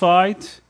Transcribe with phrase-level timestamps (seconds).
[0.00, 0.62] satisfied.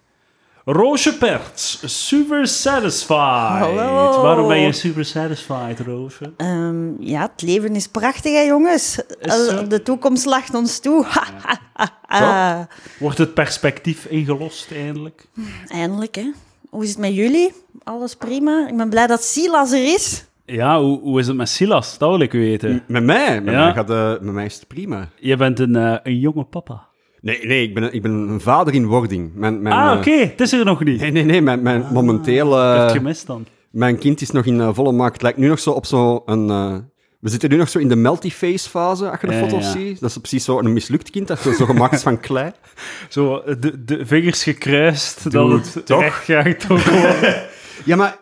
[0.65, 3.59] Roosje Perts, super satisfied.
[3.61, 4.23] Hallo.
[4.23, 6.33] Waarom ben je super satisfied, Roosje?
[6.37, 8.99] Ehm, ja, het leven is prachtig, hè, jongens.
[9.21, 11.07] Is De toekomst lacht ons toe.
[12.99, 15.27] Wordt het perspectief ingelost eindelijk?
[15.69, 16.31] Eindelijk, hè.
[16.71, 17.53] Hoe is het met jullie?
[17.85, 18.69] Alles prima?
[18.69, 20.25] Ik ben blij dat Silas er is.
[20.45, 21.99] Ja, hoe, hoe is het met Silas?
[21.99, 22.83] Dat wil ik weten.
[22.87, 23.41] Met mij?
[23.41, 23.65] Met, Ja.
[23.65, 25.09] mij, gaat, eh, met mij is het prima.
[25.17, 26.89] Je bent een, eh, een jonge papa.
[27.21, 29.31] Nee, nee ik, ben, een- ik ben een vader in wording.
[29.35, 30.11] Mijn, mijn, ah, eh, oké.
[30.11, 31.01] Het is er nog niet.
[31.01, 31.43] Nee, nee, nee.
[31.43, 32.47] Mijn, mijn, momenteel...
[32.47, 33.47] Ik heb eh, het gemist dan.
[33.71, 35.13] mijn kind is nog in eh, volle maak.
[35.13, 36.23] Het lijkt nu nog zo op zo'n...
[36.27, 36.77] eh,
[37.21, 39.71] we zitten nu nog zo in de multiface-fase, als je de Ja, foto's ja.
[39.71, 40.01] ziet.
[40.01, 42.51] Dat is precies zo een mislukt kind, dat zo, zo gemaakt is van klei.
[43.09, 46.25] Zo, de, de vingers gekruist, Doe dat het toch?
[46.25, 46.67] gaat.
[47.85, 48.19] Ja, maar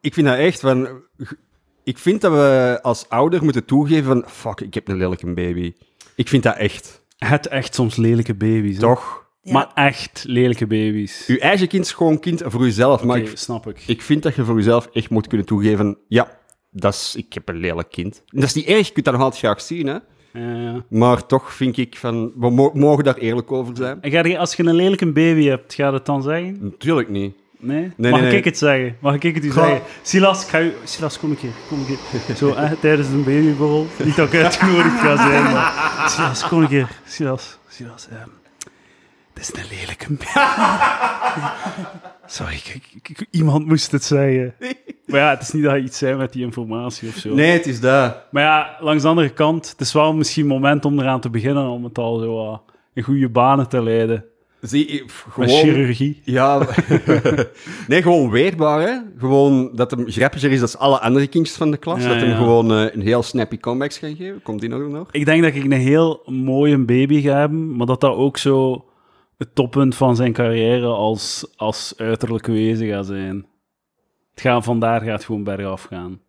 [0.00, 0.88] ik vind dat echt van...
[1.84, 4.24] Ik vind dat we als ouder moeten toegeven van...
[4.26, 5.72] Fuck, ik heb een lelijke baby.
[6.16, 7.01] Ik vind dat echt.
[7.24, 8.74] Het echt soms lelijke baby's.
[8.74, 8.80] hè.
[8.80, 9.24] Toch?
[9.42, 9.52] Ja.
[9.52, 11.24] Maar echt lelijke baby's.
[11.26, 13.04] Uw eigen kind is gewoon kind voor uzelf.
[13.04, 13.82] Maar Oké, ik, snap ik.
[13.86, 15.98] ik vind dat je voor jezelf echt moet kunnen toegeven...
[16.08, 16.38] Ja,
[16.70, 18.22] dat is, ik heb een lelijk kind.
[18.26, 19.96] Dat is niet erg, je kunt dat nog altijd graag zien, hè.
[20.32, 20.84] Ja, ja.
[20.88, 22.32] Maar toch vind ik van...
[22.36, 24.02] We mo- mogen daar eerlijk over zijn.
[24.02, 26.56] En ga je, als je een lelijke baby hebt, ga je het dan zeggen?
[26.60, 27.34] Natuurlijk niet.
[27.64, 27.92] Nee?
[27.96, 28.42] Nee, Mag nee, ik nee.
[28.44, 28.96] het zeggen?
[29.00, 29.80] Mag ik het u zeggen?
[30.02, 30.72] Silas, ik ga u...
[30.84, 31.50] Silas, kom een keer.
[31.68, 32.36] Kom een keer.
[32.36, 33.86] Zo, tijdens een babyborrel.
[34.04, 36.04] Niet dat ik uitgenodigd ga zijn, maar...
[36.10, 36.88] Silas, kom een keer.
[37.06, 38.28] Silas, Silas, ehm,
[39.34, 40.06] het is een lelijke.
[42.26, 44.54] Sorry, ik, ik- ik- iemand moest het zeggen.
[45.06, 47.34] Maar ja, het is niet dat je iets zei met die informatie of zo.
[47.34, 48.16] Nee, het is dat.
[48.30, 51.68] Maar ja, langs de andere kant, het is wel misschien moment om eraan te beginnen
[51.68, 52.62] om het al zo wat
[52.94, 54.24] in goede banen te leiden.
[54.62, 55.48] Zie, Met gewoon...
[55.48, 56.20] chirurgie.
[56.24, 56.66] Ja,
[57.88, 58.98] nee, gewoon weerbaar, hè.
[59.18, 62.02] Gewoon dat hem grappiger is dan alle andere kindjes van de klas.
[62.02, 64.42] Ja, dat hem gewoon eh, een heel snappy comebacks gaan geven.
[64.42, 65.08] Komt die nog nog?
[65.12, 68.84] Ik denk dat ik een heel mooie baby ga hebben, maar dat dat ook zo
[69.38, 73.46] het toppunt van zijn carrière als, als uiterlijke wezen gaat zijn.
[74.30, 76.20] Het gaat, vandaar gaat het gewoon bergaf gaan.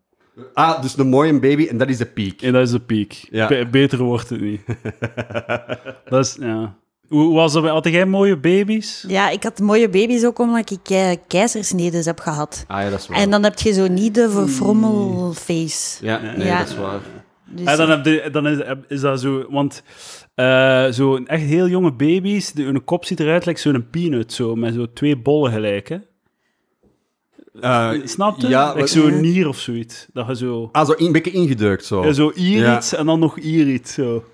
[0.54, 2.42] Ah, dus een mooie baby en dat is de piek.
[2.42, 3.26] En dat is de piek.
[3.30, 3.48] Ja.
[3.48, 4.62] Be- beter wordt het niet.
[6.08, 6.76] dat is, ja.
[7.08, 7.64] Hoe, was dat?
[7.64, 9.04] Had jij mooie baby's?
[9.08, 12.64] Ja, ik had mooie baby's ook omdat ik eh, keizersnedes heb gehad.
[12.68, 13.18] Ah ja, dat is waar.
[13.18, 16.04] En dan heb je zo niet de verfrommelface.
[16.04, 16.58] Ja, nee, Ja.
[16.58, 17.00] dat is waar.
[17.46, 19.82] Dus, En dan, heb je, dan is, is dat zo, want
[20.34, 24.54] eh zo echt heel jonge baby's, de, hun kop ziet eruit like zo'n peanut, zo,
[24.54, 25.96] met zo twee bollen gelijk, hè?
[27.60, 28.48] Eh, Snap je?
[28.48, 30.06] Ja, like zo'n nier of zoiets.
[30.12, 30.68] Dat je zo...
[30.72, 32.04] ah, zo een beetje ingedrukt, zo.
[32.04, 32.76] Ja, zo hier Ja.
[32.76, 34.24] iets en dan nog hier iets, zo.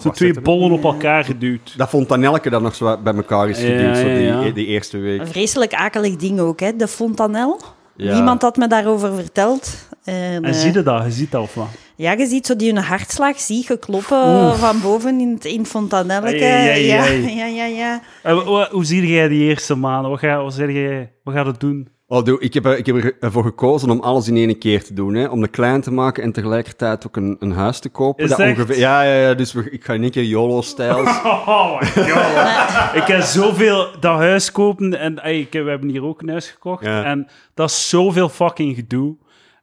[0.00, 1.74] Zo twee bollen op elkaar geduwd.
[1.76, 5.20] Dat Fontanelke dat nog zo bij elkaar is geduwd, zo ja, die, eerste week.
[5.20, 6.76] Een vreselijk akelig ding ook, hè?
[6.76, 7.60] de fontanel.
[7.96, 8.14] Ja.
[8.14, 9.88] Niemand had me daarover verteld.
[10.04, 11.04] En, En eh, zie je dat?
[11.04, 11.68] Je ziet dat of wat?
[11.96, 15.66] Ja, je ziet zo die hun hartslag, zie je kloppen van boven in het in
[15.66, 16.44] fontanelleke.
[16.44, 17.36] Ai, ai, ai, ja, ai.
[17.36, 18.66] ja, ja, ja.
[18.70, 20.10] Hoe zie jij die eerste maanden?
[20.10, 21.88] Wat ga, wat zeg jij, wat gaat het doen?
[22.12, 24.94] Oh, doe, ik, heb, er- ik heb ervoor gekozen om alles in één keer te
[24.94, 25.14] doen.
[25.14, 25.26] Hè?
[25.26, 28.24] Om de klein te maken en tegelijkertijd ook een, een huis te kopen.
[28.24, 28.50] Is dat echt?
[28.58, 31.20] ongeveer, ja, ja, ja, dus we, ik ga in één keer YOLO-stijls.
[31.46, 32.94] Oh my god.
[33.02, 36.50] ik heb zoveel dat huis kopen en ey, ik we hebben hier ook een huis
[36.50, 36.84] gekocht.
[36.84, 37.04] Ja.
[37.04, 39.16] En dat is zoveel fucking gedoe.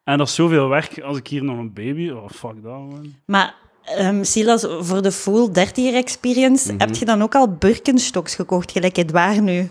[0.04, 2.10] En dat is zoveel werk als ik hier nog een baby...
[2.10, 3.14] Oh, fuck dat, man.
[3.26, 3.56] Maar
[3.98, 8.96] ehm, Silas, voor de full 30 experience heb je dan ook al Birkenstocks gekocht, gelijk
[8.96, 9.70] het waar nu.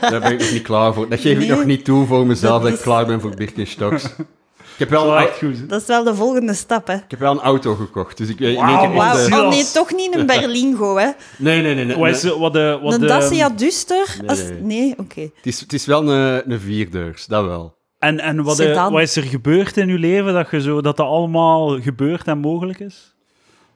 [0.00, 1.08] Daar ben ik nog niet klaar voor.
[1.08, 4.04] Dat geef ik nog niet toe voor mezelf, Dat dat, ik klaar ben voor Birkenstocks.
[4.04, 5.68] Ik heb, wel echt goed.
[5.68, 6.94] Dat is wel de volgende stap, hè.
[6.94, 8.62] ik heb wel een auto gekocht, dus ik weet de-.
[8.62, 11.10] Oh nee, toch niet een Berlingo, hè.
[11.38, 11.84] Nee, nee, nee.
[11.84, 12.78] nee, Wat is wat de...
[12.82, 14.16] Wat Een de Dacia Duster?
[14.20, 14.60] Nee, Als- nee.
[14.60, 15.20] Nee, oké.
[15.20, 17.77] Het, is, het is wel een, een vierdeurs, dat wel.
[17.98, 18.92] En, en wat, de, Sedan.
[18.92, 22.38] wat is er gebeurd in uw leven dat, je zo, dat dat allemaal gebeurt en
[22.38, 23.14] mogelijk is?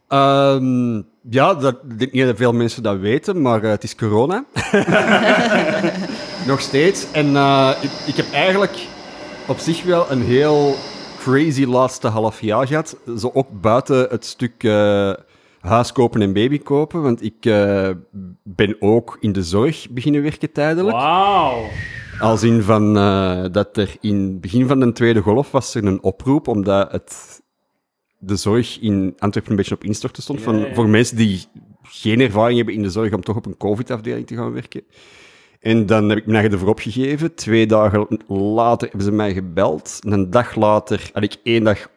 [0.09, 0.94] Ehm,
[1.31, 4.44] ja, dat, ik denk niet dat veel mensen dat weten, maar eh, het is corona.
[6.47, 7.11] Nog steeds.
[7.12, 8.87] En eh, ik, ik heb eigenlijk
[9.47, 10.75] op zich wel een heel
[11.19, 12.97] crazy laatste half jaar gehad.
[13.19, 15.12] Zo ook buiten het stuk eh,
[15.61, 17.03] huis kopen en baby kopen.
[17.03, 17.91] Want ik eh,
[18.43, 20.97] ben ook in de zorg beginnen werken tijdelijk.
[20.97, 21.64] Wauw.
[22.23, 25.85] Als in van eh, dat er in het begin van de tweede golf was er
[25.85, 27.41] een oproep, omdat het,
[28.19, 30.41] de zorg in Antwerpen een beetje op instorten stond.
[30.41, 30.75] Van, Ja, ja.
[30.75, 31.45] Voor mensen die
[31.83, 34.83] geen ervaring hebben in de zorg om toch op een COVID-afdeling te gaan werken.
[35.61, 37.35] En dan heb ik me ervoor opgegeven.
[37.35, 39.99] Twee dagen later hebben ze mij gebeld.
[40.05, 41.89] En een dag later had ik één dag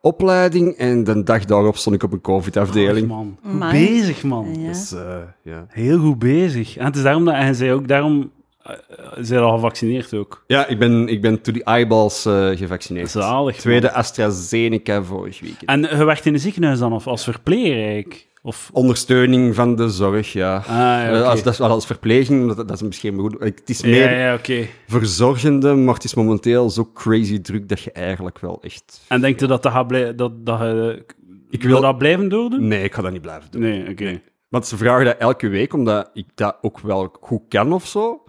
[0.00, 0.76] opleiding.
[0.76, 3.08] En de dag daarop stond ik op een COVID-afdeling.
[3.08, 3.38] man.
[3.44, 4.60] Goed bezig, man.
[4.60, 4.68] Ja.
[4.68, 5.66] Dus, eh, ja.
[5.68, 6.76] Heel goed bezig.
[6.76, 8.30] En het is daarom dat hij zei ook, daarom
[8.66, 8.74] uh,
[9.20, 10.44] zijn al gevaccineerd ook.
[10.46, 13.10] ja, ik ben, ik ben to the eyeballs eh, gevaccineerd.
[13.10, 13.52] Zalig.
[13.54, 13.60] man.
[13.62, 15.64] Tweede AstraZeneca vorig weekend.
[15.70, 18.30] En je werkt in een ziekenhuis dan of als verpleger eigenlijk?
[18.44, 18.70] Of...
[18.72, 20.56] Ondersteuning van de zorg, ja.
[20.56, 23.36] Ah, ja, Eh, als, dat is wel als verpleging, dat, dat is misschien goed.
[23.38, 24.66] Het is Ja, meer ja, oké.
[24.86, 29.00] verzorgende, maar het is momenteel zo crazy druk dat je eigenlijk wel echt...
[29.08, 31.04] En denkt je dat dat gaat blij- dat, dat je...
[31.50, 31.80] Ik wil wil...
[31.80, 32.68] dat blijven doordoen?
[32.68, 33.60] Nee, ik ga dat niet blijven doen.
[33.60, 34.20] Nee, oké.
[34.48, 38.21] Want ze vragen dat elke week, omdat ik dat ook wel goed kan of zo.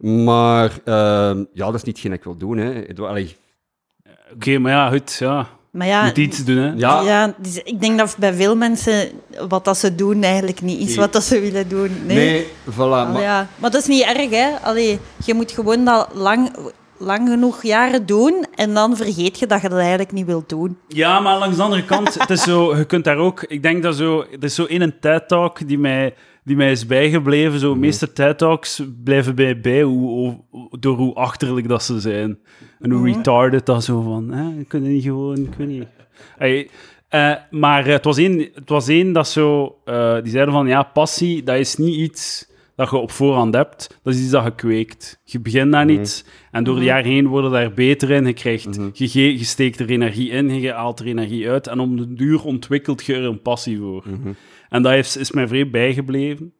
[0.00, 2.56] Maar ehm, ja, dat is niet hetgeen dat ik wil doen.
[2.58, 2.72] Hè.
[2.72, 3.36] Het- allee,
[4.34, 5.46] Oké, maar ja, goed, ja.
[5.70, 6.72] Maar Je ja, moet iets doen, hè.
[6.76, 9.08] ja, ja, dus ik denk dat bij veel mensen
[9.48, 10.96] wat dat ze doen eigenlijk niet is Nee.
[10.96, 11.90] wat dat ze willen doen.
[12.06, 12.16] Nee.
[12.16, 12.76] nee, voilà.
[12.76, 13.46] Allee, maar- ja.
[13.56, 14.48] Maar dat is niet erg, hè.
[14.62, 16.56] Allee, je moet gewoon dat lang,
[16.98, 20.78] lang genoeg jaren doen en dan vergeet je dat je dat eigenlijk niet wilt doen.
[20.88, 23.42] Ja, maar langs de andere kant, het is zo, je kunt daar ook...
[23.42, 24.20] Ik denk dat zo...
[24.20, 26.14] Er is zo één TED-talk die mij,
[26.44, 27.58] die mij is bijgebleven.
[27.58, 30.08] Zo, de meeste TED-talks blijven bij, bij hoe,
[30.50, 32.38] hoe- door hoe achterlijk dat ze zijn.
[32.80, 33.12] En hoe Mhm.
[33.16, 34.30] retarded dat zo van...
[34.30, 35.36] Hè, kunt niet gewoon...
[35.38, 35.86] Ik weet niet...
[37.08, 39.76] Eh, maar het was één, het was één dat zo...
[39.84, 43.98] eh, die zeiden van, ja, passie, dat is niet iets dat je op voorhand hebt.
[44.02, 45.20] Dat is iets dat je kweekt.
[45.24, 46.24] Je begint daar niet.
[46.50, 48.26] En door de jaren heen worden daar beter in.
[48.26, 51.66] Je, krijgt, je steekt er energie in, je haalt er energie uit.
[51.66, 54.04] En om de duur ontwikkelt je er een passie voor.
[54.70, 56.54] En dat is, is mij vrij bijgebleven.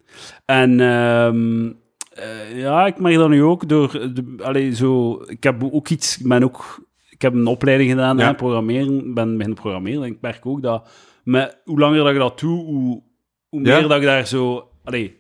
[0.45, 1.73] En ehm,
[2.13, 3.91] eh, ja, ik merk dat nu ook door...
[3.93, 6.19] De, allee, zo, ik heb ook iets...
[6.19, 6.89] Ik ben ook...
[7.11, 8.33] Ik heb een opleiding gedaan, Ja.
[8.33, 9.07] programmeren.
[9.07, 10.03] Ik ben beginnen programmeren.
[10.03, 10.89] En ik merk ook dat...
[11.25, 13.03] Met, hoe langer dat ik dat doe, hoe,
[13.49, 13.79] hoe Ja.
[13.79, 14.69] meer dat ik daar zo...
[14.85, 15.17] Allee,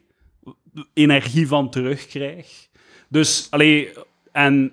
[0.95, 2.69] energie van terugkrijg.
[3.09, 3.93] Dus, allee,
[4.33, 4.73] en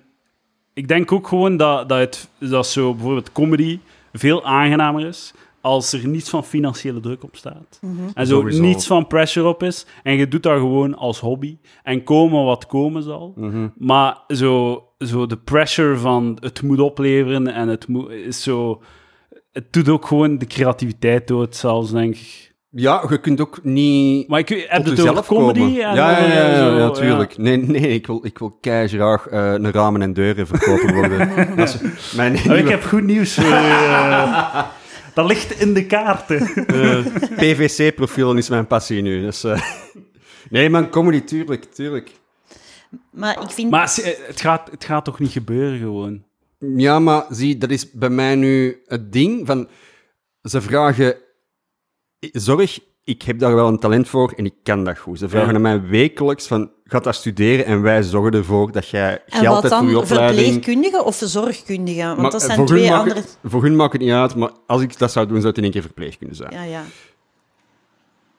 [0.74, 3.78] ik denk ook gewoon dat, dat, het, dat zo bijvoorbeeld comedy
[4.12, 5.32] veel aangenamer is
[5.68, 7.80] als er niets van financiële druk op staat.
[8.14, 8.62] En zo Sowieso.
[8.62, 9.86] niets van pressure op is.
[10.02, 11.58] En je doet dat gewoon als hobby.
[11.82, 13.34] En komen wat komen zal.
[13.76, 18.82] Maar zo, zo de pressure van het moet opleveren en het moet, is zo...
[19.52, 22.54] Het doet ook gewoon de creativiteit dood, zelfs, denk ik.
[22.70, 26.24] Ja, je kunt ook niet Maar ik heb het over comedy en ja, ja, ja,
[26.24, 27.38] eh, ja, zo, ja, tuurlijk.
[27.38, 31.28] Nee, nee, ik wil, ik wil graag eh een ramen en deuren verkopen worden.
[32.16, 34.66] mijn Oh, ik heb goed nieuws voor je.
[35.18, 35.28] eh.
[35.28, 36.40] dat ligt in de kaarten.
[36.66, 37.06] eh,
[37.36, 39.20] PVC-profiel is mijn passie nu.
[39.20, 39.62] Dus, eh,
[40.50, 42.12] nee, man, comedy, tuurlijk, tuurlijk.
[43.10, 43.70] Maar ik vind...
[43.70, 43.94] Maar
[44.26, 46.24] het gaat, het gaat toch niet gebeuren gewoon?
[46.58, 49.68] Ja, maar zie, dat is bij mij nu het ding van...
[50.42, 51.16] Ze vragen...
[52.18, 52.78] Zorg,
[53.08, 55.18] ik heb daar wel een talent voor en ik kan dat goed.
[55.18, 55.54] Ze vragen Ja.
[55.54, 56.70] aan mij wekelijks van...
[56.84, 60.02] Ga dat studeren en wij zorgen ervoor dat jij geld hebt voor je dan?
[60.02, 60.52] opleiding.
[60.52, 62.02] Verpleegkundige of zorgkundige?
[62.06, 63.16] Want Maar, dat eh, zijn twee andere...
[63.20, 65.56] het- voor hun maakt het niet uit, maar als ik dat zou doen, zou het
[65.56, 66.52] in één keer verpleegkunde zijn.
[66.52, 66.82] Ja, ja.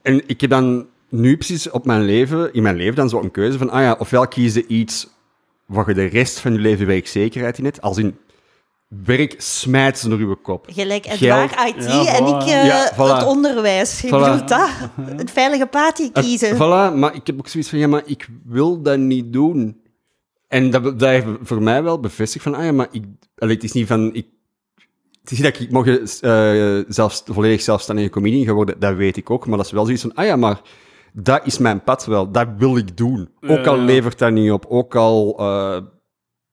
[0.02, 3.32] En ik heb dan nu precies op mijn leven, in mijn leven dan zo een
[3.32, 5.08] keuze van, ah ja, ofwel kiezen iets
[5.66, 8.18] waar je de rest van je leven werkzekerheid in hebt, als in
[8.90, 10.68] werk smijt ze door uw kop.
[10.72, 11.22] Gelijk Geld.
[11.22, 12.98] Edouard IT Ja, en ik eh, Ja, voilà.
[12.98, 14.04] het onderwijs.
[14.04, 14.12] Ik Voilà.
[14.14, 14.70] bedoel dat.
[15.18, 16.56] Het veilige paadje kiezen.
[16.56, 19.82] voilà, maar ik heb ook zoiets van, ja, maar ik wil dat niet doen.
[20.48, 23.04] En dat, dat heeft voor mij wel bevestigd van, ah ja, maar ik,
[23.38, 24.28] allee, het is niet van, ik,
[25.22, 29.30] het is niet dat ik mocht eh zelfs, volledig zelfstandige comedian geworden, dat weet ik
[29.30, 30.62] ook, maar dat is wel zoiets van, ah ja, maar
[31.14, 33.30] dat is mijn pad wel, dat wil ik doen.
[33.48, 35.78] Ook al levert dat niet op, ook al eh,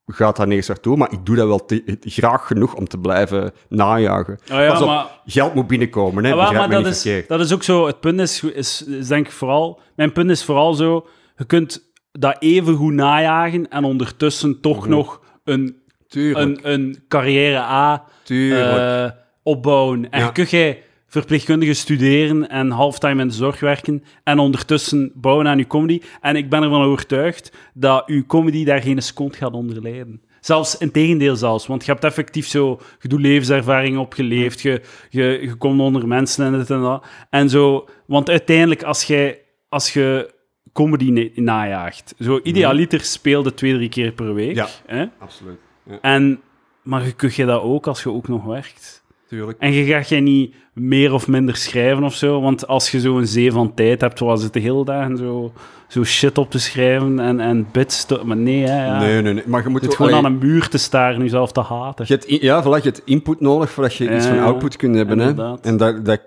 [0.07, 3.53] gaat dat nergens naartoe, maar ik doe dat wel te- graag genoeg om te blijven
[3.69, 4.39] najagen.
[4.53, 7.29] Oh ja, Pas op, maar- geld moet binnenkomen, hè, Ja, maar, dat, is, verkeerd.
[7.29, 7.87] dat is ook zo.
[7.87, 9.81] Het punt is, is, is denk ik vooral.
[9.97, 11.07] Mijn punt is vooral zo.
[11.37, 15.85] Je kunt dat even goed najagen en ondertussen toch nog een,
[16.15, 16.37] Mhm.
[16.37, 19.11] Een, een carrière A eh,
[19.43, 20.11] opbouwen.
[20.11, 20.29] En Ja.
[20.31, 25.67] kun jij verpleegkundige studeren en halftime in de zorg werken en ondertussen bouwen aan je
[25.67, 26.01] comedy.
[26.21, 30.21] En ik ben ervan overtuigd dat je comedy daar geen seconde gaat onder lijden.
[30.41, 35.39] Zelfs in tegendeel zelfs, want je hebt effectief zo, je doet levenservaring opgeleefd, je, je,
[35.43, 37.05] je komt onder mensen en dit en dat.
[37.31, 40.35] En zo, want uiteindelijk als jij, als je
[40.73, 44.67] comedy najaagt, zo idealiter speelde twee, drie keer per week, Ja.
[44.87, 45.05] hè?
[45.19, 45.59] Absoluut.
[45.83, 46.41] Ja, En,
[46.83, 49.05] maar je kun je dat ook als je ook nog werkt.
[49.29, 49.59] Tuurlijk.
[49.59, 52.41] En je gaat je niet meer of minder schrijven of zo.
[52.41, 55.53] Want als je zo een zee van tijd hebt, was het de hele dag zo,
[55.89, 58.21] zo shit op te schrijven en, en bits te...
[58.25, 58.99] Maar nee, hè, ja.
[58.99, 59.43] Nee, nee, nee.
[59.47, 62.05] Maar je moet Het gewoon allee, aan een muur te staren, jezelf te haten.
[62.09, 64.95] Je hebt, in- ja, voilà, je hebt input nodig voordat je iets van output kunt
[64.97, 65.19] hebben.
[65.19, 65.55] Hè?
[65.63, 66.21] En dat, dat,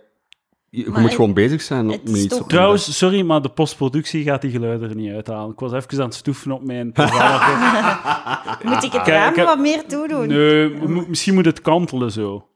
[0.69, 3.41] je Maar moet het- gewoon bezig zijn het is iets toch- op Trouwens, sorry, maar
[3.41, 5.51] de postproductie gaat die geluiden er niet uithalen.
[5.51, 6.85] Ik was even aan het stoeven op mijn.
[8.63, 10.27] Moet ik het raam wat meer toedoen?
[10.27, 10.69] nee,
[11.07, 12.48] misschien moet het kantelen zo.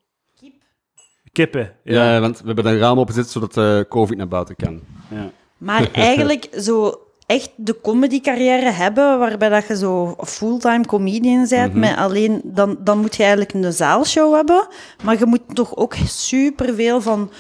[1.33, 2.13] Kippen, Ja.
[2.13, 2.19] ja.
[2.19, 4.81] want we hebben een raam opgezet zodat eh COVID naar buiten kan.
[5.09, 5.31] ja.
[5.57, 11.95] Maar eigenlijk zo echt de comedy-carrière hebben, waarbij dat je zo fulltime comedian bent, met
[11.97, 14.67] alleen, dan, dan moet je eigenlijk een zaalshow hebben,
[15.03, 17.31] maar je moet toch ook superveel van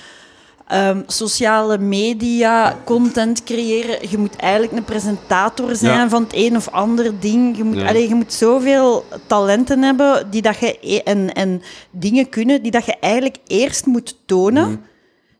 [0.73, 4.09] ehm, sociale media, content creëren.
[4.09, 6.09] Je moet eigenlijk een presentator zijn Ja.
[6.09, 7.57] van het een of ander ding.
[7.57, 7.87] Je moet, Ja.
[7.87, 11.61] allee, je moet zoveel talenten hebben die dat je, e- en, en
[11.91, 14.67] dingen kunnen die dat je eigenlijk eerst moet tonen.
[14.69, 14.77] Mhm.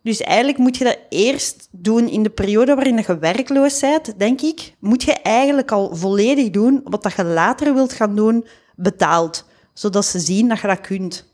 [0.04, 4.42] Dus eigenlijk moet je dat eerst doen in de periode waarin je werkloos bent, denk
[4.42, 4.74] ik.
[4.80, 9.46] Moet je eigenlijk al volledig doen wat dat je later wilt gaan doen, betaald.
[9.74, 11.32] Zodat ze zien dat je dat kunt.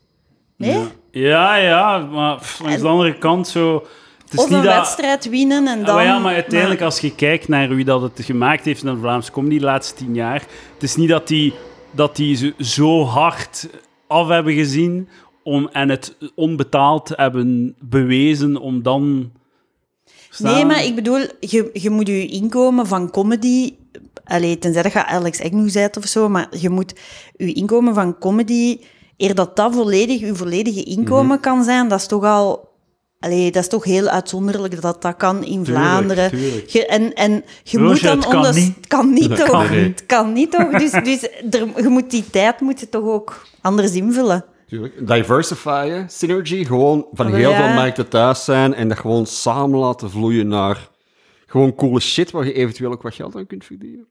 [0.56, 0.70] Nee?
[0.70, 3.84] Ja, ja, maar pff, langs de andere kant zo...
[4.24, 4.74] Het is Of niet een dat...
[4.74, 5.94] wedstrijd winnen en Ja, dan...
[5.94, 9.00] maar ja, maar uiteindelijk, als je kijkt naar wie dat het gemaakt heeft in de
[9.00, 10.42] Vlaamse comedy de laatste tien jaar,
[10.74, 11.54] het is niet dat die,
[11.90, 13.68] dat die zo, zo hard
[14.06, 15.08] af hebben gezien
[15.42, 19.32] om, en het onbetaald hebben bewezen om dan...
[20.38, 23.74] Nee, maar ik bedoel, je, je moet je inkomen van comedy...
[24.24, 26.94] Allee, tenzij dat je Alex Agnew bent of zo, maar je moet
[27.36, 28.78] je inkomen van comedy...
[29.20, 31.40] Eer dat dat volledig je volledige inkomen Mhm.
[31.40, 32.68] kan zijn, dat is toch al...
[33.18, 36.30] Allee, dat is toch heel uitzonderlijk dat dat kan in Vlaanderen.
[36.30, 36.68] tuurlijk.
[36.68, 38.74] Je, en, en je Roosje, moet dan het kan onder- niet.
[38.76, 39.48] Het kan niet, toch?
[39.48, 39.80] kan niet.
[40.00, 40.70] Het kan niet, toch?
[40.70, 44.44] Dus, dus er, je moet die tijd moet je toch ook anders invullen.
[44.68, 45.06] Tuurlijk.
[45.06, 47.56] Diversifyen, synergy, gewoon van Ah, heel ja.
[47.66, 50.88] veel markten thuis zijn en dat gewoon samen laten vloeien naar
[51.46, 54.06] gewoon coole shit waar je eventueel ook wat geld aan kunt verdienen.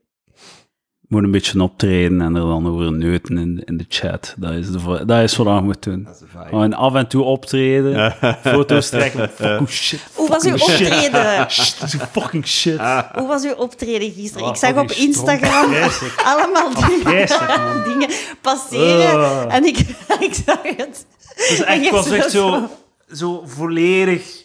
[1.09, 4.33] Moet een beetje optreden en er dan over neuten in, in de chat.
[4.37, 6.07] Dat is, de, dat is wat je moet doen.
[6.49, 9.29] Gewoon af en toe optreden, foto's trekken.
[9.35, 9.99] Fucking shit.
[10.13, 11.49] Hoe was uw optreden?
[11.51, 11.75] Shit,
[12.11, 12.79] fucking shit.
[13.13, 14.43] Hoe was uw optreden gisteren?
[14.45, 15.73] Oh, ik zag op Instagram
[16.31, 17.83] allemaal dingen, Vreselijk, man.
[17.83, 18.09] dingen
[18.41, 19.49] passeren.
[19.49, 19.77] En ik,
[20.19, 21.05] ik zag het.
[21.35, 22.69] Dus En echt, ik was zo- echt zo,
[23.13, 24.41] zo volledig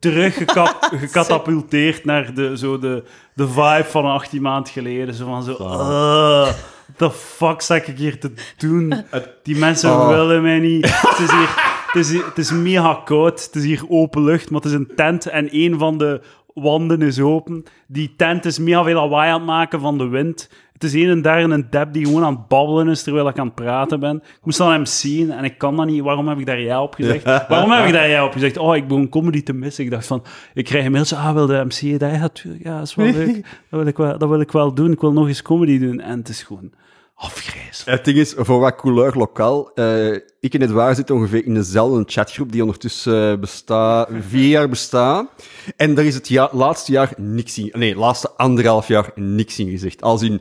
[0.00, 3.04] teruggecatapulteerd naar de, zo de,
[3.34, 5.14] de vibe van 18 maand geleden.
[5.14, 6.48] Zo van zo, uh,
[6.96, 9.04] the fuck sta ik hier te doen?
[9.42, 10.08] Die mensen Oh.
[10.08, 11.00] willen mij niet.
[11.00, 11.68] Het is hier...
[11.90, 14.92] Het is, het is mega koud, het is hier open lucht, maar het is een
[14.96, 16.20] tent en een van de
[16.54, 17.64] wanden is open.
[17.86, 20.50] Die tent is mega veel lawaai aan het maken van de wind.
[20.80, 23.38] Het is een en daar een dep die gewoon aan het babbelen is terwijl ik
[23.38, 24.16] aan het praten ben.
[24.16, 26.02] Ik moest dan hem zien en ik kan dat niet.
[26.02, 27.24] Waarom heb ik daar ja op gezegd?
[27.48, 28.56] Waarom heb ik daar ja op gezegd?
[28.56, 29.84] Oh, ik begon comedy te missen.
[29.84, 30.22] Ik dacht van,
[30.54, 32.10] ik krijg een mailtje, ah, wil de MC dat?
[32.10, 32.64] Ja, natuurlijk.
[32.64, 33.34] Ja, dat is wel leuk.
[33.70, 34.92] Dat wil, ik wel, dat wil ik wel doen.
[34.92, 36.00] Ik wil nog eens comedy doen.
[36.00, 36.72] En het is gewoon
[37.14, 37.96] afgrijzelijk.
[37.96, 42.02] Het ding is, voor wat couleur lokaal, eh, ik en Edouard zitten ongeveer in dezelfde
[42.06, 45.30] chatgroep die ondertussen eh, bestaat, vier jaar bestaat.
[45.76, 49.70] En daar is het ja- laatste jaar niks in, nee, laatste anderhalf jaar niks in
[49.70, 50.02] gezegd.
[50.02, 50.40] Als in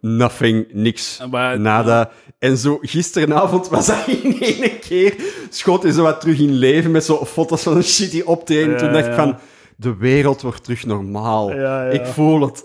[0.00, 2.10] nothing, niks, Maar- nada.
[2.38, 5.14] En zo gisteravond was dat in één keer,
[5.50, 8.70] schoot hij zo wat terug in leven met zo foto's van een shitty optreden.
[8.70, 9.38] Ja, Toen dacht ik van,
[9.76, 11.50] de wereld wordt terug normaal.
[11.92, 12.62] Ik voel het.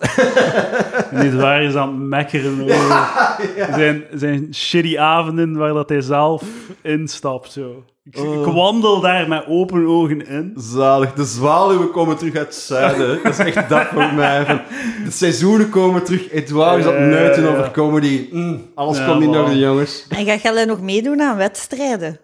[1.12, 3.38] Niet waar is aan het mekkeren over
[3.74, 6.44] zijn, zijn shitty avonden waar dat hij zelf
[6.82, 7.52] instapt.
[7.52, 7.84] Zo.
[8.10, 10.54] Ik, ik wandel daar met open ogen in.
[10.56, 11.14] Zalig.
[11.14, 13.24] De zwaluwen komen terug uit het zuiden.
[13.24, 14.46] Dat is echt dat voor mij.
[14.46, 14.62] Van,
[15.04, 16.32] de seizoenen komen terug.
[16.32, 17.60] Edouard is aan het neuten Ja, ja, ja.
[17.60, 18.30] over comedy.
[18.32, 19.38] Mm, alles Ja, komt in man.
[19.38, 20.06] orde, jongens.
[20.10, 22.20] En ga jij nog meedoen aan wedstrijden?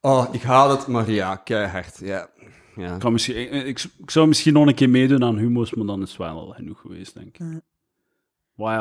[0.00, 1.98] Oh, ik haal het, maar ja, keihard.
[1.98, 2.28] Ja.
[2.76, 2.94] ja.
[2.94, 5.86] Ik, kan misschien, ik, ik, ik zou misschien nog een keer meedoen aan humo's, maar
[5.86, 7.60] dan is het wel al genoeg geweest, denk ik.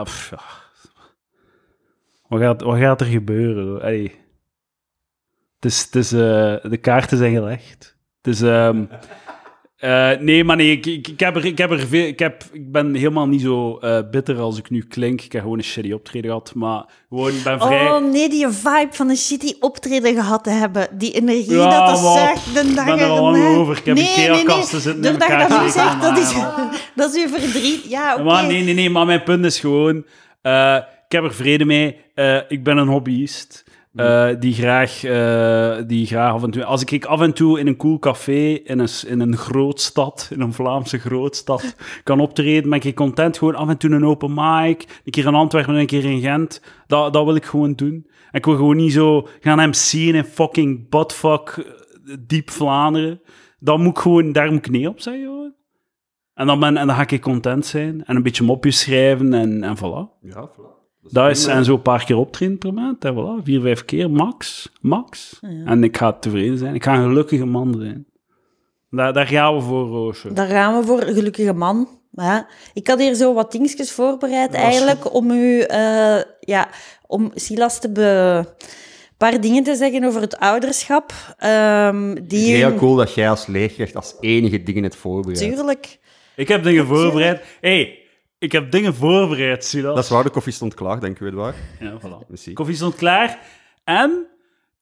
[0.03, 0.39] Pff, ja.
[2.27, 3.67] Wat, gaat, wat gaat er gebeuren?
[3.67, 3.81] hoor?
[5.65, 6.19] Is, het is, eh,
[6.63, 7.95] de kaarten zijn gelegd.
[8.21, 8.41] Het is...
[8.41, 8.83] ehm,
[9.75, 12.43] eh, nee, maar nee, ik, ik, ik, heb er, ik, heb er veel, ik, heb,
[12.51, 15.21] ik ben helemaal niet zo eh, bitter als ik nu klink.
[15.21, 17.91] Ik heb gewoon een shitty optreden gehad, maar gewoon, ik ben vrij...
[17.91, 20.87] Oh nee, die vibe van een shitty optreden gehad te hebben.
[20.97, 23.77] Die energie Ja, dat dat zuigt de dag ben er al lang over.
[23.77, 26.33] Ik heb Ikea-kasten zitten in Doordat je elkaar dat zegt, dat is,
[26.95, 27.89] dat is uw verdriet.
[27.89, 28.41] Ja, oké.
[28.41, 29.97] Nee, nee, nee, maar mijn punt is gewoon...
[31.05, 31.97] ik heb er vrede mee.
[32.47, 33.63] Ik ben een hobbyist.
[33.95, 36.63] Eh, die, graag, eh, die graag af en toe...
[36.63, 40.29] Als ik, ik af en toe in een cool café in een, in een grootstad,
[40.33, 43.37] in een Vlaamse grootstad, kan optreden, ben ik content.
[43.37, 45.01] Gewoon af en toe een open mic.
[45.03, 46.61] Een keer in Antwerpen en een keer in Gent.
[46.87, 48.07] Dat, dat wil ik gewoon doen.
[48.31, 51.49] En ik wil gewoon niet zo gaan MC'en in fucking buttfuck
[52.05, 53.21] eh, diep Vlaanderen.
[53.59, 55.53] Dat moet ik gewoon, daar moet ik nee op gewoon.
[56.33, 58.05] En dan, ben, en dan ga ik content zijn.
[58.05, 60.19] En een beetje mopjes schrijven en, en voilà.
[60.21, 60.75] Ja, voilà.
[61.09, 63.05] Dat is, en zo een paar keer optreden per maand.
[63.05, 64.69] En voilà, vier, vijf keer, max.
[64.81, 65.39] Max.
[65.65, 66.75] En ik ga tevreden zijn.
[66.75, 68.05] Ik ga een gelukkige man zijn.
[68.89, 70.33] Daar, daar gaan we voor, Roosje.
[70.33, 71.87] Daar gaan we voor, gelukkige man.
[72.11, 72.47] Ja.
[72.73, 76.69] Ik had hier zo wat dingetjes voorbereid was eigenlijk om u, eh, ja,
[77.07, 78.43] om Silas te be...
[78.45, 81.13] Een paar dingen te zeggen over het ouderschap.
[81.37, 85.55] ehm, Het die is heel cool dat jij als leerkracht als enige dingen het voorbereidt.
[85.55, 85.99] Tuurlijk.
[86.35, 87.43] Ik heb dingen voorbereid.
[87.61, 87.99] hey,
[88.37, 89.95] ik heb dingen voorbereid, zie je dat?
[89.95, 91.55] Dat is waar, de koffie stond klaar, denk ik, Edouard.
[91.79, 92.27] Ja, voilà.
[92.27, 92.53] Merci.
[92.53, 93.39] Koffie stond klaar.
[93.83, 94.27] En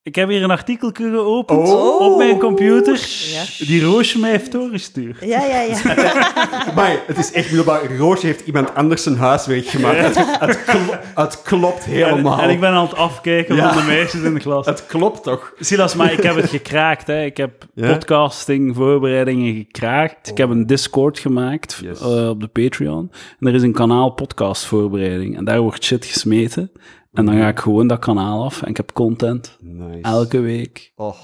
[0.03, 2.00] Ik heb hier een artikel geopend Oh.
[2.01, 3.07] op mijn computer.
[3.33, 3.65] Ja.
[3.65, 5.17] Die Roosje mij heeft doorgestuurd.
[5.22, 5.77] Ja, ja, ja.
[6.75, 7.95] Maar het is echt middelbaar.
[7.98, 9.98] Roosje heeft iemand anders zijn huiswerk gemaakt.
[10.15, 12.39] Het, het, klo- het klopt helemaal.
[12.39, 13.74] en ik ben aan het afkijken Ja.
[13.74, 14.65] van de meisjes in de klas.
[14.65, 15.53] Het klopt toch?
[15.60, 17.07] Silas, maar ik heb het gekraakt.
[17.07, 17.24] Hè.
[17.24, 17.93] Ik heb Ja?
[17.93, 20.29] podcasting voorbereidingen gekraakt.
[20.29, 22.01] Ik heb een Discord gemaakt Yes.
[22.01, 23.12] eh, op de Patreon.
[23.39, 25.38] En er is een kanaal podcast voorbereiding.
[25.38, 26.72] En daar wordt shit gesmeten.
[27.13, 28.62] En dan ga ik gewoon dat kanaal af.
[28.62, 30.01] En ik heb content Nice.
[30.01, 30.91] elke week.
[30.96, 31.15] Oh,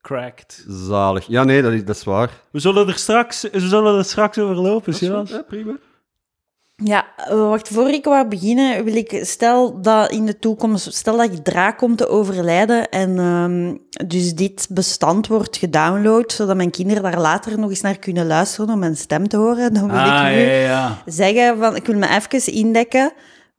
[0.00, 0.64] Cracked.
[0.68, 1.26] zalig.
[1.26, 2.30] Ja, nee, dat is, dat is waar.
[2.50, 5.30] We zullen er straks, we zullen er straks over lopen, Silas.
[5.30, 5.72] Ja, prima.
[6.84, 11.16] Ja, eh, wacht, voor ik wou beginnen, wil ik, stel dat in de toekomst, stel
[11.16, 13.76] dat ik draak komt te overlijden en ehm,
[14.08, 18.70] dus dit bestand wordt gedownload, zodat mijn kinderen daar later nog eens naar kunnen luisteren
[18.74, 21.02] om mijn stem te horen, dan wil Ah, ik ja, nu ja, ja.
[21.06, 23.12] zeggen van, ik wil me even indekken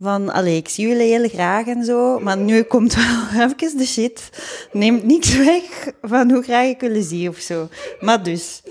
[0.04, 3.86] van, allee, ik zie jullie heel graag en zo, maar nu komt wel even de
[3.86, 4.30] shit.
[4.72, 7.68] Neemt niks weg van hoe graag ik jullie zie of zo.
[8.00, 8.62] Maar dus,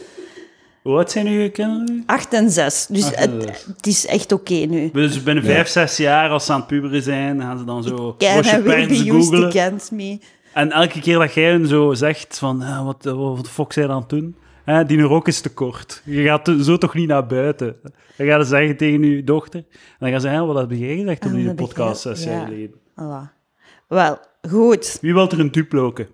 [0.83, 2.03] Hoe oud zijn uw kinderen?
[2.07, 2.87] acht en zes.
[2.87, 3.65] Dus en het, zes.
[3.77, 4.91] het is echt oké nu.
[4.93, 8.17] Dus binnen vijf, zes jaar, als ze aan het puberen zijn, gaan ze dan zo
[8.19, 10.19] Roosje I will be used against me.
[10.53, 13.91] En elke keer dat jij hen zo zegt van, eh, wat, wat de fuck zijn
[13.91, 14.37] aan het doen?
[14.64, 16.02] Hè, die rok is te kort.
[16.04, 17.76] Je gaat zo toch niet naar buiten.
[18.16, 19.61] Dan gaat ze zeggen tegen je dochter.
[19.71, 22.19] En dan gaan ze zeggen, wat heb jij gezegd op die heb ik podcast gezegd,
[22.19, 22.45] zes jaar ja.
[22.45, 22.81] geleden?
[22.90, 23.40] Voilà.
[23.88, 24.99] Wel, goed.
[25.00, 26.09] Wie wil er een duploken?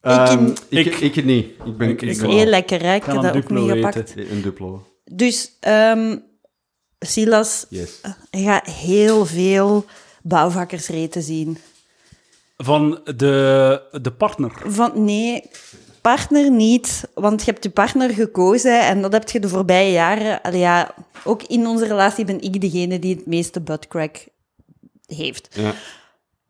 [0.00, 1.46] Ehm, Ik- ik, ik- ik, niet.
[1.64, 2.94] Ik ben, Ik- ik, ik ben Heel lekker, hè?
[2.94, 4.16] Ik Kan heb een dat ook meegepakt.
[4.16, 4.86] een duplo.
[5.04, 6.16] Dus, ehm,
[6.98, 8.00] Silas, Yes.
[8.30, 9.84] je gaat heel veel
[10.22, 11.58] bouwvakkersreten zien.
[12.56, 14.52] Van de, de partner.
[14.66, 15.42] Van, nee,
[16.00, 20.42] partner niet, want je hebt je partner gekozen en dat heb je de voorbije jaren...
[20.42, 24.26] Allee, ja, ook in onze relatie ben ik degene die het meeste buttcrack
[25.06, 25.48] heeft.
[25.50, 25.72] Ja.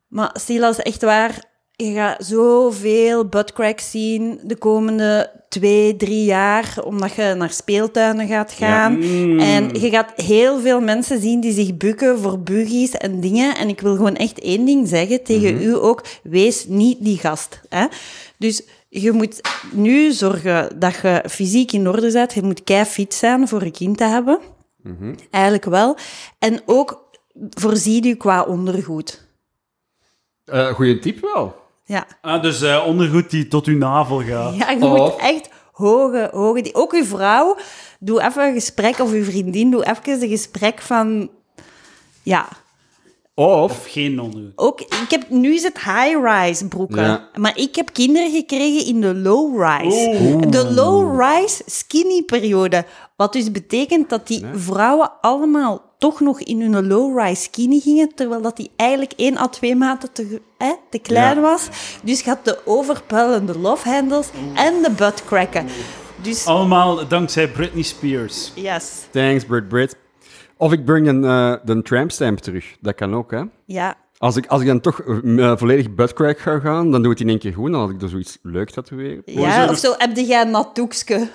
[0.08, 1.44] Maar Silas, echt waar,
[1.76, 8.52] je gaat zoveel buttcracks zien de komende twee, drie jaar, omdat je naar speeltuinen gaat
[8.52, 8.98] gaan.
[8.98, 9.38] Mm.
[9.38, 13.56] En je gaat heel veel mensen zien die zich bukken voor buggies en dingen.
[13.56, 16.04] En ik wil gewoon echt één ding zeggen tegen u ook.
[16.22, 17.60] Wees niet die gast.
[17.68, 17.86] Hè?
[18.38, 19.40] Dus je moet
[19.72, 22.34] nu zorgen dat je fysiek in orde bent.
[22.34, 24.38] Je moet kei fit zijn voor een kind te hebben.
[25.30, 25.96] Eigenlijk wel.
[26.38, 27.10] En ook
[27.50, 29.28] voorzie u qua ondergoed.
[30.44, 31.56] Eh, goeie tip wel.
[31.84, 32.06] Ja.
[32.20, 34.54] Ah, dus eh, ondergoed die tot uw navel gaat.
[34.56, 36.62] Ja, je moet echt hoge, hoge...
[36.62, 37.56] die- Ook uw vrouw,
[38.00, 41.30] doe even een gesprek, of uw vriendin, doe even een gesprek van...
[42.22, 42.48] Ja,
[43.46, 44.52] Of, Of geen ondergoed.
[44.56, 44.80] ook...
[44.80, 47.02] Ik heb, nu is het high-rise broeken.
[47.02, 47.28] Ja.
[47.34, 50.36] Maar ik heb kinderen gekregen in de low-rise.
[50.48, 52.84] De low-rise skinny periode.
[53.16, 58.40] Wat dus betekent dat die vrouwen allemaal toch nog in hun low-rise skinny gingen, terwijl
[58.42, 61.40] dat die eigenlijk één à twee maten te, hè, te klein Ja.
[61.42, 61.68] was.
[62.02, 65.66] Dus je had de overpuilende love handles en de butt cracken.
[66.22, 68.52] Dus, Allemaal dankzij Britney Spears.
[68.54, 68.92] yes.
[69.10, 69.96] thanks Brit Brit.
[70.60, 72.76] Of ik breng een, eh de trampstamp terug.
[72.80, 73.42] Dat kan ook, hè.
[73.64, 77.18] Ja, Als ik, als ik dan toch eh, volledig buttcrack ga gaan, dan doe ik
[77.18, 77.70] het in één keer goed.
[77.72, 79.22] Dan had ik er zoiets leuk tatoeëren.
[79.24, 81.28] ja of zo heb jij een nat doekske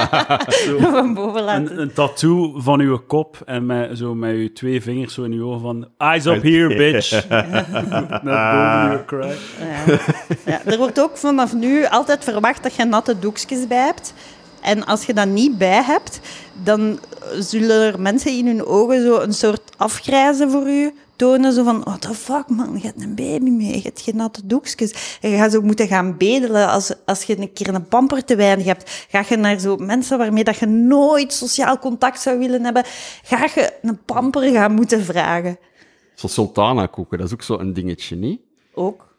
[0.92, 1.72] van boven laten.
[1.72, 5.32] Een, een tattoo van uw kop en met, zo met uw twee vingers zo in
[5.32, 7.10] uw ogen van eyes up here, bitch.
[7.28, 9.36] Net boven uw crack.
[9.60, 9.98] Ja.
[10.46, 14.14] Ja, er wordt ook vanaf nu altijd verwacht dat je natte doekjes bij hebt.
[14.60, 16.20] En als je dat niet bij hebt,
[16.62, 16.98] dan
[17.38, 21.52] zullen er mensen in hun ogen zo een soort afgrijzen voor u tonen.
[21.52, 24.46] Zo van, what the fuck man, je hebt een baby mee, je hebt geen natte
[24.46, 25.18] doekjes.
[25.20, 28.36] En je gaat zo moeten gaan bedelen als, als je een keer een pamper te
[28.36, 29.06] weinig hebt.
[29.10, 32.84] Ga je naar zo mensen waarmee dat je nooit sociaal contact zou willen hebben,
[33.22, 35.58] ga je een pamper gaan moeten vragen.
[36.14, 38.40] Zo sultana koeken, dat is ook zo een dingetje, niet?
[38.74, 39.09] Ook.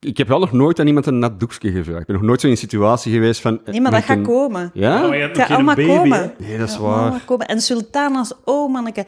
[0.00, 2.00] Ik heb wel nog nooit aan iemand een nat doekje gevraagd.
[2.00, 3.60] Ik ben nog nooit zo in een situatie geweest van...
[3.64, 4.70] eh, Nee, maar dat gaat een- komen.
[4.74, 4.94] Ja?
[4.94, 6.18] Ja, maar je hebt allemaal baby, komen.
[6.18, 6.46] hè?
[6.46, 7.20] Nee, dat is Ja, waar.
[7.24, 7.46] komen.
[7.46, 9.04] En sultanas, oh manneke.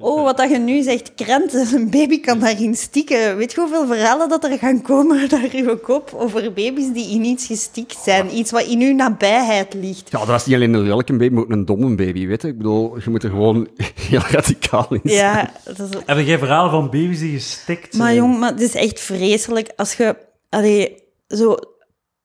[0.00, 3.36] Oh, wat dat je nu zegt, krenten, een baby kan daarin stikken.
[3.36, 7.24] Weet je hoeveel verhalen dat er gaan komen naar uw kop over baby's die in
[7.24, 8.36] iets gestikt zijn?
[8.36, 10.10] Iets wat in uw nabijheid ligt.
[10.10, 12.48] Ja, dat is niet alleen een lelijke baby, maar ook een domme baby, weet je?
[12.48, 13.68] Ik bedoel, je moet er gewoon
[14.08, 15.16] heel radicaal in zijn.
[15.16, 16.00] Ja, dat is...
[16.06, 18.02] Heb jij verhalen van baby's die gestikt zijn?
[18.02, 19.72] Maar jong, maar het is echt vreselijk.
[19.76, 20.16] Als je,
[20.48, 21.56] allee, zo,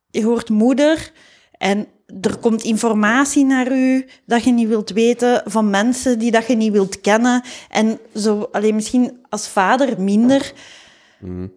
[0.10, 1.12] je hoort moeder
[1.58, 1.88] en
[2.22, 6.56] er komt informatie naar u dat je niet wilt weten van mensen die dat je
[6.56, 7.42] niet wilt kennen.
[7.70, 10.54] En zo, allee, misschien als vader minder.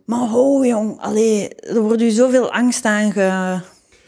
[0.07, 3.59] Maar ho, jong, allee, er wordt u zoveel angst aan ge,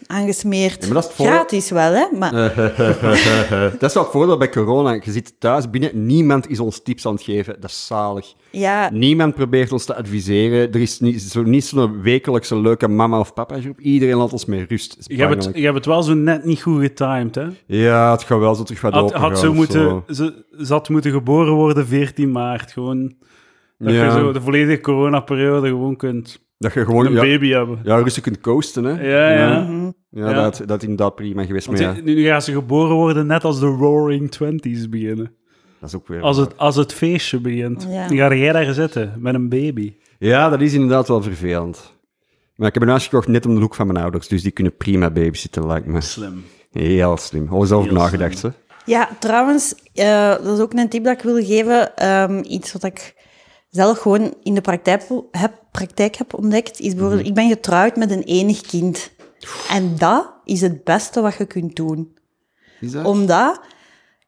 [0.08, 0.82] aangesmeerd.
[0.86, 2.06] Ja, maar dat is het voor- Gratis wel, hè?
[2.18, 2.32] Maar
[3.78, 4.92] dat is wel het voordeel bij corona.
[4.92, 7.56] Je zit thuis binnen, niemand is ons tips aan het geven.
[7.60, 8.34] Dat is zalig.
[8.50, 10.72] ja, Niemand probeert ons te adviseren.
[10.72, 13.80] Er is niet, zo, niet zo'n wekelijkse leuke mama- of papa-groep.
[13.80, 14.96] Iedereen laat ons met rust.
[15.00, 17.46] Je hebt, het, je hebt het wel zo net niet goed getimed, hè?
[17.66, 20.04] Ja, het gaat wel zo terug wat Had, open had gaan zo moeten, zo.
[20.14, 22.72] ze, ze had moeten geboren worden 14 maart.
[22.72, 23.14] Gewoon
[23.78, 24.04] dat Ja.
[24.04, 27.78] je zo de volledige coronaperiode gewoon kunt Dat je gewoon een ja, baby hebben.
[27.84, 28.84] ja, rustig kunt coasten.
[28.84, 29.08] Hè?
[29.08, 29.60] Ja, ja.
[29.60, 29.90] Mhm.
[30.10, 30.32] Ja, Ja.
[30.32, 31.66] Dat, dat is inderdaad prima geweest.
[31.66, 35.32] Want Maar ja, nu gaan ze geboren worden net als de Roaring Twenties beginnen.
[35.80, 36.20] dat is ook weer...
[36.20, 37.86] Als het, als het feestje begint.
[37.88, 38.08] Ja.
[38.08, 39.94] Dan ga jij daar zitten met een baby.
[40.18, 41.96] Ja, dat is inderdaad wel vervelend.
[42.54, 44.52] Maar ik heb een huis gekocht net om de hoek van mijn ouders, dus die
[44.52, 46.00] kunnen prima babysitten, lijkt me.
[46.00, 46.44] Slim.
[46.72, 47.48] Heel slim.
[47.48, 48.48] Al Heel nagedacht, hè?
[48.84, 51.96] Ja, trouwens, eh, dat is ook een tip dat ik wil geven.
[51.96, 53.14] Ehm, iets wat ik
[53.70, 58.10] zelf gewoon in de praktijk heb, praktijk heb ontdekt, is bijvoorbeeld, ik ben getrouwd met
[58.10, 59.10] een enig kind.
[59.70, 62.16] En dat is het beste wat je kunt doen.
[62.80, 63.04] Is dat?
[63.04, 63.60] Omdat,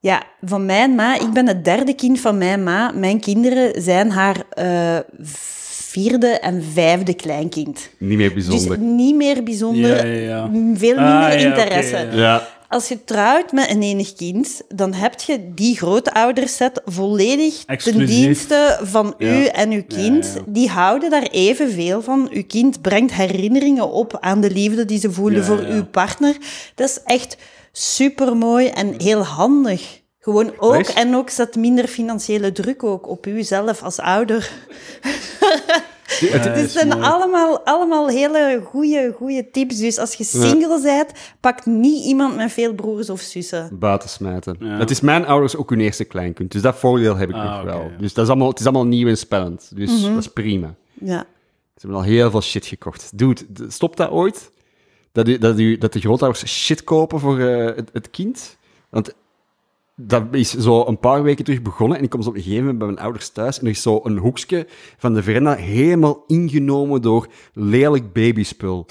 [0.00, 2.90] ja, van mijn ma, ik ben het derde kind van mijn ma.
[2.94, 7.90] Mijn kinderen zijn haar eh, vierde en vijfde kleinkind.
[7.98, 8.78] Niet meer Dus bijzonder.
[8.78, 10.42] niet meer bijzonder, Ja, ja, ja.
[10.74, 12.08] veel minder Ah, ja, interesse.
[12.12, 12.48] Ja.
[12.70, 18.09] Als je trouwt met een enig kind, dan heb je die grootouderset volledig ten Exclusief.
[18.09, 19.35] dienste van Ja.
[19.37, 20.33] u en uw kind.
[20.35, 20.40] Ja.
[20.46, 22.28] Die houden daar evenveel van.
[22.33, 26.37] Uw kind brengt herinneringen op aan de liefde die ze voelen voor uw partner.
[26.74, 27.37] Dat is echt
[27.72, 30.00] supermooi en heel handig.
[30.20, 30.92] Gewoon ook, Wees.
[30.92, 34.50] en ook zet minder financiële druk ook op u zelf als ouder.
[36.18, 39.76] Het- Dus zijn allemaal, allemaal hele goede, goede tips.
[39.78, 43.78] Dus als je single bent, pak niet iemand met veel broers of zussen.
[43.78, 44.56] Buiten smijten.
[44.60, 44.66] Ja.
[44.78, 47.62] Het is mijn ouders ook hun eerste kleinkind, dus dat voordeel heb ik Ah, nog
[47.64, 47.80] wel.
[47.82, 47.96] ja.
[47.98, 49.70] Dus dat is allemaal, het is allemaal nieuw en spannend.
[49.74, 50.08] Dus Mhm.
[50.14, 50.74] dat is prima.
[50.92, 51.18] Ja.
[51.74, 53.10] Ze hebben al heel veel shit gekocht.
[53.18, 54.50] Dude, stopt dat ooit?
[55.12, 58.56] Dat, u, dat, u, dat de grootouders shit kopen voor eh, het, het kind?
[58.90, 59.12] Want
[60.06, 62.60] dat is zo een paar weken terug begonnen en ik kom zo op een gegeven
[62.62, 64.66] moment bij mijn ouders thuis en er is zo een hoekje
[64.98, 68.86] van de veranda helemaal ingenomen door lelijk babyspul.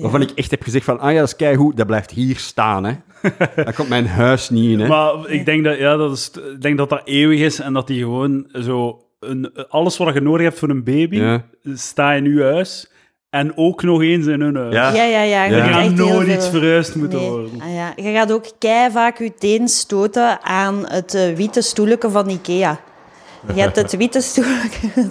[0.00, 2.84] Waarvan ik echt heb gezegd van, ah ja, dat is keigoed, dat blijft hier staan,
[2.84, 2.92] hè.
[3.64, 4.88] dat komt mijn huis niet in, hè.
[4.88, 7.86] Maar ik denk dat, ja, dat is, ik denk dat dat eeuwig is en dat
[7.86, 9.00] die gewoon zo...
[9.20, 11.44] Een, alles wat je nodig hebt voor een baby, Ja.
[11.74, 12.90] staat in uw huis.
[13.32, 14.74] En ook nog eens in hun huis.
[14.74, 14.92] Ja.
[14.94, 15.44] Ja, ja, ja.
[15.44, 15.66] Je Ja.
[15.66, 17.30] Er gaat nooit iets verhuisd moeten Nee.
[17.30, 17.60] worden.
[17.60, 17.92] Ah, ja.
[17.96, 22.80] Je gaat ook kei vaak je teen stoten aan het eh, witte stoeletje van Ikea.
[23.54, 24.88] Je hebt het witte stoeletje...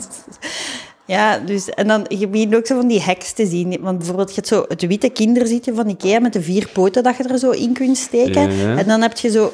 [1.06, 3.78] Ja, dus, en dan je begint ook zo van die hacks te zien.
[3.82, 7.18] Want bijvoorbeeld, je hebt zo het witte kinderzitje van Ikea met de vier poten dat
[7.18, 8.52] je er zo in kunt steken.
[8.52, 8.78] Ja, ja.
[8.78, 9.54] En dan heb je zo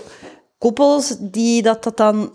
[0.58, 2.32] koppels die dat, dat dan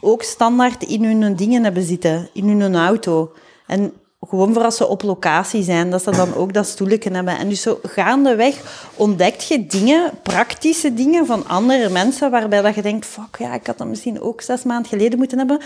[0.00, 3.32] ook standaard in hun dingen hebben zitten, in hun auto.
[3.66, 3.92] En
[4.28, 7.38] gewoon voor als ze op locatie zijn, dat ze dan ook dat stoeletje hebben.
[7.38, 12.82] En dus zo gaandeweg ontdekt je dingen, praktische dingen van andere mensen, waarbij dat je
[12.82, 15.60] denkt, fuck ja, ik had dat misschien ook zes maanden geleden moeten hebben.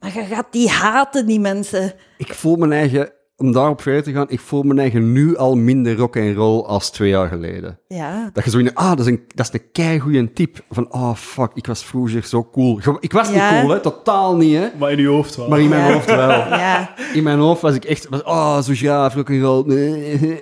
[0.00, 1.92] Maar je gaat die haten, die mensen.
[2.18, 5.54] Ik voel mijn eigen, om daarop verder te gaan, ik voel mijn eigen nu al
[5.56, 7.78] minder rock en roll als twee jaar geleden.
[7.88, 8.30] Ja.
[8.32, 10.64] Dat je zo in, ah, dat is een, dat is een keigoeie tip.
[10.70, 12.80] Van, oh fuck, ik was vroeger zo cool.
[13.00, 13.50] Ik was Ja.
[13.52, 14.68] niet cool, hè, totaal niet, hè.
[14.78, 15.48] Maar in je hoofd wel.
[15.48, 15.92] Maar in mijn Ja.
[15.92, 16.28] hoofd wel.
[16.62, 19.64] Ja, In mijn hoofd was ik echt, was, oh, zo gaaf, rock and roll.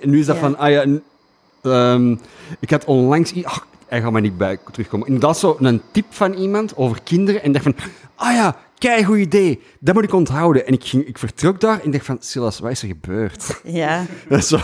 [0.01, 0.41] En nu is dat Ja.
[0.41, 0.85] van, ah ja,
[1.61, 2.15] ehm,
[2.59, 5.07] ik had onlangs, ach, hij gaat maar niet bij terugkomen.
[5.07, 7.75] Inderdaad zo een tip van iemand over kinderen en dacht van,
[8.15, 10.67] ah ja, kei goed idee, dat moet ik onthouden.
[10.67, 13.61] En ik, ging, ik vertrok daar en dacht van, Silas, wat is er gebeurd?
[13.81, 14.05] ja.
[14.39, 14.57] Zo,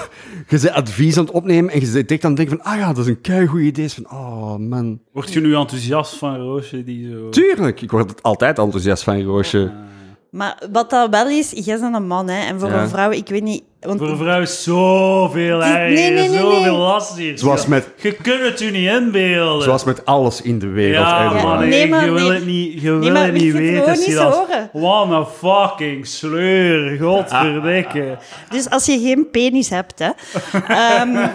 [0.48, 2.80] je bent advies aan het opnemen en je bent direct aan het denken van, ah
[2.80, 3.86] ja, dat is een kei goed idee.
[3.86, 5.00] Is van, oh man.
[5.12, 7.30] Word je nu enthousiast van Roosje die zo...
[7.30, 9.72] Tuurlijk, ik word altijd enthousiast van Roosje.
[10.32, 12.46] Maar wat dat wel is, jij bent een man, hè.
[12.48, 12.82] En voor Ja.
[12.82, 13.64] een vrouw, ik weet niet...
[13.80, 16.72] Want Voor een vrouw is zoveel Het is- erger, nee, nee, nee, zoveel nee.
[16.72, 17.38] lastiger.
[17.40, 19.64] Zoals met- Je kunt het je niet inbeelden.
[19.64, 21.08] Zoals met alles in de wereld.
[21.08, 22.38] ja, man, Nee, nee, maar je wil nee.
[22.38, 23.78] het niet, je wil maar het niet het weten.
[23.80, 24.36] gewoon niet Silas.
[24.36, 24.70] horen?
[24.74, 28.18] Wat een fucking sleur, godverdikke.
[28.50, 30.10] Dus als je geen penis hebt, hè.
[30.68, 31.10] ehm,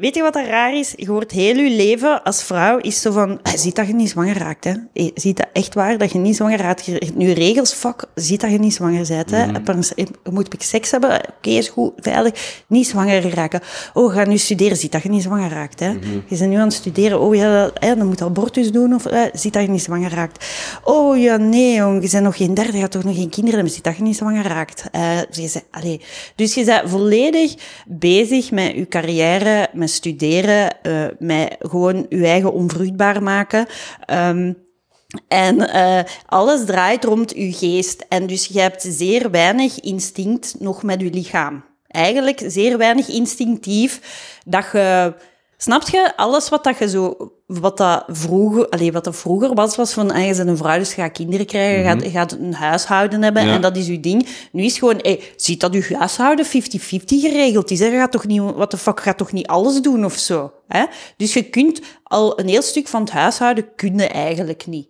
[0.00, 0.92] weet je wat er raar is?
[0.96, 3.38] Je wordt heel je leven als vrouw is zo van...
[3.42, 4.72] eh, Ziet dat je niet zwanger raakt, hè.
[4.92, 6.84] Eh, Ziet dat echt waar, dat je niet zwanger raakt.
[6.86, 9.42] Je hebt nu regels, fuck, ziet dat je niet zwanger bent, hè.
[9.42, 11.10] Een- eh, Moet ik seks hebben?
[11.10, 12.62] Oké, is goed, veilig.
[12.68, 13.60] Niet zwanger raken.
[13.94, 14.76] Oh, ga nu studeren.
[14.76, 15.88] Ziet dat je niet zwanger raakt, hè.
[16.26, 17.20] Je bent nu aan het studeren.
[17.20, 18.94] Oh ja, hè, dan moet abortus doen.
[18.94, 20.46] Of eh, ziet dat je niet zwanger raakt.
[20.84, 22.72] Oh ja, nee, jong, je bent nog geen derde.
[22.72, 23.74] Je gaat toch nog geen kinderen hebben.
[23.74, 24.84] Ziet dat je niet zwanger raakt.
[24.92, 26.00] Eh, je bent, allee.
[26.34, 27.54] Dus je bent volledig
[27.86, 30.76] bezig met je carrière, met studeren,
[31.18, 33.66] met gewoon je eigen onvruchtbaar maken.
[34.06, 34.52] Ehm,
[35.28, 38.04] en eh, alles draait rond je geest.
[38.08, 41.64] En dus je hebt zeer weinig instinct nog met je lichaam.
[41.86, 44.00] Eigenlijk zeer weinig instinctief.
[44.44, 45.14] Dat je...
[45.60, 46.16] Snap je?
[46.16, 47.32] Alles wat dat je zo...
[47.46, 50.10] Wat dat vroeger, allee, wat dat vroeger was, was van...
[50.10, 52.54] Ah, je bent een vrouw, dus je gaat kinderen krijgen, je gaat, je gaat een
[52.54, 53.54] huishouden hebben Ja.
[53.54, 54.28] en dat is je ding.
[54.52, 54.98] Nu is gewoon...
[55.02, 56.48] Hey, ziet dat je huishouden 50-50
[57.06, 57.78] geregeld is.
[57.78, 57.86] Hè?
[57.86, 58.40] Je gaat toch niet...
[58.40, 60.52] What the fuck, gaat toch niet alles doen of zo?
[60.68, 60.84] Hè?
[61.16, 64.88] Dus je kunt al een heel stuk van het huishouden kunnen eigenlijk niet.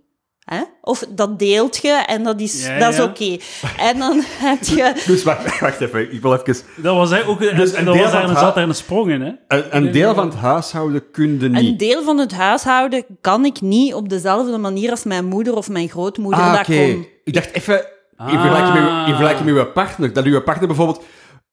[0.48, 0.60] Hè?
[0.82, 3.04] Of dat deelt je en dat is, Ja, dat is ja.
[3.04, 3.36] oké.
[3.76, 4.92] En dan heb je...
[5.06, 6.56] Dus wacht, wacht even, ik wil even...
[6.76, 7.40] Dat was hè, ook...
[7.40, 9.32] Dus en een dat was daar, er zat daar een sprong in, hè?
[9.48, 11.78] Een, een deel van het huishouden kunde Een niet.
[11.78, 15.88] deel van het huishouden kan ik niet op dezelfde manier als mijn moeder of mijn
[15.88, 17.06] grootmoeder Ah, dat kon.
[17.24, 17.84] Ik dacht even, in
[18.16, 18.30] Ah.
[18.30, 21.02] vergelijking, met, in vergelijking met uw partner, dat uw partner bijvoorbeeld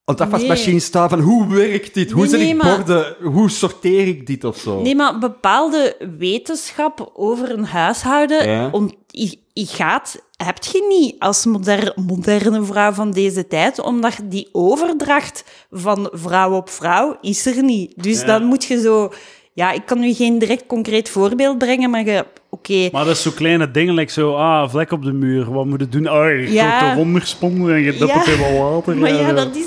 [0.05, 0.79] aan de afwasmachine Nee.
[0.79, 2.11] staat van hoe werkt dit?
[2.11, 3.15] Hoe Nee, zet nee, ik maar- borden?
[3.23, 4.81] Hoe sorteer ik dit of zo?
[4.81, 8.69] Nee, maar bepaalde wetenschap over een huishouden Ja.
[8.71, 14.17] om, je, je gaat, heb je niet als moder- moderne vrouw van deze tijd, omdat
[14.23, 17.93] die overdracht van vrouw op vrouw is er niet.
[18.03, 18.25] Dus Ja.
[18.25, 19.11] dan moet je zo...
[19.53, 22.25] Ja, ik kan nu geen direct concreet voorbeeld brengen, maar je...
[22.49, 25.65] Oké, Maar dat is zo kleine dingen, like zo, ah, vlek op de muur, wat
[25.65, 26.07] moet je doen?
[26.07, 26.79] Ah, je Ja.
[26.79, 27.35] gaat eronder
[27.75, 28.19] en je dopt Ja.
[28.19, 28.95] het in wat water.
[29.01, 29.65] maar ja, dat is,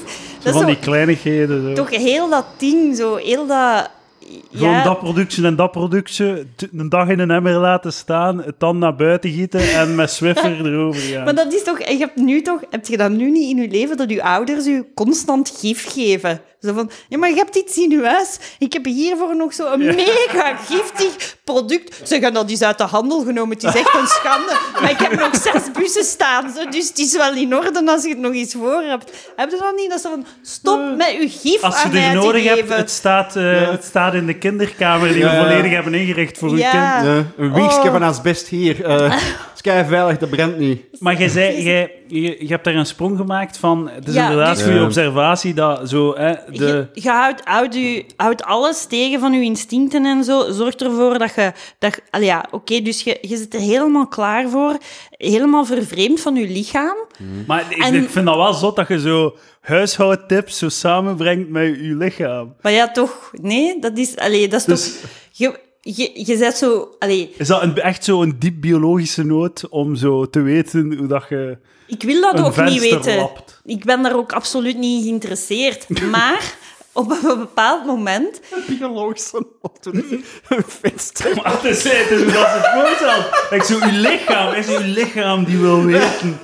[0.53, 1.63] dat van zo, die kleinigheden.
[1.63, 1.73] Zo.
[1.73, 3.91] toch heel dat ding, zo heel dat...
[4.53, 8.55] Gewoon Ja, dat productje en dat productje, een dag in een emmer laten staan, het
[8.61, 11.25] dan naar buiten gieten en met Swiffer erover gaan.
[11.25, 13.69] Maar dat is toch, je hebt nu toch, heb je dat nu niet in je
[13.69, 16.41] leven dat je ouders je constant gif geven?
[16.62, 18.38] Zo van, ja, maar je hebt iets in je huis.
[18.59, 22.01] Ik heb hiervoor nog zo'n mega giftig product.
[22.09, 23.57] Ze gaan dat is uit de handel genomen.
[23.57, 24.57] Het is echt een schande.
[24.81, 26.53] Maar ik heb nog zes bussen staan.
[26.57, 29.11] Zo, dus het is wel in orde als je het nog eens voor hebt.
[29.37, 29.90] Heb je dat niet?
[29.90, 32.68] Dat ze van, stop met je gif Als je aan mij er te nodig hebt,
[32.68, 35.42] het staat, eh, het staat in de kinderkamer die Ja, we ja.
[35.42, 36.73] volledig hebben ingericht voor uw kind.
[36.73, 37.03] Ja.
[37.03, 37.92] Ja, een wiegje Oh.
[37.92, 38.85] van asbest hier.
[38.85, 39.16] eh
[39.68, 40.83] kei veilig, dat brandt niet.
[41.00, 44.28] Maar jij zei, jij, je, je hebt daar een sprong gemaakt van, het is Ja,
[44.31, 44.85] inderdaad dus- goede Ja.
[44.85, 46.88] observatie dat zo, hè, de...
[46.92, 50.50] Je, je houdt, houdt, je, houdt alles tegen van je instincten en zo.
[50.52, 51.52] Zorg ervoor dat je...
[51.78, 54.76] Dat, je- allee, ja, oké, dus je, je zit er helemaal klaar voor.
[55.11, 56.96] Helemaal vervreemd van je lichaam.
[57.46, 61.64] Maar ik, En- ik vind dat wel zot dat je zo huishoudtips zo samenbrengt met
[61.66, 62.54] je lichaam.
[62.62, 63.31] Maar ja, toch...
[63.42, 64.16] Nee, dat is...
[64.16, 65.11] Allee, dat is Dus- toch...
[65.33, 65.59] Je,
[65.96, 66.88] je, je zet zo...
[66.98, 71.24] Allee, Is dat een, echt zo'n diep biologische nood om zo te weten hoe dat
[71.29, 73.16] je ik wil dat een ook niet venster weten.
[73.16, 73.61] lapt?
[73.64, 75.87] Ik ben daar ook absoluut niet geïnteresseerd.
[76.11, 76.55] Maar
[76.92, 78.40] op een bepaald moment...
[78.66, 79.46] Biologische
[80.48, 81.37] een venster.
[81.37, 83.51] Maar het is, het is hoe dat ze het voorstelt.
[83.51, 86.38] Like zo, uw lichaam is uw lichaam die wil weten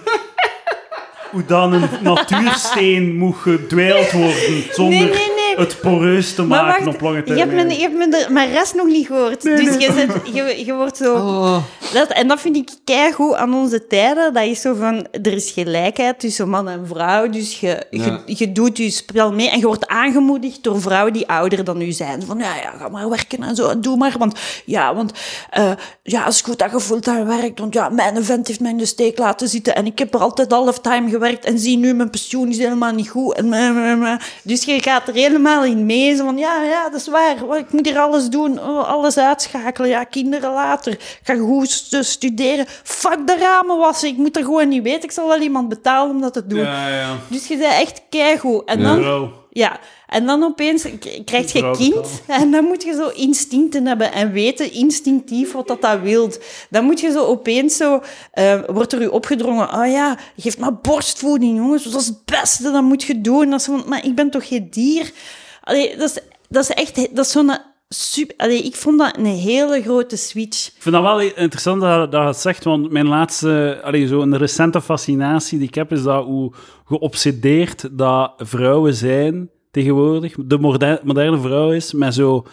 [1.34, 5.33] hoe dan een natuursteen moet gedwijld worden zonder Nee, nee, nee.
[5.64, 7.58] het poreus te Maar maken wacht, op lange je termijn.
[7.58, 9.42] hebt, je hebt me de, mijn rest nog niet gehoord.
[9.42, 11.14] dus Je, zit, je, je wordt zo...
[11.14, 11.56] Oh.
[11.92, 14.32] Dat, en dat vind ik keigoed aan onze tijden.
[14.32, 17.28] Dat is zo van, er is gelijkheid tussen man en vrouw.
[17.30, 18.20] Dus je, Ja.
[18.26, 21.80] je, je doet je spel mee en je wordt aangemoedigd door vrouwen die ouder dan
[21.80, 22.22] u zijn.
[22.22, 24.14] Van, ja, ja, ga maar werken en zo, doe maar.
[24.18, 25.12] Want, ja, want,
[25.50, 25.70] eh,
[26.02, 27.58] ja, het is goed dat je fulltime werkt.
[27.58, 29.74] Want ja, mijn vent heeft mij in de steek laten zitten.
[29.74, 31.44] En ik heb er altijd halftime gewerkt.
[31.44, 33.34] En zie nu, mijn pensioen is helemaal niet goed.
[33.34, 34.18] En, meh, meh.
[34.42, 36.16] Dus je gaat er helemaal in mee.
[36.16, 37.56] Zo van, ja, ja, dat is waar.
[37.58, 38.58] Ik moet hier alles doen.
[38.60, 39.88] Oh, alles uitschakelen.
[39.90, 40.92] Ja, kinderen later.
[40.92, 42.66] Ik ga goed stu- studeren.
[42.82, 44.08] Fuck de ramen wassen.
[44.08, 45.02] Ik moet er gewoon niet weten.
[45.02, 46.58] Ik zal wel iemand betalen om dat te doen.
[46.58, 47.08] Ja, ja.
[47.28, 48.64] Dus je bent echt keigoed.
[48.64, 49.32] En dan...
[49.50, 49.78] Ja,
[50.14, 50.86] en dan opeens
[51.24, 55.82] krijg je kind en dan moet je zo instincten hebben en weten instinctief wat dat,
[55.82, 56.40] dat wilt.
[56.70, 60.74] Dan moet je zo opeens zo, eh, wordt er u opgedrongen, oh ja, geef maar
[60.74, 63.50] borstvoeding, jongens, dat is het beste, dat moet je doen.
[63.50, 65.12] Dat is maar ik ben toch geen dier?
[65.60, 67.56] Allee, dat, is, dat is echt, dat is zo'n
[67.88, 68.36] super...
[68.36, 70.66] Allee, ik vond dat een hele grote switch.
[70.66, 74.20] Ik vind dat wel interessant dat, dat je het zegt, want mijn laatste, allee, zo
[74.20, 76.52] een recente fascinatie die ik heb, is dat hoe
[76.84, 80.34] geobsedeerd dat vrouwen zijn tegenwoordig.
[80.38, 82.46] De moderne, moderne vrouw is met zo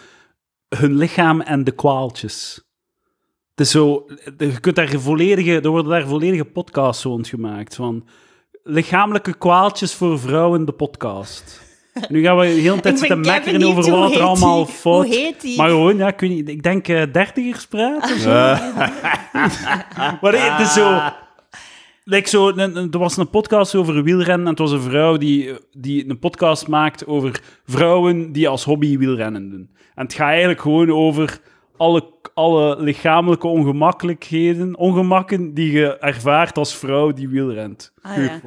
[0.68, 2.66] hun lichaam en de kwaaltjes.
[3.50, 4.04] Het is zo,
[4.38, 8.08] je kunt daar volledige, er worden daar volledige podcasts rond gemaakt van
[8.62, 11.60] lichamelijke kwaaltjes voor vrouwen, de podcast.
[12.08, 14.74] Nu gaan we de hele tijd zitten mekkeren over wat er allemaal die?
[14.74, 15.56] fout Hoe heet die?
[15.56, 18.30] Maar gewoon, ja, ik, weet niet, ik denk eh dertigerspraat of zo.
[20.20, 21.00] maar nee, het is zo...
[22.04, 26.08] Like zo er was een podcast over wielrennen en het was een vrouw die, die
[26.08, 29.70] een podcast maakt over vrouwen die als hobby wielrennen doen.
[29.94, 31.40] En het gaat eigenlijk gewoon over
[31.76, 37.92] alle, alle lichamelijke ongemakkelijkheden, ongemakken die je ervaart als vrouw die wielrent.
[38.02, 38.40] Ah, ja.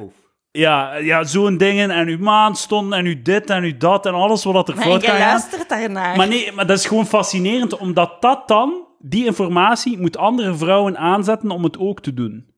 [0.50, 4.14] Ja, ja zo'n dingen en uw maan stond en u dit en u dat en
[4.14, 5.18] alles wat er fout gaan.
[5.18, 6.16] luistert daarnaar.
[6.16, 10.98] Maar nee, maar dat is gewoon fascinerend, omdat dat dan, die informatie, moet andere vrouwen
[10.98, 12.54] aanzetten om het ook te doen.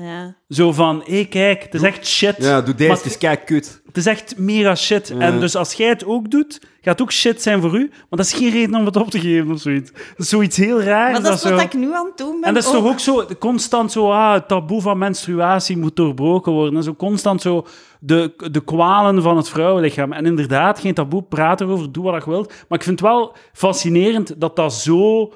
[0.00, 0.34] Ja.
[0.48, 2.36] Zo van, hé, kijk, het is echt shit.
[2.38, 3.82] Ja, doe deze, Maar het is kei kut.
[3.86, 5.10] Het is echt mega shit.
[5.18, 7.88] En dus als jij het ook doet, gaat het ook shit zijn voor u.
[7.88, 9.92] Maar dat is geen reden om het op te geven of zoiets.
[9.92, 11.12] Dat is zoiets heel raar.
[11.12, 11.50] Maar dat is zo...
[11.50, 12.48] wat ik nu aan het doen ben.
[12.48, 16.52] En dat is toch ook zo, constant zo, ah, het taboe van menstruatie moet doorbroken
[16.52, 16.76] worden.
[16.76, 17.66] En zo constant zo
[18.00, 20.12] de, de kwalen van het vrouwenlichaam.
[20.12, 22.48] En inderdaad, geen taboe, praat erover, doe wat je wilt.
[22.68, 25.32] Maar ik vind het wel fascinerend dat dat zo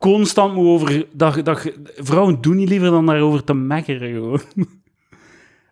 [0.00, 1.06] constant moet over...
[1.12, 4.40] Dat, dat, vrouwen doen niet liever dan daarover te mekkeren, gewoon.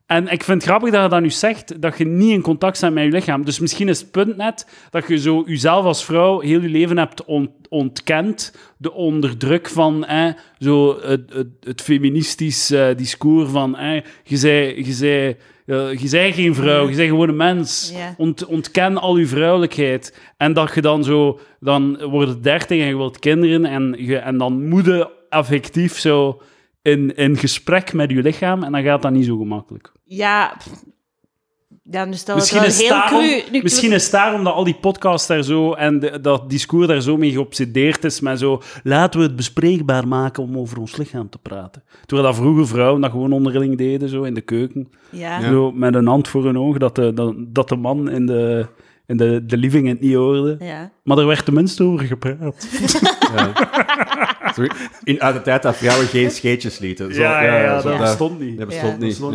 [0.09, 2.77] En ik vind het grappig dat je dat nu zegt, dat je niet in contact
[2.77, 3.45] staat met je lichaam.
[3.45, 6.99] Dus misschien is het punt net dat je zo jezelf als vrouw heel je leven
[6.99, 13.77] hebt on- ontkend, de onderdruk van eh, zo het, het, het feministisch eh, discours van
[13.77, 15.37] eh, je zei, je zei,
[15.75, 17.93] je zei geen vrouw, je zei gewoon een mens.
[18.17, 20.19] Ont, ontken al je vrouwelijkheid.
[20.37, 24.17] En dat je dan zo, dan wordt het dertig en je wilt kinderen en, je,
[24.17, 26.41] en dan moet je affectief zo
[26.83, 29.93] in, in gesprek met je lichaam en dan gaat dat niet zo gemakkelijk.
[30.05, 30.85] Ja, pff.
[31.91, 33.61] Ja dus dat Misschien, is, heel daarom, cru.
[33.63, 37.17] Misschien is daarom dat al die podcasts daar zo en de- dat discours daar zo
[37.17, 41.39] mee geobsedeerd is met zo laten we het bespreekbaar maken om over ons lichaam te
[41.39, 41.83] praten.
[42.07, 44.89] Terwijl dat vroeger vrouwen dat gewoon onderling deden, zo in de keuken.
[45.11, 45.41] Ja.
[45.41, 48.67] Zo met een hand voor hun oog, dat de, dat, dat de man in de,
[49.07, 50.57] in de, de living het niet hoorde.
[50.59, 50.91] Ja.
[51.03, 52.69] Maar er werd tenminste over gepraat.
[55.05, 57.15] In, uit de tijd dat vrouwen geen scheetjes lieten.
[57.15, 57.21] Zo,
[57.83, 58.59] zo, dat bestond niet.
[58.59, 58.99] Dat bestond Ja.
[58.99, 59.09] niet.
[59.09, 59.33] bestond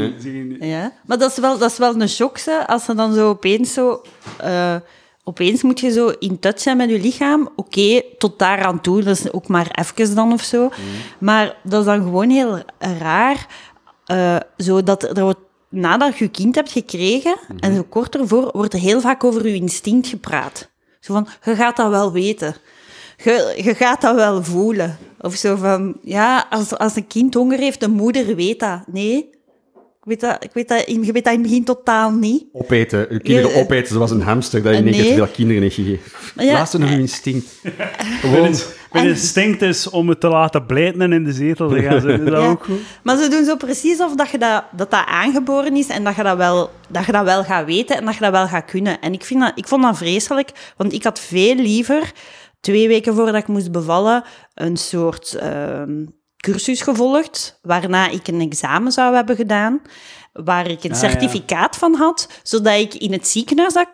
[0.60, 0.70] nee.
[0.70, 3.30] Ja, maar dat is wel, dat is wel een shock, hè, als ze dan zo
[3.30, 4.02] opeens zo...
[4.38, 4.76] eh,
[5.24, 7.50] opeens moet je zo in touch zijn met je lichaam.
[7.56, 10.70] Oké, tot daar aan toe, dat is ook maar even dan of zo.
[11.20, 12.60] Maar dat is dan gewoon heel
[13.00, 13.48] raar,
[14.06, 15.40] eh, zo dat er wordt...
[15.70, 19.48] Nadat je je kind hebt gekregen, en zo kort ervoor, wordt er heel vaak over
[19.48, 20.70] je instinct gepraat.
[21.00, 22.56] Zo van, je gaat dat wel weten.
[23.24, 24.98] Je, je gaat dat wel voelen.
[25.22, 28.80] Of zo van, ja, als, als een kind honger heeft, de moeder weet dat.
[28.88, 29.18] Nee,
[29.78, 32.44] ik weet dat, ik weet dat, in- je weet dat in het begin totaal niet.
[32.54, 33.08] Opeten.
[33.10, 36.12] Je kinderen opeten zoals een hamster dat je in één keer veel kinderen heeft gegeven.
[36.46, 37.46] Ja, Luister naar je instinct.
[37.64, 38.56] Mijn, Gewoon.
[38.92, 42.26] mijn instinct is om het te laten blijten in de zetel te gaan zitten.
[42.26, 42.50] Is dat Ja.
[42.50, 42.80] ook goed?
[43.04, 46.16] Maar ze doen zo precies of dat, je dat, dat dat aangeboren is en dat
[46.16, 48.66] je dat, wel, dat je dat wel gaat weten en dat je dat wel gaat
[48.66, 49.02] kunnen.
[49.02, 52.12] En ik, vind dat, ik vond dat vreselijk, want ik had veel liever,
[52.64, 54.24] twee weken voordat ik moest bevallen,
[54.54, 56.06] een soort ehm,
[56.38, 59.82] cursus gevolgd, waarna ik een examen zou hebben gedaan,
[60.34, 61.10] waar ik een Ah, ja.
[61.10, 63.74] certificaat van had, zodat ik in het ziekenhuis...
[63.74, 63.88] Dat,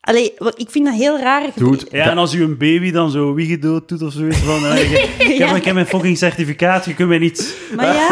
[0.00, 1.48] Allee, ik vind dat heel raar.
[1.54, 4.66] Dude, Ja, en als u een baby dan zo wiegedood doet of zoiets van...
[4.66, 4.98] eh, ik,
[5.32, 7.56] ik, heb, ik heb mijn fucking certificaat, je kunt mij niet...
[7.76, 8.08] Maar ja...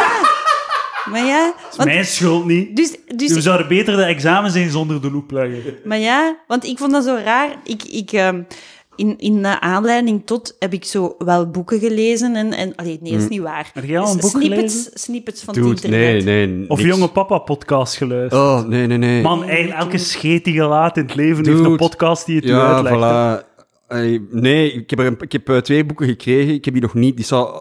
[1.10, 1.54] Maar ja...
[1.76, 2.76] Want, Mijn schuld niet.
[2.76, 5.62] dus, dus We zouden beter de examens zijn zonder de loep leggen.
[5.84, 7.50] Maar ja, want ik vond dat zo raar.
[7.64, 8.42] Ik, ik, ehm,
[8.96, 12.36] in, in de aanleiding tot heb ik zo wel boeken gelezen.
[12.36, 13.70] En, en, allee, nee, dat is niet waar.
[13.74, 14.90] Heb jij al een boek snippets, gelezen?
[14.94, 16.24] Snippets van Dude, het internet.
[16.24, 16.70] nee, nee.
[16.70, 16.90] Of niks.
[16.96, 18.42] Jonge Papa podcast geluisterd.
[18.42, 19.22] Oh, nee, nee, nee.
[19.22, 22.44] Man, eigenlijk elke scheet die je laat in het leven heeft een podcast die het
[22.44, 22.96] u ja, uitlegt.
[22.96, 23.52] voilà.
[24.30, 26.54] Nee, ik heb, er een, ik heb eh, twee boeken gekregen.
[26.54, 27.16] Ik heb die nog niet.
[27.16, 27.60] Die zou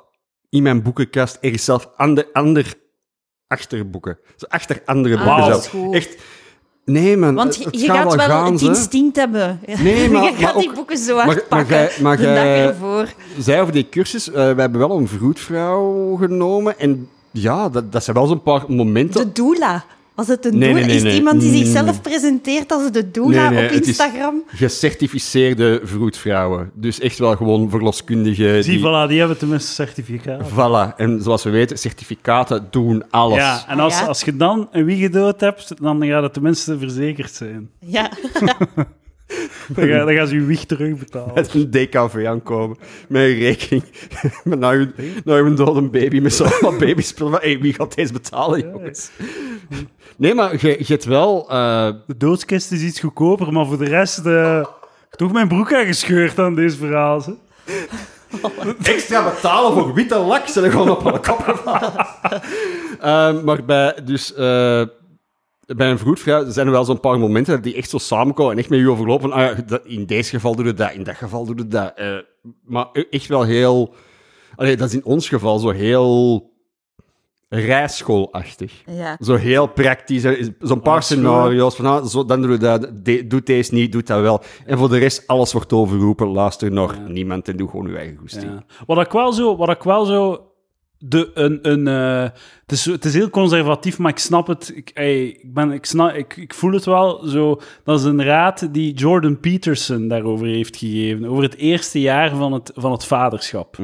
[0.49, 2.73] in mijn boekenkast ergens zelf ander, ander
[3.47, 4.19] achterboeken.
[4.35, 5.51] Zo achter andere Ah, boeken Wauw.
[5.51, 5.63] zelf.
[5.63, 5.93] dat is goed.
[5.95, 6.17] Echt.
[6.85, 7.35] Nee, man.
[7.35, 9.59] Want je, gaat gaat wel gaan, het instinct hebben.
[9.83, 11.75] Nee, maar- je maar gaat die ook- boeken zo hard maar- maar pakken.
[11.77, 13.07] jij- maar de dag ervoor.
[13.39, 16.79] Zij over die cursus, eh, we hebben wel een vroedvrouw genomen.
[16.79, 19.21] En ja, dat, dat zijn wel zo'n paar momenten.
[19.33, 19.83] De doula.
[20.15, 20.73] Was het een Nee, doula?
[20.73, 21.57] nee, nee, is het iemand die Mm.
[21.57, 24.43] zichzelf presenteert als de doula Nee, nee, op het is- Instagram?
[24.47, 26.71] Gecertificeerde vroedvrouwen.
[26.73, 28.63] Dus echt wel gewoon verloskundigen.
[28.63, 30.49] Zie, die- voilà, die hebben tenminste een certificaat.
[30.51, 30.95] Voilà.
[30.97, 33.37] En zoals we weten, certificaten doen alles.
[33.37, 34.05] Ja, en als, Ah, ja.
[34.07, 37.69] als je dan een wiegedood hebt, dan gaat het tenminste verzekerd zijn.
[37.79, 38.09] Ja.
[39.75, 41.33] Dan, ga, dan gaan ze je wieg terugbetalen.
[41.33, 42.77] Met een DKV aankomen.
[43.07, 43.83] Met een rekening.
[44.43, 44.93] Met naar hun,
[45.25, 46.19] naar hun dode baby.
[46.19, 47.29] Met zo'n wat babyspul.
[47.29, 49.09] Van, hey, wie gaat deze betalen, jongens?
[50.17, 51.49] Nee, maar je, je hebt wel...
[51.49, 54.25] eh, De doodskist is iets goedkoper, maar voor de rest...
[54.25, 54.65] eh
[55.09, 57.21] toch mijn broek aangescheurd aan deze verhaal.
[57.21, 57.35] Ze.
[58.83, 60.47] extra betalen voor witte lak.
[60.47, 61.45] Ze gewoon op een kop.
[62.99, 63.97] Ehm, maar bij...
[64.05, 64.33] Dus...
[64.33, 64.83] eh,
[65.65, 68.57] bij een vroedvrouw zijn er wel zo'n paar momenten dat die echt zo samenkomen en
[68.57, 69.29] echt met je overlopen.
[69.29, 71.91] Van, ah ja, in deze geval doe je dat, in dat geval doe je dat.
[71.95, 72.15] Eh,
[72.65, 73.93] maar e- echt wel heel...
[74.55, 76.51] Allee, dat is in ons geval zo heel
[77.59, 78.83] rijschoolachtig.
[78.85, 79.17] ja.
[79.19, 80.23] Zo heel praktisch.
[80.23, 80.35] hè.
[80.59, 81.17] Zo'n paar Ah, school.
[81.17, 84.41] scenario's van, ah, zo, dan doe je dat, de, doe deze niet, doe dat wel.
[84.65, 86.27] En voor de rest, alles wordt overroepen.
[86.27, 88.43] Luister nog niemand en doe gewoon je eigen goesting.
[88.51, 88.63] Ja.
[88.85, 89.55] Wat ik wel zo...
[89.57, 90.47] Wat ik wel zo
[90.97, 92.21] de, een, een, eh,
[92.61, 94.71] het, is, het is heel conservatief, maar ik snap het.
[94.75, 97.59] Ik, ey, ik, ben, ik, snap, ik, ik voel het wel zo.
[97.83, 101.25] Dat is een raad die Jordan Peterson daarover heeft gegeven.
[101.25, 103.77] Over het eerste jaar van het, van het vaderschap.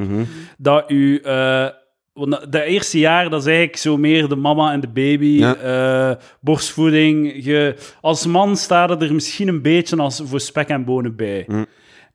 [0.58, 1.18] Dat u.
[1.18, 1.66] eh,
[2.12, 5.26] Want dat- dat eerste jaar, dat is eigenlijk zo meer de mama en de baby.
[5.26, 5.54] Ja.
[5.54, 7.44] eh, borstvoeding.
[7.44, 11.44] Je, als man staat er misschien een beetje als voor spek en bonen bij.
[11.46, 11.66] Mm.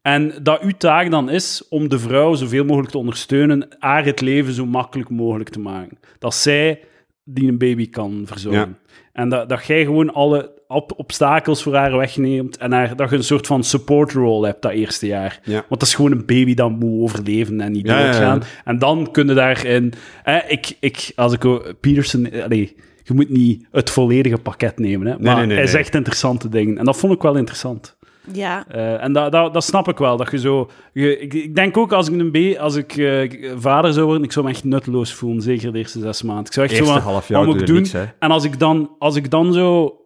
[0.02, 4.22] En dat uw taak dan is om de vrouw zoveel mogelijk te ondersteunen, haar het
[4.22, 5.98] leven zo makkelijk mogelijk te maken.
[6.20, 6.80] Dat zij
[7.24, 8.78] die een baby kan verzorgen.
[9.14, 13.24] En dat, dat jij gewoon alle obstakels voor haar wegneemt en haar, dat je een
[13.24, 15.39] soort van support role hebt dat eerste jaar.
[15.43, 15.53] Ja.
[15.53, 18.11] Want dat is gewoon een baby dat moet overleven en niet Ja, ja, ja.
[18.11, 18.43] doodgaan.
[18.66, 19.93] En dan kun je daarin...
[20.24, 21.61] Eh, ik, ik, als ik...
[21.80, 22.32] Peterson...
[22.43, 25.74] Allee, je moet niet het volledige pakket nemen, hè, maar nee, nee, hij nee.
[25.74, 26.78] zegt interessante dingen.
[26.78, 27.95] En dat vond ik wel interessant.
[28.32, 28.66] Ja.
[28.68, 30.18] Eh, en dat, dat, dat snap ik wel.
[30.18, 33.32] Dat je zo, je, ik, ik denk ook als ik, een B, als ik eh,
[33.55, 35.41] vader zou worden, ik zou me echt nutteloos voelen.
[35.41, 36.45] Zeker de eerste zes maanden.
[36.45, 37.76] Ik zou echt Eerste zo van, half jaar wat moet ik doen?
[37.76, 38.03] niks, hè.
[38.20, 39.99] en als ik, dan, als ik dan zo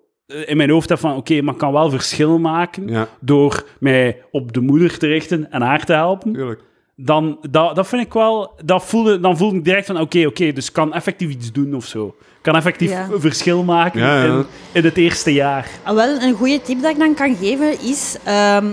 [0.46, 3.08] in mijn hoofd heb van, oké, maar ik kan wel verschil maken Ja.
[3.20, 6.62] door mij op de moeder te richten en haar te helpen, Tuurlijk.
[6.96, 8.54] dan dat, dat vind ik wel...
[8.66, 11.76] Dat voelde, dan voelde ik direct van, oké, oké, dus ik kan effectief iets doen
[11.76, 12.16] of zo.
[12.42, 13.08] Kan effectief Ja.
[13.16, 14.38] verschil maken Ja, ja.
[14.38, 15.68] In, in het eerste jaar.
[15.84, 18.18] Ah, wel, een goede tip dat ik dan kan geven is...
[18.24, 18.66] ehm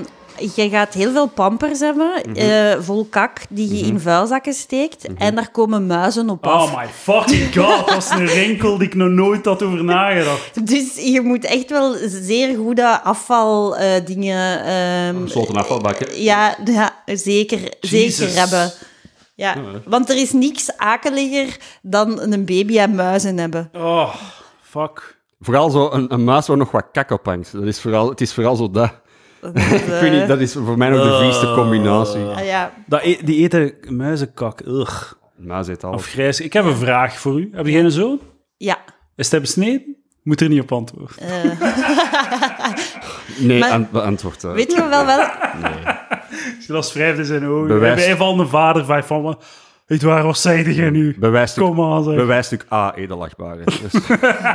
[0.54, 2.36] je gaat heel veel pampers hebben, Mhm.
[2.36, 5.06] eh, vol kak, die je in vuilzakken steekt.
[5.14, 6.62] En daar komen muizen op af.
[6.72, 10.66] Oh my fucking god, dat is een rinkel die ik nog nooit had over nagedacht.
[10.72, 14.64] Dus je moet echt wel zeer goede afvaldingen...
[14.64, 16.22] ehm Gesloten afvalbakken.
[16.22, 18.16] ja, ja, zeker, Jesus.
[18.16, 18.72] zeker hebben.
[19.34, 23.70] Ja, want er is niks akeliger dan een baby en muizen hebben.
[23.74, 24.14] Oh,
[24.62, 25.14] fuck.
[25.40, 27.52] Vooral zo een, een muis waar nog wat kak op hangt.
[27.52, 28.92] Dat is vooral, het is vooral zo dat.
[29.74, 32.24] ik weet niet, dat is voor mij nog de vieste combinatie.
[32.24, 32.72] Ah, ja.
[32.86, 34.60] Dat e- die eten muizenkak.
[34.66, 35.12] Ugh.
[35.36, 35.96] Muis eet alles.
[35.96, 36.40] Afgrijs.
[36.40, 37.50] Ik heb een vraag voor u.
[37.52, 38.20] Heb jij een zoon?
[38.56, 38.78] ja.
[39.16, 39.96] Is hij besneden?
[40.22, 41.16] Moet er niet op antwoorden.
[43.38, 44.52] Nee, Maar- eh.
[44.52, 45.28] Weet je wel wel...
[46.60, 47.66] Silas wrijft in zijn ogen.
[47.68, 48.04] Bewijs.
[48.04, 49.36] Hij valt een vader van van me.
[49.86, 51.16] Weet waar, wat zei jij nu?
[51.18, 52.16] Bewijsstuk, Kom aan, zeg.
[52.16, 53.64] bewijsstuk A, edelachtbare.
[53.82, 54.08] Dus,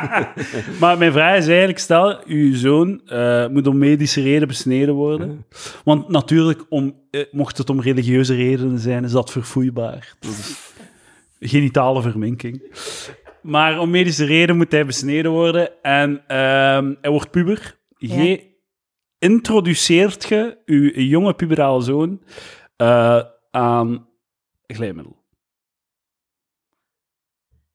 [0.81, 5.45] Maar mijn vraag is eigenlijk, stel, uw zoon eh, moet om medische reden besneden worden.
[5.83, 10.15] Want natuurlijk, om, eh, mocht het om religieuze redenen zijn, is dat verfoeibaar.
[10.19, 10.71] Dat is
[11.39, 12.75] genitale verminking.
[13.41, 15.81] Maar om medische reden moet hij besneden worden.
[15.81, 17.77] En ehm, hij wordt puber.
[17.97, 18.49] Je
[19.19, 22.21] introduceert je uw jonge puberale zoon
[22.75, 23.21] eh,
[23.51, 24.05] aan
[24.67, 25.19] glijmiddel.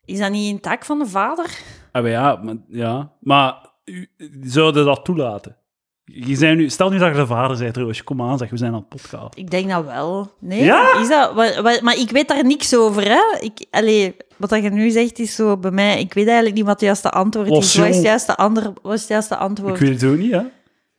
[0.07, 1.45] Is dat niet een taak van de vader?
[1.93, 3.11] Ah, maar ja, maar, ja.
[3.21, 3.55] maar
[3.85, 4.09] u,
[4.45, 5.57] zouden dat toelaten?
[6.05, 8.57] Je zijn nu, stel nu dat je de vader bent, Roosje, kom aan, zeg, we
[8.57, 9.37] zijn aan het podcast.
[9.39, 10.33] Ik denk dat wel.
[10.41, 10.65] Nee?
[10.65, 10.99] Ja?
[11.01, 13.39] Is dat, wa- wa- maar ik weet daar niks over, hè?
[13.41, 16.01] Ik, allee, wat dat je nu zegt is zo bij mij...
[16.01, 17.75] Ik weet eigenlijk niet wat het juiste antwoord Oh, is.
[17.75, 19.75] Wat is het juiste, ander, wat is het juiste antwoord?
[19.81, 20.41] Ik weet het ook niet, hè?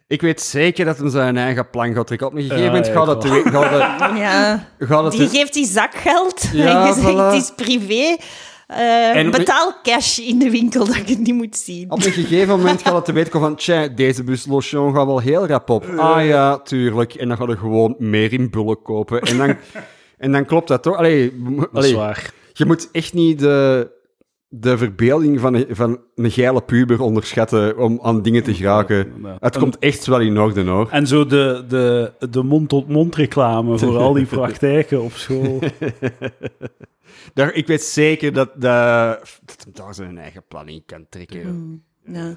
[0.08, 2.28] ik weet zeker dat hij zijn eigen plan gaat trekken.
[2.28, 5.54] Op een gegeven Ja, moment ja, gaat te- Gaat dat, Ja, gaat dat die geeft
[5.54, 7.16] die zakgeld Ja, en je zegt voilà.
[7.18, 8.18] het is privé.
[8.68, 11.92] Eh, En- betaal cash in de winkel dat ik het niet moet zien.
[11.92, 15.20] Op een gegeven moment gaat het te weten komen van, tja, deze buslotion gaat wel
[15.20, 15.86] heel rap op.
[15.98, 17.14] Ah ja, tuurlijk.
[17.14, 19.22] En dan gaat er gewoon meer in bullen kopen.
[19.22, 19.56] En dan,
[20.18, 20.96] en dan klopt dat toch?
[20.98, 22.32] Allee, m- Dat is allee, waar.
[22.54, 23.90] je moet echt niet de,
[24.48, 29.14] de verbeelding van een, van een geile puber onderschatten om aan dingen te geraken.
[29.24, 29.38] Ja.
[29.40, 30.88] Het komt echt wel in orde, hoor.
[30.92, 35.60] En zo de, de, de mond-tot-mond reclame voor al die praktijken op school.
[37.34, 41.84] Daar, ik weet zeker dat, dat, dat hem daar zijn eigen plan in kan trekken.
[42.06, 42.36] Ja.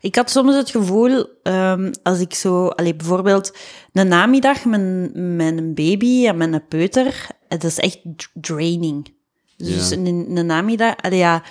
[0.00, 3.56] Ik had soms het gevoel, ehm, als ik zo, allee, bijvoorbeeld
[3.92, 8.00] een namiddag met, met een baby en met een peuter, het is echt
[8.34, 9.12] draining.
[9.56, 9.96] Dus Ja.
[9.96, 11.42] een, een namiddag, allee, ja.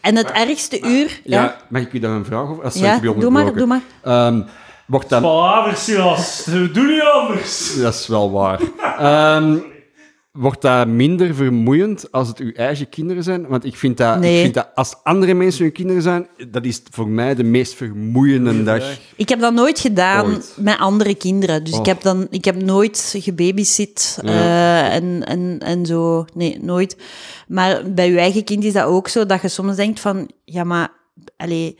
[0.00, 1.20] En het ergste uur...
[1.24, 2.64] Ja, mag ik u daar een vraag over?
[2.64, 3.82] Als ja, doe maar, doe maar.
[4.02, 4.42] Ehm,
[4.86, 5.22] wordt dan...
[5.22, 6.44] Palaver, Silas.
[6.44, 7.76] Doe niet anders.
[7.76, 8.60] Dat is wel waar.
[8.98, 9.58] Ehm,
[10.32, 13.46] wordt dat minder vermoeiend als het uw eigen kinderen zijn?
[13.48, 14.34] Want ik vind dat, Nee.
[14.36, 17.74] ik vind dat als andere mensen hun kinderen zijn, dat is voor mij de meest
[17.74, 18.98] vermoeiende dag.
[19.16, 20.54] Ik heb dat nooit gedaan Ooit.
[20.60, 21.64] met andere kinderen.
[21.64, 21.78] Dus Oh.
[21.80, 24.28] ik, heb dan, ik heb nooit gebabysit Ja.
[24.30, 26.24] eh, en, en, en zo.
[26.34, 26.96] Nee, nooit.
[27.48, 30.30] Maar bij je eigen kind is dat ook zo, dat je soms denkt van...
[30.44, 30.92] Ja, maar...
[31.36, 31.78] Allee,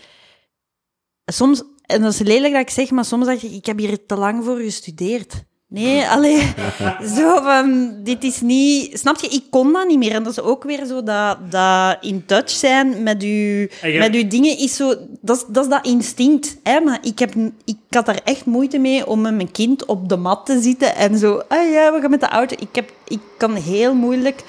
[1.25, 1.63] soms...
[1.83, 4.17] En dat is lelijk dat ik zeg, maar soms dacht ik, ik heb hier te
[4.17, 5.45] lang voor gestudeerd.
[5.73, 6.43] Nee, allee,
[7.17, 8.99] zo van, dit is niet...
[8.99, 10.13] Snap je, ik kon dat niet meer.
[10.13, 14.29] En dat is ook weer zo dat, dat in touch zijn met je, met uw
[14.29, 14.95] dingen is zo...
[15.21, 16.81] Dat is, dat is dat instinct, hè.
[16.81, 20.17] Maar ik, heb, ik had daar echt moeite mee om met mijn kind op de
[20.17, 21.43] mat te zitten en zo...
[21.49, 22.57] Ah ja, we gaan met de auto.
[22.59, 24.45] Ik, heb, ik kan heel moeilijk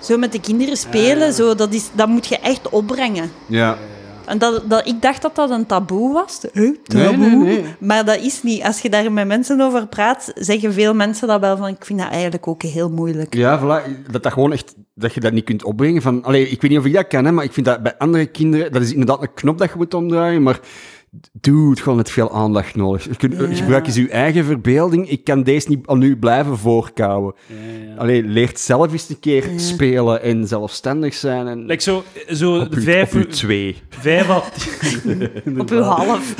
[0.00, 1.32] zo met de kinderen spelen.
[1.32, 3.32] Zo, dat, is, dat moet je echt opbrengen.
[3.46, 3.78] Ja.
[4.26, 6.40] En dat, dat, ik dacht dat dat een taboe was.
[6.52, 7.16] Huh, taboe?
[7.16, 7.64] Nee, nee, nee.
[7.78, 8.62] Maar dat is niet.
[8.62, 11.98] Als je daar met mensen over praat, zeggen veel mensen dat wel van, ik vind
[11.98, 13.34] dat eigenlijk ook heel moeilijk.
[13.34, 16.60] Ja, voilà, dat dat gewoon echt, dat je dat niet kunt opbrengen van, allee, ik
[16.60, 18.82] weet niet of ik dat kan, hè, maar ik vind dat bij andere kinderen, dat
[18.82, 20.60] is inderdaad een knop dat je moet omdraaien, maar
[21.32, 23.04] dude, gewoon net veel aandacht nodig.
[23.04, 23.54] Je kunt, Ja.
[23.54, 27.34] Gebruik eens je eigen verbeelding, ik kan deze niet aan u blijven voorkouwen.
[27.98, 32.72] Allee, leert zelf eens een keer spelen en zelfstandig zijn en Like zo, zo op,
[32.74, 33.76] uw, vijf, op uw uur- twee.
[33.88, 34.36] vijf à
[35.60, 36.34] Op uw half.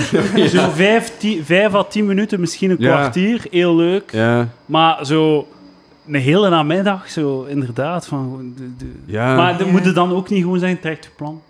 [0.49, 2.97] zo vijf, tien, vijf à tien minuten, misschien een Ja.
[2.99, 4.11] kwartier, heel leuk.
[4.12, 5.47] Ja, Maar zo
[6.07, 8.07] een hele namiddag, zo inderdaad.
[8.07, 9.37] Van, de, de- ja.
[9.37, 9.73] Maar dan Ja.
[9.73, 11.41] moet je dan ook niet gewoon zeggen, trek je plan.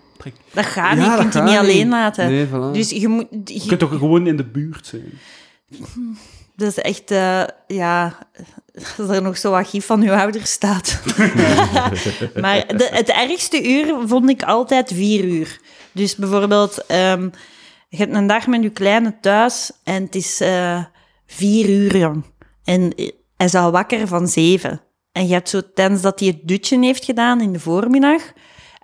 [0.53, 1.05] Dat gaat niet.
[1.05, 2.29] Je kunt gaat niet alleen laten.
[2.29, 2.71] Nee, voilà.
[2.73, 3.27] Dus je moet...
[3.43, 5.11] Je je- kunt toch gewoon in de buurt zijn.
[6.55, 7.11] dat is echt...
[7.11, 8.17] eh, ja...
[8.97, 11.01] Als er nog zo wat gif van uw ouders staat.
[12.41, 15.59] maar de, het ergste uur vond ik altijd vier uur.
[15.91, 16.85] Dus bijvoorbeeld...
[16.85, 17.29] ehm,
[17.89, 20.83] je hebt een dag met je kleine thuis en het is eh,
[21.27, 22.23] vier uur jong.
[22.63, 22.93] En
[23.37, 24.81] hij is al wakker van zeven.
[25.11, 28.21] En je hebt zo, tijdens dat hij het dutje heeft gedaan in de voormiddag,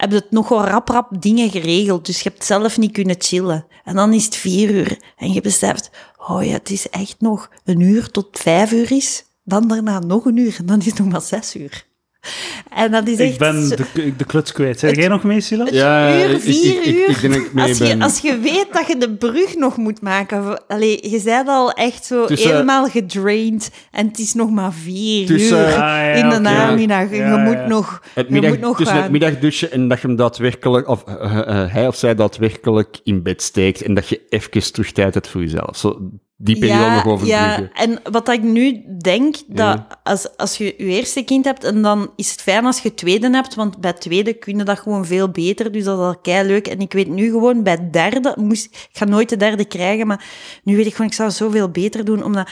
[0.04, 2.06] heb je het nogal rap rap dingen geregeld.
[2.06, 3.66] Dus je hebt zelf niet kunnen chillen.
[3.84, 4.98] En dan is het vier uur.
[5.18, 9.26] En je beseft, oh ja, het is echt nog een uur tot vijf uur is.
[9.44, 10.56] Dan daarna nog een uur.
[10.60, 11.86] En dan is het nog maar zes uur.
[12.76, 13.32] En dat is echt...
[13.34, 14.80] Ik ben de, de kluts kwijt.
[14.80, 15.70] Zijn jij nog mee, Silas?
[15.70, 17.10] Ja, uur, vier ik- ik- uur.
[17.10, 19.78] ik denk dat ik mee als, je, als je weet dat je de brug nog
[19.78, 20.68] moet maken.
[20.68, 23.70] Allee, je bent al echt zo Tussen- helemaal gedraind.
[23.92, 27.10] En het is nog maar vier Tussen- uur Ah, ja, in de namiddag.
[27.10, 27.38] Ja, je ja.
[27.38, 29.04] moet nog, Het je middag, moet nog tussen gaan.
[29.04, 33.24] het middagdutje en dat je hem daadwerkelijk, of eh, eh, hij of zij daadwerkelijk in
[33.24, 35.78] bed steekt en dat je even terug tijd hebt voor jezelf.
[35.78, 36.00] Zo,
[36.38, 37.64] die periode nog overbruggen.
[37.64, 39.88] ja, en wat ik nu denk, dat Ja.
[40.04, 43.30] als, als je je eerste kind hebt, en dan is het fijn als je tweede
[43.30, 46.48] hebt, want bij tweede kun je dat gewoon veel beter, dus dat is al kei
[46.48, 46.68] leuk.
[46.68, 50.26] En ik weet nu gewoon, bij derde, moest, ik ga nooit de derde krijgen, maar
[50.64, 52.50] nu weet ik gewoon, ik zou zoveel beter doen, omdat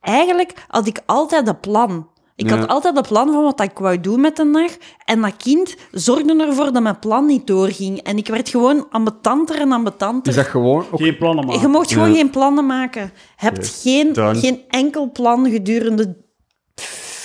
[0.00, 2.10] eigenlijk had ik altijd een plan.
[2.44, 2.56] Ik Ja.
[2.58, 4.70] had altijd een plan van wat ik wou doen met de dag.
[5.04, 7.98] En dat kind zorgde ervoor dat mijn plan niet doorging.
[7.98, 10.28] En ik werd gewoon ambetanter en ambetanter.
[10.32, 11.00] Is dat gewoon ook...
[11.00, 11.60] Geen plannen maken.
[11.60, 12.14] Je mocht gewoon Ja.
[12.14, 13.02] geen plannen maken.
[13.02, 14.34] Je hebt Yes, geen, done.
[14.38, 16.16] geen enkel plan gedurende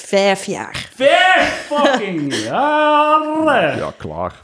[0.06, 0.90] vijf jaar.
[0.96, 3.78] Vijf fucking jaar!
[3.78, 4.42] Ja, klaar.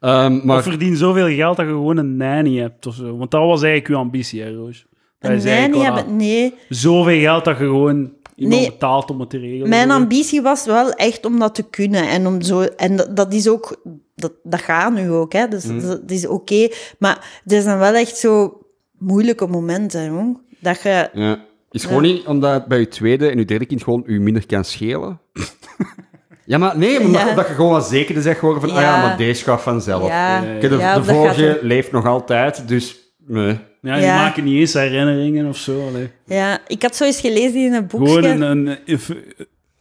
[0.00, 3.16] Ehm, maar Of verdien zoveel geld dat je gewoon een nanny hebt of zo.
[3.16, 4.86] Want dat was eigenlijk je ambitie, hè, Roos?
[5.18, 6.16] Dat En is wij eigenlijk niet wel hebben...
[6.16, 8.70] Nee, Zoveel geld dat je gewoon iemand Nee.
[8.70, 9.68] betaalt om het te regelen.
[9.68, 12.08] mijn ambitie was wel echt om dat te kunnen.
[12.08, 13.80] En, om zo, en dat, dat is ook...
[14.14, 15.48] Dat, dat gaat nu ook, hè.
[15.48, 15.80] Dus Mm.
[15.80, 16.68] dat is oké.
[16.98, 18.60] Maar er zijn wel echt zo
[18.98, 20.38] moeilijke momenten, jong.
[20.60, 21.08] Dat je...
[21.12, 24.20] ja, is gewoon niet omdat het bij je tweede en je derde kind gewoon u
[24.20, 25.20] minder kan schelen?
[26.44, 27.34] ja, maar nee, omdat Ja.
[27.34, 28.96] dat je gewoon wat zekerder zegt geworden van, ah Ja.
[28.96, 30.06] ja, maar deze gaat vanzelf.
[30.08, 30.58] Ja, Ja, ja.
[30.58, 32.96] Kijk, de, ja, de gaat vorige leeft nog altijd, dus...
[33.26, 33.58] Nee.
[33.86, 35.86] Ja, die maken niet eens herinneringen of zo.
[35.88, 36.08] allee.
[36.24, 38.12] Ja, ik had zo eens gelezen in een boekje...
[38.12, 39.00] Gewoon een, een, een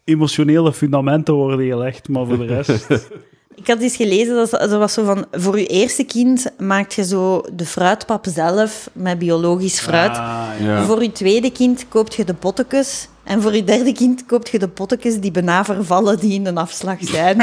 [0.03, 2.87] emotionele fundamenten worden gelegd, maar voor de rest...
[3.55, 5.25] Ik had eens gelezen, dat er was zo van...
[5.31, 10.17] Voor je eerste kind maakt je zo de fruitpap zelf met biologisch fruit.
[10.17, 10.83] Ah, ja.
[10.83, 13.07] Voor je tweede kind koopt je de pottekes.
[13.23, 16.57] En voor je derde kind koopt je de pottekes die bijna vervallen, die in een
[16.57, 17.39] afslag zijn.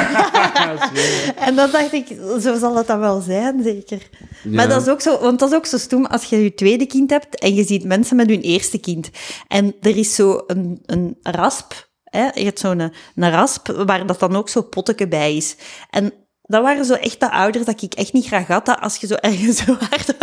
[1.47, 2.07] en dan dacht ik,
[2.41, 4.09] zo zal het dan wel zijn, zeker.
[4.45, 6.87] Maar dat is ook zo, want dat is ook zo stom als je je tweede
[6.87, 9.11] kind hebt en je ziet mensen met hun eerste kind.
[9.49, 11.73] En er is zo een, een rasp,
[12.19, 12.29] hè?
[12.35, 15.57] je hebt zo'n een, een rasp waar dat dan ook zo potteke bij is.
[15.91, 18.97] En dat waren zo echt de ouders dat ik echt niet graag had, dat als
[18.97, 20.15] je zo ergens zo hard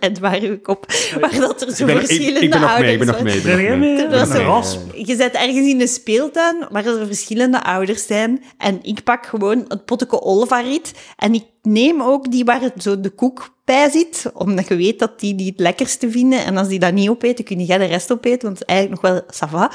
[0.00, 0.86] red waar je kop,
[1.20, 3.14] waar dat er zo Ik ben, ik, verschillende ik ben nog ouders mee, ik ben
[3.14, 3.36] nog mee.
[3.36, 3.94] Ik ben Ben nog jij mee.
[3.96, 4.08] mee?
[4.08, 4.80] Dat was Een zo- rasp.
[4.94, 8.44] Je zit ergens in een speeltuin waar er verschillende ouders zijn.
[8.58, 10.92] En ik pak gewoon het potje olvariet.
[11.16, 14.30] En ik neem ook die waar het zo de koek bij zit.
[14.34, 16.44] Omdat je weet dat die, die het lekkerste vinden.
[16.44, 18.46] En als die dat niet opeten, kun jij de rest opeten.
[18.48, 19.70] Want het is eigenlijk nog wel sava.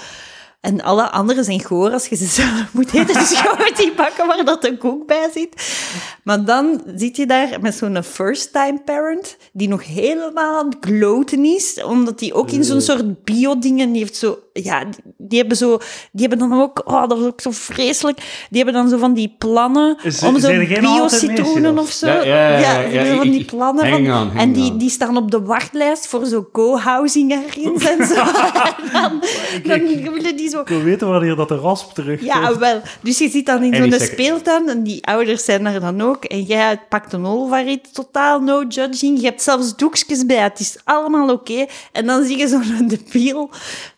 [0.61, 3.13] En alle anderen zijn goor als je ze zelf moet eten.
[3.13, 5.75] Dus moet die pakken waar dat een koek bij zit.
[6.23, 11.45] Maar dan zit je daar met zo'n first-time parent, die nog helemaal aan het gloten
[11.45, 15.77] is, omdat die ook in zo'n soort bio-dingen, heeft zo, ja, die, die hebben zo,
[16.11, 18.17] die hebben dan ook, oh, dat was ook zo vreselijk,
[18.49, 20.47] die hebben dan zo van die plannen Is- om zo
[20.79, 22.07] bio-citroenen of zo.
[22.07, 24.77] Ja, ja, ja, van die plannen hang van, on, hang en die, on.
[24.77, 28.13] die staan op de wachtlijst voor zo co-housing ergens en zo.
[28.23, 32.31] en dan, dan willen die zo Ik wil weten wanneer dat de rasp terugkomt.
[32.31, 32.81] ja, wel.
[33.01, 36.23] Dus je zit dan in zo'n speeltuin en die ouders zijn er dan ook.
[36.25, 39.19] En jij pakt een olvarit, totaal no judging.
[39.19, 41.65] Je hebt zelfs doekjes bij, het is allemaal oké.
[41.91, 43.49] En dan zie je zo'n debiel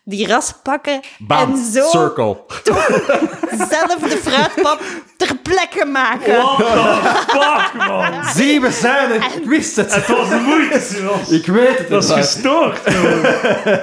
[0.04, 2.36] die ras pakken Bam, en zo circle.
[3.70, 4.80] zelf de fruitpap
[5.16, 6.36] ter plekke maken.
[6.36, 6.64] What the
[7.26, 8.24] fuck, man?
[8.34, 9.16] Zie, we zijn er.
[9.36, 9.94] Ik wist het.
[9.94, 11.28] Het was de moeite, Silas.
[11.28, 11.88] Ik weet het.
[11.88, 12.80] Dat is gestoord.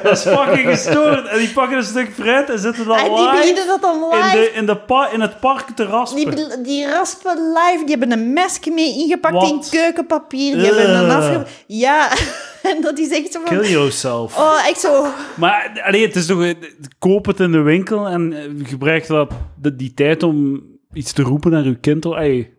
[0.04, 1.28] Dat is fucking gestoord.
[1.28, 4.04] En die pakken een stuk fruit en zetten dat En die live beginnen dat dan
[4.12, 4.32] in, live.
[4.32, 6.36] de, in, de pa in het park te raspen.
[6.36, 10.58] Die, die raspen live, die hebben een mesje mee ingepakt in keukenpapier.
[10.58, 11.46] Die hebben een afge...
[11.68, 12.08] Ja,
[12.76, 13.58] en dat is echt zo van...
[13.58, 14.38] Kill yourself.
[14.38, 15.08] Oh, echt zo...
[15.38, 16.44] Maar allee, het is toch...
[16.44, 16.54] eh,
[17.00, 19.32] Koop het in de winkel en eh, gebruik dat,
[19.74, 22.04] die tijd om iets te roepen naar uw kind.
[22.04, 22.18] hoor.
[22.18, 22.54] Ey,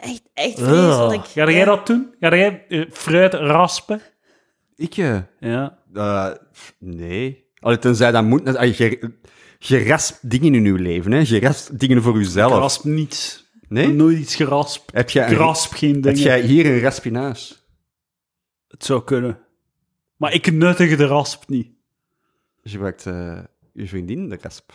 [0.00, 0.68] Echt, echt ugh.
[0.68, 1.26] vreselijk.
[1.26, 2.14] Ga jij dat doen?
[2.20, 4.00] Ga jij eh, fruit raspen?
[4.76, 4.92] Ik,
[5.40, 5.78] Ja.
[6.52, 7.44] pff, nee.
[7.60, 8.56] Allee, tenzij dat moet...
[8.56, 9.10] allee, Je,
[9.58, 11.22] je raspt dingen in je leven, hè.
[11.26, 12.52] Je raspt dingen voor jezelf.
[12.52, 13.46] Rasp niets.
[13.68, 13.88] Nee?
[13.88, 14.90] Nooit iets geraspt.
[14.92, 16.20] Heb jij, Ik een, rasp geen heb dingen.
[16.20, 17.67] jij hier een rasp in huis?
[18.68, 19.38] Het zou kunnen.
[20.16, 21.68] Maar ik nuttig de rasp niet.
[22.62, 23.38] Je gebruikt eh,
[23.72, 24.72] je vriendin de rasp.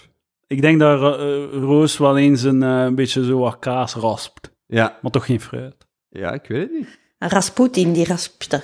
[0.47, 4.51] Ik denk dat eh, Roos wel eens een, eh, beetje zo wat kaas raspt.
[4.67, 4.97] Ja.
[5.01, 5.75] Maar toch geen fruit.
[6.09, 6.87] Ja, ik weet het niet.
[7.19, 8.61] Rasputin, die raspte.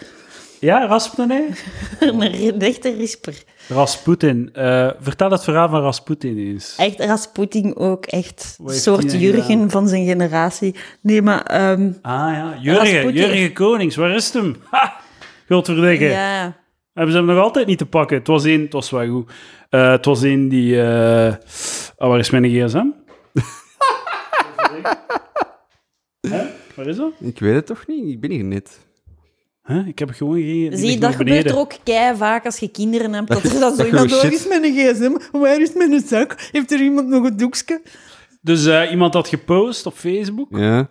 [0.60, 1.44] Ja, Rasputin, hè?
[2.08, 3.44] Een echte risper.
[3.68, 4.50] Rasputin.
[4.54, 6.76] Eh, vertel het verhaal van Rasputin eens.
[6.78, 9.70] Echt Rasputin ook, echt een soort Jurgen gedaan?
[9.70, 10.76] van zijn generatie.
[11.02, 11.44] Nee, maar...
[11.44, 12.94] ehm, Ah ja, Jurgen.
[12.94, 13.22] Rasputin.
[13.22, 14.56] Jurgen Konings, waar is het hem?
[14.70, 15.00] Ha!
[15.50, 16.06] Godverdikke.
[16.06, 16.58] ja,
[16.94, 18.18] Hebben ze hem nog altijd niet te pakken?
[18.18, 19.32] Het was één, het was wel goed.
[19.70, 20.82] Eh, het was één die...
[20.82, 21.34] eh
[21.98, 22.86] oh, waar is mijn gsm?
[26.30, 26.46] Hè?
[26.76, 27.12] Waar is dat?
[27.20, 28.08] Ik weet het toch niet?
[28.08, 28.88] Ik ben hier net.
[29.64, 29.88] Huh?
[29.88, 30.78] Ik heb gewoon geen...
[30.78, 33.28] zie, dat gebeurt er ook kei vaak als je kinderen hebt.
[33.28, 34.34] Dat, zo dat iemand, gewoon waar shit.
[34.34, 35.38] is mijn gsm?
[35.38, 36.50] Waar is mijn zak?
[36.52, 37.82] Heeft er iemand nog een doekje?
[38.42, 40.58] Dus eh, iemand had gepost op Facebook.
[40.58, 40.88] Ja.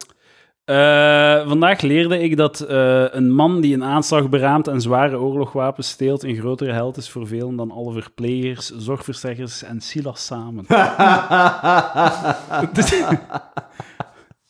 [0.68, 5.88] Eh, vandaag leerde ik dat eh, een man die een aanslag beraamt en zware oorlogwapens
[5.88, 10.66] steelt een grotere held is voor velen dan alle verplegers, zorgverstrekkers en Silas samen.
[12.72, 13.02] Dus-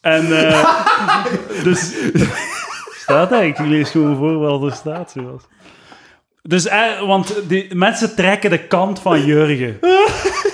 [0.00, 1.24] en eh,
[1.62, 1.94] dus
[2.90, 5.10] staat hij, ik lees gewoon voor wat er staat.
[5.10, 5.42] Zoals.
[6.42, 9.78] Dus, eh, want die, mensen trekken de kant van Jurgen.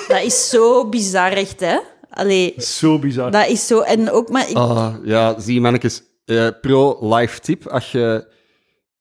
[0.09, 1.79] Dat is zo bizar, echt, hè?
[2.15, 3.31] Allee, Zo bizar.
[3.31, 3.81] dat is zo...
[3.81, 4.51] En ook maar...
[4.51, 6.03] Ik, Ah, ja, zie mannetjes.
[6.25, 7.67] eh, Pro-life tip.
[7.67, 8.33] Als je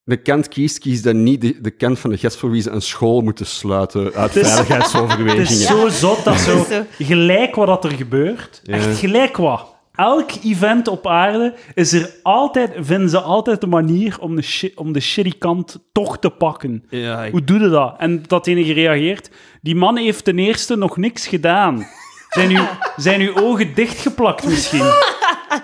[0.04, 2.70] de kant kiest, kies dan niet de, de kant van de gast voor wie ze
[2.70, 5.38] een school moeten sluiten uit is- veiligheidsoverwegingen.
[5.38, 6.66] Het is zo zot dat zo,
[7.00, 8.74] gelijk wat dat er gebeurt, Ja.
[8.74, 9.72] echt gelijk wat.
[9.96, 14.72] Elk event op aarde is er altijd, vinden ze altijd een manier om de, shi-
[14.76, 16.84] om de shitty kant toch te pakken.
[16.90, 17.96] Ja, ik- Hoe doe je dat?
[17.98, 19.30] En dat ene gereageerd.
[19.62, 21.86] Die man heeft ten eerste nog niks gedaan.
[22.34, 22.66] Zijn uw,
[22.96, 24.92] zijn uw ogen dichtgeplakt misschien?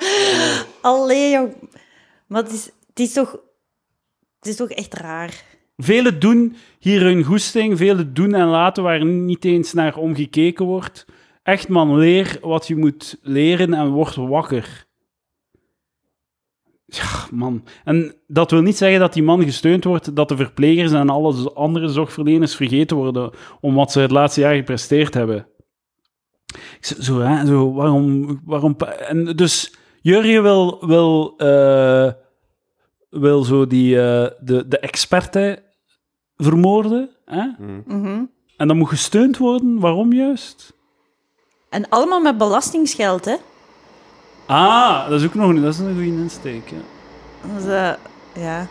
[0.81, 1.55] Allee, jong.
[2.27, 3.31] Maar het is, het is toch...
[4.39, 5.43] Het is toch echt raar.
[5.77, 11.05] Velen doen hier hun goesting, velen doen en laten waar niet eens naar omgekeken wordt.
[11.43, 14.87] Echt man, leer wat je moet leren en word wakker.
[16.85, 17.63] Ja, man.
[17.83, 21.53] En dat wil niet zeggen dat die man gesteund wordt, dat de verplegers en alle
[21.53, 25.47] andere zorgverleners vergeten worden om wat ze het laatste jaar gepresteerd hebben.
[26.79, 28.75] Zo, hè, zo waarom, waarom...
[29.07, 32.11] En dus Jurgen wil, wil, eh,
[33.09, 35.59] wil zo die, eh, de, de experten
[36.37, 37.09] vermoorden.
[37.25, 37.43] Hè?
[37.85, 38.23] Mhm.
[38.57, 39.79] En dat moet gesteund worden.
[39.79, 40.73] Waarom juist?
[41.69, 43.35] En allemaal met belastingsgeld, hè?
[44.45, 46.69] Ah, dat is ook nog een, dat is een goede insteek.
[46.69, 46.77] Ja.
[47.55, 47.91] Dus, eh,
[48.43, 48.67] ja.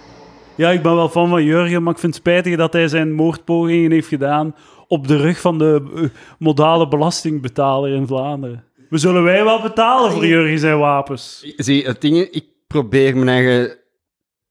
[0.55, 3.13] ja, ik ben wel fan van Jurgen, maar ik vind het spijtig dat hij zijn
[3.13, 4.55] moordpogingen heeft gedaan
[4.89, 6.03] op de rug van de eh,
[6.39, 8.65] modale belastingbetaler in Vlaanderen.
[8.89, 11.53] We zullen wij wel betalen voor Jurgen zijn wapens.
[11.57, 13.79] Zie, het ding, ik probeer mijn eigen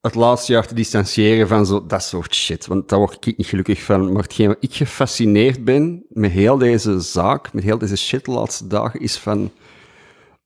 [0.01, 2.67] het laatste jaar te distancieren van zo, dat soort shit.
[2.67, 4.11] Want daar word ik niet gelukkig van.
[4.11, 8.31] Maar hetgeen waar ik gefascineerd ben met heel deze zaak, met heel deze shit de
[8.31, 9.51] laatste dagen, is van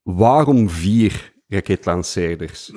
[0.03, 2.71] waarom vier raketlanceerders?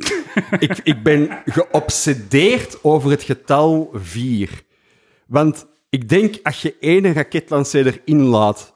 [0.58, 4.62] ik, ik ben geobsedeerd over het getal vier.
[5.26, 8.74] Want ik denk, als je één raketlanceerder inlaat,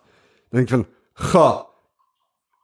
[0.50, 1.66] dan denk ik van, ga,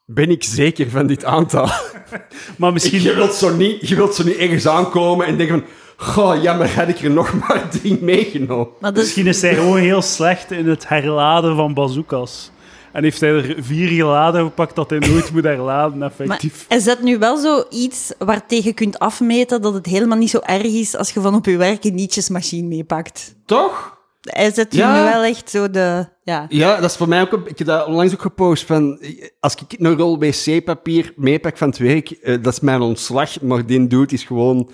[0.05, 1.69] ben ik zeker van dit aantal?
[2.59, 3.03] Maar misschien...
[3.03, 5.69] Je wilt zo niet, je wilt zo niet ergens aankomen en denken van...
[5.97, 8.69] Goh, jammer, had ik er nog maar drie meegenomen.
[8.81, 12.51] Maar dus, Misschien is hij gewoon heel slecht in het herladen van bazookas.
[12.93, 16.65] En heeft hij er vier geladen gepakt dat hij nooit moet herladen, maar effectief.
[16.69, 20.63] hij zet nu wel zoiets waartegen je kunt afmeten dat het helemaal niet zo erg
[20.63, 23.35] is als je van op je werk een nietjesmachine meepakt.
[23.45, 23.94] Toch?
[24.25, 26.07] Hij zet nu wel echt zo de...
[26.23, 26.47] Ja.
[26.49, 27.33] Ja, dat is voor mij ook...
[27.33, 28.99] een- Ik heb dat onlangs ook gepost van...
[29.41, 33.41] Als ik een rol wc-papier meepak van het werk, eh, dat is mijn ontslag.
[33.41, 34.71] Maar die dude is gewoon...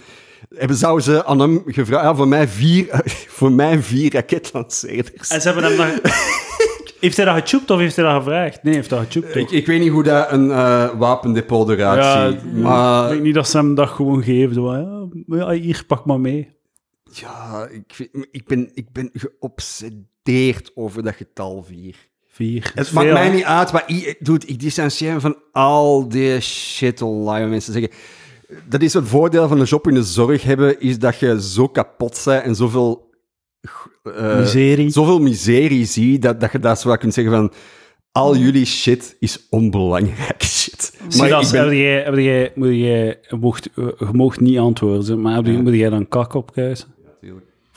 [0.55, 2.86] hebben, zouden ze aan hem gevraagd, ja, voor, mij vier,
[3.38, 5.28] voor mij vier raketlanceerders.
[5.28, 5.90] En ze hebben hem dan...
[7.01, 8.55] heeft hij dat gechoept of heeft hij dat gevraagd?
[8.55, 9.42] Nee, hij heeft dat gechoept, toch?
[9.42, 13.22] Ik, ik weet niet hoe dat een eh, wapendepot eruit ja, ziet, ik maar denk
[13.22, 14.62] niet dat ze hem dat gewoon geven.
[15.26, 16.59] Ja, hier, pak maar mee.
[17.13, 22.09] Ja, ik, ik, ben, ik ben geobsedeerd over dat getal vier.
[22.29, 22.63] Vier.
[22.75, 26.41] Dat Het maakt mij niet uit, maar ik, dude, ik distancieer me van al die
[26.41, 27.47] shit online.
[27.47, 27.93] Mensen zeggen,
[28.69, 31.69] dat is het voordeel van een job in de zorg hebben, is dat je zo
[31.69, 33.11] kapot bent en zoveel...
[34.03, 34.91] eh, Miserie.
[34.91, 37.53] Zoveel miserie ziet, dat, dat je daar zo kunt zeggen van...
[38.13, 40.93] Al jullie shit is onbelangrijk shit.
[41.19, 45.47] Ben- heb jij, heb jij, moet jij, je, mocht, je mocht niet antwoorden, maar heb
[45.47, 46.95] je, moet jij dan kak opkuisen?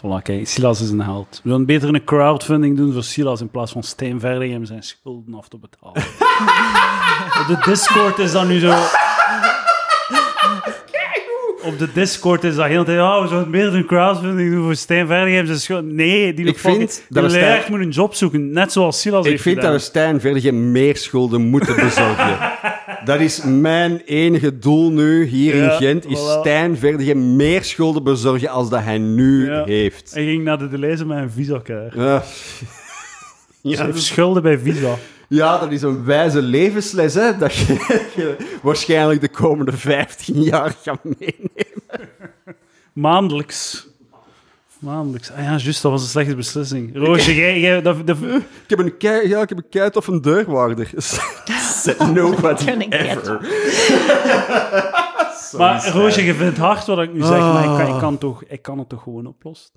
[0.04, 1.40] Voilà, kijk, Silas is een held.
[1.44, 5.34] We zullen beter een crowdfunding doen voor Silas in plaats van Steen Verdegem zijn schulden
[5.34, 6.04] af te betalen.
[7.48, 8.76] De Discord is dat nu zo...
[11.66, 14.64] Op de Discord is dat heel de tijd, oh, we zouden beter een crowdfunding doen
[14.64, 14.76] voor
[15.46, 15.96] zijn schulden.
[15.96, 19.62] Nee, die Ik vind die Stijn- moet een job zoeken, net zoals Silas Ik vind
[19.62, 22.38] dat we Stijn verder meer schulden moeten bezorgen.
[23.06, 26.06] dat is mijn enige doel nu hier Ja, in Gent.
[26.06, 26.40] Is voilà.
[26.40, 26.78] Stijn
[27.16, 29.64] meer schulden bezorgen als dat hij nu Ja.
[29.66, 30.12] heeft.
[30.14, 31.94] Hij ging naar de Delezen met een visa-kaart.
[31.94, 32.24] Ja.
[33.62, 34.96] Ja, heeft dus- schulden bij Visa.
[35.34, 37.74] Ja, dat is een wijze levensles, hè, dat je,
[38.16, 41.66] je waarschijnlijk de komende 15 jaar gaat meenemen.
[42.94, 43.88] Maandelijks.
[44.80, 45.32] Maandelijks.
[45.32, 46.96] Ah ja, juist, dat was een slechte beslissing.
[46.96, 47.60] Roosje, jij...
[47.60, 50.90] jij dat, dat, Ik heb een kei, ja, ik heb een kei of een deurwaarder.
[52.14, 53.42] Nobody ever.
[55.58, 58.44] maar Roosje, je vindt hard wat ik nu zeg, maar ik kan, ik, kan toch,
[58.44, 59.72] ik kan het toch gewoon oplossen?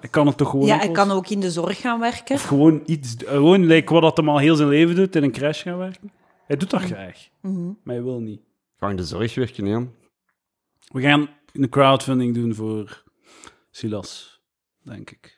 [0.00, 2.34] Ik kan het toch gewoon Ja, ik kan ook in de zorg gaan werken.
[2.34, 3.14] Of gewoon iets...
[3.18, 6.12] Gewoon like, wat dat hem al heel zijn leven doet, in een crash gaan werken.
[6.46, 7.66] Hij doet dat graag, Mhm.
[7.82, 8.40] maar hij wil niet.
[8.76, 9.86] Ga in de zorg werken, ja.
[10.92, 13.04] We gaan een crowdfunding doen voor
[13.70, 14.40] Silas,
[14.82, 15.35] denk ik.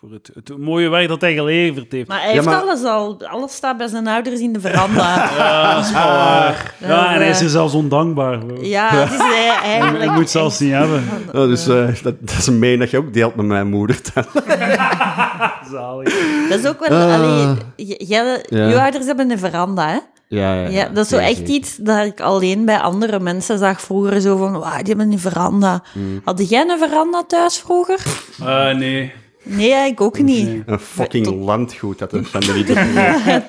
[0.00, 2.08] Voor het, het mooie werk dat hij geleverd heeft.
[2.08, 3.20] Maar hij Ja, heeft maar- alles al.
[3.26, 5.14] Alles staat bij zijn ouders in de veranda.
[5.38, 6.74] Ja, dat is wel waar.
[6.80, 8.64] Ja, Ja, en hij is eh, er zelfs ondankbaar voor.
[8.64, 10.04] ja, het is eh, eigenlijk...
[10.04, 11.04] Je moet het zelfs niet hebben.
[11.32, 14.00] Ja, dus eh, dat, dat is een meen dat je ook deelt met mijn moeder.
[15.72, 16.14] Zalig.
[16.48, 17.10] Dat is ook wel...
[17.12, 18.66] allee, jij, Ja.
[18.68, 19.98] Je ouders hebben een veranda, hè?
[20.28, 21.52] Ja, ja, Ja, dat is zo echt zeker.
[21.54, 24.20] iets dat ik alleen bij andere mensen zag vroeger.
[24.20, 25.82] Zo van, wauw, die hebben een veranda.
[25.94, 26.20] Mm.
[26.24, 27.98] Had jij een veranda thuis vroeger?
[28.42, 29.12] Ah, nee.
[29.48, 30.46] Nee, ik ook niet.
[30.46, 30.62] Nee.
[30.66, 32.76] Een fucking Tot- landgoed dat een familie doet.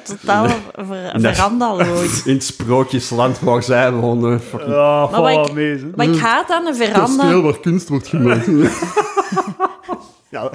[0.20, 2.24] Totaal ver verandaloos.
[2.26, 4.40] In het sprookjesland waar zij wonen.
[4.42, 5.86] Fucking Ja, Maar wat ik- mee.
[5.96, 7.00] Maar ik haat aan een veranda...
[7.24, 8.50] kasteel waar kunst wordt gemaakt.
[10.30, 10.52] ja.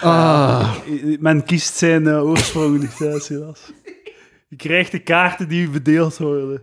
[0.00, 0.70] Ah.
[1.20, 3.72] Men kiest zijn eh, oorsprong niet, Silas.
[4.48, 6.60] Je krijgt de kaarten die bedeeld worden.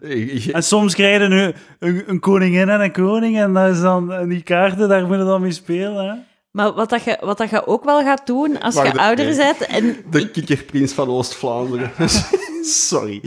[0.54, 4.14] En soms krijg je een, een, een koningin en een koning, en, dat is dan,
[4.14, 6.06] en die kaarten, daar moet je dan mee spelen.
[6.06, 6.14] Hè?
[6.58, 9.36] Maar wat, dat je, wat dat je ook wel gaat doen als je de- ouder
[9.36, 9.58] bent...
[9.66, 11.92] En De kikkerprins van Oost-Vlaanderen.
[12.64, 13.22] Sorry.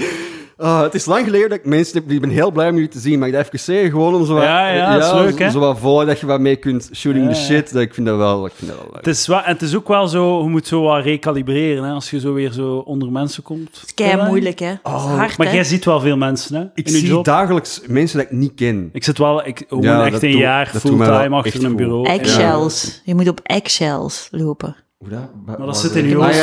[0.56, 2.10] Ah, het is lang geleden dat ik mensen heb.
[2.10, 3.18] Ik ben heel blij om jullie te zien.
[3.18, 3.90] Mag ik dat even zeggen?
[3.90, 5.50] Gewoon om zo wat, Ja, ja, dat is leuk, hè?
[5.50, 7.44] Zo wat voor dat je wat mee kunt shooting Ja, the ja.
[7.44, 7.72] shit.
[7.72, 9.04] Dat, ik vind dat wel, ik vind dat wel leuk.
[9.04, 11.90] Het is, wel, en het is ook wel zo, je moet zo wat recalibreren, hè,
[11.92, 13.68] als je zo weer zo onder mensen komt.
[13.80, 14.66] het is kei moeilijk, hè.
[14.66, 15.52] Het is hard, Maar hè.
[15.54, 16.64] jij ziet wel veel mensen, hè?
[16.74, 17.24] Ik zie job.
[17.24, 18.88] dagelijks mensen dat ik niet ken.
[18.92, 21.76] Ik zit wel ik, gewoon Ja, echt een doe- jaar fulltime echt achter een goed.
[21.76, 22.06] bureau.
[22.08, 23.00] Eggshells.
[23.04, 24.76] Je moet op eggshells lopen.
[24.98, 25.30] Hoe dat?
[25.46, 26.36] Maar dat zit in je hoofd, dat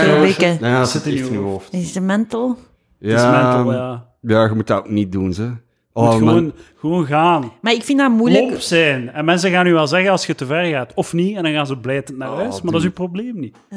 [0.90, 1.74] zit in echt je in je hoofd.
[1.74, 2.58] Is het mental?
[3.00, 4.06] Ja.
[4.22, 5.44] Ja, je moet dat ook niet doen, ze.
[5.44, 7.52] Je Oh, gewoon, gewoon gaan.
[7.62, 8.44] Maar ik vind dat moeilijk.
[8.44, 9.10] Lomp zijn.
[9.12, 10.92] En mensen gaan nu wel zeggen als je te ver gaat.
[10.96, 12.62] Of niet, en dan gaan ze blijtend naar Oh, huis.
[12.62, 13.58] Maar dat is uw probleem niet.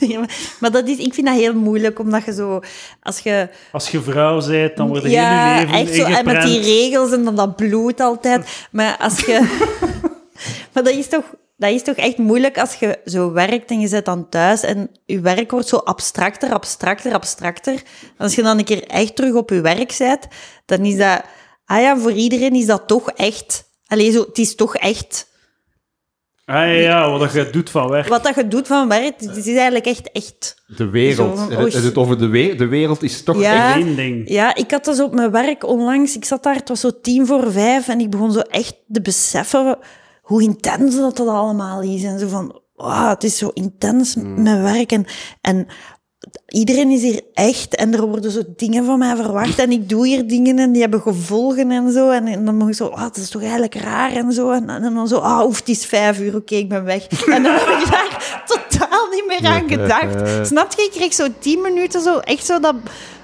[0.00, 2.60] Ja, maar maar dat is, ik vind dat heel moeilijk, omdat je zo...
[3.02, 3.48] Als je...
[3.72, 6.04] Als je vrouw bent, dan wordt je ja, hele leven echt zo.
[6.04, 8.66] En met die regels en dan dat bloed altijd.
[8.70, 9.40] Maar als je...
[10.72, 11.24] maar dat is toch...
[11.60, 14.90] Dat is toch echt moeilijk als je zo werkt en je zit dan thuis en
[15.04, 17.72] je werk wordt zo abstracter, abstracter, abstracter.
[17.72, 17.82] En
[18.18, 20.26] als je dan een keer echt terug op je werk bent,
[20.66, 21.22] dan is dat...
[21.64, 23.64] Ah ja, voor iedereen is dat toch echt...
[23.86, 25.26] Allee, zo, het is toch echt...
[26.44, 28.08] Ah ja, ja, wat je doet van werk.
[28.08, 30.62] Wat dat je doet van werk, het is eigenlijk echt echt...
[30.76, 31.38] De wereld.
[31.38, 33.68] Oh, het, het over de, we- de wereld is toch Ja.
[33.74, 33.76] echt...
[33.86, 34.28] Eén ding.
[34.30, 37.26] Ja, ik had dus op mijn werk onlangs, ik zat daar, het was zo tien
[37.26, 39.78] voor vijf, en ik begon zo echt te beseffen
[40.28, 42.02] hoe intens dat, dat allemaal is.
[42.02, 44.92] En zo van, wow, het is zo intens mijn werk.
[44.92, 45.06] En,
[45.40, 45.66] en
[46.48, 50.06] iedereen is hier echt, en er worden zo dingen van mij verwacht, en ik doe
[50.06, 52.10] hier dingen, en die hebben gevolgen en zo.
[52.10, 54.50] En, en dan mag ik zo, ah, het is toch eigenlijk raar en zo.
[54.50, 57.06] En, en dan zo, ah, oef, het is vijf uur, oké, ik ben weg.
[57.34, 60.46] En dan heb ik daar totaal niet meer aan gedacht.
[60.46, 60.82] Snap je?
[60.82, 62.74] Ik kreeg zo tien minuten zo, echt zo dat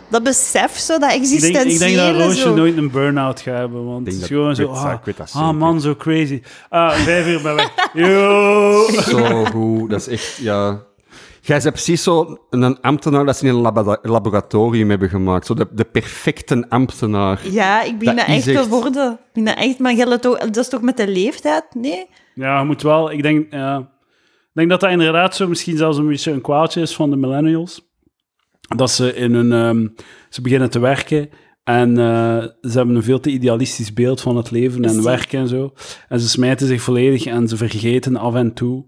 [0.09, 1.73] dat besef, zo, dat Ik denk, existentiële...
[1.73, 2.55] ik denk dat Roosje zo.
[2.55, 4.67] nooit een burn-out gaat hebben, want het is gewoon zo...
[4.69, 4.95] Ah,
[5.33, 6.43] ah, man, zo crazy.
[6.69, 7.73] Ah, vijf uur bij weg.
[7.93, 8.87] Yo!
[8.91, 10.83] Zo goed, dat is echt, ja...
[11.41, 15.47] Jij bent precies zo een ambtenaar dat ze in een laboratorium hebben gemaakt.
[15.47, 17.41] Zo de, de perfecte ambtenaar.
[17.51, 19.13] Ja, ik begin Dat echt te echt- worden.
[19.13, 21.65] Ik begin dat echt, maar geldt ook, dat is toch met de leeftijd?
[21.73, 22.07] Nee?
[22.35, 23.11] Ja, je moet wel...
[23.13, 23.51] Ik denk, ik
[24.53, 27.93] denk dat dat inderdaad zo misschien zelfs een beetje een kwaaltje is van de millennials.
[28.77, 29.53] Dat ze in hun...
[29.53, 29.89] ehm,
[30.29, 31.29] ze beginnen te werken
[31.65, 35.49] en eh, ze hebben een veel te idealistisch beeld van het leven en werken en
[35.49, 35.73] zo.
[36.09, 38.85] En ze smijten zich volledig en ze vergeten af en toe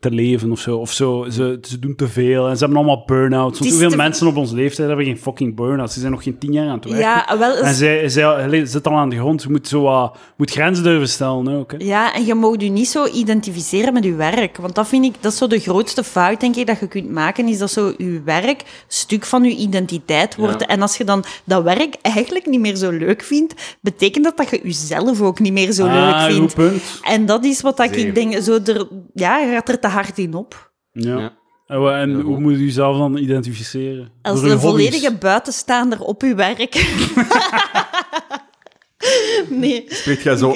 [0.00, 0.76] te leven of zo.
[0.76, 1.26] Of zo.
[1.30, 3.58] Ze, ze doen te veel en ze hebben allemaal burn-outs.
[3.58, 5.94] Want hoeveel te- mensen op onze leeftijd hebben geen fucking burn-outs?
[5.94, 7.00] Ze zijn nog geen tien jaar aan het werken.
[7.02, 7.56] Ja, wel...
[7.56, 9.42] En zij, zij zit al aan de grond.
[9.42, 11.70] Je moet, zo wat, moet grenzen durven stellen ook.
[11.72, 11.76] Hè.
[11.80, 14.56] Ja, en je mag je niet zo identificeren met je werk.
[14.56, 17.10] Want dat vind ik, dat is zo de grootste fout, denk ik, dat je kunt
[17.10, 20.60] maken, is dat zo je werk een stuk van je identiteit wordt.
[20.60, 20.66] Ja.
[20.66, 24.50] En als je dan dat werk eigenlijk niet meer zo leuk vindt, betekent dat dat
[24.50, 26.54] je jezelf ook niet meer zo Ah, leuk goed vindt.
[26.54, 26.82] punt.
[27.02, 30.34] En dat is wat dat ik denk, zo er, ja, gaat er te hard in
[30.34, 30.70] op.
[30.92, 31.18] Ja.
[31.18, 31.36] Ja.
[31.66, 34.10] En, wa- en Ja, hoe moet je jezelf dan identificeren?
[34.22, 36.58] Als een volledige buitenstaander op je werk.
[39.48, 40.54] nee, Spreekt jij zo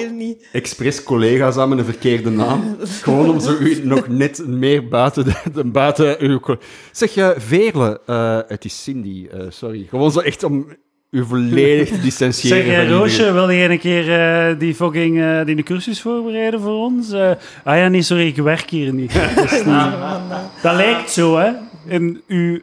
[0.52, 2.76] expres collega's aan met een verkeerde naam?
[3.02, 6.40] Gewoon om zo u nog net meer buiten, de, de- buiten uw...
[6.92, 9.86] Zeg je, Veerle, eh, het is Cindy, eh, sorry.
[9.88, 10.76] Gewoon zo echt om
[11.12, 12.88] u volledig te distancieren Zeg, eh.
[12.90, 17.12] Roosje, wil jij een keer eh, die fucking eh, die de cursus voorbereiden voor ons?
[17.12, 17.30] Eh,
[17.64, 19.14] ah ja, nee, sorry, ik werk hier niet.
[19.14, 19.64] Niet-
[20.62, 21.50] dat lijkt zo, hè,
[21.86, 22.60] in uw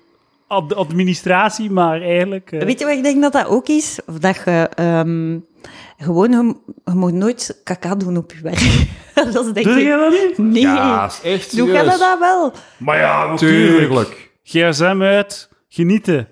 [0.47, 2.51] ad- administratie, maar eigenlijk...
[2.51, 3.99] eh, Weet je wat ik denk dat dat ook is?
[4.05, 5.37] Of dat je ehm,
[5.97, 8.87] gewoon, je, je moet nooit kaka doen op je werk.
[9.33, 9.83] dat is denk Doe ik...
[9.87, 10.53] je dat niet?
[10.53, 10.61] Nee.
[10.61, 12.53] Ja, echt Doe jij dat wel?
[12.77, 13.77] Maar ja, natuurlijk.
[13.87, 14.29] Tuurlijk.
[14.43, 16.27] GSM uit, genieten.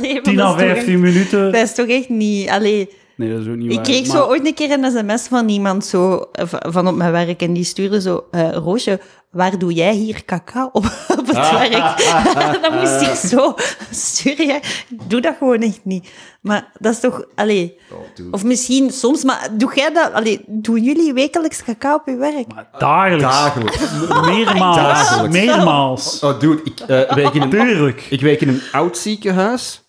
[0.00, 1.52] Allee, maar 10 dat à is toch 15 echt- minuten.
[1.52, 2.48] Dat is toch echt niet...
[2.48, 3.84] Allee, Nee, dat is ook niet ik waar.
[3.84, 7.12] kreeg maar- zo ooit een keer een sms van iemand zo, eh, van op mijn
[7.12, 8.24] werk en die stuurde zo...
[8.30, 10.84] eh, Roosje, waar doe jij hier kaka op,
[11.18, 11.52] op het Ah.
[11.60, 11.96] werk?
[12.62, 13.54] dan moest ik zo
[13.90, 14.46] sturen.
[14.46, 16.08] Ja, ik doe dat gewoon echt niet.
[16.40, 17.24] Maar dat is toch...
[17.34, 20.12] Allee, Oh, of misschien soms, maar doe jij dat...
[20.12, 22.54] Allee, doen jullie wekelijks kaka op je werk?
[22.54, 23.22] Maar dagelijks.
[23.22, 23.78] Dagelijks.
[24.26, 24.76] Meermaals.
[24.76, 25.36] Dagelijks.
[25.36, 26.20] Meermaals.
[26.22, 28.06] Oh, dude, ik, eh, werk in een, Tuurlijk.
[28.10, 29.79] ik werk in een oud ziekenhuis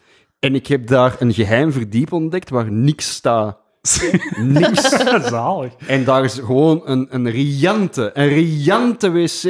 [0.41, 3.57] en ik heb daar een geheim verdiep ontdekt waar niks staat.
[4.37, 4.89] niks.
[5.29, 5.73] Zalig.
[5.87, 9.43] En daar is gewoon een, een riante, een riante wc,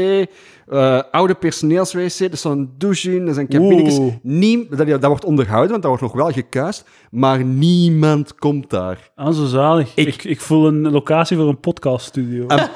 [0.67, 3.99] eh, oude personeels-wc, er staat een douche in, er zijn cabinetjes.
[4.21, 9.11] Niem, dat, dat wordt onderhouden, want dat wordt nog wel gekuist, maar niemand komt daar.
[9.15, 9.91] Ah, zo zalig.
[9.95, 12.43] Ik, Ik- ik, voel een locatie voor een podcaststudio.
[12.47, 12.67] Een,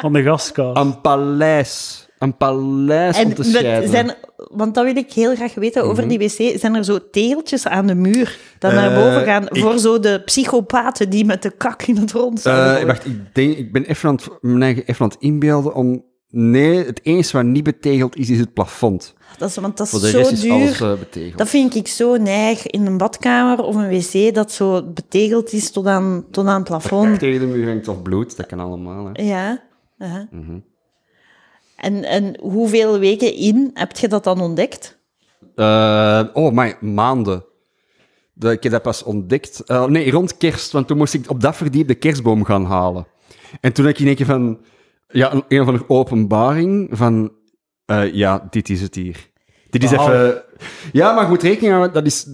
[0.00, 0.76] Van de gastkast.
[0.78, 2.01] een paleis.
[2.22, 3.88] Een paleis om te scheiden.
[3.90, 6.58] zijn, want dat wil ik heel graag weten over die wc.
[6.60, 9.98] Zijn er zo tegeltjes aan de muur dat naar Eh, boven gaan ik- voor zo
[10.00, 12.86] de psychopaten die met de kak in het rond Eh, gooien?
[12.86, 16.04] wacht, ik, denk, ik ben even aan het, mijn eigen even aan het inbeelden om...
[16.34, 19.14] Nee, het enige wat niet betegeld is, is het plafond.
[19.38, 20.52] Dat is, want dat Voor is de zo rest is duur.
[20.52, 21.38] alles eh, betegeld.
[21.38, 25.70] Dat vind ik zo neig in een badkamer of een wc dat zo betegeld is
[25.70, 27.18] tot aan, tot aan het plafond.
[27.18, 29.10] Tegen de muur hangt of bloed, dat kan allemaal.
[29.12, 29.22] Hè.
[29.22, 29.62] Ja.
[29.98, 30.28] ja.
[30.30, 30.58] Mhm.
[31.82, 34.98] En, en hoeveel weken in heb je dat dan ontdekt?
[35.54, 37.44] Eh, oh, maar maanden.
[38.32, 39.60] De, ik heb dat pas ontdekt.
[39.60, 43.06] eh, nee, rond kerst, want toen moest ik op dat verdiep de kerstboom gaan halen.
[43.60, 44.60] En toen had ik in één keer van...
[45.08, 47.32] Ja, een, een of andere openbaring van...
[47.84, 49.30] eh, ja, dit is het hier.
[49.70, 50.42] Dit is even...
[50.92, 52.26] Ja, maar moet rekening houden, dat is...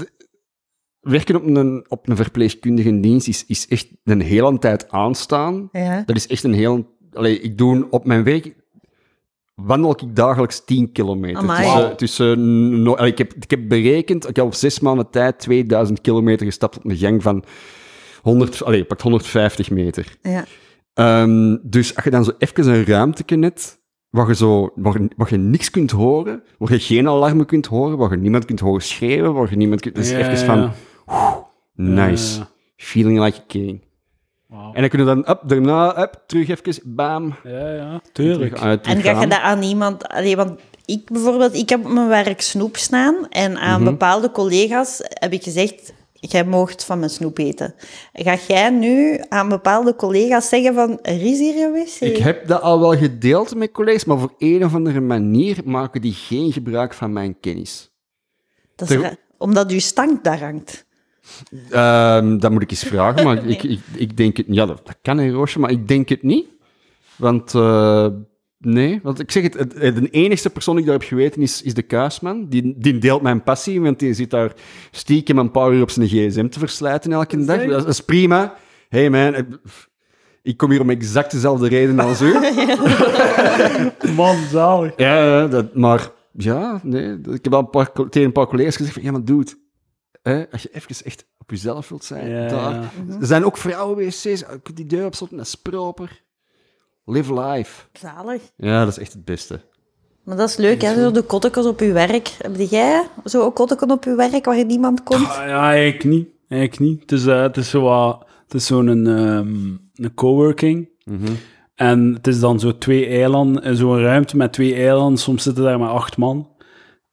[1.01, 5.69] Werken op een, op een verpleegkundige dienst is, is echt een hele tijd aanstaan.
[5.73, 6.03] Ja.
[6.07, 6.97] Dat is echt een heel...
[7.13, 8.57] Allee, ik doe op mijn werk...
[9.63, 11.39] Wandel ik dagelijks 10 kilometer.
[11.39, 11.95] Amai.
[11.95, 16.47] Tussen, no- ik, heb, ik heb berekend, ik heb op zes maanden tijd 2000 kilometer
[16.47, 17.45] gestapt op een gang van
[18.23, 20.17] 100, allee, pakt 150 meter.
[20.23, 20.45] Ja.
[20.95, 23.81] Ehm, dus als je dan zo even een ruimte net,
[24.11, 27.67] waar je, zo, waar, je- waar je niks kunt horen, waar je geen alarmen kunt
[27.67, 29.95] horen, waar je niemand kunt horen schreeuwen, waar je niemand kunt...
[29.95, 30.73] Dus Ja, even ja, van,
[31.75, 33.81] nice, Ja, feeling like a king.
[34.49, 37.35] En dan kunnen we dan, up, daarna, up, terug even, bam.
[37.45, 38.55] Ja, ja, Terug, tuurlijk.
[38.57, 40.09] terug En ga je dat aan iemand...
[40.09, 43.91] Allee, want ik bijvoorbeeld, ik heb op mijn werk snoep staan en aan Mhm.
[43.91, 47.75] bepaalde collega's heb ik gezegd, jij moogt van mijn snoep eten.
[48.13, 52.01] Ga jij nu aan bepaalde collega's zeggen van, er is hier een wc?
[52.01, 56.01] Ik heb dat al wel gedeeld met collega's, maar voor een of andere manier maken
[56.01, 57.91] die geen gebruik van mijn kennis.
[58.77, 60.87] Dat is Ter- omdat uw stank daar hangt.
[61.71, 64.47] Ehm, dat moet ik eens vragen, maar ik, ik, ik denk het...
[64.49, 66.47] Ja, dat, dat kan een roosje, maar ik denk het niet.
[67.17, 67.55] Want...
[67.55, 68.07] eh,
[68.61, 71.63] Nee, want ik zeg het, het- de enigste persoon die ik daar heb geweten is,
[71.63, 72.47] is de Kuisman.
[72.49, 74.53] Die, die deelt mijn passie, want die zit daar
[74.91, 77.57] stiekem een paar uur op zijn gsm te verslijten elke dag.
[77.57, 78.55] Dat is, dat is prima.
[78.89, 79.47] hey man, ik-
[80.43, 82.33] ik kom hier om exact dezelfde reden als u.
[84.17, 84.93] Man, zalig.
[84.97, 88.77] Ja, ja, dat, maar ja, nee, ik heb al een paar, tegen een paar collega's
[88.77, 89.51] gezegd van, ja, maar dude,
[90.29, 92.73] hè, als je even echt op jezelf wilt zijn, Ja, daar.
[92.73, 92.91] ja.
[93.21, 96.23] Er zijn ook vrouwen-wc's, kunt die deur opsloten, dat is proper.
[97.05, 97.83] Live life.
[97.93, 98.43] Zalig.
[98.57, 99.61] Ja, dat is echt het beste.
[100.25, 100.95] Maar dat is leuk, hè?
[100.95, 102.29] Zo de kottekens op je werk.
[102.39, 105.27] Heb jij zo ook kottekens op je werk waar niemand komt?
[105.27, 106.29] Ah, ja, eigenlijk niet.
[106.49, 107.01] Eigenlijk niet.
[107.01, 109.49] Het is, eh, het is zo wat- het is zo'n ehm,
[109.95, 110.89] een coworking.
[111.75, 115.19] En het is dan zo twee eilanden, eh, zo'n ruimte met twee eilanden.
[115.19, 116.49] Soms zitten daar maar acht man.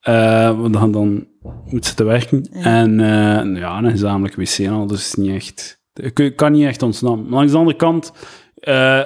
[0.01, 1.27] eh want dan, dan
[1.65, 2.41] moet ze te werken.
[2.51, 5.83] En eh, ja, een gezamenlijk wc en al, dus niet echt...
[5.93, 7.23] Ik kan niet echt ontsnappen.
[7.23, 8.11] Maar langs de andere kant...
[8.55, 9.01] eh,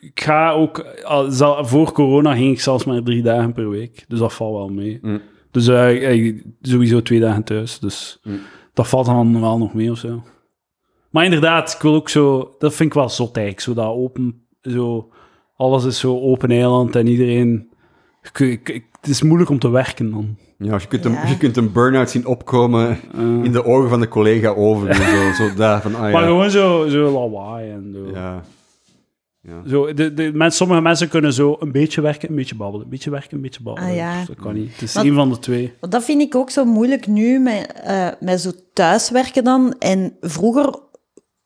[0.00, 0.78] ik, ga ook...
[1.04, 4.04] al- zal- voor corona ging ik zelfs maar drie dagen per week.
[4.08, 4.98] Dus dat valt wel mee.
[5.02, 5.20] Mm.
[5.50, 7.78] Dus eh, ik- sowieso twee dagen thuis.
[7.78, 8.38] Dus Mm.
[8.74, 10.22] dat valt dan wel nog mee of zo.
[11.10, 12.54] Maar inderdaad, ik wil ook zo...
[12.58, 13.66] Dat vind ik wel zot eigenlijk.
[13.66, 14.46] Zo dat open...
[14.60, 15.10] Zo,
[15.56, 17.68] alles is zo open eiland en iedereen...
[18.22, 20.36] ik- ik- ik- het is moeilijk om te werken dan.
[20.58, 21.26] Ja, je kunt, een, Ja.
[21.26, 23.00] je kunt een burn-out zien opkomen
[23.42, 24.94] in de ogen van de collega over.
[24.94, 28.10] Zo, zo daar van, ah Maar gewoon zo, zo lawaai en zo.
[28.18, 28.42] Ja.
[29.40, 29.62] Ja.
[29.68, 32.84] Zo, de, de, mensen, sommige mensen kunnen zo een beetje werken, een beetje babbelen.
[32.84, 33.90] Een beetje werken, een beetje babbelen.
[33.90, 34.18] Ah, ja.
[34.18, 34.72] Dus dat kan niet.
[34.72, 35.72] Het is één van de twee.
[35.80, 39.74] Dat vind ik ook zo moeilijk nu met, eh, met zo thuiswerken dan.
[39.78, 40.74] En vroeger,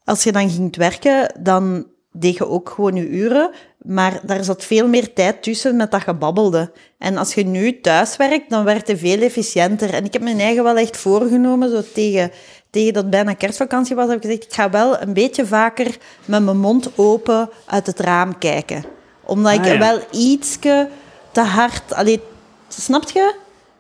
[0.05, 3.51] als je dan ging werken, dan deed je ook gewoon je uren.
[3.83, 6.73] Maar daar zat veel meer tijd tussen met dat je babbelde.
[6.99, 9.95] En als je nu thuis werkt, dan werd het veel efficiënter.
[9.95, 12.31] En ik heb mijn eigen wel echt voorgenomen, zo tegen,
[12.71, 16.45] tegen dat bijna kerstvakantie was, heb ik gezegd, ik ga wel een beetje vaker met
[16.45, 18.85] mijn mond open uit het raam kijken.
[19.25, 19.79] Omdat ik Ah, ja.
[19.79, 20.89] wel ietske
[21.33, 21.93] te hard...
[21.93, 22.21] Allee,
[22.69, 23.35] snap je?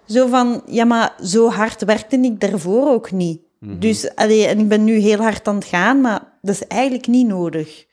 [0.06, 3.40] Zo van, ja, maar zo hard werkte ik daarvoor ook niet.
[3.64, 7.06] Dus, allee, en ik ben nu heel hard aan het gaan, maar dat is eigenlijk
[7.06, 7.84] niet nodig.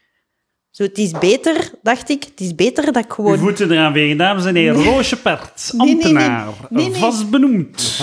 [0.72, 3.38] Zo, het is beter, dacht ik, het is beter dat ik Uw gewoon...
[3.38, 4.84] voeten eraan wegen, dames en heren.
[4.84, 7.00] Roosje Pert, ambtenaar, Nee, nee.
[7.00, 7.98] vast benoemd.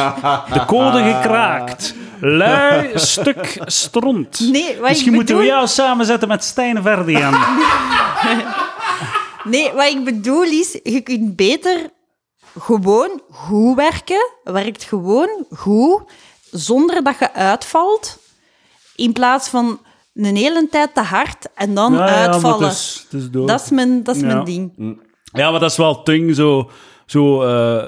[0.53, 1.95] De code gekraakt.
[2.21, 4.41] Lui stuk stront.
[4.53, 7.35] Nee, wat Misschien ik moeten we jou samenzetten met Stijn Verdian.
[9.45, 11.91] Nee, wat ik bedoel is, je kunt beter
[12.59, 14.31] gewoon goed werken.
[14.45, 16.03] Werkt gewoon goed,
[16.51, 18.19] zonder dat je uitvalt.
[18.97, 19.81] In plaats van
[20.17, 22.69] een hele tijd te hard en dan Ja, ja, maar uitvallen.
[22.69, 23.49] het is, het is dood.
[23.49, 24.27] dat is mijn, dat is Ja.
[24.27, 24.73] mijn ding.
[25.33, 26.71] Ja, maar dat is wel het ding, zo...
[27.07, 27.83] zo eh,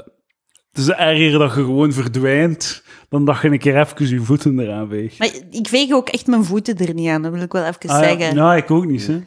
[0.73, 4.59] het is erger dat je gewoon verdwijnt, dan dat je een keer even je voeten
[4.59, 5.19] eraan veegt.
[5.19, 7.89] Maar ik veeg ook echt mijn voeten er niet aan, dat wil ik wel even
[7.91, 8.35] Ah, zeggen.
[8.35, 9.19] Ja, ik ook niet, hè.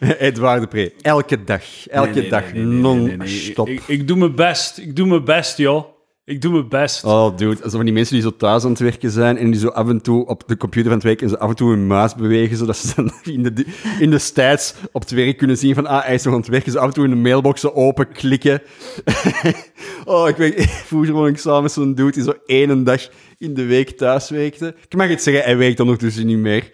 [0.18, 3.16] Edouard de Pre, elke dag, elke Nee, nee, dag, nee, nee, nee, nee, nee.
[3.16, 3.68] non-stop.
[3.68, 4.78] Ik, ik doe mijn best.
[4.78, 5.84] Ik doe mijn best, joh.
[6.26, 7.04] Ik doe mijn best.
[7.04, 7.56] Oh, dude.
[7.62, 9.88] Zo van die mensen die zo thuis aan het werken zijn en die zo af
[9.88, 12.56] en toe op de computer aan het werken en af en toe hun muis bewegen,
[12.56, 13.66] zodat ze dan in de,
[13.98, 16.48] in de stats op het werk kunnen zien van, ah, hij is nog aan het
[16.48, 16.72] werken.
[16.72, 18.62] Zo af en toe in de mailbox zo open klikken.
[20.04, 23.08] oh, ik weet, vroeger woonde ik samen zo'n dude die zo één dag
[23.38, 24.74] in de week thuis werkte.
[24.88, 26.70] Ik mag het zeggen, hij werkt dan ondertussen niet meer.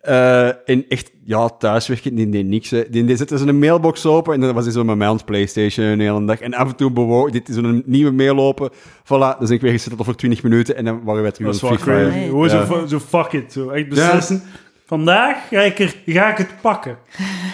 [0.00, 2.70] Eh, en echt, ja, thuiswerken, die deed niks.
[2.70, 2.84] Hè.
[2.90, 5.24] Die, die zette zo'n mailbox open en dan was hij zo met mij aan het
[5.24, 6.40] Playstation een hele dag.
[6.40, 8.70] En af en toe bewoog, dit is zo'n nieuwe mail open.
[9.04, 11.78] Voilà, dan ben ik weer gezet voor 20 minuten en dan waren wij terug aan.
[11.78, 12.64] Gewoon Ja.
[12.66, 13.52] zo, zo fuck it.
[13.52, 13.68] Zo.
[13.68, 14.42] Echt beslissen.
[14.86, 16.96] Vandaag ga ik, er, ga ik het pakken.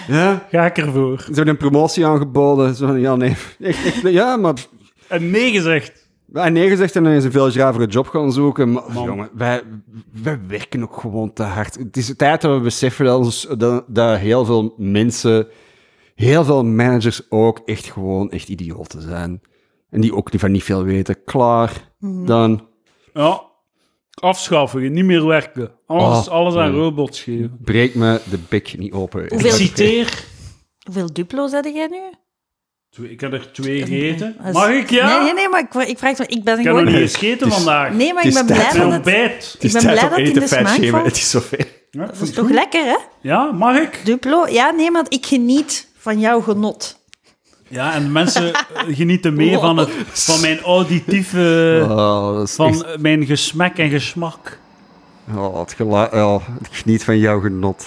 [0.08, 1.18] Ja, Ga ik ervoor.
[1.18, 2.74] ze hebben een promotie aangeboden.
[2.74, 3.34] Zo van, ja, nee.
[3.60, 4.54] Echt, echt, ja, maar...
[5.08, 6.03] En nee gezegd.
[6.34, 8.72] Wij nee gezegd en dan is een veel gravere job gaan zoeken.
[8.72, 9.04] Maar Man.
[9.04, 9.62] jongen, wij,
[10.22, 11.74] wij werken ook gewoon te hard.
[11.74, 15.48] Het is tijd dat we beseffen dat, ons, dat, dat heel veel mensen,
[16.14, 19.40] heel veel managers ook echt gewoon echt idioten zijn.
[19.90, 21.24] En die ook niet van niet veel weten.
[21.24, 21.92] Klaar,
[22.24, 22.66] dan
[23.12, 23.42] Ja.
[24.14, 24.92] Afschaffen.
[24.92, 25.72] Niet meer werken.
[25.86, 26.80] Alles, Oh, alles aan nee.
[26.80, 27.58] robots geven.
[27.60, 29.26] breek me de bek niet open.
[29.28, 30.24] Hoeveel- citeer.
[30.84, 32.00] Hoeveel Duplo's heb jij nu?
[32.94, 34.34] Twee- Ik heb er twee gegeten.
[34.38, 35.06] Dat is- Mag ik, ja?
[35.08, 36.92] Nee, nee, nee, maar ik, ik vraag het Ik ben Ik heb nog gewoon...
[36.92, 37.92] niet eens gegeten vandaag.
[37.92, 38.82] Nee, maar ik ben blij dat het...
[38.84, 39.56] ontbijt.
[39.60, 41.06] Is ben blij dat het eten in de smaak valt.
[41.06, 41.66] Het is zover.
[41.90, 42.96] Ja, Dat is toch lekker, hè?
[43.20, 44.00] Ja, mag ik?
[44.04, 44.46] Duplo?
[44.48, 46.98] Ja, nee, maar ik geniet van jouw genot.
[47.68, 51.78] Ja, en de mensen eh, genieten mee van, het, van mijn auditieve...
[51.90, 54.58] Oh, Van echt- eh, mijn gesmek en gesmak.
[55.36, 55.74] oh, het
[56.12, 57.86] oh, ik geniet van jouw genot.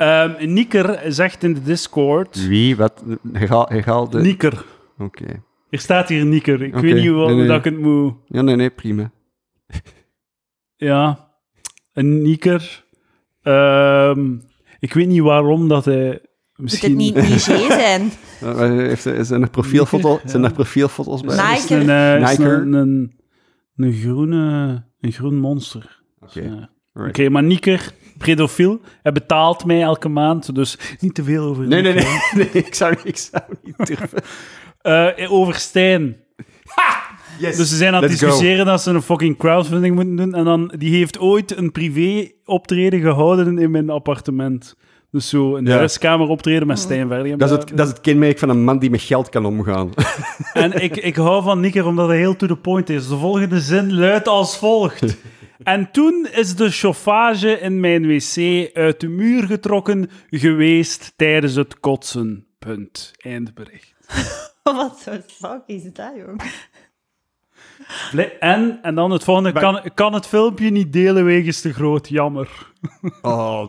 [0.00, 2.46] Ehm Nieker zegt in de Discord...
[2.48, 2.76] Wie?
[2.76, 3.04] Wat?
[3.32, 4.20] Herhaal, de...
[4.20, 4.64] Nieker.
[4.98, 5.42] Oké.
[5.70, 6.62] Er staat hier Nieker.
[6.62, 7.46] Ik weet niet hoe, nee, nee.
[7.46, 8.14] dat ik het moet...
[8.26, 9.10] Ja, nee, nee, prima.
[10.76, 11.28] Ja,
[11.92, 12.84] een Nieker.
[13.42, 14.36] Ehm,
[14.78, 16.22] ik weet niet waarom dat hij Moet het
[16.56, 18.10] Misschien niet niché zijn?
[18.78, 21.36] Heeft, zijn, er profielfoto, zijn er profielfoto's bij?
[21.36, 21.56] Nike.
[21.56, 23.20] is een, eh, is een, een,
[23.76, 26.02] een groene, een groen monster.
[26.20, 26.40] Oké.
[26.40, 26.70] Ja.
[26.94, 27.30] Oké, Right.
[27.30, 27.92] maar Nieker,
[28.24, 32.04] pedofiel, hij betaalt mij elke maand, dus niet te veel over Nee, nee, nee,
[32.36, 34.22] nee ik, zou, ik zou niet durven.
[34.82, 36.16] Eh, over Stijn.
[37.38, 37.56] Yes.
[37.56, 38.26] Dus ze zijn aan het go.
[38.26, 40.34] discussiëren dat ze een fucking crowdfunding moeten doen.
[40.34, 44.76] En dan, die heeft ooit een privé optreden gehouden in mijn appartement.
[45.10, 45.76] Dus zo een Ja.
[45.76, 47.38] huiskamer optreden met Stijn Verdingen.
[47.38, 49.90] Dat is, het, dat is het kenmerk van een man die met geld kan omgaan.
[50.52, 53.08] En ik, ik hou van Nicker omdat hij heel to the point is.
[53.08, 55.02] De volgende zin luidt als volgt.
[55.62, 61.80] En toen is de chauffage in mijn wc uit de muur getrokken geweest tijdens het
[61.80, 62.46] kotsen.
[62.58, 63.12] Punt.
[63.18, 63.94] Eindbericht.
[64.62, 66.40] Wat voor fuck is dat, jong?
[68.40, 69.52] En, en dan het volgende.
[69.52, 72.08] Maar- Kan, kan het filmpje niet delen wegens te groot?
[72.08, 72.72] Jammer.
[73.22, 73.64] Oh.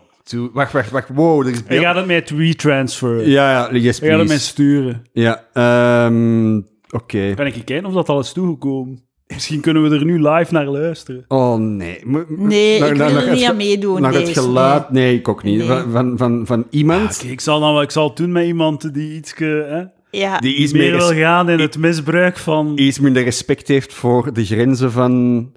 [0.53, 1.09] Wacht, wacht, wacht.
[1.09, 1.83] Wow, er is beeld.
[1.83, 3.29] gaat het mij retransferen.
[3.29, 4.45] Ja, ja, yes, Hij gaat het mij please.
[4.45, 5.01] sturen.
[5.13, 7.33] Ja, ehm, oké.
[7.35, 9.03] Kan ik kijken of dat al is toegekomen?
[9.33, 11.25] Misschien kunnen we er nu live naar luisteren.
[11.27, 11.99] Oh, nee.
[12.05, 14.01] M- Nee, naar- ik wil naar er niet aan meedoen.
[14.01, 14.89] Naar het geluid?
[14.89, 15.57] Nee, ik ook niet.
[15.57, 15.67] Nee.
[15.67, 18.93] Van, van, van, van iemand ik zal dan wel, ik zal het doen met iemand
[18.93, 19.85] die iets hè, nee.
[20.11, 22.71] Ja, die iets meer wil gaan in het misbruik van.
[22.75, 25.51] iets minder respect heeft voor de grenzen van...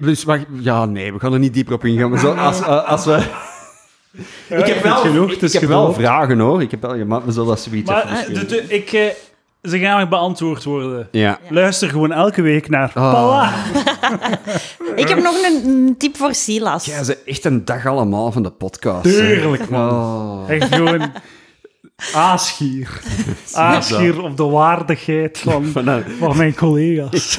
[0.00, 0.24] Dus,
[0.60, 2.10] ja, nee, we gaan er niet dieper op ingaan.
[2.10, 3.18] Maar zo, als, eh, als we...
[4.48, 6.62] ik heb wel, genoeg, ik, ik heb wel vragen, hoor.
[6.62, 9.02] Ik heb wel, je mag me zo dat zoiets Maar even eh, ik, eh,
[9.64, 11.08] ze gaan nog beantwoord worden.
[11.10, 11.38] Ja.
[11.48, 13.12] Luister gewoon elke week naar Ah.
[13.12, 13.52] Pala.
[14.96, 16.84] ik heb nog een, een tip voor Silas.
[16.84, 19.02] Ja, ze echt een dag allemaal van de podcast.
[19.02, 19.90] Tuurlijk, man.
[19.90, 20.50] Oh.
[20.50, 21.12] Echt gewoon
[22.14, 23.00] aasgier.
[23.52, 27.38] Aasgier op de waardigheid van, Van, van mijn collega's.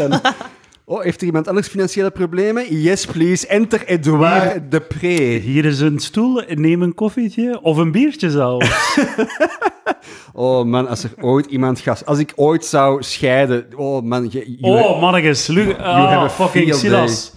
[0.87, 2.81] Oh, heeft er iemand anders financiële problemen?
[2.81, 3.47] Yes, please.
[3.47, 5.37] Enter Edouard Depré.
[5.37, 8.69] Hier is een stoel, neem een koffietje of een biertje zelfs.
[10.37, 12.05] Oh man, als er ooit iemand gaat...
[12.05, 13.65] Als ik ooit zou scheiden...
[13.75, 15.47] Oh man, je, you- Oh, mannetjes.
[15.47, 17.31] Lu have a fucking field Silas.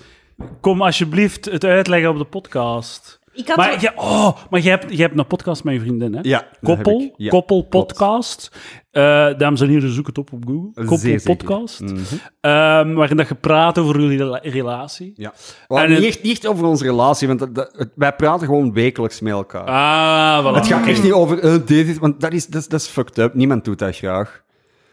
[0.61, 3.18] Kom alsjeblieft het uitleggen op de podcast.
[3.39, 5.80] Ik had Maar, wel- je, oh, maar je, hebt, je hebt een podcast met je
[5.80, 6.20] vriendin, hè?
[6.22, 7.14] Ja, dat Koppel, heb ik.
[7.16, 7.62] Ja, Koppel.
[7.62, 8.51] Podcast.
[8.91, 9.03] Eh,
[9.36, 10.70] dames en heren, zoek het op op Google.
[10.74, 11.22] Koppel Zeer.
[11.22, 11.80] Podcast.
[12.41, 15.12] Ehm, waarin dat je praat over jullie rela- relatie.
[15.16, 15.32] Ja.
[15.68, 18.47] En niet, het- echt, niet echt over onze relatie, want dat, dat- het- wij praten
[18.47, 19.64] gewoon wekelijks met elkaar.
[19.66, 20.57] Ah, voilà.
[20.57, 23.18] het gaat echt niet over dit, is- want dat is, dat, is, dat is fucked
[23.18, 23.34] up.
[23.34, 24.43] Niemand doet dat graag.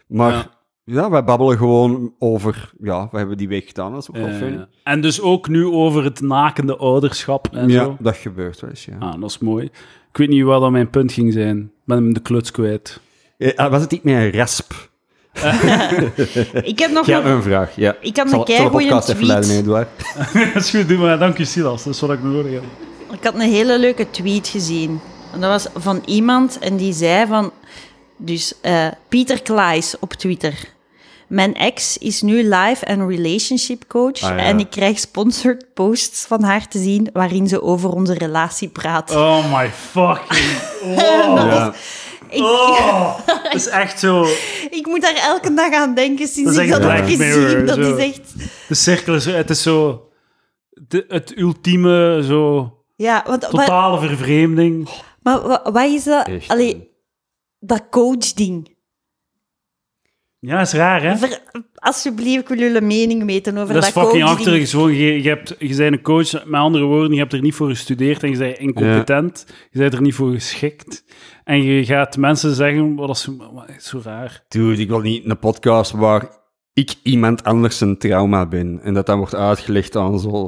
[0.08, 0.50] Maar Ja.
[0.86, 1.10] Ja.
[1.10, 2.72] wij babbelen gewoon over...
[2.82, 3.92] Ja, wat hebben we die week gedaan?
[3.94, 4.68] Dat is ook wel Eh, fijn.
[4.84, 7.98] en dus ook nu over het nakende ouderschap en Ja, zo.
[8.00, 8.96] dat gebeurt wel eens, ja.
[9.00, 9.66] Ah, dat is mooi.
[10.12, 11.58] Ik weet niet wat dat mijn punt ging zijn.
[11.60, 13.00] Ik ben hem de kluts kwijt.
[13.38, 14.74] Eh, was het niet meer een rasp?
[16.64, 17.76] ik heb nog Ja, een, een vraag.
[17.76, 17.96] Ja.
[18.02, 19.62] ik had Zal, een zal de keigoeie podcast even leiden, tweet.
[19.62, 19.88] Eduard?
[20.54, 21.20] dat is goed, doe maar.
[21.20, 21.84] Dank je, Silas.
[21.84, 22.64] Dat is wat ik nodig heb.
[23.12, 25.00] Ik had een hele leuke tweet gezien.
[25.34, 27.52] En dat was van iemand en die zei van...
[28.18, 30.74] Dus eh, Pieter Klaes op Twitter.
[31.28, 34.22] Mijn ex is nu live en relationship coach.
[34.22, 34.38] Ah, ja.
[34.38, 39.12] En ik krijg sponsored posts van haar te zien waarin ze over onze relatie praat.
[39.12, 40.58] Oh my fucking...
[40.96, 41.38] Wow.
[41.38, 41.74] Ja.
[42.30, 44.26] Ik, Oh, dat is echt zo...
[44.80, 47.18] ik moet daar elke dag aan denken sinds Dat ik dat heb gezien.
[47.18, 47.96] Mirror, dat zo.
[47.96, 48.34] is echt...
[48.68, 49.26] De cirkel is...
[49.26, 50.10] Het is zo...
[50.88, 52.74] De, het ultieme, zo...
[52.96, 54.90] Ja, want, wat, Totale vervreemding.
[55.22, 56.28] maar wat, wat is dat?
[56.28, 56.90] Echt, Allee,
[57.60, 58.75] dat coach-ding.
[60.46, 61.16] Ja, is raar, hè?
[61.18, 61.40] Ver-
[61.76, 64.66] alsjeblieft, ik wil jullie mening weten over Dat dat, is fucking achterlijk.
[64.66, 67.70] Je, je, hebt, je bent een coach, met andere woorden, je hebt er niet voor
[67.70, 69.46] gestudeerd en je bent incompetent.
[69.72, 71.04] Je bent er niet voor geschikt.
[71.44, 74.44] En je gaat mensen zeggen, wat is, wat is zo raar.
[74.48, 76.28] Dude, ik wil niet een podcast waar
[76.74, 78.80] ik iemand anders een trauma ben.
[78.84, 80.48] En dat dan wordt uitgelegd aan zo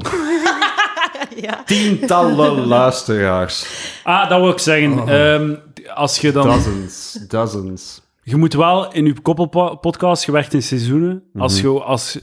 [1.36, 1.62] Ja.
[1.64, 3.66] tientallen luisteraars.
[4.04, 4.92] Ah, dat wil ik zeggen.
[4.98, 5.10] Oh.
[5.10, 5.54] Ehm,
[5.94, 6.46] als je dan...
[6.46, 8.06] Dozens, dozens.
[8.28, 11.22] Je moet wel in je koppelpodcast gewerkt in seizoenen.
[11.36, 12.18] Als je als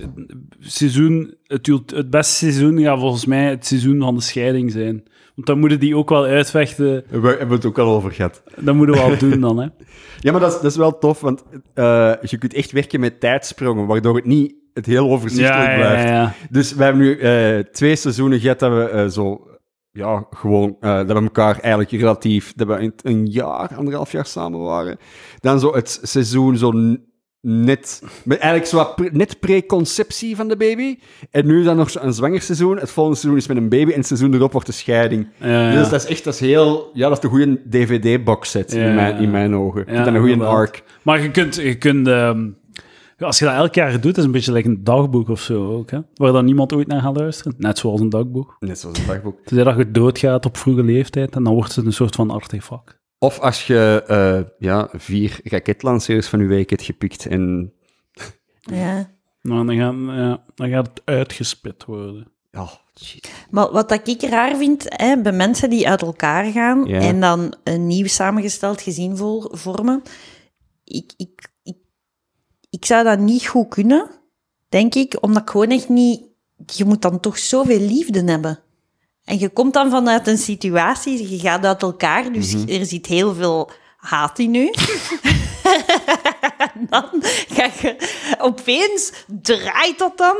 [0.59, 5.03] seizoen, het, het beste seizoen gaat volgens mij het seizoen van de scheiding zijn.
[5.35, 7.03] Want dan moeten die ook wel uitvechten.
[7.09, 8.43] We hebben het ook al over gehad.
[8.59, 9.67] Dat moeten we wel doen dan, hè.
[10.19, 11.43] Ja, maar dat is, dat is wel tof, want
[11.73, 15.75] eh, je kunt echt werken met tijdsprongen, waardoor het niet het heel overzichtelijk Ja, ja,
[15.77, 16.03] blijft.
[16.03, 16.33] ja, ja.
[16.49, 19.47] Dus we hebben nu eh, twee seizoenen gehad dat we eh, zo...
[19.97, 22.53] Ja, gewoon, eh, dat we elkaar eigenlijk relatief...
[22.55, 24.97] Dat we een, een jaar, anderhalf jaar samen waren.
[25.39, 26.71] Dan zo het seizoen zo
[27.41, 28.03] net...
[28.23, 30.97] Met eigenlijk zo pre- net preconceptie van de baby.
[31.31, 32.77] En nu dan nog zo een zwangerseizoen.
[32.77, 35.27] Het volgende seizoen is met een baby en het seizoen erop wordt de scheiding.
[35.37, 35.79] Ja, ja.
[35.79, 36.89] Dus dat is echt dat is heel...
[36.93, 39.85] Ja, dat is de goede DVD-box set Ja, in, mijn, in mijn ogen.
[39.85, 40.83] Dat een goede arc.
[41.01, 42.47] Maar je kunt, je kunt ehm,
[43.17, 45.73] als je dat elk jaar doet, is het een beetje like een dagboek of zo
[45.73, 45.99] ook, hè?
[46.15, 47.53] Waar dan niemand ooit naar gaat luisteren.
[47.57, 48.55] Net zoals een dagboek.
[48.59, 49.39] Net zoals een dagboek.
[49.45, 52.97] Tenzij dat je doodgaat op vroege leeftijd en dan wordt het een soort van artefact.
[53.19, 57.73] Of als je eh, ja, vier raketlancers van je week hebt gepikt en...
[58.59, 59.13] Ja.
[59.41, 62.27] Nou, dan, gaan, ja, dan gaat het uitgespit worden.
[62.51, 62.67] Ja,
[63.01, 63.31] shit.
[63.49, 66.99] Maar wat dat ik raar vind, hè, bij mensen die uit elkaar gaan Ja.
[66.99, 70.01] en dan een nieuw samengesteld gezin vol- vormen,
[70.83, 71.47] ik, ik,
[72.85, 74.09] ik, zou dat niet goed kunnen,
[74.69, 76.21] denk ik, omdat ik gewoon echt niet...
[76.65, 78.59] Je moet dan toch zoveel liefde hebben.
[79.23, 83.33] En je komt dan vanuit een situatie, je gaat uit elkaar, dus er zit heel
[83.33, 84.71] veel haat in u.
[86.73, 87.09] en dan
[87.49, 87.95] ga je
[88.39, 90.37] opeens draait dat dan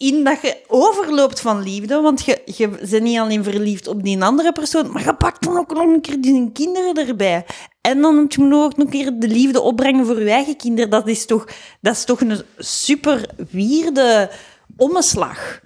[0.00, 4.22] in dat je overloopt van liefde, want je, je bent niet alleen verliefd op die
[4.22, 7.44] andere persoon, maar je pakt dan ook nog een keer die kinderen erbij.
[7.80, 10.90] En dan moet je ook nog een keer de liefde opbrengen voor je eigen kinderen.
[10.90, 11.46] Dat is toch,
[11.80, 14.30] dat is toch een super wierde
[14.76, 15.60] omslag.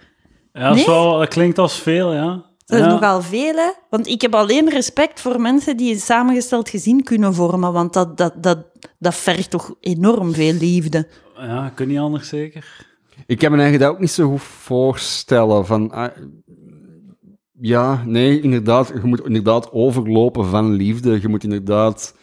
[0.53, 0.87] Ja, Nee?
[0.87, 2.45] wel, dat klinkt als veel, ja.
[2.67, 2.91] Dat is ja.
[2.93, 3.71] nogal veel, hè?
[3.91, 8.17] Want ik heb alleen respect voor mensen die een samengesteld gezin kunnen vormen, want dat,
[8.17, 8.59] dat, dat,
[8.99, 11.09] dat vergt toch enorm veel liefde.
[11.37, 12.93] Ja, kun niet anders zeker.
[13.27, 15.67] Ik kan me eigenlijk dat ook niet zo goed voorstellen.
[15.67, 16.17] Van, ah,
[17.61, 18.89] ja, nee, inderdaad.
[18.89, 21.21] Je moet inderdaad overlopen van liefde.
[21.21, 22.17] Je moet inderdaad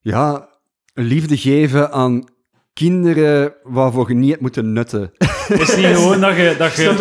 [0.00, 0.48] ja,
[0.94, 2.24] liefde geven aan
[2.72, 5.12] kinderen waarvoor je niet hebt moeten nutten.
[5.18, 6.54] Het is niet gewoon dat je...
[6.58, 7.00] Dat je wat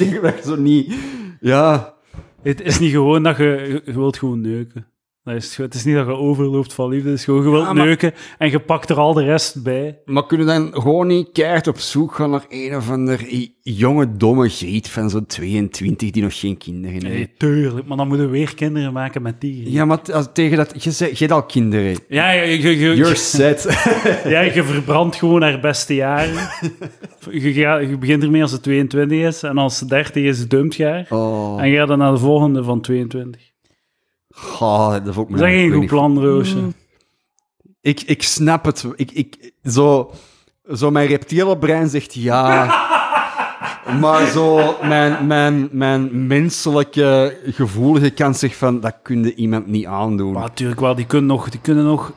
[0.00, 0.94] ik waar je zo niet...
[1.40, 1.94] Ja,
[2.42, 3.82] het is niet gewoon dat je...
[3.84, 4.86] Je wilt gewoon neuken.
[5.24, 7.08] Dat is, het is niet dat je overloopt van liefde.
[7.10, 9.62] Het is gewoon, je wilt Ja, maar- neuken en je pakt er al de rest
[9.62, 9.98] bij.
[10.04, 13.26] maar kunnen dan gewoon niet keihard op zoek gaan naar een of ander
[13.62, 17.14] jonge, domme griet van zo'n 22 die nog geen kinderen heeft?
[17.16, 17.86] Nee, tuurlijk.
[17.86, 19.70] Maar dan moeten we weer kinderen maken met die.
[19.70, 20.84] Ja, maar als- tegen dat...
[20.84, 21.96] Je, je hebt al kinderen.
[22.08, 23.62] Ja, je, je, je, You're set.
[24.24, 26.48] ja, je verbrandt gewoon haar beste jaren.
[27.30, 27.54] je,
[27.88, 29.42] je begint ermee als ze 22 is.
[29.42, 31.06] En als ze 30 is, dumpt je haar.
[31.10, 33.48] Oh, En je gaat dan naar de volgende van 22.
[34.30, 36.58] Goh, dat vond ik me Dat is geen goed plan, Roosje.
[37.80, 38.86] Ik, ik snap het.
[38.96, 40.10] Ik, ik, zo,
[40.72, 42.64] zo mijn reptiele brein zegt ja.
[44.00, 49.86] maar zo mijn, mijn, mijn menselijke gevoelige kant zegt van, dat kun je iemand niet
[49.86, 50.32] aandoen.
[50.32, 51.48] Maar natuurlijk wel, die kunnen nog...
[51.48, 52.12] Die kunnen nog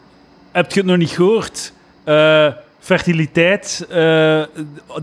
[0.52, 1.74] heb je het nog niet gehoord?
[2.04, 2.48] Eh,
[2.80, 4.44] fertiliteit eh,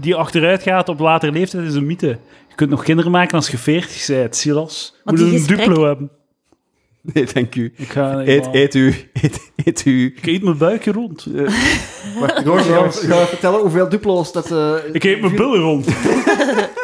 [0.01, 2.19] die achteruit gaat op latere leeftijd is een mythe.
[2.49, 4.95] Je kunt nog kinderen maken als je 40 bent, Silas.
[5.05, 6.11] Moet die een gesprek- duplo hebben.
[7.12, 7.72] Nee, dank u.
[7.77, 8.22] Ik ga...
[8.27, 8.94] Eet, eet u.
[9.22, 10.14] Eet, eet u.
[10.16, 11.27] Ik eet mijn buikje rond.
[12.20, 14.51] Wacht, Roosje, ga, ga je vertellen hoeveel duplo's dat...
[14.51, 15.86] eh, Ik eet mijn billen rond.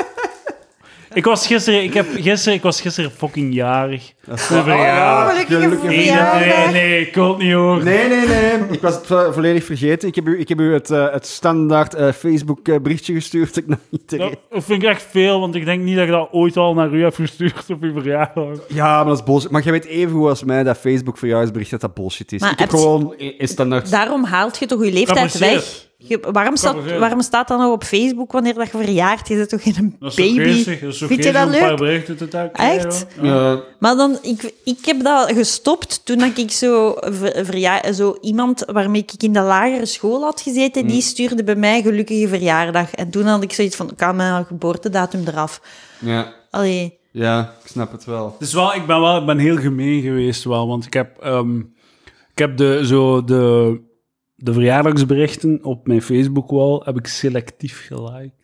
[1.16, 4.12] ik was gisteren, ik heb gisteren, ik was gisteren fucking jarig.
[4.26, 5.46] Dat is verjaardag.
[5.46, 5.88] gelukkige gelukkig.
[5.88, 6.10] Nee,
[6.54, 7.84] nee, nee, ik wil het niet horen.
[7.84, 8.52] Nee, nee, nee.
[8.70, 10.08] Ik was het vo- volledig vergeten.
[10.08, 13.54] Ik heb u, ik heb u het, eh, het standaard eh, Facebook eh, berichtje gestuurd.
[13.54, 16.10] Dat ik nog niet Dat, vind ik echt veel, want ik denk niet dat ik
[16.10, 18.44] dat ooit al naar u heb gestuurd op uw verjaardag.
[18.68, 19.50] Ja, maar dat is bullshit.
[19.50, 22.40] Maar jij weet even goed als mij dat Facebook verjaarsbericht dat dat bullshit is.
[22.40, 23.90] Maar ik heb je- gewoon in in standaard...
[23.90, 25.85] Daarom haalt je toch je leeftijd weg?
[25.98, 29.28] Je- waarom, staat, waarom staat dat nog op Facebook wanneer dat je verjaart?
[29.28, 30.42] Je zit toch geen Dat is toch baby?
[30.52, 30.80] geestig?
[30.80, 31.78] Dat is toch Vind je dat om een paar leuk?
[31.78, 32.38] berichten te?
[32.52, 33.06] Echt?
[33.22, 33.60] Ja, ja.
[33.78, 38.62] Maar dan, ik, ik heb dat gestopt toen dat ik zo, ver- verja- zo iemand
[38.72, 40.88] waarmee ik in de lagere school had gezeten, Mm.
[40.88, 42.90] die stuurde bij mij gelukkige verjaardag.
[42.94, 45.60] En toen had ik zoiets van, ik kan mijn geboortedatum eraf.
[45.98, 48.36] ja, Allee, ja, ik snap het wel.
[48.38, 51.58] Dus wel, ik ben wel, ik ben heel gemeen geweest wel, want ik heb, ehm,
[52.32, 53.80] ik heb de, zo de,
[54.36, 58.34] de verjaardagsberichten op mijn Facebook-wall heb ik selectief geliked.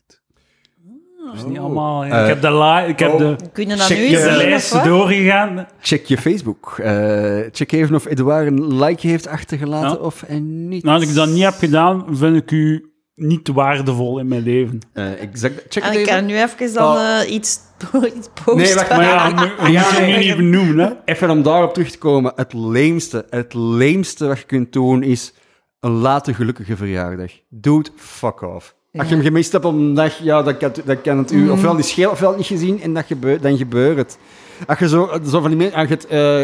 [1.32, 2.04] Dus niet allemaal.
[2.04, 2.10] ja.
[2.16, 3.18] Eh, ik heb de, li- ik heb oh.
[3.18, 4.84] de, kunnen we dat Check nu je eens de zien, of lijst wat?
[4.84, 5.66] doorgegaan.
[5.80, 6.78] Check je Facebook.
[6.78, 9.94] Eh, check even of Edouard een like heeft achtergelaten Ja.
[10.04, 10.84] of en niet.
[10.84, 14.78] Nou, als ik dat niet heb gedaan, vind ik u niet waardevol in mijn leven.
[14.92, 15.64] Eh, exact.
[15.68, 16.14] Check En het ik even.
[16.18, 17.20] kan nu even dan Oh.
[17.20, 17.58] eh, iets,
[18.16, 18.56] iets posten.
[18.56, 20.12] Nee, wacht, Maar ja, nee.
[20.18, 20.92] nu niet benoemen, hè.
[21.12, 22.32] Even om daarop terug te komen.
[22.36, 25.34] Het leemste, het leemste wat je kunt doen is
[25.82, 27.30] een late gelukkige verjaardag.
[27.48, 28.74] Dude, fuck off.
[28.92, 31.50] Als je hem gemist hebt op een dag, ja, dan kan, dan kan het u
[31.50, 34.18] ofwel niet schelen, ofwel niet gezien en dat gebeurt, dan gebeurt het.
[34.66, 36.40] Als je zo, zo van die mensen, als je het, eh,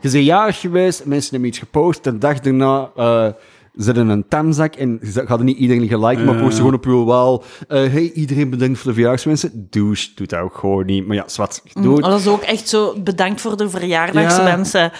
[0.00, 3.26] je bent jarig geweest, mensen hebben iets gepost, de dag daarna eh
[3.72, 6.40] zetten een tamzak en ze hadden niet iedereen geliked, maar Ja.
[6.40, 7.44] posten gewoon op uw wal.
[7.68, 9.66] eh, hey, iedereen bedankt voor de verjaarswensen.
[9.70, 11.06] Douche doet dat ook gewoon niet.
[11.06, 11.62] Maar ja, zwart.
[11.74, 14.92] Oh, dat is ook echt zo, bedankt voor de verjaardagswensen.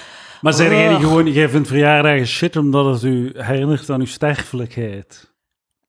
[0.42, 1.02] Maar zijn jij niet Oh.
[1.02, 5.32] gewoon, jij vindt verjaardagen shit omdat het u herinnert aan uw sterfelijkheid?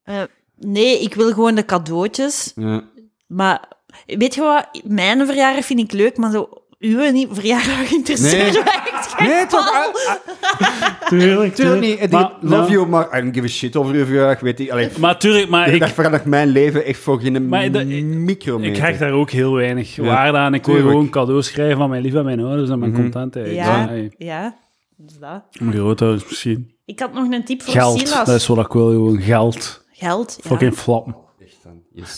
[0.04, 0.22] Eh,
[0.60, 2.52] nee, ik wil gewoon de cadeautjes.
[2.56, 2.84] Ja.
[3.28, 3.68] Maar
[4.06, 4.82] weet je wat?
[4.84, 6.50] Mijn verjaardag vind ik leuk, maar zo
[6.84, 8.64] uw niet verjaardag interesseert Nee.
[8.64, 9.72] mij geen Nee, toch?
[9.72, 12.02] Ah, ah, Tuurlijk, Tuurlijk niet.
[12.02, 12.70] Ik Maar, love ja.
[12.72, 14.40] you, maar I don't give a shit over je verjaardag.
[14.40, 14.70] Weet ik.
[14.72, 18.72] Allee, Maar tuurlijk, maar ik, verandert mijn leven echt voor geen Maar micrometer.
[18.76, 20.54] ik hecht daar ook heel weinig Ja, waarde aan.
[20.54, 23.02] Ik wil gewoon cadeaus schrijven van mijn lief en mijn ouders en mijn Mhm.
[23.02, 23.54] contentheid.
[23.56, 24.12] Ja, hey.
[24.18, 24.56] ja.
[24.98, 25.44] Dus dat.
[25.60, 26.72] Mijn grootouders misschien.
[26.86, 28.26] Ik had nog een tip voor Geld, Silas.
[28.26, 29.86] dat is wat ik wil, gewoon geld.
[29.92, 30.50] Geld, ja.
[30.50, 31.16] Fucking flappen.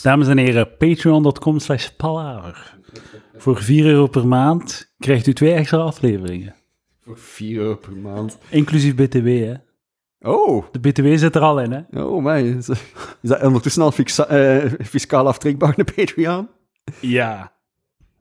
[0.04, 2.75] Dames en heren, patreon.com slash palaver.
[3.38, 6.56] Voor 4 euro per maand krijgt u twee extra afleveringen.
[7.02, 8.38] Voor 4 euro per maand.
[8.50, 9.54] Inclusief BTW, hè.
[10.20, 12.02] Oh, De BTW zit er al in, hè.
[12.04, 12.42] oh my.
[12.42, 12.78] Is, is
[13.22, 16.48] dat ondertussen al fixa- eh, fiscaal aftrekbaar, de Patreon?
[17.00, 17.54] Ja.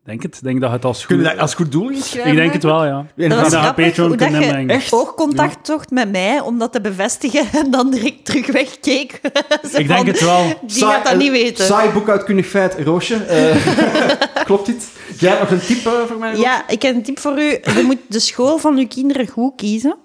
[0.05, 0.39] Denk het.
[0.43, 1.07] Denk dat het als goed...
[1.07, 2.31] Kunnen we dat als goed doel inschrijven?
[2.31, 3.05] Ik denk het wel, ja.
[3.15, 4.73] En Dat was Patreon hoe dat kunnen je.
[4.73, 4.93] Echt?
[4.93, 9.19] oogcontact zocht met mij om dat te bevestigen en dan direct terug wegkeek.
[9.77, 10.43] Ik denk het wel.
[10.61, 11.65] Die Saai- gaat dat niet weten.
[11.65, 13.15] Saai boekuitkundig feit, Roosje.
[13.15, 14.87] Eh, klopt dit?
[15.17, 16.37] Jij hebt nog een tip eh, voor mij?
[16.37, 17.49] Ja, ik heb een tip voor u.
[17.49, 19.97] Je moet de school van uw kinderen goed kiezen.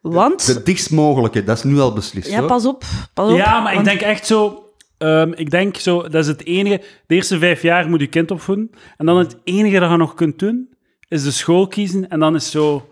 [0.00, 0.46] Want...
[0.46, 2.28] De dichtst mogelijke, dat is nu al beslist.
[2.28, 2.46] ja, hoor.
[2.46, 2.84] pas op.
[3.14, 4.61] Pas op Ja, maar ik denk echt zo...
[5.02, 6.80] ehm, ik denk zo, dat is het enige...
[7.06, 8.70] De eerste vijf jaar moet je kind opvoeden.
[8.96, 10.68] En dan het enige dat je nog kunt doen,
[11.08, 12.08] is de school kiezen.
[12.08, 12.86] En dan is zo...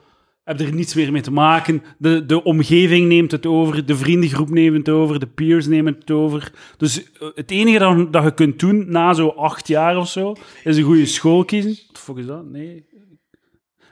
[0.45, 1.83] Heb er niets meer mee te maken.
[1.99, 3.87] De, de omgeving neemt het over.
[3.87, 5.21] De vriendengroep neemt het over.
[5.21, 6.53] De peers nemen het over.
[6.77, 10.35] Dus eh, het enige dat, dat je kunt doen na zo acht jaar of zo,
[10.65, 11.79] is een goede school kiezen.
[11.87, 12.45] Wat fuck is dat?
[12.45, 12.85] Nee.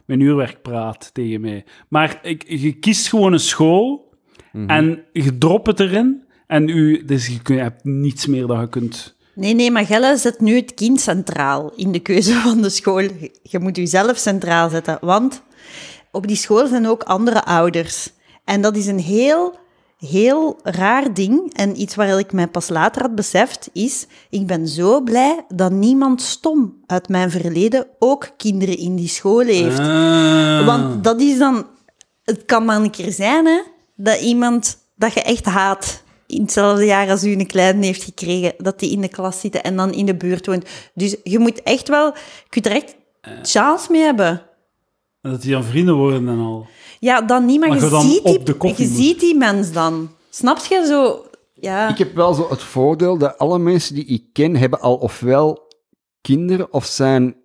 [0.06, 1.64] Mijn uurwerk praat tegen mij.
[1.88, 4.14] Maar ik, je kiest gewoon een school
[4.66, 6.22] en je dropt het erin.
[6.48, 9.16] En u, dus je, kun- je hebt niets meer dat je kunt...
[9.34, 13.08] Nee, nee, maar Gelle zet nu het kind centraal in de keuze van de school.
[13.42, 15.42] Je moet jezelf centraal zetten, want
[16.12, 18.10] op die school zijn ook andere ouders.
[18.44, 19.58] En dat is een heel,
[19.98, 21.54] heel raar ding.
[21.54, 24.06] En iets waar ik mij pas later had beseft, is...
[24.30, 29.40] Ik ben zo blij dat niemand stom uit mijn verleden ook kinderen in die school
[29.40, 29.78] heeft.
[29.78, 30.66] Ah.
[30.66, 31.66] Want dat is dan...
[32.24, 33.60] Het kan maar een keer zijn, hè,
[33.96, 38.55] dat iemand dat je echt haat in hetzelfde jaar als u een kleine heeft gekregen,
[38.59, 40.64] dat die in de klas zitten en dan in de buurt woont.
[40.94, 42.06] Dus je moet echt wel...
[42.14, 42.96] Je kunt er echt
[43.42, 44.42] chance mee hebben.
[45.20, 46.66] Dat die dan vrienden worden en al.
[47.00, 49.72] Ja, dan niet, maar, Maar je, je dan ziet, op die, je ziet die mens
[49.72, 50.10] dan.
[50.30, 51.24] Snap je zo?
[51.55, 51.88] Ja.
[51.88, 55.66] Ik heb wel zo het voordeel dat alle mensen die ik ken, hebben al ofwel
[56.20, 57.36] kinderen of zijn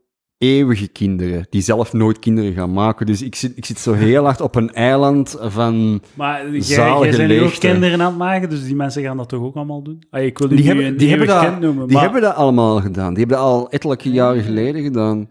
[0.43, 3.05] eeuwige kinderen, die zelf nooit kinderen gaan maken.
[3.05, 6.01] Dus ik zit, ik zit zo heel hard op een eiland van...
[6.13, 7.67] Maar jij, Zalige bent nu ook leegte.
[7.67, 10.03] kinderen aan het maken, dus die mensen gaan dat toch ook allemaal doen?
[10.09, 12.03] Ah, ik wil die, nu hebben, een die hebben, eeuwig dat, kind noemen, die maar
[12.03, 13.09] hebben dat allemaal gedaan.
[13.13, 15.29] Die hebben dat al ettelijke jaren geleden gedaan.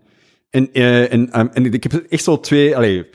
[0.51, 2.77] En, eh, en, en, en ik heb echt zo twee...
[2.77, 3.07] Allee,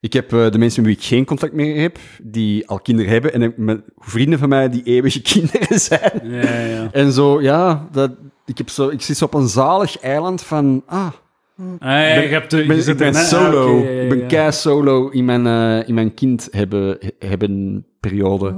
[0.00, 3.12] ik heb eh, de mensen met wie ik geen contact meer heb, die al kinderen
[3.12, 3.32] hebben.
[3.32, 6.20] En ik- met vrienden van mij die eeuwige kinderen zijn.
[6.22, 6.88] Ja, ja.
[6.92, 8.10] En zo, ja, dat,
[8.46, 10.82] ik, heb zo, ik zit zo op een zalig eiland van...
[10.86, 11.06] Ah,
[11.58, 13.78] Ah, ja, je hebt de, ik ben, ik ben solo.
[13.78, 14.26] ah, ja, ja, Ik ben ja.
[14.26, 18.54] kei solo in mijn, eh, in mijn kind hebben, hebben periode.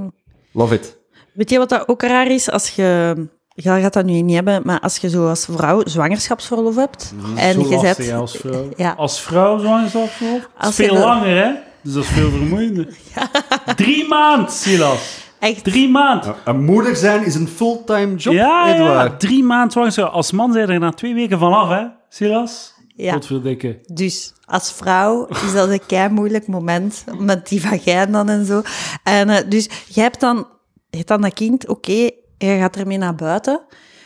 [0.51, 0.97] Love it.
[1.33, 2.49] Weet je wat dat ook raar is?
[2.51, 3.15] Als je...
[3.53, 7.53] Je gaat dat nu niet hebben, maar als je zo als vrouw zwangerschapsverlof hebt en
[7.53, 8.11] Zo je zet...
[8.13, 8.69] als vrouw.
[8.75, 8.93] Ja.
[8.97, 10.49] Als vrouw zwangerschapsverlof?
[10.57, 11.51] Als veel langer, hè?
[11.83, 12.87] Dus dat is veel vermoeiender.
[13.75, 15.27] Drie maand, Silas.
[15.39, 16.25] Echt, Drie maand.
[16.45, 19.19] Een moeder zijn is een fulltime job, Ja, ja, Edouard.
[19.19, 20.11] drie maand zwangerschap.
[20.11, 22.73] Als man zijn er na twee weken vanaf, hè, Silas?
[22.99, 23.13] Ja.
[23.13, 23.79] Godverdikke.
[23.93, 28.61] Dus als vrouw is dat een kei moeilijk moment met die vagijn dan en zo.
[29.03, 30.47] En eh, dus je hebt dan,
[30.89, 33.61] je hebt dan dat kind, oké, je gaat ermee naar buiten.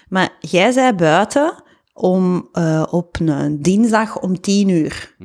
[0.09, 1.63] Maar jij zei buiten
[1.93, 5.15] om, eh, op een dinsdag om tien uur.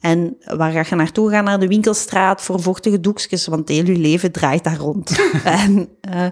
[0.00, 1.30] En waar ga je naartoe?
[1.30, 5.20] Ga naar de winkelstraat voor vochtige doekjes, want heel je leven draait daar rond.
[5.44, 6.26] en, eh,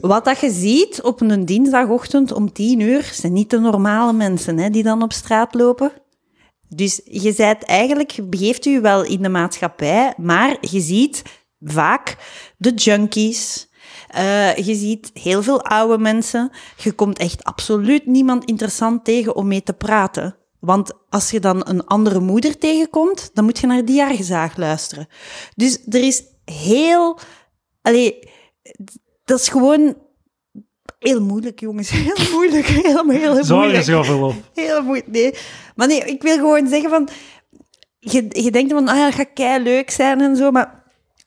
[0.00, 4.58] wat dat je ziet op een dinsdagochtend om tien uur, zijn niet de normale mensen
[4.58, 5.92] hè, die dan op straat lopen.
[6.68, 11.22] Dus je zijt eigenlijk, begeeft u wel in de maatschappij, maar je ziet
[11.60, 12.16] vaak
[12.56, 13.70] de junkies.
[14.08, 16.50] eh, je ziet heel veel oude mensen.
[16.76, 20.36] Je komt echt absoluut niemand interessant tegen om mee te praten.
[20.60, 25.06] Want als je dan een andere moeder tegenkomt, dan moet je naar die jaargezaag luisteren.
[25.54, 27.18] Dus er is heel...
[27.82, 28.18] Allee,
[29.24, 29.96] dat is gewoon
[30.98, 31.90] heel moeilijk, jongens.
[32.06, 32.66] Heel moeilijk.
[32.66, 33.44] Heel, heel moeilijk.
[33.44, 34.34] Zwangerschapsverlof.
[34.54, 35.10] Heel moeilijk.
[35.10, 35.34] Nee.
[35.74, 37.08] Maar nee, ik wil gewoon zeggen van...
[37.98, 40.82] Je, je denkt van, ah, ja, dat gaat kei leuk zijn en zo, maar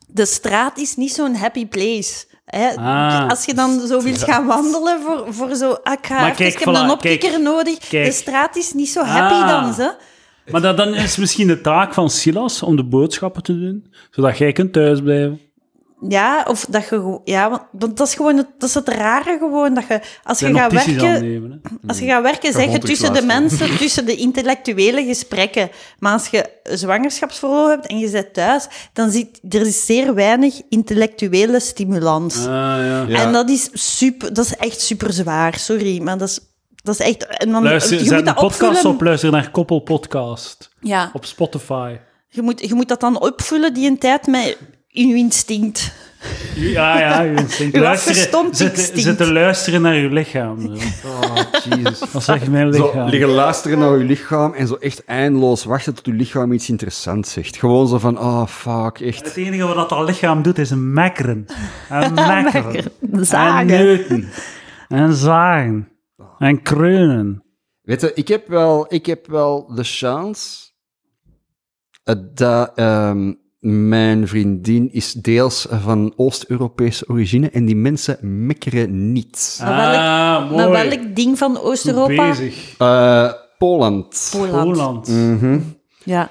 [0.07, 2.25] de straat is niet zo'n happy place.
[2.45, 2.75] Hè?
[2.75, 3.29] Ah.
[3.29, 5.71] Als je dan zo wilt gaan wandelen voor, voor zo...
[5.71, 7.77] Ah, ik ga even, ik heb een voilà, opkikker kijk, nodig.
[7.77, 8.05] kijk.
[8.05, 9.49] De straat is niet zo happy Ah.
[9.49, 9.95] dan, ze.
[10.51, 14.37] Maar dat, dan is misschien de taak van Silas om de boodschappen te doen, zodat
[14.37, 15.39] jij kunt thuisblijven.
[16.09, 17.19] Ja, of dat je...
[17.23, 19.99] Ja, want, want dat is gewoon het, dat is het rare gewoon, dat je...
[20.23, 21.15] Als je En gaat werken...
[21.15, 21.51] aannemen.
[21.51, 21.87] Hè.
[21.87, 25.69] Als je gaat werken, zeg je tussen de mensen, tussen de intellectuele gesprekken.
[25.99, 30.61] Maar als je zwangerschapsverlof hebt en je zit thuis, dan zit er is zeer weinig
[30.69, 32.37] intellectuele stimulans.
[32.37, 33.05] Ah, ja.
[33.07, 33.21] Ja.
[33.21, 35.57] En dat is super, dat is echt super zwaar.
[35.57, 36.39] Sorry, maar dat is,
[36.83, 37.25] dat is echt.
[37.25, 38.95] En dan, Luister, je zet moet een dat podcast opvullen.
[38.95, 41.95] op, luister naar Koppel Podcast Ja, op Spotify.
[42.29, 44.57] Je moet, je moet dat dan opvullen, die een tijd, met
[44.95, 45.93] je instinct.
[46.55, 47.75] Ja, ja, je instinct.
[47.75, 48.15] Uw Luisteren,
[48.55, 49.01] zitten, instinct.
[49.01, 50.61] zitten luisteren naar je lichaam.
[50.61, 51.07] Zo.
[51.07, 51.35] Oh,
[51.69, 52.11] Jesus.
[52.11, 53.09] Wat zegt mijn Zo lichaam?
[53.09, 57.31] liggen luisteren naar je lichaam en zo echt eindeloos wachten tot je lichaam iets interessants
[57.31, 57.57] zegt.
[57.57, 59.25] Gewoon zo van, oh fuck, echt.
[59.25, 61.45] Het enige wat dat lichaam doet, is mekkeren.
[61.89, 62.91] En mekkeren.
[63.11, 63.65] En Zagen.
[63.65, 64.29] neuten.
[64.87, 65.89] En zagen.
[66.39, 67.43] En kreunen.
[67.81, 70.71] Weet je, ik heb wel, ik heb wel de chance
[72.03, 73.33] eh, dat ehm,
[73.65, 79.59] mijn vriendin is deels van Oost-Europese origine en die mensen mekkeren niet.
[79.61, 82.29] Maar welk- ah, welk ding van Oost-Europa?
[82.29, 82.77] bezig.
[82.77, 84.29] Eh, Poland.
[84.37, 84.71] Poland.
[84.73, 85.07] Poland.
[85.07, 85.59] Mhm.
[86.03, 86.29] Ja.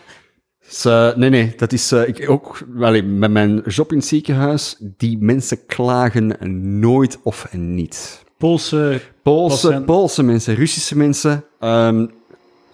[0.69, 0.85] Dus,
[1.16, 4.77] nee, nee, dat is eh, ik ook allee, met mijn job in het ziekenhuis.
[4.97, 6.36] Die mensen klagen
[6.81, 8.23] nooit of niet.
[8.39, 9.01] Poolse...
[9.23, 9.82] Poolse.
[9.86, 11.44] Poolse mensen, Russische mensen.
[11.61, 12.06] ehm,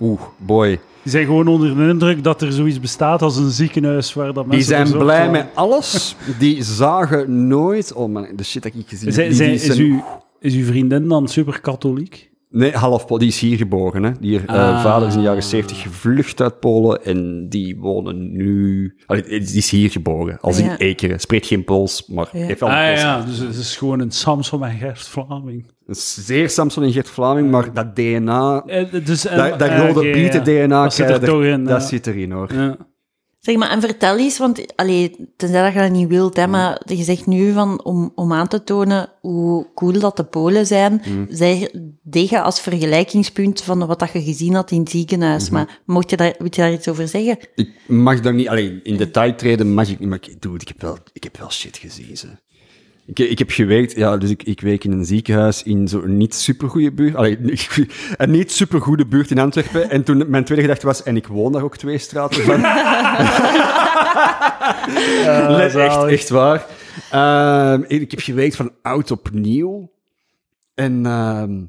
[0.00, 0.80] Oeh, boy.
[1.02, 4.34] Die zijn gewoon onder de indruk dat er zoiets bestaat als een ziekenhuis waar dat
[4.34, 6.16] Die mensen zijn verzorgd blij met alles.
[6.38, 7.92] Die zagen nooit.
[7.92, 9.14] Oh man, de shit dat ik gezien heb.
[9.14, 10.02] Zijn, Die- zijn, die is, zijn- uw,
[10.40, 12.29] is uw vriendin dan super katholiek?
[12.52, 13.18] Nee, half Pool.
[13.18, 14.02] Die is hier geboren.
[14.02, 14.10] Hè.
[14.20, 14.82] Die eh, Ah.
[14.82, 18.94] vader is in de jaren 70 gevlucht uit Polen en die wonen nu.
[19.06, 20.78] Allee, die is hier geboren, als in Ja.
[20.78, 21.20] Ekeren.
[21.20, 22.44] Spreekt geen Pools, maar Ja.
[22.44, 23.00] heeft wel een Ah Pools.
[23.00, 25.66] ja, dus het is gewoon een Samson en Gert Vlaming.
[25.86, 30.10] Zeer Samson en Gert Vlaming, maar dat DNA, Eh, dus, en- dat, dat eh, rode
[30.10, 30.66] Pieten ja.
[30.66, 31.64] DNA, Dat zit er toch in.
[31.64, 31.86] dat ja.
[31.88, 32.48] zit erin hoor.
[33.40, 36.80] Zeg maar, en vertel eens, want allee, tenzij dat je dat niet wilt, hè, maar
[36.84, 41.02] je zegt nu van, om, om aan te tonen hoe cool dat de Polen zijn,
[41.28, 41.68] zeg
[42.30, 45.50] je als vergelijkingspunt van wat dat je gezien had in het ziekenhuis.
[45.50, 47.38] Maar mocht je daar, moet je daar iets over zeggen?
[47.54, 50.68] Ik mag daar niet, alleen in detail treden mag ik niet, maar ik, dude, ik,
[50.68, 52.16] heb wel, ik heb wel shit gezien.
[52.16, 52.26] Ze.
[53.10, 56.34] Ik, ik heb gewerkt, ja, dus ik, ik werk in een ziekenhuis in zo'n niet
[56.34, 57.14] supergoeie buurt.
[57.14, 57.38] Allee,
[58.16, 59.90] een niet supergoede buurt in Antwerpen.
[59.90, 62.64] En toen mijn tweede gedachte was, en ik woon daar ook twee straten van.
[65.60, 66.66] Echt, echt waar.
[67.10, 69.90] Ehm, ik heb gewerkt van oud op nieuw.
[70.74, 71.64] En, ehm,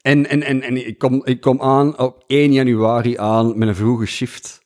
[0.00, 3.74] en, en, en, en ik, kom, ik kom aan op 1 januari aan met een
[3.74, 4.62] vroege shift.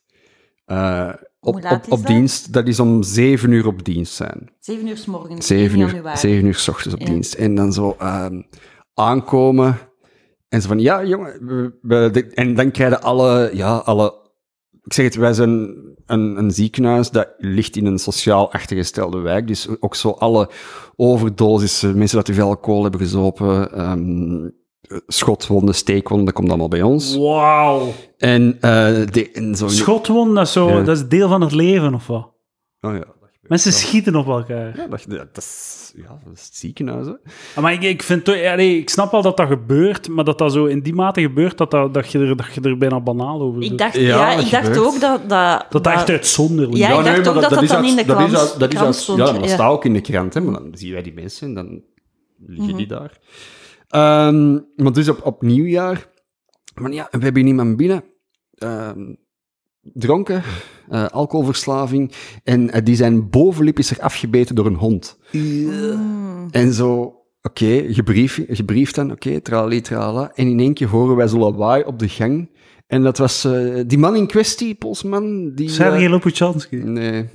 [0.65, 4.49] Eh, op, op, dienst, dat is om zeven uur op dienst zijn.
[4.59, 6.17] Zeven uur s morgens, Zeven 1 uur, januari.
[6.17, 7.05] zeven uur s ochtends op Ja.
[7.13, 7.33] dienst.
[7.33, 8.41] En dan zo ehm,
[8.93, 9.77] aankomen.
[10.49, 11.45] En ze van, ja, jongen.
[11.45, 14.27] we- we- de- en dan krijgen alle, ja, alle...
[14.83, 15.75] Ik zeg het, wij zijn
[16.05, 19.47] een, een ziekenhuis dat ligt in een sociaal achtergestelde wijk.
[19.47, 20.49] Dus ook zo alle
[20.95, 24.49] overdosissen, mensen dat te veel alcohol hebben gezopen, ehm,
[25.07, 27.15] schotwonden, steekwonden, dat komt allemaal bij ons.
[27.17, 27.93] Wauw.
[28.17, 28.69] En, eh
[29.11, 29.67] de, en zo...
[29.67, 30.81] Schotwond, dat is, zo, Ja.
[30.81, 32.31] dat is deel van het leven, of wat?
[32.81, 33.03] Oh ja,
[33.41, 33.79] Mensen wel.
[33.79, 34.77] schieten op elkaar.
[34.77, 37.11] Ja, dat, is, ja, dat is het ziekenhuis, hè.
[37.55, 40.23] Ah, Maar ik, ik, vind toch, ja, nee, ik snap wel dat dat gebeurt, maar
[40.23, 42.77] dat dat zo in die mate gebeurt dat, dat, dat, je, er, dat je er
[42.77, 43.71] bijna banaal over doet.
[43.71, 44.85] Ik dacht, Ja, ja, dat ik dacht gebeurt.
[44.85, 45.29] ook dat...
[45.29, 46.97] Dat, dat dat echt uitzonderlijk Ja, is.
[46.97, 48.69] ik dacht ook dat dat is dan uit- in de dat is krant- uit- dat
[48.69, 49.47] is krant uit- stond, Ja, dat ja.
[49.47, 51.81] staat ook in de krant, hè, maar dan zien wij die mensen en dan
[52.45, 52.77] liggen Mhm.
[52.77, 53.17] die daar.
[53.89, 56.09] Ehm, maar dus op, op nieuwjaar,
[56.73, 58.03] maar ja, we hebben iemand binnen,
[58.53, 59.13] ehm,
[59.81, 60.43] dronken,
[60.89, 62.11] eh, alcoholverslaving,
[62.43, 65.19] en eh, die zijn bovenlip is er afgebeten door een hond.
[65.31, 66.47] Mm.
[66.51, 70.31] En zo, oké, gebrief, gebriefd dan, oké, trali, trala.
[70.33, 72.49] En in één keer horen wij zo lawaai op de gang.
[72.87, 75.69] En dat was eh, die man in kwestie, Polsman, die...
[75.69, 76.75] Sergej Lopushansky.
[76.75, 77.25] Nee.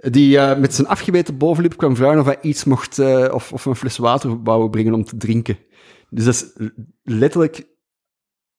[0.00, 3.64] Die eh, met zijn afgebeten bovenlip kwam vragen of hij iets mocht, eh, of, of
[3.64, 5.58] een fles water wou brengen om te drinken.
[6.10, 6.68] Dus dat is
[7.02, 7.66] letterlijk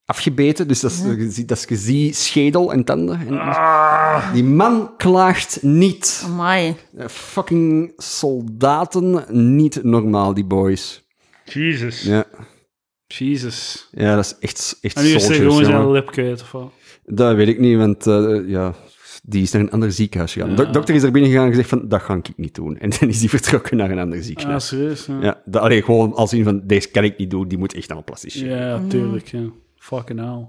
[0.06, 3.19] afgebeten, dus dat is, je ziet- dat is schedel en tanden.
[3.28, 4.34] En Ah.
[4.34, 6.22] Die man klaagt niet.
[6.26, 6.76] Amai.
[6.98, 9.26] Eh, fucking soldaten,
[9.57, 11.07] niet normaal, die boys.
[11.45, 12.02] Jesus.
[12.02, 12.26] Ja,
[13.07, 13.88] Jesus.
[13.91, 16.72] ja dat is echt, echt En nu is hij gewoon zijn lip kwijt, of wat?
[17.06, 18.73] Dat weet ik niet, want eh, ja,
[19.22, 20.56] die is naar een ander ziekenhuis gegaan.
[20.56, 22.77] De dokter is er binnen gegaan en gezegd van, dat ga ik niet doen.
[22.77, 24.68] En dan is hij vertrokken naar een ander Ah, ziekenhuis.
[24.68, 25.06] serieus?
[25.06, 27.73] Ja, Ja, dat, allee, gewoon als in van, deze kan ik niet doen, die moet
[27.73, 28.60] echt naar een plastisch chirurg.
[28.60, 29.27] ja tuurlijk.
[29.27, 29.49] Ja.
[29.76, 30.48] Fucking hell.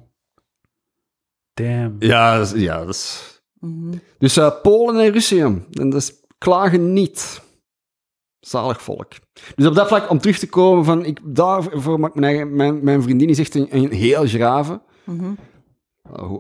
[1.55, 1.97] Damn.
[1.99, 3.31] Ja, dat is- ja, dat is...
[3.61, 3.93] Mhm.
[4.19, 7.41] Dus eh, Polen en Rusland, en dat is klagen niet.
[8.41, 9.13] Zalig volk.
[9.55, 12.85] Dus op dat vlak, om terug te komen van, ik, daarvoor maakt mijn, eigen, mijn,
[12.85, 14.81] mijn vriendin is echt een, een heel grave.
[15.05, 15.35] Hoe-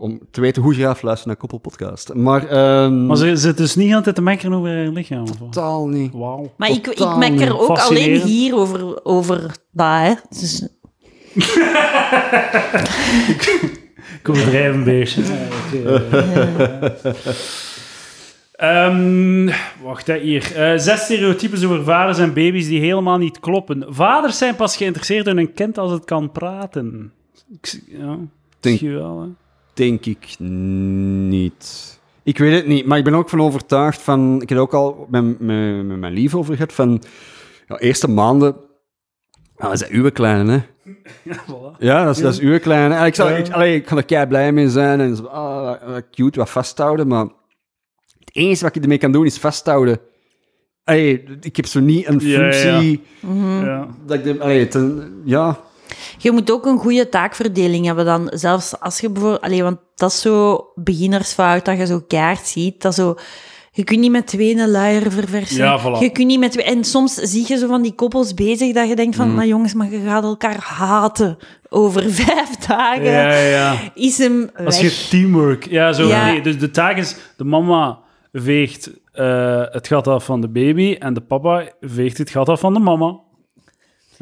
[0.00, 2.14] om te weten hoe graaf luisteren naar Koppelpodcast.
[2.14, 6.12] Maar, ehm Maar ze zit dus niet altijd te mekkeren over haar lichaam, totaal niet.
[6.12, 6.52] Wauw.
[6.56, 10.14] Maar ik, ik Totaal mek er ook alleen hier over, over dat, hè.
[10.28, 10.68] Dus,
[14.22, 15.22] Ik overdrijf een beetje.
[18.52, 19.50] Ehm,
[19.82, 20.56] wacht, hè, hier.
[20.56, 23.84] Eh, zes stereotypes over vaders en baby's die helemaal niet kloppen.
[23.88, 27.12] Vaders zijn pas geïnteresseerd in een kind als het kan praten.
[27.52, 28.18] Ik, ja,
[28.60, 29.26] Denk- wel, hè.
[29.74, 31.90] Denk ik niet.
[32.22, 34.42] Ik weet het niet, maar ik ben ook van overtuigd van...
[34.42, 37.02] Ik heb ook al met, met, met mijn lief over gehad van...
[37.66, 38.56] Ja, eerste maanden...
[39.56, 40.60] Dat is uw kleine, hè.
[41.22, 41.78] Ja, voilà.
[41.78, 42.94] Ja, dat is, dat is uw kleine.
[42.94, 45.88] En ik, zal, ik, allee, ik kan er kei blij mee zijn en zo, ah,
[45.92, 47.24] wat cute, wat vasthouden, maar
[48.18, 50.00] het enige wat ik ermee kan doen is vasthouden.
[50.84, 53.02] Allee, ik heb zo niet een Ja, ja, functie
[53.62, 53.88] Ja.
[54.06, 54.24] dat ik...
[54.24, 54.68] de- Allee,
[55.24, 55.60] ja,
[56.22, 58.30] Je moet ook een goede taakverdeling hebben dan.
[58.34, 59.42] Zelfs als je bijvoorbeeld...
[59.42, 62.82] Allee, want dat is zo beginnersfout, dat je zo kaart ziet.
[62.82, 63.14] Dat zo...
[63.72, 65.56] Je kunt niet met twee een luier verversen.
[65.56, 66.00] Ja, voilà.
[66.00, 66.64] Je kunt niet met twee...
[66.64, 69.34] En soms zie je zo van die koppels bezig dat je denkt van...
[69.34, 71.38] Maar jongens, maar je gaat elkaar haten
[71.68, 73.10] over vijf dagen.
[73.10, 73.76] Ja, ja.
[73.94, 75.70] Is hem Als je teamwork...
[75.70, 76.08] Ja, zo.
[76.08, 76.26] Ja.
[76.26, 77.16] Nee, dus de taak is...
[77.36, 77.98] De mama
[78.32, 82.60] veegt eh, het gat af van de baby en de papa veegt het gat af
[82.60, 83.20] van de mama.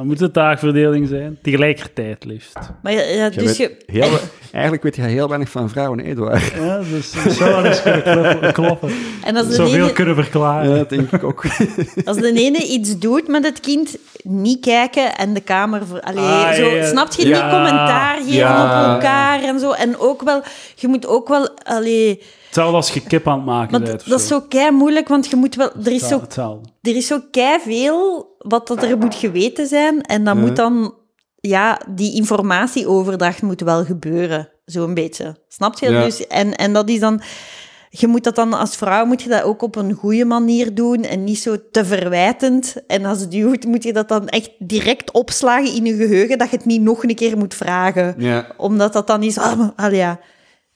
[0.00, 1.38] Dan moet de taakverdeling zijn.
[1.42, 2.58] Tegelijkertijd liefst.
[2.82, 3.76] Maar ja, dus weet je...
[3.86, 4.08] heel,
[4.52, 6.52] eigenlijk weet je heel weinig van vrouwen, Eduard.
[6.54, 8.90] Ja, dus dat zou wel eens kunnen kloppen.
[9.24, 10.70] En als de, veel ene, kunnen verklaren.
[10.70, 11.44] Ja, dat denk ik ook.
[12.04, 15.82] als de ene iets doet met het kind, niet kijken en de kamer...
[16.00, 16.86] Allee, Ah, zo, ja.
[16.86, 17.28] Snap je?
[17.28, 18.84] Ja, niet commentaar geven ja.
[18.86, 19.72] op elkaar en zo.
[19.72, 20.42] En ook wel...
[20.74, 21.48] Je moet ook wel...
[21.62, 24.08] Allee, Hetzelfde als je kip aan het maken maar bent.
[24.08, 25.70] dat is zo kei moeilijk, want je moet wel...
[25.84, 26.22] Er is zo,
[26.82, 30.02] er is zo kei veel wat dat er moet geweten zijn.
[30.02, 30.94] En dan moet dan...
[31.40, 34.48] Ja, die informatieoverdracht moet wel gebeuren.
[34.64, 35.36] Zo'n beetje.
[35.48, 35.90] Snap je?
[35.90, 36.04] Ja.
[36.04, 37.20] Dus, en, en dat is dan...
[37.90, 41.02] Je moet dat dan als vrouw moet je dat ook op een goede manier doen
[41.02, 42.76] en niet zo te verwijtend.
[42.86, 46.50] En als het duwt, moet je dat dan echt direct opslagen in je geheugen, dat
[46.50, 48.14] je het niet nog een keer moet vragen.
[48.18, 48.46] Ja.
[48.56, 50.20] Omdat dat dan is, ah, ja,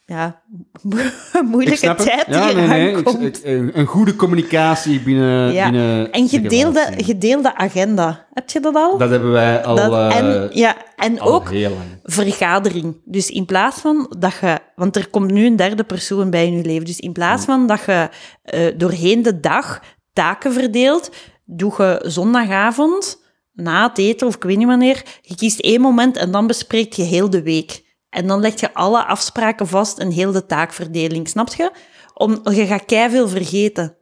[0.07, 0.43] ja,
[1.51, 2.89] moeilijke tijd Ja, nee, nee.
[2.91, 3.23] Ik- aankomt.
[3.23, 5.53] ik- een een goede communicatie binnen...
[5.53, 5.65] Ja.
[5.71, 8.27] binnen En de gedeelde, gedeelde agenda.
[8.33, 8.99] Heb je dat al?
[8.99, 11.49] Dat hebben wij al, Dat- eh, en ja, en ook
[12.03, 13.01] vergadering.
[13.05, 14.59] Dus in plaats van dat je...
[14.75, 16.85] Want er komt nu een derde persoon bij in je leven.
[16.85, 18.09] Dus in plaats van dat je
[18.43, 19.83] eh, doorheen de dag
[20.13, 21.11] taken verdeelt,
[21.45, 23.23] doe je zondagavond,
[23.53, 26.97] na het eten of ik weet niet wanneer, je kiest één moment en dan bespreekt
[26.97, 27.83] je heel de week.
[28.15, 31.29] En dan leg je alle afspraken vast en heel de taakverdeling.
[31.29, 31.71] Snap je?
[32.15, 33.97] Om, je gaat veel vergeten.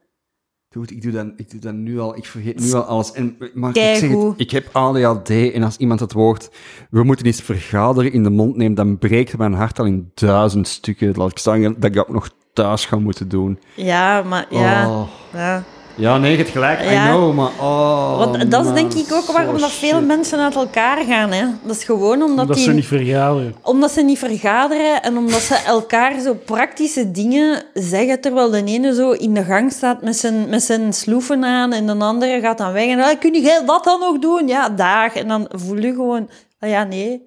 [0.68, 2.16] Dude, ik doe, dat, ik doe dat nu al.
[2.16, 3.12] Ik vergeet nu al alles.
[3.12, 6.50] En, maar ik, zeg het, ik heb ADHD en als iemand het woord
[6.90, 10.68] we moeten eens vergaderen in de mond neemt, dan breekt mijn hart al in duizend
[10.68, 11.12] stukken.
[11.14, 13.58] Laat ik zeggen dat ik dat nog thuis ga moeten doen.
[13.76, 14.90] Ja, maar ja...
[14.90, 15.08] Oh.
[15.32, 15.64] ja.
[16.02, 16.80] Ja, nee, je hebt gelijk.
[16.82, 17.06] Ja.
[17.06, 20.06] I know, maar oh, Want dat is denk ik ook waarom dat veel shit.
[20.06, 21.32] mensen uit elkaar gaan.
[21.32, 21.44] Hè.
[21.62, 23.54] Dat is gewoon omdat, die, ze niet vergaderen.
[23.62, 28.94] omdat ze niet vergaderen en omdat ze elkaar zo praktische dingen zeggen, terwijl de ene
[28.94, 32.58] zo in de gang staat met zijn, met zijn sloeven aan en de andere gaat
[32.58, 32.86] dan weg.
[32.86, 34.48] En ah, kun jij dat dan nog doen?
[34.48, 35.14] Ja, dag.
[35.14, 37.22] En dan voel je gewoon, ah ja, nee.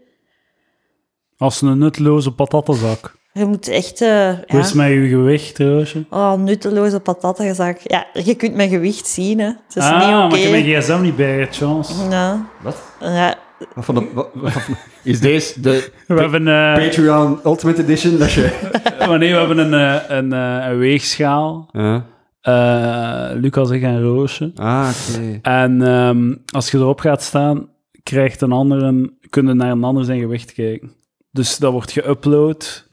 [1.37, 3.15] Als een nutteloze patattenzak.
[3.37, 4.01] Je moet echt...
[4.01, 4.59] eh, Hoe ja.
[4.59, 6.05] is het met je gewicht, Roosje?
[6.09, 7.77] Oh, nutteloze patattenzak.
[7.83, 9.45] Ja, je kunt mijn gewicht zien, hè.
[9.45, 11.93] Het is ah, niet maar ik heb mijn gsm niet bij, het chance.
[12.09, 12.45] Ja.
[12.61, 12.81] Wat?
[12.99, 13.35] Ja.
[13.75, 14.69] Wat van de, wat-
[15.03, 18.17] is deze de We hebben, eh, Patreon Ultimate Edition?
[18.17, 18.71] Dat je...
[19.07, 21.69] wanneer we hebben een, eh, een, eh, een weegschaal.
[21.71, 22.05] Ja.
[22.41, 24.51] Eh, Lucas, ik en Roosje.
[24.55, 25.39] Ah, oké.
[25.41, 27.67] En ehm, als je erop gaat staan,
[28.03, 30.91] krijgt een ander een, kun je naar een ander zijn gewicht kijken.
[31.31, 32.83] Dus dat wordt geüpload.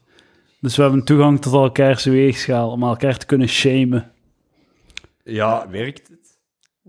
[0.62, 4.10] Dus we hebben toegang tot elkaars weegschaal om elkaar te kunnen shamen.
[5.24, 6.20] Ja, werkt het?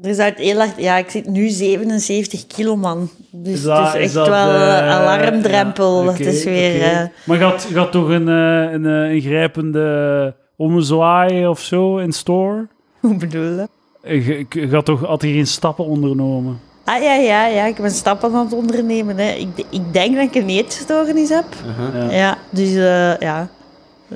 [0.03, 0.73] Er is uit heel hard...
[0.77, 3.09] Ja, ik zit nu 77 kilo, man.
[3.31, 6.03] Dus Is dat- het is is echt dat, wel eh, een alarmdrempel.
[6.03, 6.81] ja, het is weer...
[6.81, 12.67] eh, Maar gaat, gaat toch een, eh, een, eh, ingrijpende ommezwaai of zo in store?
[12.99, 13.67] hoe bedoel je?
[14.01, 16.59] Eh, je- je Gaat toch, had hij geen stappen ondernomen?
[16.85, 17.65] Ah, ja, ja, ja.
[17.65, 19.17] Ik ben stappen aan het ondernemen.
[19.17, 19.31] Hè.
[19.31, 21.45] Ik, ik denk dat ik een eetstoornis heb.
[21.93, 22.11] Ja.
[22.11, 23.49] Ja, dus eh, ja.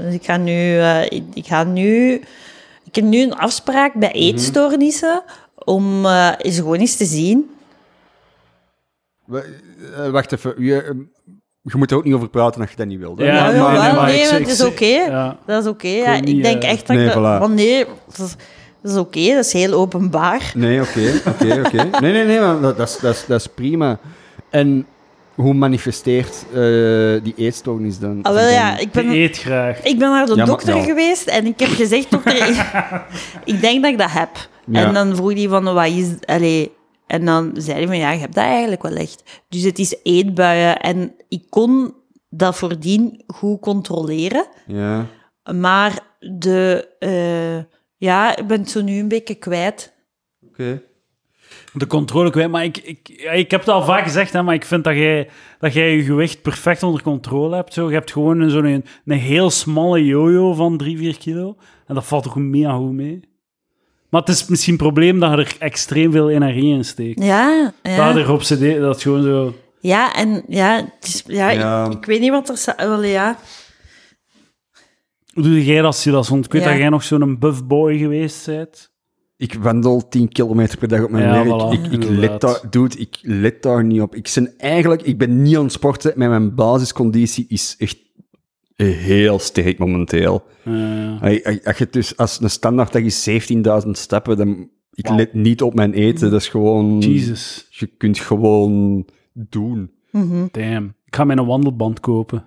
[0.04, 0.80] Dus ik ga nu...
[0.80, 2.22] eh, ik, ik ga nu...
[2.84, 4.18] Ik heb nu een afspraak bij Mhm.
[4.18, 5.24] eetstoornissen
[5.56, 7.50] om eh, eens gewoon eens te zien.
[9.96, 10.54] Eh, Wacht even.
[10.58, 10.90] Je, eh,
[11.62, 13.18] je moet er ook niet over praten als je dat niet wilt.
[13.20, 13.26] hè?
[13.26, 14.86] Ja, Ja, maar- jawel, nee, maar nee, ik- het ik- is oké.
[14.86, 15.38] Ja.
[15.46, 15.88] Dat is oké.
[15.88, 16.20] ja.
[16.20, 17.42] niet, Ik denk eh, echt dat nee, ik dat- voilà.
[17.42, 17.86] van nee,
[18.18, 18.36] dat is,
[18.82, 19.34] dat is oké.
[19.36, 20.52] dat is heel openbaar.
[20.56, 21.84] Nee, oké, oké, oké.
[22.00, 24.00] Nee, nee, nee, maar dat, dat, is, dat, is, dat is prima.
[24.50, 24.88] En
[25.38, 26.56] hoe manifesteert eh,
[27.24, 28.22] die eetstoornis dan?
[28.22, 29.10] Ah, wel ja, ik ben...
[29.10, 29.84] eet graag.
[29.84, 30.84] Ik ben naar de Ja, maar- dokter ja.
[30.84, 32.72] geweest en ik heb gezegd, dokter, ik,
[33.56, 34.50] ik denk dat ik dat heb.
[34.66, 34.86] Ja.
[34.88, 36.08] En dan vroeg hij van, wat is...
[36.26, 36.72] Allee,
[37.08, 39.44] en dan zei hij van, ja, je hebt dat eigenlijk wel echt.
[39.50, 40.80] Dus het is eetbuien.
[40.80, 41.94] En ik kon
[42.30, 44.46] dat voordien goed controleren.
[44.68, 45.06] Ja.
[45.54, 46.88] Maar de...
[47.00, 49.94] eh, ja, ik ben het zo nu een beetje kwijt.
[50.48, 50.82] Oké.
[51.80, 52.52] De controle kwijt.
[52.52, 54.96] Maar ik, ik, ja, ik heb het al vaak gezegd, hè, maar ik vind dat
[54.96, 55.30] jij,
[55.60, 57.74] dat jij je gewicht perfect onder controle hebt.
[57.74, 57.88] Zo.
[57.88, 61.56] Je hebt gewoon een, zo'n een, een heel smalle jojo van 3, 4 kilo.
[61.88, 63.20] En dat valt toch mega goed mee.
[64.10, 67.24] Maar het is misschien een probleem dat je er extreem veel energie in steekt.
[67.24, 68.10] Ja, Dat ja.
[68.10, 69.56] je erop cd, dat is gewoon zo...
[69.80, 71.86] Ja, en ja, het is, ja, Ja.
[71.86, 72.58] Ik, ik weet niet wat er...
[72.58, 73.38] sta- Wel, ja.
[75.34, 76.30] Hoe doe jij dat, Silas?
[76.30, 76.70] Want ik weet Ja.
[76.70, 78.92] dat jij nog zo'n buff boy geweest bent.
[79.38, 81.48] Ik wandel 10 kilometer per dag op mijn Ja, werk.
[81.62, 84.16] voilà, ik, ik, let daar, dude, ik let daar niet op.
[84.16, 87.98] Ik, ben eigenlijk, ik ben niet aan het sporten, maar mijn basisconditie is echt
[88.76, 90.44] heel sterk momenteel.
[91.22, 93.30] Als- Als als je dus, als een standaard dag is
[93.86, 96.32] 17.000 stappen, dan ik let niet op mijn eten.
[96.32, 97.00] Dat is gewoon...
[97.00, 97.68] Jesus.
[97.70, 99.92] Je kunt gewoon doen.
[100.52, 100.94] Damn.
[101.06, 102.38] Ik ga mijn wandelband kopen.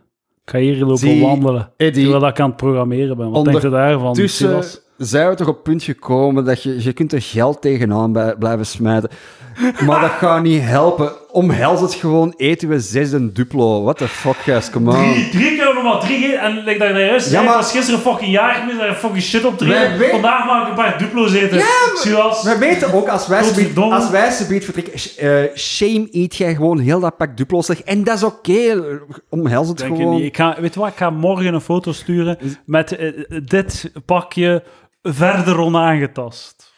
[0.45, 1.73] Ik ga hier lopen Zie, wandelen.
[1.77, 3.31] Eddie, terwijl ik aan het programmeren ben.
[3.31, 4.63] Wat denk je daarvan, Tussen?
[5.09, 8.35] Zijn we toch op het punt gekomen dat je, je kunt er geld tegenaan bij-
[8.39, 9.11] blijven smijten.
[9.87, 11.13] Maar dat gaat niet helpen.
[11.33, 13.83] Omhels het gewoon, eten we zesde duplo.
[13.83, 14.97] What the fuck, guys, come on.
[15.13, 16.39] Drie, drie keer nog maar drie keer.
[16.39, 19.59] En like dat je zei, maar- was gisteren fucking jaar geweest, daar fucking shit op
[19.59, 21.63] weten- Vandaag maak ik een paar duplo's eten.
[21.95, 22.43] Silas.
[22.43, 26.79] We weten ook, als wij subiet, als wij subiet vertrekken, eh, shame eet jij gewoon
[26.79, 27.81] heel dat pak duplo's weg.
[27.83, 28.83] En dat is oké.
[29.29, 30.15] Omhels het Denk gewoon.
[30.15, 30.25] niet.
[30.25, 33.13] Ik ga, weet je wat, ik ga morgen een foto sturen met eh,
[33.45, 34.63] dit pakje
[35.03, 36.69] verder onaangetast.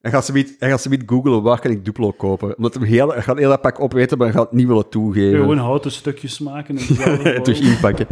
[0.00, 2.56] Hij gaat subiet, hij gaat subiet googlen, waar kan ik duplo kopen?
[2.56, 4.88] Omdat hij, heel, hij gaat heel dat pak opeten, maar hij gaat het niet willen
[4.88, 5.38] toegeven.
[5.40, 6.76] Gewoon houten stukjes maken.
[6.78, 8.06] En Terug inpakken.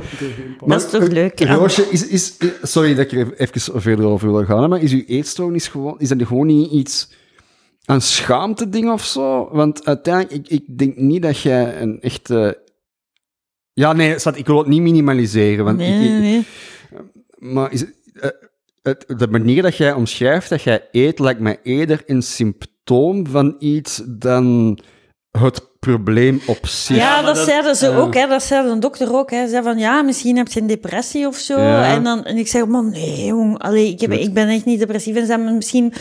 [0.66, 1.38] Dat is toch leuk?
[1.38, 1.54] Ja.
[1.54, 5.02] Roosje, is, is, sorry dat ik er even verder over wil gaan, maar is uw
[5.06, 7.12] eetstoornis gewoon, is dat gewoon niet iets,
[7.84, 9.48] een schaamte ding of zo?
[9.52, 12.64] Want uiteindelijk, ik, ik denk niet dat jij een echte...
[13.72, 16.44] Ja, nee, ik wil het niet minimaliseren, want Nee, ik, nee, ik-
[17.40, 17.52] nee.
[17.52, 17.84] maar is,
[18.14, 18.28] eh,
[18.86, 23.56] het, de manier dat jij omschrijft dat jij eet, lijkt mij eerder een symptoom van
[23.58, 24.78] iets dan
[25.30, 26.96] het probleem op zich.
[26.96, 28.26] Ja, dat, dat- zeiden ze ook, hè.
[28.26, 29.30] dat zei de dokter ook.
[29.30, 29.42] Hè.
[29.44, 31.60] Ze zei van, ja, misschien heb je een depressie of zo.
[31.60, 31.94] Ja.
[31.94, 33.58] En, dan, en ik zeg, man, nee, jong.
[33.58, 35.16] Allee, ik, heb, ik ben echt niet depressief.
[35.16, 35.92] En ze hebben misschien...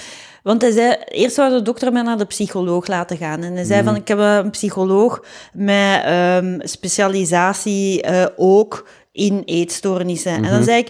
[0.43, 3.43] Want hij zei, eerst wou de dokter mij naar de psycholoog laten gaan.
[3.43, 3.89] En hij zei Mhm.
[3.89, 10.31] van, ik heb een psycholoog met ehm, specialisatie eh, ook in eetstoornissen.
[10.31, 10.51] En Mhm.
[10.51, 10.89] dan zei ik,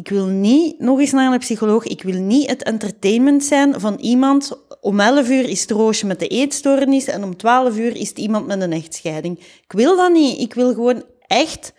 [0.00, 1.84] ik wil niet nog eens naar een psycholoog.
[1.84, 4.66] Ik wil niet het entertainment zijn van iemand.
[4.80, 8.18] Om 11 uur is het roosje met de eetstoornis en om 12 uur is het
[8.18, 9.38] iemand met een echtscheiding.
[9.38, 10.40] Ik wil dat niet.
[10.40, 11.72] Ik wil gewoon echt,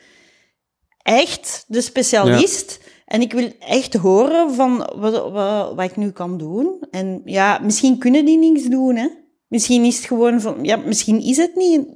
[1.01, 2.79] echt de specialist.
[3.05, 6.77] En ik wil echt horen van wat, wat, wat ik nu kan doen.
[6.91, 9.07] En ja, misschien kunnen die niks doen, hè.
[9.47, 10.63] Misschien is het gewoon van...
[10.63, 11.87] Ja, misschien is het niet...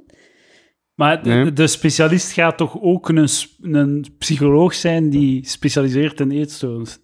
[0.96, 1.54] Maar de, Nee.
[1.54, 3.28] de specialist gaat toch ook een,
[3.62, 7.04] een psycholoog zijn die specialiseert in eetstoornissen?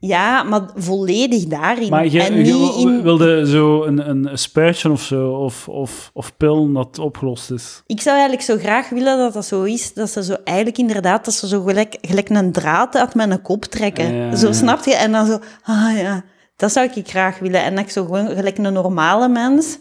[0.00, 1.90] Ja, maar volledig daarin.
[1.90, 3.02] Maar je, en je niet in...
[3.02, 7.82] wilde zo een, een spuitje of zo, of, of, of pil dat opgelost is.
[7.86, 11.24] Ik zou eigenlijk zo graag willen dat dat zo is, dat ze zo eigenlijk inderdaad,
[11.24, 14.14] dat ze zo gelijk, gelijk een draad uit mijn kop trekken.
[14.14, 14.52] Ja, zo, ja.
[14.52, 14.94] snap je?
[14.94, 16.24] En dan zo, ah ja,
[16.56, 17.62] dat zou ik graag willen.
[17.62, 19.78] En dat ik zo gewoon gelijk een normale mens...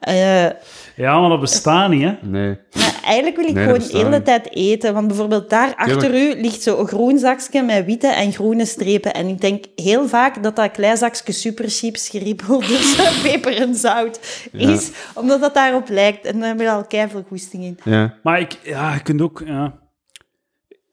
[0.00, 0.50] eh,
[0.96, 2.12] Ja, maar dat bestaat niet, hè?
[2.22, 2.58] Nee.
[2.74, 4.94] maar eigenlijk wil ik Nee, gewoon de hele tijd eten.
[4.94, 9.14] Want bijvoorbeeld daar achter u ligt zo'n groen zakje met witte en groene strepen.
[9.14, 14.48] En ik denk heel vaak dat dat klein zakje superchips geriepeld dus peper en zout
[14.52, 14.90] is.
[15.14, 16.24] Omdat dat daarop lijkt.
[16.24, 17.78] En daar heb je al goesting in.
[17.84, 18.14] Ja.
[18.22, 19.78] Maar ik, ja, je kunt ook, ja.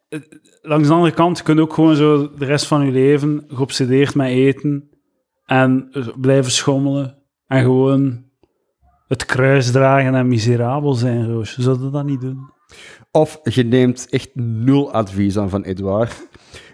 [0.10, 0.19] Eh,
[0.64, 4.15] Langs de andere kant, je kunt ook gewoon zo de rest van je leven geobsedeerd
[4.15, 4.90] met eten
[5.45, 7.18] en blijven schommelen
[7.48, 8.23] en gewoon
[9.11, 11.61] het kruis dragen en miserabel zijn, Roosje.
[11.61, 12.49] Zou je dat niet doen?
[13.11, 16.27] Of je neemt echt nul advies aan van Edouard.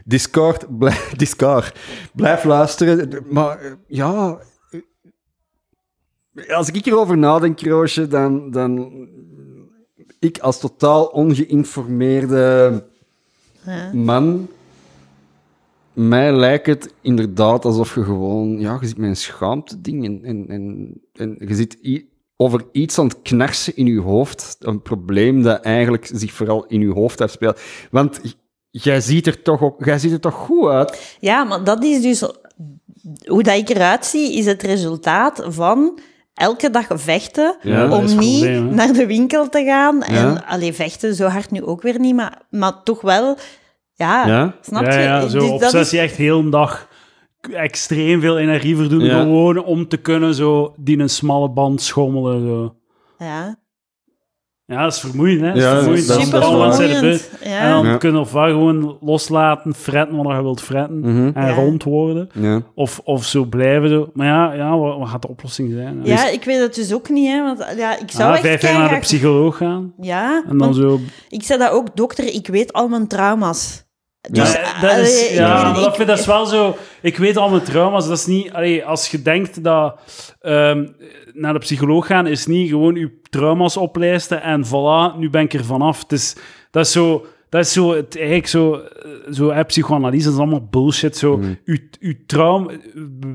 [0.06, 1.80] Discord, blijf, Discord,
[2.14, 3.24] blijf luisteren.
[3.30, 4.40] Maar eh, ja,
[6.36, 8.92] eh, als ik hierover nadenk, Roosje, dan, dan
[10.20, 12.84] ik als totaal ongeïnformeerde
[13.66, 13.94] Ja.
[13.94, 14.48] man,
[15.94, 20.24] mij lijkt het inderdaad alsof je gewoon, ja, je zit met een schaamte ding en,
[20.24, 24.56] en, en, en je zit i- over iets aan het knarsen in je hoofd.
[24.60, 27.60] Een probleem dat eigenlijk zich vooral in je hoofd afspeelt.
[27.92, 28.20] Want
[28.70, 31.16] jij ziet er toch ook, jij ziet er toch goed uit?
[31.20, 32.24] Ja, maar dat is dus...
[33.28, 36.00] Hoe dat ik eruit zie, is het resultaat van
[36.34, 40.04] elke dag vechten Ja, om niet probleem, naar de winkel te gaan.
[40.04, 40.44] En Ja.
[40.48, 43.38] allee, vechten zo hard nu ook weer niet, maar, maar toch wel...
[43.94, 44.56] Ja, Ja?
[44.62, 45.04] snap ja, je?
[45.04, 46.87] ja, zo Dus dat is- echt heel een dag
[47.54, 49.20] extreem veel energie verdoen, Ja.
[49.22, 52.42] gewoon om te kunnen zo die een smalle band schommelen.
[52.48, 52.76] Zo.
[53.26, 53.56] Ja.
[54.66, 55.48] Ja, dat is vermoeiend, hè.
[55.48, 56.08] Dat is Ja, vermoeiend.
[56.08, 57.30] dat is- de vermoeiend.
[57.44, 57.60] Ja.
[57.60, 57.98] En dan Ja.
[57.98, 61.32] kunnen we ofwel gewoon loslaten, fretten wat je wilt fretten Mhm.
[61.34, 61.54] en Ja.
[61.54, 62.30] rond worden.
[62.34, 62.62] Ja.
[62.76, 63.90] Of, of zo blijven.
[63.90, 64.10] Zo.
[64.14, 66.00] Maar ja, ja wat, wat gaat de oplossing zijn?
[66.04, 67.44] Ja, ik weet het dus ook niet, hè.
[67.44, 69.94] Want ja, ik zou Ah, echt vijf jaar naar de psycholoog gaan.
[70.02, 71.00] Ja, En dan zo...
[71.30, 73.86] ik zei dat ook, dokter, ik weet al mijn trauma's.
[74.30, 76.78] Dus, Ja, dat is, allee, ja, weet- maar dat, vind- dat is wel zo...
[77.02, 78.08] Ik weet al mijn trauma's.
[78.08, 78.54] Dat is niet...
[78.54, 80.00] Allee, als je denkt dat
[80.42, 80.86] ehm,
[81.34, 85.54] naar de psycholoog gaan is niet gewoon je trauma's oplijsten en voilà, nu ben ik
[85.54, 86.02] er vanaf.
[86.02, 86.36] Het is,
[86.72, 87.26] dat is zo...
[87.50, 91.18] Dat is zo, het, eigenlijk zo, eh, zo hè, psychoanalyse, dat is allemaal bullshit.
[91.18, 91.58] Zo, Mm.
[91.66, 92.72] uw, uw trauma,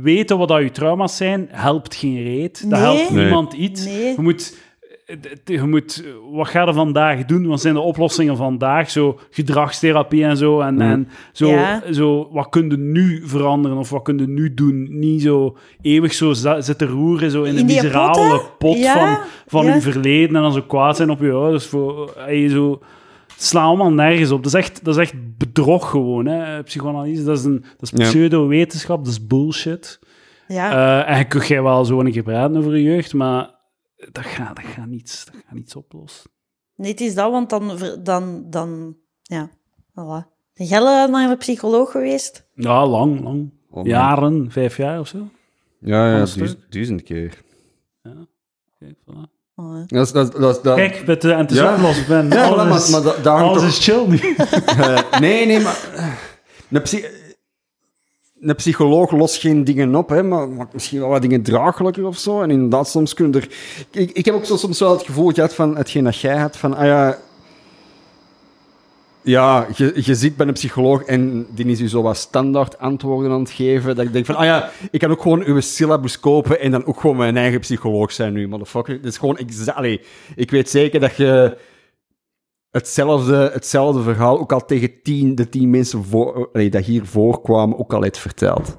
[0.02, 2.70] weten wat dat uw trauma's zijn, helpt geen reet.
[2.70, 2.81] Dat Nee.
[2.97, 3.23] helpt Nee.
[3.24, 3.85] niemand iets.
[3.85, 4.06] Nee.
[4.16, 4.56] Je moet,
[5.44, 7.47] je moet, wat ga je vandaag doen?
[7.47, 8.90] Wat zijn de oplossingen vandaag?
[8.90, 10.60] Zo gedragstherapie en zo.
[10.60, 11.82] En, en zo, Ja.
[11.93, 14.86] zo, wat kun je nu veranderen of wat kun je nu doen?
[14.98, 18.47] Niet zo eeuwig zo zitten roeren zo in, die miserabele pot, hè?
[18.59, 19.74] pot Ja, van, van ja.
[19.74, 21.66] je verleden en dan zo kwaad zijn op je ouders.
[21.66, 22.70] Voor, eh, zo,
[23.32, 24.43] het slaat allemaal nergens op.
[24.43, 27.24] Dat is echt, dat is echt bedrog gewoon, hè, psychoanalyse.
[27.24, 30.01] Dat is, een, dat is pseudo-wetenschap, dat is bullshit.
[30.48, 33.51] Ja, Eh, en kun jij wel zo een keer praten over je jeugd, maar
[34.12, 36.30] dat gaat, dat gaat, niets, dat gaat niets oplossen.
[36.76, 37.78] nee, het is dat, want dan...
[38.02, 39.50] dan, dan ja,
[39.90, 40.30] voilà.
[40.54, 42.46] Ben jij al naar de psycholoog geweest?
[42.54, 43.50] Ja, lang, lang.
[43.70, 43.86] Oh.
[43.86, 45.18] Jaren, vijf jaar of zo.
[45.80, 47.42] Ja, ja, duizend, duizend keer.
[48.78, 49.30] Kijk, voilà.
[49.54, 49.82] Oh.
[49.86, 51.88] Dat is, dat, is- dat, is- dat, Kijk, met de enthousiasme Ja.
[51.88, 52.28] als ik ben.
[52.28, 54.34] Ja, alles maar, is, maar hangt alles toch- is chill nu.
[54.82, 55.88] Eh, nee, nee, maar...
[55.94, 56.12] eh,
[58.43, 61.43] Een, psy- een psycholoog lost geen dingen op, hè, maar maakt misschien wel wat dingen
[61.43, 62.43] draaglijker of zo.
[62.43, 63.48] En inderdaad, soms kunnen er...
[63.90, 66.77] Ik, ik heb ook soms wel het gevoel gehad van hetgeen dat jij had, van...
[66.77, 67.19] Ah ja,
[69.23, 73.32] ja je, je zit bij een psycholoog en die is u zo wat standaard antwoorden
[73.32, 73.97] aan het geven.
[73.97, 76.85] Dat ik denk van, ah ja, ik kan ook gewoon uw syllabus kopen en dan
[76.85, 78.97] ook gewoon mijn eigen psycholoog zijn nu, motherfucker.
[79.02, 79.77] Dat is gewoon exact...
[79.77, 80.01] allee,
[80.36, 81.56] Ik weet zeker dat je
[82.72, 87.92] hetzelfde, hetzelfde verhaal ook al tegen tien, de tien mensen voor, dat hier voorkwamen ook
[87.92, 88.76] al hebt verteld.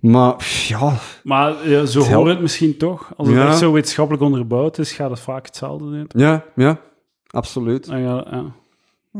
[0.00, 0.92] Maar ja,
[1.22, 3.12] Maar ja, zo Het hoort het misschien toch.
[3.16, 3.46] Als het Ja.
[3.46, 6.06] echt zo wetenschappelijk onderbouwd is, gaat het vaak hetzelfde zijn.
[6.08, 6.80] ja, ja,
[7.26, 7.86] absoluut.
[7.86, 8.44] Dan gaat- ja.
[9.12, 9.18] Hm.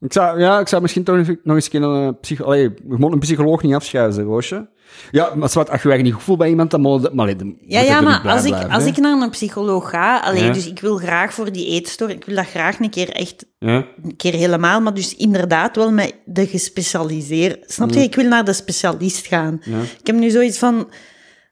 [0.00, 2.96] Ik zou, ja, ik zou misschien toch nog- eens een keer een, psycho allee, je
[2.96, 4.68] moet een psycholoog niet afschuiven, Roosje.
[5.10, 7.10] Ja, maar zwart, als je je niet goed voelt bij iemand, dan moet je...
[7.12, 8.88] Maar, allee, dan Ja, ja maar als ik, als hè.
[8.88, 10.52] ik naar een psycholoog ga, allee, Ja.
[10.52, 13.86] dus ik wil graag voor die eetstoornis, ik wil dat graag een keer echt, Ja,
[14.02, 17.70] een keer helemaal, maar dus inderdaad wel met de gespecialiseerd.
[17.72, 18.00] Snap je?
[18.00, 19.60] Ik wil naar de specialist gaan.
[19.64, 19.80] ja.
[19.80, 20.88] Ik heb nu zoiets van,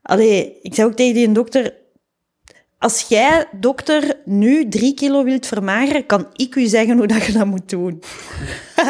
[0.03, 1.73] allee, ik zei ook tegen die dokter,
[2.81, 7.33] als jij, dokter, nu drie kilo wilt vermageren, kan ik u zeggen hoe dat je
[7.33, 8.03] dat moet doen.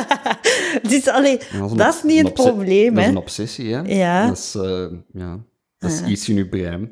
[0.91, 3.81] dus, allee, Ja, dat is niet een het probleem, Dat is een obsessie, hè.
[3.81, 4.27] Ja.
[4.27, 5.39] Dat is, eh, ja,
[5.79, 6.07] dat is Ja.
[6.07, 6.91] iets in je brein.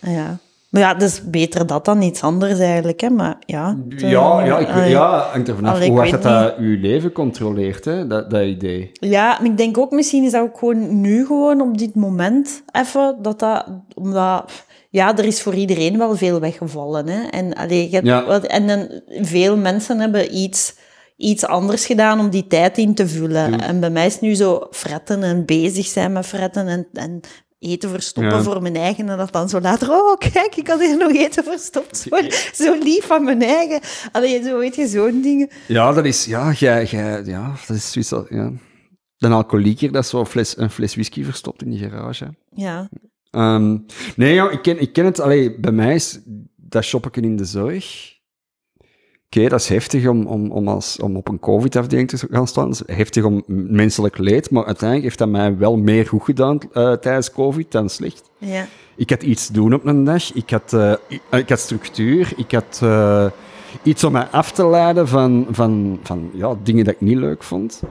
[0.00, 0.38] Ja.
[0.68, 3.10] Maar ja, dat is beter dat dan iets anders eigenlijk, hè.
[3.10, 3.76] Maar ja.
[3.88, 4.90] het, eh, Ja, ja, ik, allee.
[4.90, 8.90] ja hangt er vanaf hoe hard dat, dat je leven controleert, hè, dat, dat idee.
[8.92, 12.62] Ja, en ik denk ook misschien is dat ook gewoon nu gewoon op dit moment
[12.72, 14.52] even dat dat omdat
[14.90, 17.22] ja, er is voor iedereen wel veel weggevallen hè.
[17.26, 18.24] En allee, je Ja.
[18.26, 20.74] wat- en veel mensen hebben iets
[21.16, 23.60] iets anders gedaan om die tijd in te vullen.
[23.60, 27.20] En bij mij is het nu zo fretten en bezig zijn met fretten en, en
[27.58, 28.42] eten verstoppen Ja.
[28.42, 29.08] voor mijn eigen.
[29.08, 31.96] En dat dan zo later, oh kijk, ik had hier nog eten verstopt.
[31.96, 32.16] Zo,
[32.64, 33.80] zo lief van mijn eigen.
[34.12, 35.48] Allee, zo weet je, zo'n dingen.
[35.68, 38.52] Ja, dat is, ja, jij, jij, ja, dat is zoiets, ja.
[39.18, 42.34] Een alcoholieker dat zo een fles, een fles whisky verstopt in de garage.
[42.54, 42.88] Ja,
[43.30, 43.76] Ehm,
[44.16, 45.20] nee, ik, ken, ik ken het.
[45.20, 46.20] Allee, bij mij is
[46.56, 48.16] dat shoppen in de zorg.
[49.26, 52.70] Oké, dat is heftig om, om, om, als, om op een COVID-afdeling te gaan staan.
[52.70, 54.50] Dat is heftig om menselijk leed.
[54.50, 58.30] Maar uiteindelijk heeft dat mij wel meer goed gedaan eh, tijdens COVID dan slecht.
[58.38, 58.66] ja.
[58.98, 60.32] Ik had iets te doen op een dag.
[60.32, 62.32] Ik had, eh, ik, ik had structuur.
[62.36, 63.26] Ik had eh,
[63.82, 67.42] iets om mij af te leiden van, van, van ja, dingen dat ik niet leuk
[67.42, 67.82] vond.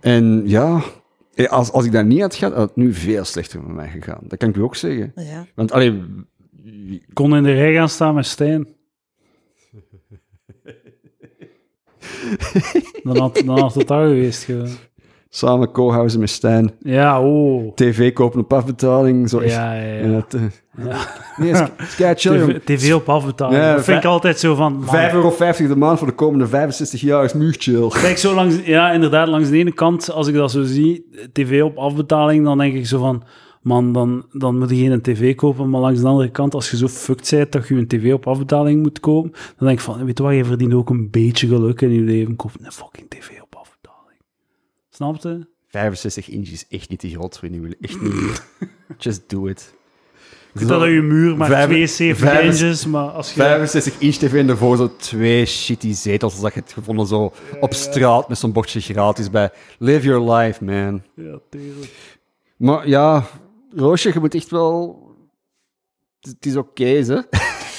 [0.00, 0.82] En ja, eh,
[1.48, 4.20] als, als ik dat niet had gehad, had het nu veel slechter met mij gegaan.
[4.22, 5.12] Dat kan ik u ook zeggen.
[5.14, 5.46] ja.
[5.54, 6.02] Want allee,
[6.90, 8.66] Ik kon in de rij gaan staan met Stijn.
[13.02, 14.44] dan, had, dan had het daar geweest.
[14.44, 14.70] gewoon.
[15.34, 17.74] Samen co-housen met Stijn, Ja, oh.
[17.74, 19.28] tv kopen op afbetaling.
[19.28, 20.24] Zo echt, Ja, ja, ja.
[20.28, 20.38] te-
[21.36, 22.60] Nee, is, is kei chill.
[22.64, 23.62] TV, TV op afbetaling.
[23.62, 24.72] Ja, dat vind ik altijd zo van...
[24.72, 27.88] man, 5,50 euro de maand voor de komende 65 jaar is nu chill.
[27.88, 31.62] Kijk, zo langs, ja, inderdaad, langs de ene kant, als ik dat zo zie, tv
[31.62, 33.22] op afbetaling, dan denk ik zo van,
[33.62, 35.70] man, dan, dan moet je geen tv kopen.
[35.70, 38.26] Maar langs de andere kant, als je zo fucked bent dat je een tv op
[38.26, 41.46] afbetaling moet kopen, dan denk ik van, weet je wat, je verdient ook een beetje
[41.48, 42.36] geluk in je leven.
[42.36, 43.28] Koop een fucking tv.
[45.02, 45.46] Snap je?
[45.68, 47.74] 65 inch is echt niet te groot voor nu.
[47.80, 48.42] Echt niet.
[48.98, 49.74] Just do it.
[50.52, 53.40] weet dat je muur maar Vijf- 72 vijf- inches, maar als je...
[53.40, 57.32] 65 inch tv en ervoor zo twee shitty zetels, als dat je het gevonden zo
[57.60, 59.50] op straat met zo'n bordje gratis bij.
[59.78, 61.02] Live your life, man.
[61.14, 62.18] Ja, tuurlijk.
[62.56, 63.26] Maar ja,
[63.76, 65.00] Roosje, je moet echt wel...
[66.20, 67.20] Het het is oké, hè?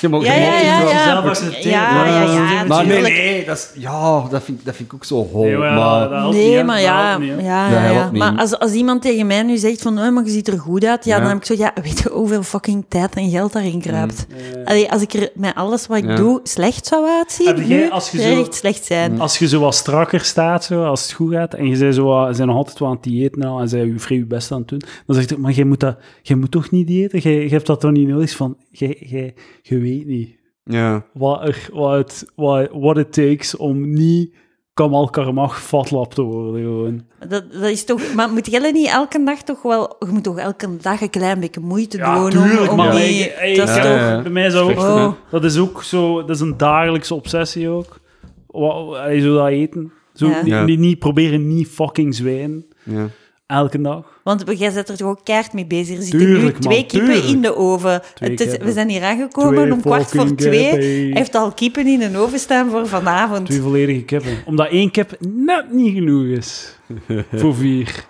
[0.04, 1.04] Je mag, Ja, je ja, ja, wel- ja.
[1.04, 1.72] zelf accepteren.
[1.72, 2.22] Ja, ja,
[2.52, 3.82] ja, Maar nee, nee, dat is...
[3.82, 5.44] Ja, dat vind, dat vind ik ook zo hol.
[5.44, 8.10] Nee, maar Nee, maar Dat ja, ja, ja.
[8.14, 10.86] Maar als, als iemand tegen mij nu zegt van, oh, maar je ziet er goed
[10.86, 11.20] uit, ja, Ja.
[11.22, 14.26] dan heb ik zo, ja, weet je hoeveel fucking tijd en geld daarin kruipt?
[14.66, 16.16] Allee, als ik er met alles wat ik Ja.
[16.16, 19.20] doe slecht zou uitzien, nu, als je zou het zo- echt slecht zijn.
[19.20, 22.28] Als je zo wat strakker staat, zo, als het goed gaat, en je bent zo,
[22.32, 24.52] zijn nog altijd wel aan het diëten en al, en zij je vrij je best
[24.52, 27.20] aan het doen, dan zeg je, maar jij moet, dat, jij moet toch niet diëten?
[27.20, 28.32] Jij, jij hebt dat toch niet nodig?
[28.36, 30.30] Van, jij, jij, je weet niet
[30.64, 31.06] Ja.
[31.14, 34.34] wat, er, wat, het, wat, what it takes om niet
[34.74, 37.06] Kamal Karmach fatlap te worden, gewoon.
[37.30, 40.38] Dat, dat is toch, maar moet jij niet elke dag toch wel, je moet toch
[40.38, 43.84] elke dag een klein beetje moeite Ja, doen tuurlijk, om, om die- dat is toch...
[43.84, 44.22] Ja, ja.
[44.22, 45.10] Bij mij is dat ook, Vechten, hè?
[45.32, 48.00] dat is ook zo, dat is een dagelijkse obsessie ook.
[48.48, 49.92] Wat, zo dat eten.
[50.14, 50.38] Zo, Ja.
[50.42, 50.64] niet, Ja.
[50.66, 53.08] niet, niet proberen niet fucking zwijnen, ja.
[53.46, 54.22] Elke dag.
[54.24, 55.98] Want jij zit er toch ook keihard mee bezig.
[55.98, 57.26] Er zitten nu man, twee kippen tuurlijk.
[57.34, 58.02] in de oven.
[58.20, 60.70] Het is, we zijn hier aangekomen Twee om kwart voor twee.
[60.70, 60.88] kippen.
[60.88, 63.46] Hij heeft al kippen in een oven staan voor vanavond.
[63.46, 64.38] Twee volledige kippen.
[64.46, 66.80] Omdat één kip net niet genoeg is
[67.34, 68.06] voor vier.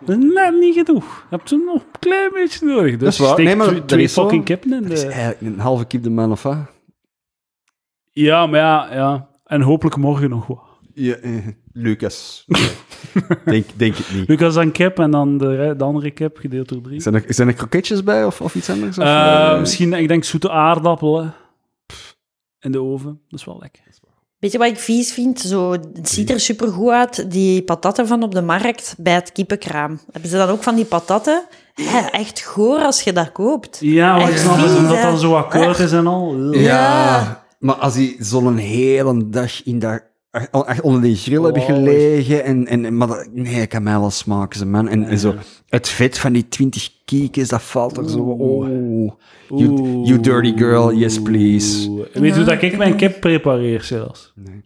[0.00, 1.26] Dat is Net niet genoeg.
[1.30, 2.90] Je hebt nog een klein beetje nodig.
[2.90, 3.32] Dus Dat is waar.
[3.32, 5.06] steek Nee, maar twee, fucking kippen in Dat is de...
[5.06, 6.56] eigenlijk een halve kip de man of wat?
[8.12, 9.28] Ja, maar ja, ja.
[9.44, 10.62] En hopelijk morgen nog wat.
[10.94, 11.46] Ja, eh,
[11.78, 12.44] Lucas.
[13.44, 14.28] denk, denk het niet.
[14.28, 17.00] Lucas dan kip en dan de, de andere kip gedeeld door drie.
[17.00, 18.98] Zijn er, zijn er kroketjes bij of, of iets anders?
[18.98, 21.34] Of, Eh, eh, misschien, ik denk zoete aardappelen.
[22.60, 23.20] In de oven.
[23.28, 23.84] Dat is wel lekker.
[24.38, 25.40] Weet je wat ik vies vind?
[25.40, 30.00] Zo, het ziet er supergoed uit, die patatten van op de markt bij het kippenkraam.
[30.12, 31.46] Hebben ze dan ook van die patatten?
[31.74, 33.78] Hè, echt goor als je dat koopt.
[33.80, 35.02] Ja, maar ik snap omdat hè?
[35.10, 36.52] dat zo akkoord is en al.
[36.52, 37.46] Ja, Ja.
[37.58, 40.10] maar als die zo'n hele dag in daar
[40.66, 43.98] echt onder die grill hebben Oh, gelegen en, en maar dat, nee, ik kan mij
[43.98, 44.88] wel smaken, ze man.
[44.88, 45.34] En, en zo,
[45.68, 48.18] het vet van die 20 kiekjes, dat valt er zo.
[48.18, 49.12] Oh,
[49.48, 51.90] you, you dirty girl, yes please.
[52.12, 54.32] Weet je hoe dat ik mijn kip prepareer zelfs?
[54.34, 54.64] Nee.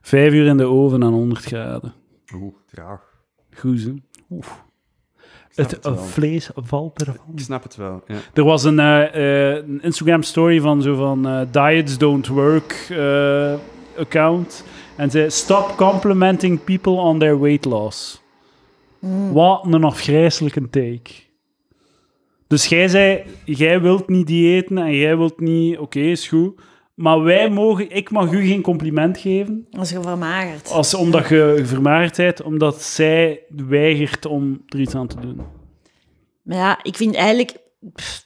[0.00, 1.94] Vijf uur in de oven aan 100 graden.
[2.34, 3.00] Oeh, traag.
[3.54, 3.92] Goed, hè?
[4.30, 4.62] Oef.
[5.50, 7.24] snap Het vlees valt ervan.
[7.34, 8.16] Ik snap het wel, ja.
[8.34, 12.92] Er was een, eh, eh, Instagram story van zo van eh, Diets Don't Work
[13.98, 14.64] account.
[15.02, 18.22] En zei, stop complimenting people on their weight loss.
[19.32, 21.10] Wat een afgrijzelijke take.
[22.46, 26.60] Dus jij zei, jij wilt niet diëten en jij wilt niet, oké, is goed.
[26.94, 30.70] Maar wij mogen, ik mag u geen compliment geven, Als je vermagert.
[30.70, 35.40] als, omdat je vermaard bent, omdat zij weigert om er iets aan te doen.
[36.42, 37.60] Maar ja, ik vind eigenlijk...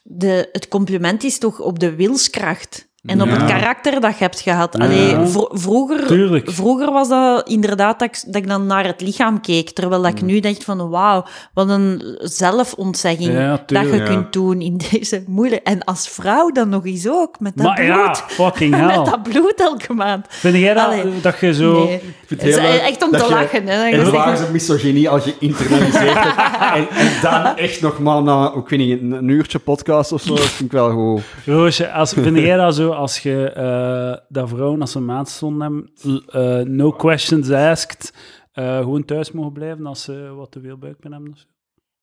[0.03, 2.89] De, het compliment is toch op de wilskracht.
[3.07, 3.35] En op Ja.
[3.35, 4.77] het karakter dat je hebt gehad.
[4.79, 4.85] Ja.
[4.85, 6.51] Allee, vro- vroeger, Tuurlijk.
[6.51, 9.71] vroeger was dat inderdaad dat ik, dat ik dan naar het lichaam keek.
[9.71, 11.25] Terwijl dat ik nu denk van, wauw,
[11.55, 14.05] wat een zelfontzegging Ja, dat je Ja.
[14.05, 15.65] kunt doen in deze moeilijke...
[15.71, 17.87] En als vrouw dan nog eens ook, met dat Maar bloed.
[17.89, 18.87] ja, fuking hell.
[18.87, 20.27] Met dat bloed elke maand.
[20.29, 21.21] Vind jij dat, Allee.
[21.23, 21.85] dat je zo...
[21.85, 23.67] Nee, het is heel echt om te lachen.
[23.67, 23.85] Hè.
[23.89, 26.17] En waar is misogynie als je internaliseert
[26.75, 30.23] en, en dan echt nog maar na, ik weet niet, een, een uurtje podcast of
[30.23, 31.23] zo, dat vind ik wel goed.
[31.45, 35.91] Roosje, als, vind jij dat zo als je eh dat vrouwen als ze maat stonden
[36.03, 38.13] l- eh, no questions asked,
[38.53, 41.33] eh, gewoon thuis mogen blijven als ze wat te veel buikpijn hebben?
[41.33, 41.47] Of zo?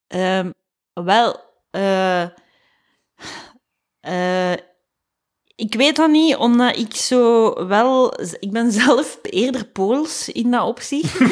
[0.08, 0.50] Ehm,
[0.94, 1.40] wel,
[5.56, 8.14] ik weet dat niet, omdat ik zo wel...
[8.40, 11.20] Ik ben zelf eerder Pools in dat opzicht.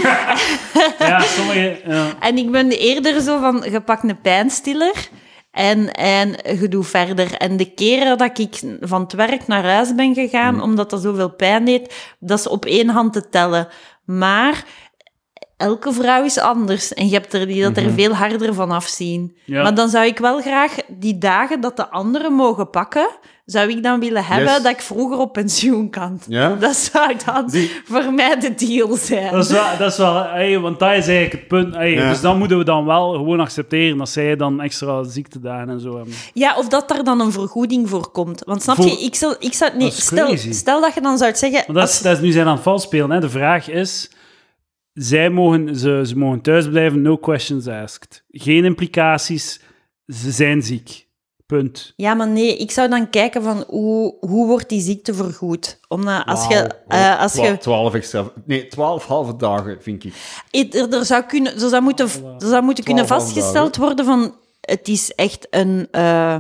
[1.00, 1.82] Ja, sommige...
[1.86, 2.20] Ja.
[2.20, 5.10] en ik ben eerder zo van, je pakt een pijnstiller
[5.52, 7.34] en, en je doet verder.
[7.34, 11.30] En de keren dat ik van het werk naar huis ben gegaan, omdat dat zoveel
[11.30, 13.68] pijn deed, dat is op één hand te tellen.
[14.06, 14.66] Maar
[15.58, 16.94] elke vrouw is anders.
[16.94, 19.38] En je hebt er die dat er veel harder van afzien.
[19.46, 19.64] Ja.
[19.64, 23.10] Maar dan zou ik wel graag die dagen dat de anderen mogen pakken,
[23.46, 24.62] zou ik dan willen hebben Yes.
[24.64, 26.20] dat ik vroeger op pensioen kan.
[26.28, 26.56] Ja?
[26.56, 29.32] Dat zou dan Die- voor mij de deal zijn.
[29.32, 31.76] Dat is wel, dat is wel hey, want dat is eigenlijk het punt.
[31.76, 32.10] Hey, Ja.
[32.10, 35.96] Dus dan moeten we dan wel gewoon accepteren dat zij dan extra ziektedagen en zo
[35.96, 36.14] hebben.
[36.34, 38.44] Ja, of dat daar dan een vergoeding voor komt.
[38.46, 41.18] Want snap Voor- je, ik zou, ik zou nee, Dat stel, stel dat je dan
[41.18, 41.74] zou zeggen...
[41.74, 43.12] Dat is, als- dat is nu zijn aan het vals spelen.
[43.12, 43.20] Hè.
[43.20, 44.12] De vraag is,
[44.94, 48.24] zij mogen, ze, ze mogen thuis blijven, no questions asked.
[48.32, 49.62] Geen implicaties,
[50.08, 51.08] ze zijn ziek.
[51.58, 51.94] Punt.
[51.96, 55.80] Ja, maar nee, ik zou dan kijken van hoe, hoe wordt die ziekte vergoed?
[55.88, 56.70] Omdat als je...
[56.88, 60.14] eh, als je 12 extra, nee, 12 halve dagen, vind ik.
[60.74, 62.06] er, er zou, kunnen, er zou moeten,
[62.40, 64.36] er zou moeten kunnen vastgesteld worden van...
[64.62, 65.88] Het is echt een...
[65.92, 66.36] eh,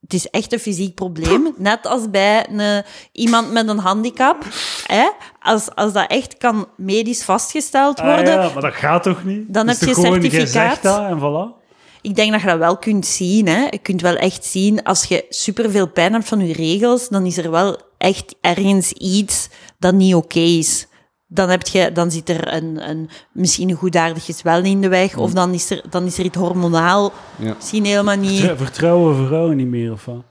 [0.00, 1.54] het is echt een fysiek probleem.
[1.56, 2.82] Net als bij een,
[3.12, 4.44] iemand met een handicap.
[4.86, 5.08] Hè?
[5.42, 9.54] Als, als dat echt kan medisch vastgesteld Ah, worden, ja, maar dat gaat toch niet?
[9.54, 10.32] Dan is heb je certificaat.
[10.32, 11.59] jij zegt dat en voilà.
[12.02, 13.46] Ik denk dat je dat wel kunt zien.
[13.48, 13.66] Hè.
[13.70, 17.36] Je kunt wel echt zien, als je superveel pijn hebt van je regels, dan is
[17.38, 19.48] er wel echt ergens iets
[19.78, 20.86] dat niet oké is.
[21.32, 25.16] Dan, heb je, dan zit er een, een, misschien een goedaardig gezwel in de weg,
[25.16, 27.54] of dan is er, dan is er iets hormonaal, Ja.
[27.56, 28.38] misschien helemaal niet.
[28.38, 30.22] Vertrouw- Vertrouwen vrouwen niet meer, of wat?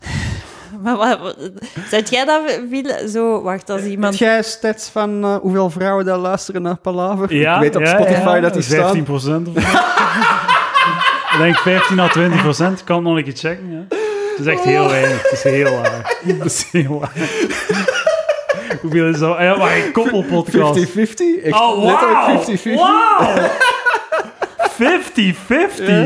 [0.82, 1.36] Maar wat, wat-
[1.90, 3.08] zou jij dat willen?
[3.08, 4.18] Zo, wacht, als Heb iemand...
[4.18, 7.34] jij stats van eh, hoeveel vrouwen daar luisteren naar Palaver?
[7.34, 9.02] Ja, ik weet op ja, Spotify ja, dat die 15 staan.
[9.04, 9.78] procent of zo.
[11.34, 12.84] Ik denk 15 à 20 procent.
[12.84, 13.70] Kan nog een keer checken.
[13.72, 13.96] Ja.
[14.36, 15.22] Het is echt heel weinig.
[15.22, 16.20] Het is heel laag.
[16.24, 17.12] Het is heel laag.
[18.82, 19.36] Hoeveel is dat?
[19.36, 20.86] Ah Ja, maar een koppelpodcast.
[20.88, 20.92] 50-50?
[21.42, 22.42] Echt Oh, letterlijk wauw!
[22.42, 22.74] 50-50?
[22.74, 23.48] Wauw!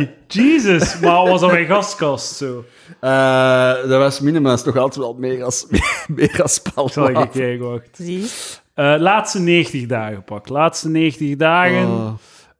[0.05, 0.09] 50-50!
[0.27, 0.99] Jesus!
[1.01, 2.65] Maar was dat mijn gastkast zo?
[3.01, 5.67] Eh, dat was minima, is toch altijd wel meer als,
[6.17, 7.91] meer als Zal ik kijken, wacht.
[7.91, 8.63] Precies.
[8.75, 10.49] Eh, laatste 90 dagen pak.
[10.49, 11.87] Laatste 90 dagen.
[11.87, 12.13] Oh.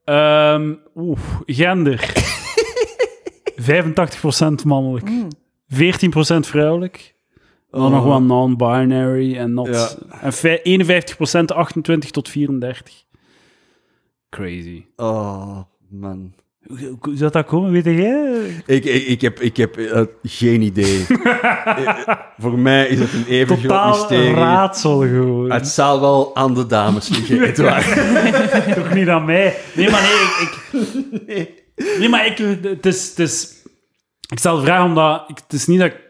[0.03, 2.11] Ehm, Oeh, gender.
[3.61, 5.09] 85% mannelijk.
[5.67, 7.15] 14% vrouwelijk.
[7.71, 7.91] Dan Oh.
[7.91, 9.67] nog wel non-binary en not.
[9.67, 9.89] Ja.
[10.21, 13.03] En vij- 51% 28 tot 34.
[14.29, 14.85] Crazy.
[14.95, 15.57] Oh,
[15.89, 16.33] man.
[16.67, 18.41] Hoe, zou dat komen, weet jij?
[18.65, 21.05] Ik, ik, ik heb, ik heb eh, geen idee.
[21.69, 24.33] Eh, Voor mij is het een even groot Totaal mysterie.
[24.33, 25.51] raadsel gewoon.
[25.51, 27.85] Het zal wel aan de dames liggen, Edouard.
[28.75, 29.55] Toch niet aan mij.
[29.75, 30.11] Nee, maar nee,
[30.47, 30.59] ik...
[30.71, 31.57] ik nee.
[32.09, 32.37] maar ik...
[32.63, 33.09] Het is...
[33.09, 33.57] Het is
[34.31, 35.23] ik stel de vraag omdat...
[35.27, 36.07] Ik, het is niet dat ik...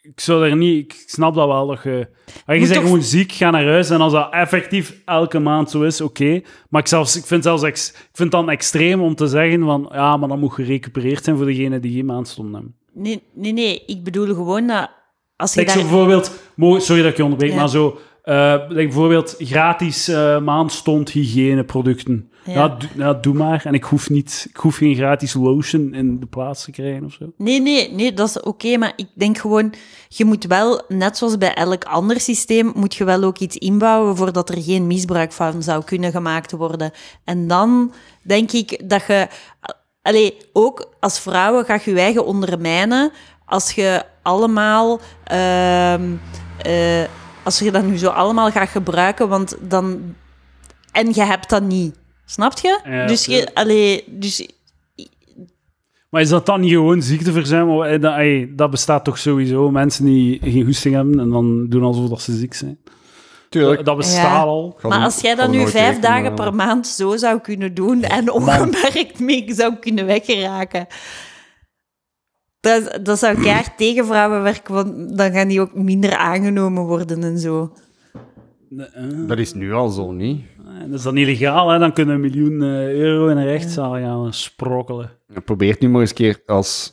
[0.00, 0.84] Ik zou er niet...
[0.84, 2.08] Ik snap dat wel, dat je...
[2.46, 3.90] Maar je Moet bent toch- gewoon ziek, ga naar huis.
[3.90, 6.40] En als dat effectief elke maand zo is, oké.
[6.68, 7.62] Maar ik, zelfs, ik vind zelfs...
[7.62, 9.88] ex- ik vind het dan extreem om te zeggen van...
[9.92, 12.76] Ja, maar dan moet gerecupereerd zijn voor degene die geen maandstonden hebben.
[12.92, 14.90] Nee, nee, nee, ik bedoel gewoon dat
[15.36, 15.88] als je Like zo daar...
[15.88, 17.56] bijvoorbeeld, mo- sorry dat ik je onderbreek, Ja.
[17.56, 22.31] maar zo, eh, like bijvoorbeeld gratis eh maandstond hygiëneproducten.
[22.44, 22.68] Ja.
[22.68, 23.64] Do- ja, doe maar.
[23.64, 27.12] En ik hoef, niet, ik hoef geen gratis lotion in de plaats te krijgen of
[27.12, 27.32] zo.
[27.36, 29.74] Nee, nee, nee, dat is oké, maar ik denk gewoon,
[30.08, 34.16] je moet wel, net zoals bij elk ander systeem, moet je wel ook iets inbouwen
[34.16, 36.90] voordat er geen misbruik van zou kunnen gemaakt worden.
[37.24, 37.92] En dan
[38.22, 39.28] denk ik dat je,
[40.02, 43.12] allee, ook als vrouwen ga je je eigen ondermijnen
[43.44, 46.10] als je allemaal, ehm,
[46.62, 47.04] eh,
[47.42, 50.14] als je dat nu zo allemaal gaat gebruiken, want dan,
[50.92, 52.00] en je hebt dat niet.
[52.32, 52.80] Snap je?
[52.84, 54.48] Ja, dus je, allee, dus
[56.10, 57.82] Maar is dat dan niet gewoon ziekteverzuim?
[57.82, 59.70] Eh, Dat, ey, dat bestaat toch sowieso.
[59.70, 62.78] Mensen die geen goesting hebben en dan doen alsof dat ze ziek zijn.
[63.48, 63.84] Tuurlijk.
[63.84, 64.40] Dat bestaat Ja.
[64.42, 64.78] al.
[64.82, 68.02] Maar als jij dat nu vijf rekenen, dagen maar- per maand zo zou kunnen doen
[68.02, 70.86] en ongemerkt mee zou kunnen weggeraken,
[72.60, 77.22] dat, dat zou keihard tegen vrouwen werken, want dan gaan die ook minder aangenomen worden
[77.24, 77.72] en zo.
[78.76, 80.40] Eh, Dat is nu al zo, niet?
[80.80, 81.78] En dat is dan illegaal, hè?
[81.78, 85.10] dan kunnen een miljoen eh, euro in een rechtszaal gaan sprokkelen.
[85.44, 86.92] Probeer nu maar eens een keer als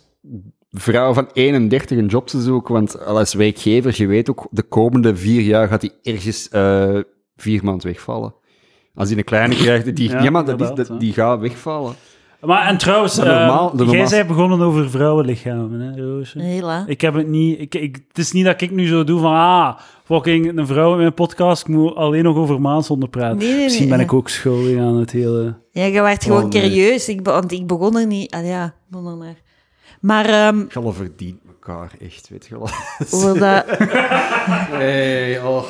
[0.71, 5.15] vrouw van 31 een job te zoeken, want als werkgever, je weet ook, de komende
[5.15, 6.99] vier jaar gaat die ergens eh,
[7.35, 8.33] vier maanden wegvallen.
[8.93, 10.97] Als die een kleine krijgt, die, Ja, ja, maar dat is, inderdaad, dat, hè.
[10.97, 11.93] die gaat wegvallen.
[12.41, 16.41] Maar en trouwens, De normaal- eh, de normaal- jij bent begonnen over vrouwenlichamen, hè, Roosje?
[16.41, 16.83] Hela.
[16.87, 17.59] Ik heb het niet...
[17.59, 19.33] Ik, ik, het is niet dat ik nu zo doe van...
[19.33, 23.37] Ah, fucking een vrouw in mijn podcast, ik moet alleen nog over maanzonden praten.
[23.37, 25.55] Nee, nee, nee, Misschien ben ik ook schuldig aan het hele...
[25.71, 26.61] Ja, je werd gewoon Oh, nee.
[26.61, 28.31] curieus, ik, want ik begon er niet...
[28.33, 29.35] Ah ja, begon er naar.
[30.01, 33.33] Maar ehm Galle verdient elkaar echt, weet je wel.
[33.33, 33.65] dat...
[34.79, 35.63] Hey, oh.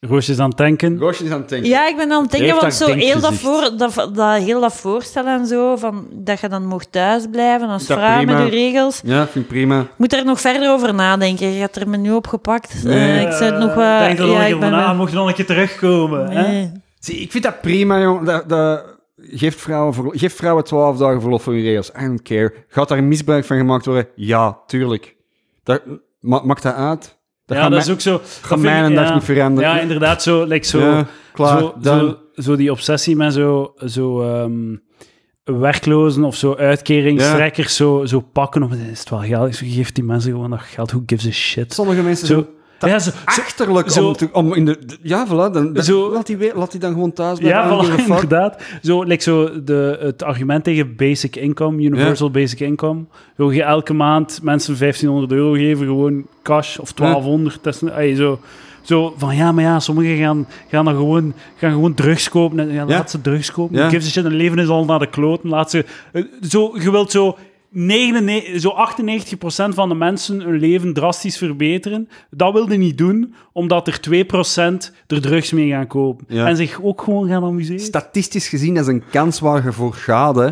[0.00, 0.98] Roosje is aan het denken.
[0.98, 1.68] Roosje is aan het denken.
[1.68, 4.74] Ja, ik ben aan het denken, want zo heel dat, voor, dat, dat, heel dat
[4.74, 8.38] voorstellen en zo, van, dat je dan mocht thuisblijven als Dat vrouw prima.
[8.38, 9.00] met je regels.
[9.04, 9.80] Ja, vind ik prima.
[9.80, 11.52] Ik moet er nog verder over nadenken.
[11.52, 12.84] Je hebt er me nu op gepakt.
[12.84, 13.16] Nee.
[13.16, 13.98] Eh, ik zou het nog wel...
[13.98, 15.46] Denk er nog ja, een keer ik ben van, ah, mocht je nog een keer
[15.46, 16.30] terugkomen.
[16.30, 16.70] Hè?
[16.98, 18.26] Zie, ik vind dat prima, jong.
[18.26, 18.84] Dat, dat,
[19.16, 21.90] geeft, vrouwen vrouwen 12 dagen verlof voor hun regels.
[21.90, 22.54] I don't care.
[22.68, 24.08] Gaat daar misbruik van gemaakt worden?
[24.14, 25.16] Ja, tuurlijk.
[25.62, 25.82] Dat,
[26.20, 27.15] ma maakt dat uit?
[27.46, 28.20] Dat ja, dat is ook zo...
[28.48, 29.14] dat mijn ik- dag ja.
[29.14, 29.70] niet veranderen.
[29.70, 34.22] Ja, inderdaad, zo, like, zo, Ja, klaar, zo, zo, zo die obsessie met zo, zo
[34.22, 34.76] ehm,
[35.44, 38.62] werklozen of zo uitkeringstrekkers zo, zo pakken.
[38.62, 39.48] Of, is het wel geld?
[39.48, 40.90] Ik zeg, Geef die mensen gewoon dat geld.
[40.90, 41.72] Who gives a shit?
[41.74, 42.46] Sommige mensen zo...
[42.80, 44.78] Ja, zo, achterlijk zo- om, te, om in de...
[45.02, 47.60] Ja, voilà, dan, dan- Zo- laat, die, laat die dan gewoon thuis blijven.
[47.62, 48.62] Ja, voilà, inderdaad.
[48.82, 53.04] Zo, like zo de, het argument tegen basic income, universal basic income.
[53.36, 57.58] Wil je elke maand mensen 1500 euro geven, gewoon cash, of 1200.
[57.62, 58.40] Dat is, zo,
[58.82, 62.58] zo van, ja, maar ja, sommigen gaan, gaan dan gewoon, gaan gewoon drugs kopen.
[62.60, 63.76] En, ja, laat ze drugs kopen.
[63.88, 65.48] Give ze shit, hun leven is al naar de kloten.
[65.48, 67.36] Laat ze, eh, zo, je wilt zo...
[67.78, 68.74] 99, zo
[69.70, 72.08] 98% van de mensen hun leven drastisch verbeteren.
[72.30, 76.24] Dat wilde niet doen, omdat er 2% er drugs mee gaan kopen.
[76.28, 76.46] Ja.
[76.46, 77.80] En zich ook gewoon gaan amuseren.
[77.80, 80.48] Statistisch gezien, dat is een kans waar je voor gaat, hè.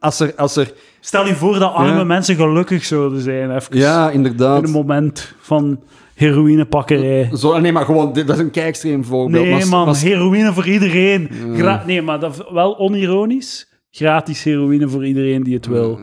[0.00, 0.34] Als er...
[0.36, 2.04] Als er Stel je voor dat arme Ja.
[2.04, 4.62] mensen gelukkig zouden zijn, even ja, in inderdaad.
[4.62, 5.80] een moment van
[6.14, 7.30] heroïnepakkerij.
[7.36, 9.44] Zo, nee, maar gewoon, dit- dat is een kijkstreem voorbeeld.
[9.44, 11.28] Nee, Maar- man, heroïne voor iedereen.
[11.56, 13.68] Gra- nee, maar dat, wel onironisch.
[13.90, 16.00] Gratis heroïne voor iedereen die het wil.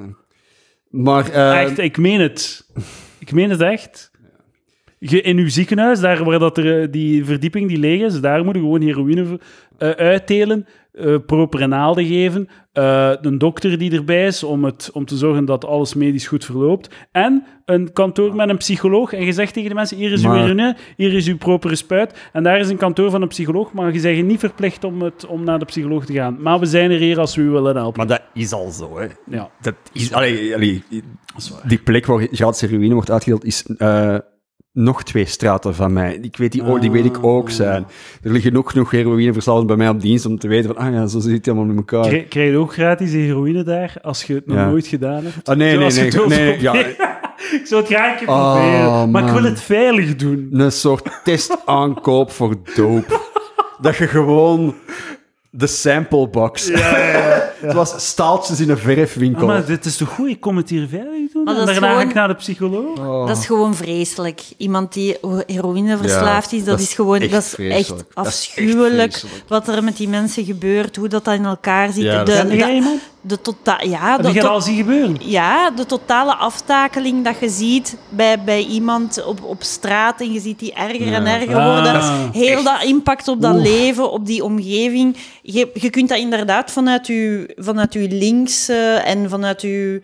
[1.04, 2.66] Maar, Echt, ik meen het.
[3.20, 4.12] Ik meen het echt.
[5.10, 8.44] Je, in uw ziekenhuis, daar waar dat er, eh, die verdieping die leeg is, daar
[8.46, 9.40] moet je gewoon heroïne voor-
[9.78, 12.48] eh, uitdelen, eh properenaalde geven,
[13.22, 16.96] een dokter die erbij is om, het, om te zorgen dat alles medisch goed verloopt,
[17.12, 19.14] en een kantoor met een psycholoog.
[19.14, 22.30] En je zegt tegen de mensen, hier is uw heroïne, hier is uw propere spuit,
[22.34, 25.26] en daar is een kantoor van een psycholoog, maar je bent niet verplicht om, het,
[25.26, 26.38] om naar de psycholoog te gaan.
[26.40, 27.98] Maar we zijn er hier als we u willen helpen.
[27.98, 29.08] maar dat is al zo, hè.
[29.30, 29.50] Ja.
[29.62, 30.12] Dat is...
[30.14, 30.84] Allee, allee,
[31.64, 33.66] die plek waar gratis heroïne wordt uitgedeeld is
[34.76, 36.18] nog twee straten van mij.
[36.22, 37.86] Ik weet die, ook- die weet ik ook zijn.
[38.24, 41.08] Er liggen nog genoeg heroïneverslaafden bij mij op dienst om te weten van, ah ja,
[41.08, 42.08] zo zit het helemaal in elkaar.
[42.08, 44.70] Krijg, krijg je ook gratis heroïne daar, als je het nog Ja.
[44.70, 45.50] nooit gedaan hebt?
[45.50, 46.28] Ah, nee, nee, nee.
[46.28, 46.74] nee, ja.
[47.52, 50.48] Ik zou het graag een keer Oh, proberen, maar ik wil het veilig doen.
[50.52, 53.20] een soort testaankoop voor dope.
[53.82, 54.76] dat je gewoon
[55.50, 56.72] de sample box.
[57.66, 59.48] Het was staaltjes in een verfwinkel.
[59.48, 60.28] Maar dit is toch goed?
[60.30, 62.28] Ik kom het hier veilig doen Maar en dat is daarna ga gewoon- ik naar
[62.28, 62.98] de psycholoog.
[62.98, 63.28] Oh.
[63.28, 64.42] Dat is gewoon vreselijk.
[64.58, 65.18] Iemand die
[65.48, 67.80] heroïne verslaafd Ja, is, dat, dat is is gewoon echt dat is vreselijk.
[67.80, 69.44] echt Dat is echt afschuwelijk vreselijk.
[69.48, 72.04] wat er met die mensen gebeurt, hoe dat, dat in elkaar zit.
[72.04, 73.02] Ja, de, dat- Ken de, jij iemand?
[73.28, 75.16] De tota ja, Heb de, je dat to- al zien gebeuren?
[75.20, 80.40] ja, de totale aftakeling dat je ziet bij, bij iemand op, op straat en je
[80.40, 81.96] ziet die erger en erger Ah, worden.
[81.96, 85.18] is Heel dat impact op dat leven, op die omgeving.
[85.42, 90.02] Je, je kunt dat inderdaad vanuit je, vanuit uw links eh, en vanuit je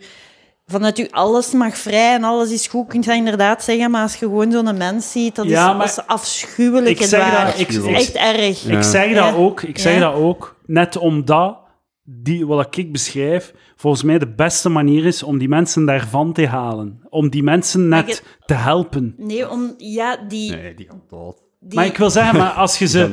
[0.66, 4.02] vanuit u alles mag vrij en alles is goed, kun je dat inderdaad zeggen, maar
[4.02, 7.00] als je gewoon zo'n mens ziet, dat, Ja, is, maar dat is afschuwelijk.
[7.00, 8.64] ik zeg dat- ik- echt erg.
[8.64, 9.24] Ik zeg Ja.
[9.30, 9.62] dat ook.
[9.62, 10.00] Ik zeg Ja.
[10.00, 10.56] dat ook.
[10.66, 11.56] Net omdat
[12.04, 16.46] die, wat ik beschrijf, volgens mij de beste manier is om die mensen daarvan te
[16.46, 17.00] halen.
[17.08, 19.14] Om die mensen net te helpen.
[19.16, 20.50] Nee, om, ja, die...
[20.50, 21.42] Nee, die gaan dood.
[21.60, 23.10] die Maar ik wil zeggen, maar als je ze...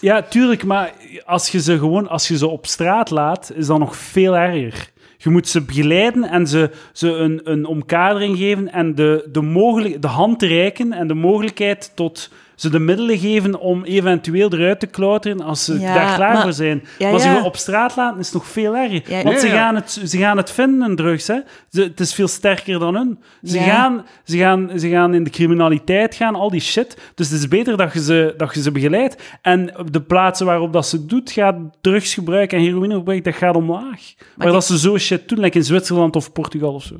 [0.00, 0.94] Ja, tuurlijk, maar
[1.24, 4.90] als je ze gewoon als je ze op straat laat, is dat nog veel erger.
[5.16, 10.02] Je moet ze begeleiden en ze, ze een, een omkadering geven en de, de, mogelijk,
[10.02, 12.30] de hand reiken en de mogelijkheid tot
[12.62, 16.42] ze de middelen geven om eventueel eruit te klauteren als ze Ja, daar klaar maar-
[16.42, 16.82] voor zijn.
[16.98, 17.34] Ja, maar ze ja.
[17.34, 19.02] gaan op straat laten is nog veel erger.
[19.10, 19.52] Ja, Want ze, ja.
[19.54, 21.26] gaan het, ze gaan het vinden, hun drugs.
[21.26, 21.38] Hè.
[21.70, 23.18] Ze, het is veel sterker dan hun.
[23.42, 23.64] Ze, Ja.
[23.64, 26.96] gaan, ze, gaan, ze gaan in de criminaliteit gaan, al die shit.
[27.14, 29.22] Dus het is beter dat je ze, dat je ze begeleidt.
[29.42, 34.00] En op de plaatsen waarop dat ze doet, gaat drugsgebruik en heroïnegebruik, dat gaat omlaag.
[34.36, 36.96] Maar ik- dat ze zo shit doen, like in Zwitserland of Portugal of zo.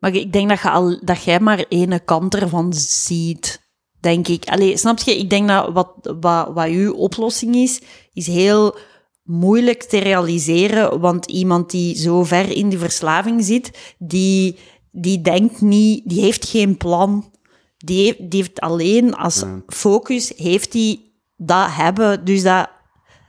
[0.00, 3.64] Maar ik denk dat, je al, dat jij maar ene kant ervan ziet,
[4.06, 4.48] denk ik.
[4.48, 5.18] Allee, snap je?
[5.18, 7.80] Ik denk dat wat, wat, wat uw oplossing is,
[8.12, 8.76] is heel
[9.24, 14.58] moeilijk te realiseren, want iemand die zo ver in de verslaving zit, die,
[14.90, 17.30] die denkt niet, die heeft geen plan.
[17.76, 22.24] Die heeft, die heeft alleen als focus, heeft die dat hebben.
[22.24, 22.68] Dus dat,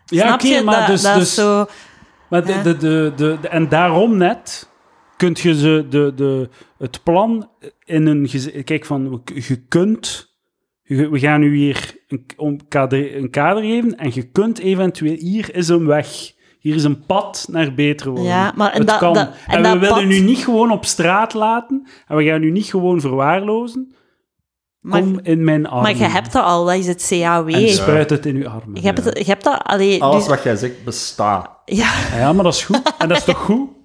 [0.05, 0.63] Ja, snap oké, je?
[0.63, 1.65] maar dat, dus- dat dus- is zo...
[2.29, 4.69] Maar de, de, de, de, de- en daarom net
[5.17, 7.49] kunt je ze de, de, het plan
[7.85, 8.29] in een...
[8.63, 10.26] Kijk, van, je kunt...
[10.87, 15.15] We gaan u hier een, om kader, een kader geven en je kunt eventueel...
[15.17, 16.33] Hier is een weg.
[16.59, 18.25] Hier is een pad naar beter worden.
[18.27, 19.13] Ja, maar en dat- kan.
[19.13, 22.43] dat- en en we willen pad- u niet gewoon op straat laten en we gaan
[22.43, 23.91] u niet gewoon verwaarlozen.
[24.79, 25.83] Maar, Kom in mijn armen.
[25.83, 27.53] maar je hebt dat al, dat is het CAW.
[27.53, 28.75] En spuit het in uw armen.
[28.81, 29.61] Je hebt, het, je hebt dat...
[29.63, 31.49] Allee, Alles dus- wat jij zegt bestaat.
[31.65, 32.93] ja, Ja, maar dat is goed.
[32.97, 33.69] En dat is toch goed?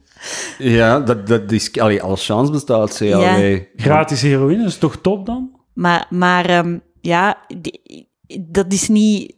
[0.59, 1.79] Ja, dat, dat is...
[1.79, 2.99] Allee, als chance bestaat.
[2.99, 3.59] Ja.
[3.77, 5.51] Gratis heroïne, is toch top dan?
[5.74, 8.09] maar, maar ehm, ja, die-
[8.41, 9.35] dat is niet...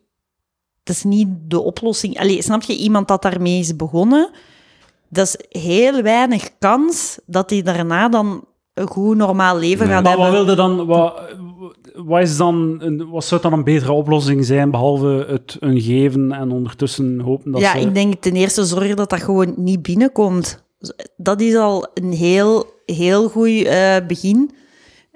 [0.82, 2.18] Dat is niet de oplossing.
[2.18, 4.30] Allee, snap je, iemand dat daarmee is begonnen,
[5.08, 10.16] dat is heel weinig kans dat hij daarna dan een goed normaal leven gaat Maar
[10.16, 10.46] wat hebben.
[10.46, 11.20] wilde dan, wat,
[11.94, 16.32] wat, is dan een, wat zou dan een betere oplossing zijn, behalve het een geven
[16.32, 17.80] en ondertussen hopen dat ja, ze...
[17.80, 20.64] ik denk ten eerste zorgen dat dat gewoon niet binnenkomt.
[21.16, 24.50] Dat is al een heel, heel goed eh, begin.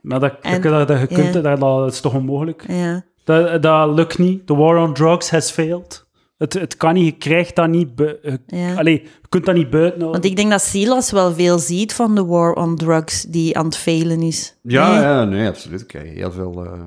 [0.01, 2.65] Maar dat, En- dat, dat, je kunt, dat, dat is toch onmogelijk?
[2.69, 3.05] Ja.
[3.25, 4.47] Dat, dat lukt niet.
[4.47, 6.07] The war on drugs has failed.
[6.39, 7.89] Het, het kan niet, je krijgt dat niet...
[7.97, 8.75] je- Ja.
[8.75, 12.15] Allee, je kunt dat niet buiten Want ik denk dat Silas wel veel ziet van
[12.15, 14.57] de war on drugs die aan het failen is.
[14.63, 15.01] Ja, Nee?
[15.01, 15.81] ja, nee, absoluut.
[15.81, 16.83] Ik krijg heel veel eh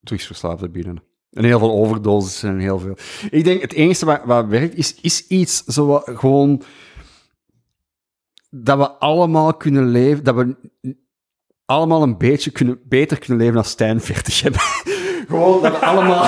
[0.00, 1.02] drugsverslaafden binnen.
[1.30, 2.96] En heel veel overdoses en heel veel...
[3.30, 6.62] Ik denk, het enige wat, wat werkt, is, is iets zo wat gewoon...
[8.50, 10.24] Dat we allemaal kunnen leven...
[10.24, 10.56] Dat we
[11.64, 14.60] allemaal een beetje kunnen, beter kunnen leven als Stijn 40 hebben.
[15.28, 16.26] gewoon dat we allemaal...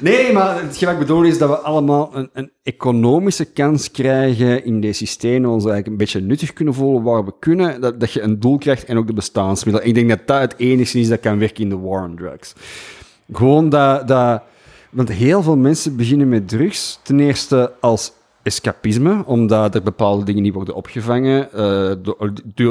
[0.00, 4.80] Nee, maar wat ik bedoel is dat we allemaal een, een economische kans krijgen in
[4.80, 8.20] deze systemen, ons eigenlijk een beetje nuttig kunnen voelen waar we kunnen, dat, dat je
[8.20, 9.88] een doel krijgt en ook de bestaansmiddelen.
[9.88, 12.52] Ik denk dat dat het enige is dat kan werken in de war on drugs.
[13.32, 14.42] Gewoon dat, dat...
[14.90, 18.12] Want heel veel mensen beginnen met drugs, ten eerste als
[18.42, 21.92] escapisme, omdat er bepaalde dingen niet worden opgevangen eh,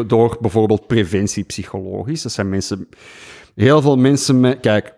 [0.07, 2.22] door, bijvoorbeeld preventie psychologisch.
[2.22, 2.88] Dat zijn mensen...
[3.56, 4.60] Heel veel mensen met...
[4.60, 4.93] Kijk,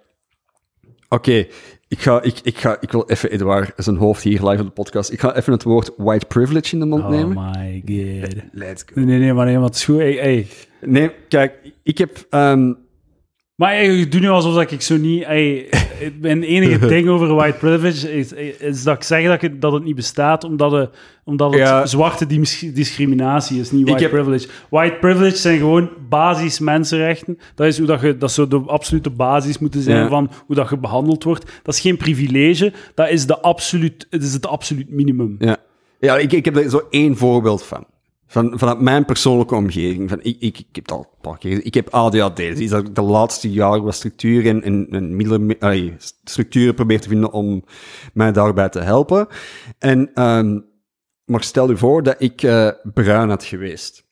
[1.10, 1.46] oké,
[1.88, 4.74] ik, ga, ik, ik, ga, ik wil even Edouard zijn hoofd hier live op de
[4.74, 5.12] podcast.
[5.12, 7.52] Ik ga even het woord white privilege in de mond Oh nemen.
[7.52, 8.36] my god.
[8.52, 9.02] Let's go.
[9.02, 9.98] Nee, nee, maar nee, het is goed.
[9.98, 10.48] Hey, hey.
[10.82, 12.26] Nee, kijk, ik heb...
[12.30, 12.74] ehm,
[13.56, 15.26] Maar je doet nu alsof dat ik zo niet...
[15.26, 15.70] Hey,
[16.20, 19.84] mijn enige ding over white privilege is, is dat ik zeg dat, ik, dat het
[19.84, 20.90] niet bestaat, omdat, het
[21.26, 21.86] omdat het Ja.
[21.86, 24.48] zwarte dis- discriminatie is, niet Ik white heb- privilege.
[24.70, 27.38] White privilege zijn gewoon basis mensenrechten.
[27.56, 28.18] Dat is hoe dat je...
[28.18, 30.08] Dat zou de absolute basis moeten zijn Ja.
[30.08, 31.60] van hoe dat je behandeld wordt.
[31.64, 35.36] Dat is geen privilege, dat is, de absoluut, het, is het absoluut minimum.
[35.40, 35.58] Ja,
[36.00, 37.86] ja ik, ik heb er zo één voorbeeld van.
[38.34, 40.10] Van vanuit mijn persoonlijke omgeving.
[40.10, 41.66] Van, ik, ik, ik heb al een paar keer.
[41.66, 42.36] Ik heb ADHD.
[42.36, 47.64] Dus de laatste jaren wat structuur en, en, structuren probeer te vinden om
[48.14, 49.28] mij daarbij te helpen.
[49.80, 50.60] En, ehm,
[51.26, 54.08] maar stel je voor dat ik eh, bruin had geweest.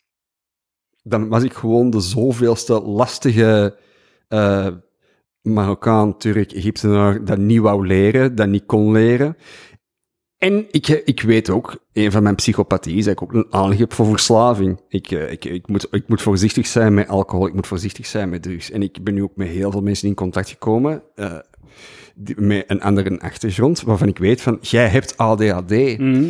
[1.04, 3.78] Dan was ik gewoon de zoveelste lastige
[4.28, 4.68] eh,
[5.42, 9.38] Marokkaan, Turk, Egyptenaar dat niet wou leren, dat niet kon leren.
[10.42, 13.94] En ik, ik weet ook, een van mijn psychopathieën is dat ik ook een heb
[13.94, 14.80] voor verslaving.
[14.88, 18.30] Ik, eh, ik, ik, moet, ik moet voorzichtig zijn met alcohol, ik moet voorzichtig zijn
[18.30, 18.72] met drugs.
[18.72, 21.38] En ik ben nu ook met heel veel mensen in contact gekomen, eh,
[22.16, 25.98] die- met een andere achtergrond, waarvan ik weet van, jij hebt ADHD.
[25.98, 26.26] Mhm.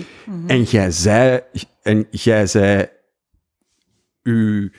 [0.47, 1.39] En jij zei,
[1.81, 2.87] en jij zei
[4.23, 4.69] uw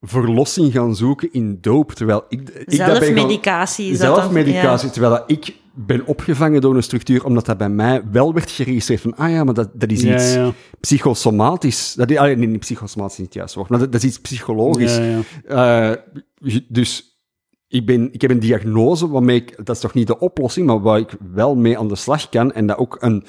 [0.00, 2.48] verlossing gaan zoeken in doop, terwijl ik...
[2.48, 3.96] ik Zelfmedicatie?
[3.96, 8.50] Zelfmedicatie, terwijl dat ik ben opgevangen door een structuur, omdat dat bij mij wel werd
[8.50, 10.52] geregistreerd van, ah ja, maar dat, dat is Ja, iets ja.
[10.80, 11.94] psychosomatisch.
[11.94, 14.20] Dat is, nee, niet psychosomatisch is niet het juiste woord, maar dat, dat is iets
[14.20, 15.00] psychologisch.
[15.46, 15.92] Eh,
[16.68, 17.18] dus
[17.68, 20.80] ik, ben, ik heb een diagnose waarmee ik, dat is toch niet de oplossing, maar
[20.80, 23.24] waar ik wel mee aan de slag kan en dat ook een,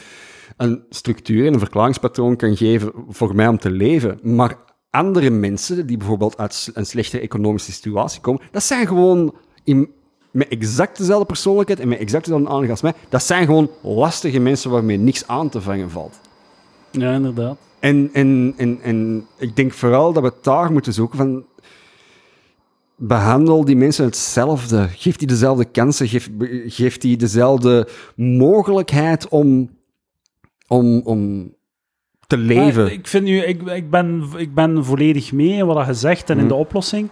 [0.58, 4.20] een structuur en een verklaringspatroon kan geven voor mij om te leven.
[4.22, 4.58] Maar
[4.90, 9.90] andere mensen, die bijvoorbeeld uit een slechtere economische situatie komen, dat zijn gewoon in,
[10.36, 14.40] met exact dezelfde persoonlijkheid en met exact dezelfde aanleg als mij, dat zijn gewoon lastige
[14.40, 16.20] mensen waarmee niks aan te vangen valt.
[16.92, 17.58] ja, inderdaad.
[17.80, 21.46] En, en, en, en ik denk vooral dat we het daar moeten zoeken van...
[22.98, 24.88] Behandel die mensen hetzelfde.
[24.96, 26.08] Geef die dezelfde kansen.
[26.08, 26.30] Geef,
[26.68, 29.70] geef die dezelfde mogelijkheid om,
[30.68, 31.54] om, om
[32.28, 32.84] te leven.
[32.84, 36.30] Maar ik, vind nu, ik, ik, ben, ik ben volledig mee in wat je zegt
[36.30, 36.54] en in Mhm.
[36.54, 37.10] de oplossing.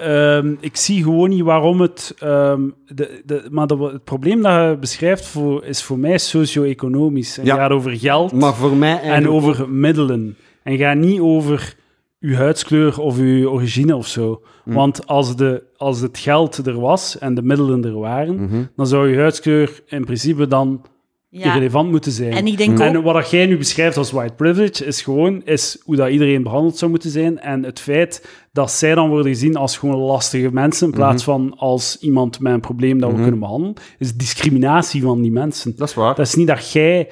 [0.00, 2.14] Ehm, ik zie gewoon niet waarom het...
[2.18, 7.38] ehm, de, de, maar de- het probleem dat je beschrijft voor, is voor mij socio-economisch.
[7.38, 7.56] En Ja.
[7.56, 10.36] gaat over geld maar voor mij en over middelen.
[10.62, 11.74] En gaat niet over
[12.20, 14.42] uw huidskleur of uw origine of zo.
[14.64, 14.76] Mhm.
[14.76, 18.62] Want als, de, als het geld er was en de middelen er waren, Mhm.
[18.76, 20.82] dan zou je huidskleur in principe dan
[21.28, 21.46] Ja.
[21.46, 22.32] irrelevant moeten zijn.
[22.32, 23.04] En ik denk En ook...
[23.04, 26.78] wat dat jij nu beschrijft als white privilege is gewoon is hoe dat iedereen behandeld
[26.78, 27.38] zou moeten zijn.
[27.40, 31.54] En het feit dat zij dan worden gezien als gewoon lastige mensen, in plaats van
[31.56, 33.22] als iemand met een probleem dat we Mhm.
[33.22, 35.76] kunnen behandelen, is discriminatie van die mensen.
[35.76, 36.14] Dat is waar.
[36.14, 37.08] Dat is niet dat jij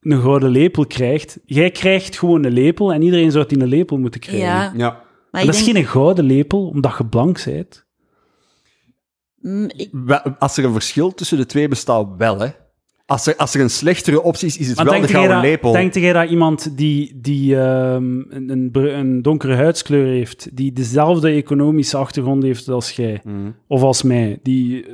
[0.00, 1.38] een gouden lepel krijgt.
[1.44, 4.46] Jij krijgt gewoon een lepel en iedereen zou die een lepel moeten krijgen.
[4.46, 5.02] Ja, Ja.
[5.30, 5.76] maar dat is denk...
[5.76, 7.84] geen gouden lepel, omdat je blank bent.
[9.40, 12.48] Mm, ik- Wel, Als er een verschil tussen de twee bestaat, wel, hè.
[13.06, 15.44] Als er, als er een slechtere optie is, is het Maar wel de gouden dat,
[15.44, 15.72] lepel.
[15.72, 21.96] denk jij dat iemand die, die ehm, een, een, donkere huidskleur heeft, die dezelfde economische
[21.96, 23.36] achtergrond heeft als jij, Mhm.
[23.66, 24.92] of als mij, die eh,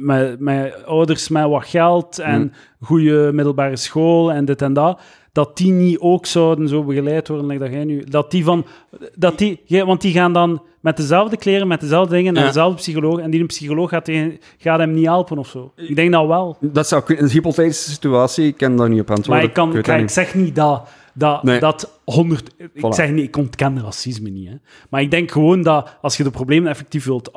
[0.00, 2.48] met, met ouders met wat geld en Mhm.
[2.80, 5.00] goede middelbare school en dit en dat,
[5.32, 8.66] dat die niet ook zouden zo begeleid worden, like dat jij nu, dat die van,
[9.14, 12.48] dat die, ja, want die gaan dan met dezelfde kleren, met dezelfde dingen, naar Ja.
[12.48, 15.72] dezelfde psycholoog, en die een psycholoog gaat, tegen- gaat hem niet helpen of zo.
[15.76, 16.56] Ik denk dat wel.
[16.60, 17.02] Dat zou.
[17.06, 19.34] Een hypothetische situatie, ik kan daar niet op antwoorden.
[19.36, 21.60] Maar ik, kan, ik, ik zeg niet dat, dat, Nee.
[21.60, 22.50] dat 100.
[22.58, 22.88] Ik Voilà.
[22.88, 24.48] zeg niet, ik ontken racisme niet.
[24.48, 24.54] Hè.
[24.90, 27.30] Maar ik denk gewoon dat als je de problemen effectief wilt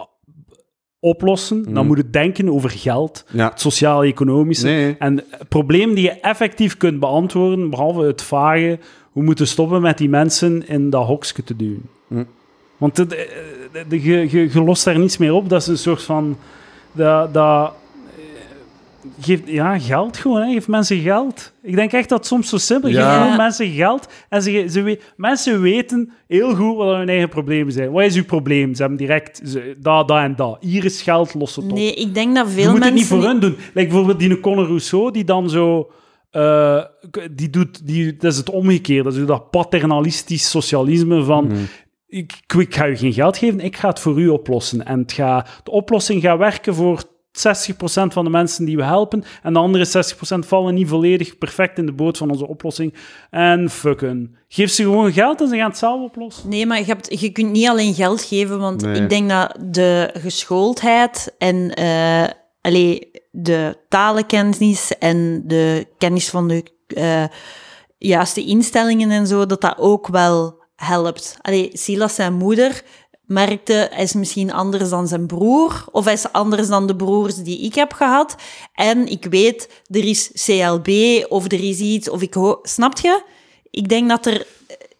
[1.05, 3.49] oplossen, dan moet je denken over geld, Ja.
[3.49, 4.65] het sociaal-economische.
[4.65, 4.95] Nee.
[4.99, 8.79] En het probleem die je effectief kunt beantwoorden, behalve het vage,
[9.11, 11.89] we moeten stoppen met die mensen in dat hokje te duwen.
[12.07, 12.23] Hm.
[12.77, 13.15] Want het,
[13.89, 14.23] eh,
[14.53, 15.49] je lost daar niets meer op.
[15.49, 16.37] Dat is een soort van...
[16.91, 17.73] Dat, dat,
[19.19, 20.41] geeft ja, geld gewoon.
[20.41, 20.53] Hè.
[20.53, 21.53] Geef mensen geld.
[21.61, 22.95] Ik denk echt dat het soms zo simpel is.
[22.95, 23.11] Ja.
[23.13, 24.07] Geef gewoon mensen geld.
[24.29, 27.91] En ze, ze, we- mensen weten heel goed wat hun eigen problemen zijn.
[27.91, 28.73] Wat is uw probleem?
[28.75, 30.57] Ze hebben direct ze, dat, dat en dat.
[30.59, 31.71] Hier is geld, los het op.
[31.71, 32.83] Nee, ik denk dat Je veel moet mensen...
[32.83, 33.55] het niet voor hun doen.
[33.73, 35.91] Like bijvoorbeeld die Conor Rousseau, die dan zo...
[36.31, 36.83] eh,
[37.31, 39.09] die doet, die, dat is het omgekeerde.
[39.09, 41.51] Dat is dat paternalistisch socialisme van...
[42.07, 44.85] Ik, ik ga u geen geld geven, ik ga het voor u oplossen.
[44.85, 47.03] En het gaat, de oplossing gaat werken voor
[47.35, 47.37] 60%
[48.07, 49.23] van de mensen die we helpen.
[49.43, 52.93] En de andere 60% vallen niet volledig perfect in de boot van onze oplossing.
[53.29, 54.35] En fucken.
[54.47, 56.49] Geef ze gewoon geld en ze gaan het zelf oplossen.
[56.49, 59.01] Nee, maar je, hebt, je kunt niet alleen geld geven, want Nee.
[59.01, 62.23] ik denk dat de geschooldheid en eh,
[62.61, 67.23] allee, de talenkennis en de kennis van de eh,
[67.97, 71.37] juiste instellingen en zo, dat dat ook wel helpt.
[71.41, 72.81] Allee, Silas, zijn moeder,
[73.25, 77.35] merkte, hij is misschien anders dan zijn broer, of hij is anders dan de broers
[77.35, 78.35] die ik heb gehad.
[78.73, 80.89] En ik weet, er is CLB,
[81.29, 82.59] of er is iets, of ik hoor...
[82.63, 83.21] Snap je?
[83.71, 84.45] Ik denk dat er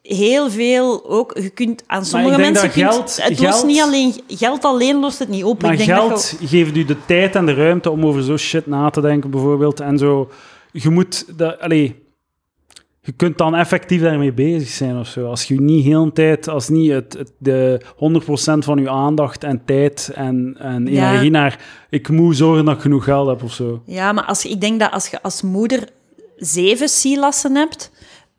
[0.01, 1.37] heel veel ook...
[1.39, 2.71] Je kunt aan sommige mensen...
[2.71, 4.13] kunt- geld- het geld- lost niet alleen...
[4.27, 5.61] Geld alleen lost het niet op.
[5.61, 8.37] Maar ik denk dat geld geeft u de tijd en de ruimte om over zo
[8.37, 9.79] shit na te denken, bijvoorbeeld.
[9.79, 10.29] En zo,
[10.71, 12.03] je moet, dat, allee,
[13.05, 15.25] je kunt dan effectief daarmee bezig zijn of zo.
[15.29, 19.61] Als je niet heel tijd, als niet het, het, de 100% van je aandacht en
[19.65, 21.07] tijd en, en Ja.
[21.09, 21.59] energie naar,
[21.89, 23.81] ik moet zorgen dat ik genoeg geld heb of zo.
[23.85, 25.79] Ja, maar als ik denk dat als je als moeder
[26.35, 27.91] zeven silassen hebt,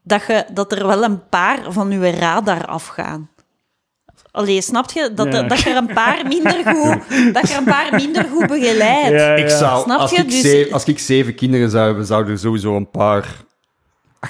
[0.03, 3.31] dat, je, dat er wel een paar van je radar afgaan.
[4.31, 5.11] Allee, snap je?
[5.15, 5.43] Dat, Ja.
[5.43, 6.99] er- dat je er een paar minder goed,
[7.35, 9.09] dat je er een paar minder goed begeleidt.
[9.21, 10.17] Ja, Ik zou, Snap als, je?
[10.17, 13.45] ik Dus- zeven, als ik zeven kinderen zou hebben, zouden er sowieso een paar...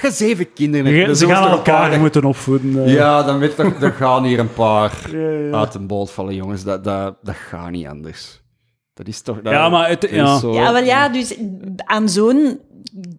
[0.03, 2.85] Als je zeven kinderen hebt, Ze dan ze zullen gaan een paar- elkaar moeten opvoeden.
[2.85, 2.93] eh.
[2.95, 5.51] Ja, dan weet je toch, er gaan hier een paar Ja, ja.
[5.59, 6.65] uit een boot vallen, jongens.
[6.65, 8.43] Dat, dat, dat gaat niet anders.
[8.95, 9.41] Dat is toch...
[9.43, 10.39] Dat, Ja, maar het- ja.
[10.39, 11.35] zo- Ja, wel ja, dus
[11.77, 12.61] aan zo'n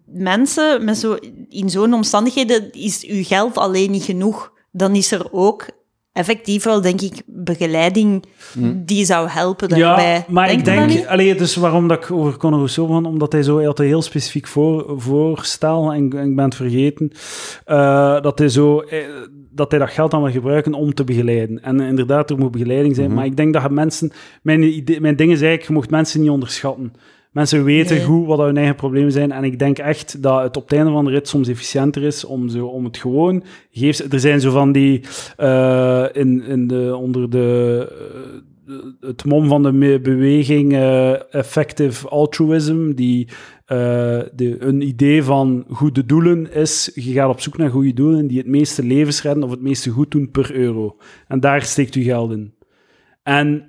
[0.06, 1.16] mensen met zo,
[1.48, 4.52] in zo'n omstandigheden is uw geld alleen niet genoeg.
[4.72, 5.66] Dan is er ook
[6.18, 8.24] effectief wel, denk ik, begeleiding
[8.84, 10.14] die zou helpen daarbij.
[10.14, 13.32] Ja, maar Denk ik denk, allee, dus waarom dat ik over Conor Rousseau van, omdat
[13.32, 16.54] hij zo, hij had een heel specifiek voor, voorstel, en, ik- en ik ben het
[16.54, 17.10] vergeten,
[17.64, 18.98] eh, dat hij zo, eh,
[19.50, 21.62] dat hij dat geld dan wil gebruiken om te begeleiden.
[21.62, 24.12] En inderdaad, er moet begeleiding zijn, maar ik denk dat je mensen,
[24.42, 26.92] mijn, idee, mijn ding is eigenlijk, je mocht mensen niet onderschatten.
[27.32, 28.04] Mensen weten Nee.
[28.04, 29.32] goed wat hun eigen problemen zijn.
[29.32, 32.24] En ik denk echt dat het op het einde van de rit soms efficiënter is
[32.24, 33.44] om, zo, om het gewoon...
[33.70, 35.00] Geef, er zijn zo van die...
[35.36, 37.86] eh, in, in de, onder de,
[38.66, 43.28] eh, het mom van de beweging eh, Effective Altruism, die...
[43.66, 48.38] de, een idee van goede doelen is, je gaat op zoek naar goede doelen die
[48.38, 50.96] het meeste levens redden of het meeste goed doen per euro.
[51.26, 52.54] En daar steekt u geld in.
[53.22, 53.68] En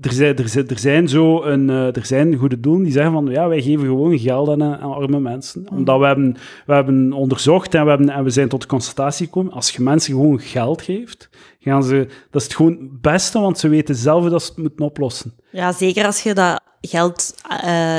[0.00, 3.12] er, zijn, er, zijn, er zijn zo een, eh, er zijn goede doelen die zeggen
[3.12, 5.70] van ja, wij geven gewoon geld aan, eh, aan arme mensen.
[5.70, 6.36] Omdat we hebben,
[6.66, 9.82] we hebben onderzocht en we, hebben, en we zijn tot de constatatie gekomen, als je
[9.82, 11.28] mensen gewoon geld geeft,
[11.60, 14.58] gaan ze, dat is het gewoon het beste, want ze weten zelf dat ze het
[14.58, 15.34] moeten oplossen.
[15.50, 17.34] Ja, zeker als je dat geld...
[17.62, 17.98] eh,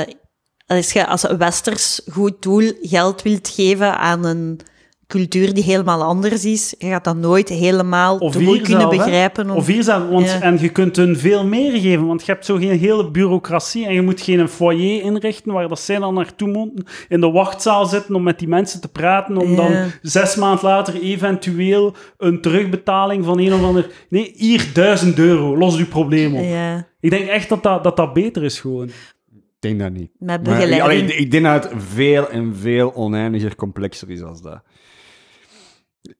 [0.66, 4.60] als je als een westers goed doel geld wilt geven aan een
[5.06, 9.50] cultuur die helemaal anders is, je gaat dat nooit helemaal Of kunnen zelf, begrijpen.
[9.50, 10.40] om- Of hier zelf, want, Ja.
[10.40, 13.94] En je kunt hun veel meer geven, want je hebt zo geen hele bureaucratie en
[13.94, 18.14] je moet geen foyer inrichten waar dat zij dan naartoe moeten, in de wachtzaal zitten
[18.14, 19.56] om met die mensen te praten, om Ja.
[19.56, 23.90] dan zes maanden later eventueel een terugbetaling van een of ander...
[24.08, 26.44] Nee, hier duizend euro, los uw probleem op.
[26.44, 28.86] Ja, Ik denk echt dat dat, dat, dat beter is gewoon.
[28.88, 30.10] Ik denk dat niet.
[30.18, 30.82] met Maar, begeleiding.
[30.82, 34.62] allee, ik- ik denk dat het veel en veel oneindiger complexer is als dat.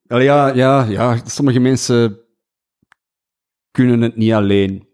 [0.07, 2.19] Allee, ja, ja, ja, sommige mensen
[3.71, 4.87] kunnen het niet alleen.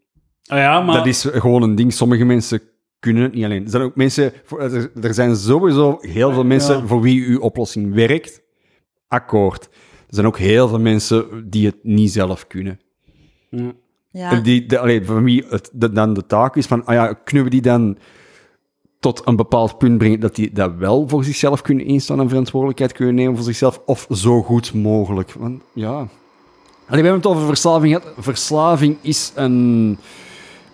[0.46, 0.96] Ah ja, maar...
[0.96, 1.92] Dat is gewoon een ding.
[1.92, 2.60] Sommige mensen
[2.98, 3.64] kunnen het niet alleen.
[3.64, 4.32] Er zijn ook mensen,
[5.02, 6.86] er, zijn sowieso heel veel mensen Ja.
[6.86, 8.42] voor wie uw oplossing werkt.
[9.08, 9.64] Akkoord.
[10.08, 12.80] Er zijn ook heel veel mensen die het niet zelf kunnen.
[13.50, 13.72] Ja.
[14.10, 14.40] ja.
[14.40, 17.44] Die, de, allee, voor wie het de- dan de taak is van, ah ja, kunnen
[17.44, 17.98] we die dan
[19.00, 22.92] tot een bepaald punt brengen dat die dat wel voor zichzelf kunnen instaan en verantwoordelijkheid
[22.92, 25.32] kunnen nemen voor zichzelf, of zo goed mogelijk?
[25.38, 26.08] Want ja...
[26.86, 28.14] Allee, we hebben het over verslaving gehad.
[28.18, 29.98] Verslaving is een,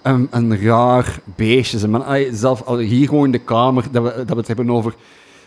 [0.03, 1.89] een, een raar beestje.
[1.89, 4.71] Man, Allee, zelf allee, hier gewoon in de kamer, dat we, dat we het hebben
[4.71, 4.95] over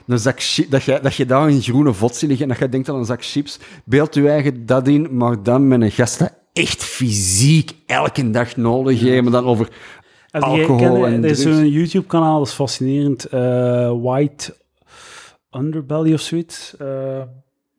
[0.08, 2.62] een zak chips, dat je, dat je daar een groene vod ziet liggen en dat
[2.62, 3.60] je denkt aan een zak chips.
[3.84, 8.56] Beeld je eigen dat in, maar dan met een gast dat echt fysiek elke dag
[8.56, 9.70] nodig heeft, maar dan over
[10.32, 13.26] Als je Alcohol kent- en Er is zo'n YouTube-kanaal, dat is fascinerend.
[13.26, 14.56] eh, White
[15.58, 16.76] Underbelly of zoiets.
[16.78, 17.18] Eh,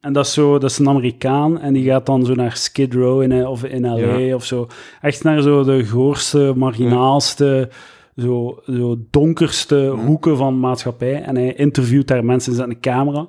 [0.01, 2.95] en dat is, zo, dat is een Amerikaan en die gaat dan zo naar Skid
[2.95, 4.35] Row in, of in LA Ja.
[4.35, 4.67] of zo.
[5.01, 7.69] Echt naar zo de goorste, marginaalste,
[8.17, 11.23] zo, zo donkerste hoeken van de maatschappij.
[11.23, 13.27] En hij interviewt daar mensen, zet een camera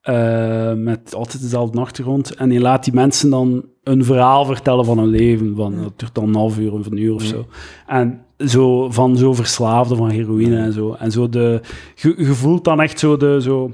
[0.00, 2.34] eh, met altijd dezelfde achtergrond.
[2.34, 5.56] En hij laat die mensen dan een verhaal vertellen van hun leven.
[5.56, 7.46] Van, Dat duurt dan een half uur of een uur of zo.
[7.86, 10.92] En zo van zo verslaafden van heroïne en zo.
[10.92, 11.60] En zo de,
[11.94, 13.38] je, je voelt dan echt zo de...
[13.42, 13.72] Zo,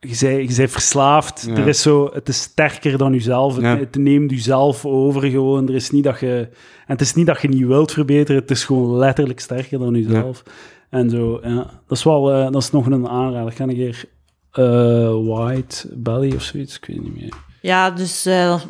[0.00, 1.44] je zei, je zei verslaafd.
[1.48, 1.54] Ja.
[1.56, 3.54] Er is zo, het is sterker dan jezelf.
[3.54, 3.78] Het, Ja.
[3.78, 5.68] het neemt jezelf over gewoon.
[5.68, 6.48] Er is niet dat je,
[6.86, 8.40] en het is niet dat je niet wilt verbeteren.
[8.40, 10.42] Het is gewoon letterlijk sterker dan jezelf.
[10.90, 11.54] En zo, ja.
[11.86, 13.52] Dat is wel, eh, dat is nog een aanrader.
[13.52, 14.04] Ga ik hier
[14.52, 16.76] eh, White Belly of zoiets?
[16.76, 17.32] Ik weet niet meer.
[17.60, 18.60] Ja, dus eh,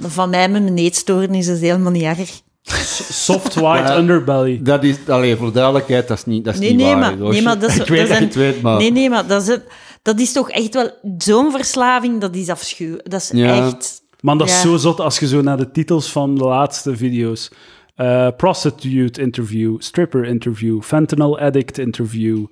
[0.00, 2.40] van mij met mijn eetstoornis is helemaal niet erg.
[2.64, 3.92] Soft White.
[3.92, 4.60] Underbelly.
[4.62, 6.98] Dat is, alleen voor de duidelijkheid, dat is niet, dat is Nee, niet nee, waar.
[7.18, 8.78] maar- nee, maar dat is- ik weet dat dat, is je het weet, maar...
[8.78, 9.66] Nee, nee, maar dat is, het-
[10.02, 10.90] dat is toch echt wel...
[11.18, 13.10] Zo'n verslaving, dat is afschuwelijk.
[13.10, 13.66] Dat is Ja.
[13.66, 14.02] echt...
[14.20, 17.50] Man, dat is zo zot als je zo naar de titels van de laatste video's...
[17.94, 22.46] eh, prostitute interview, stripper interview, fentanyl addict interview,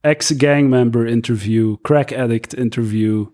[0.00, 3.24] ex-gangmember interview, crack addict interview,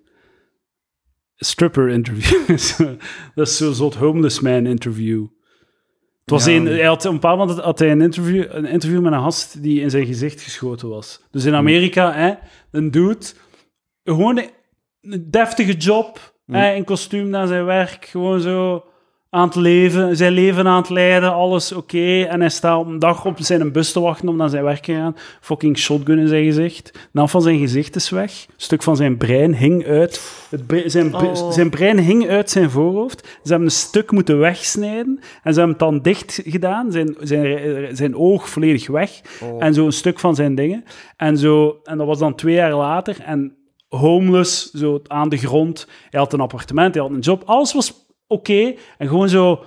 [1.37, 2.47] stripper interview.
[3.35, 5.27] dat is zo zot, homeless man interview.
[6.31, 6.53] Was Ja.
[6.53, 9.21] een, hij had, op een bepaald moment had hij een interview, een interview met een
[9.23, 11.23] gast die in zijn gezicht geschoten was.
[11.31, 12.33] Dus in Amerika, hè,
[12.71, 13.27] een dude,
[14.05, 14.51] gewoon een,
[15.01, 18.85] een deftige job, hè, in kostuum naar zijn werk, gewoon zo
[19.31, 22.23] aan het leven, zijn leven aan het leiden, alles oké.
[22.23, 24.83] En hij staat op een dag op zijn bus te wachten om naar zijn werk
[24.83, 25.17] te gaan.
[25.41, 26.93] Fucking shotgun in zijn gezicht.
[26.93, 28.45] De helft van zijn gezicht is weg.
[28.49, 30.47] Een stuk van zijn brein hing uit.
[30.51, 31.51] Het bre- zijn, bre- Oh.
[31.51, 33.27] zijn brein hing uit zijn voorhoofd.
[33.27, 35.19] Ze hebben een stuk moeten wegsnijden.
[35.43, 36.93] En ze hebben het dan dicht gedaan.
[36.93, 39.21] Zijn, zijn, zijn oog volledig weg.
[39.59, 40.85] En zo een stuk van zijn dingen.
[41.17, 43.17] En, zo, en dat was dan twee jaar later.
[43.25, 43.55] En
[43.89, 45.87] homeless, zo aan de grond.
[46.11, 47.43] Hij had een appartement, hij had een job.
[47.45, 48.00] Alles was
[48.31, 48.75] oké.
[48.99, 49.61] En gewoon zo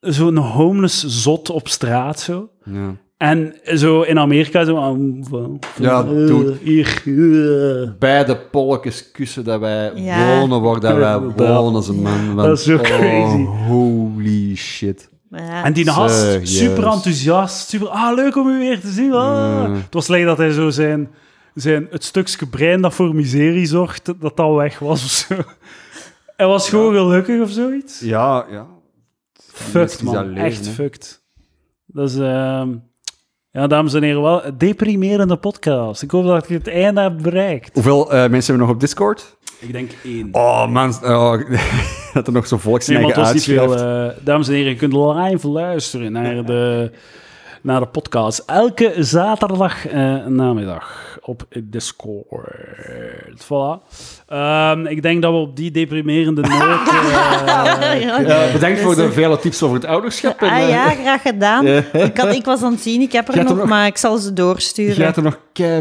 [0.00, 2.48] zo'n homeless zot op straat, zo.
[2.64, 2.96] Ja.
[3.16, 4.76] En zo in Amerika, zo...
[4.76, 6.56] ah, van- Ja, dude.
[6.62, 7.90] Hier, eh.
[7.98, 10.38] Beide polletjes kussen dat wij Ja.
[10.38, 12.36] wonen waar dat wij wonen, ze man.
[12.36, 13.36] Dat is zo Want, crazy.
[13.42, 15.10] Oh, holy shit.
[15.30, 15.64] Ja.
[15.64, 17.88] En die gast, super enthousiast, super...
[17.88, 19.12] Ah, leuk om u weer te zien.
[19.12, 19.64] Ah.
[19.66, 19.70] Ja.
[19.74, 21.08] Het was leuk dat hij zo zijn,
[21.54, 21.86] zijn...
[21.90, 25.34] Het stukje brein dat voor miserie zorgt, dat dat weg was of zo.
[26.42, 28.00] Hij was gewoon gelukkig of zoiets.
[28.00, 28.66] Ja, ja.
[29.52, 30.26] Fucked, man.
[30.28, 30.72] leven, Echt hè.
[30.72, 31.22] fucked.
[31.86, 32.16] Dat is...
[32.16, 32.68] ehm,
[33.50, 36.02] ja, dames en heren, wel een deprimerende podcast.
[36.02, 37.74] Ik hoop dat ik het einde heb bereikt.
[37.74, 39.36] Hoeveel eh, mensen hebben we nog op Discord?
[39.60, 40.28] Ik denk één.
[40.32, 40.94] Oh, man.
[41.04, 41.40] Oh,
[42.14, 43.24] dat er nog zo Nee, veel.
[43.24, 43.80] uitschrijft.
[43.80, 46.90] eh, dames en heren, je kunt live luisteren naar de,
[47.62, 48.38] naar de podcast.
[48.46, 53.36] Elke zaterdag eh, namiddag op Discord.
[53.44, 53.82] Voilà.
[54.32, 56.88] Ehm, ik denk dat we op die deprimerende noot...
[56.88, 58.20] eh, Ja.
[58.20, 60.40] Ja, bedankt voor Dus, de vele tips over het ouderschap.
[60.42, 61.66] en, Ah eh, ja, graag gedaan.
[61.66, 63.74] Ik, had, ik was aan het zien, ik heb Je er hebt nog, er nog-
[63.76, 64.94] maar ik zal ze Je doorsturen.
[65.04, 65.38] gaat er nog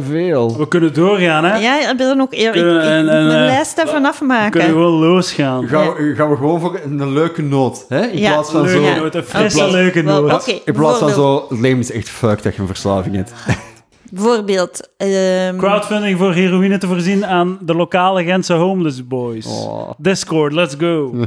[0.07, 0.57] veel.
[0.57, 1.55] we kunnen doorgaan, hè?
[1.57, 2.39] Ja, ik ben er nog eer.
[2.39, 4.61] Ik, ik Kunnen we moet een- mijn een, eh, lijst even We kunnen afmaken.
[4.61, 5.67] gewoon losgaan.
[5.67, 8.05] Gaan we, gaan we gewoon voor een leuke noot, hè?
[8.05, 8.31] In Ja.
[8.33, 9.01] plaats van Leuke zo...
[9.01, 10.33] Noot, een frisse leuke noot.
[10.33, 11.45] oké, In plaats van zo...
[11.49, 13.31] Het leven is echt fucked dat je een verslaving hebt.
[14.11, 19.45] Bijvoorbeeld, ehm, Crowdfunding voor heroïne te voorzien aan de lokale Gentse homeless boys.
[19.45, 19.91] Oh.
[19.97, 21.25] Discord, let's go.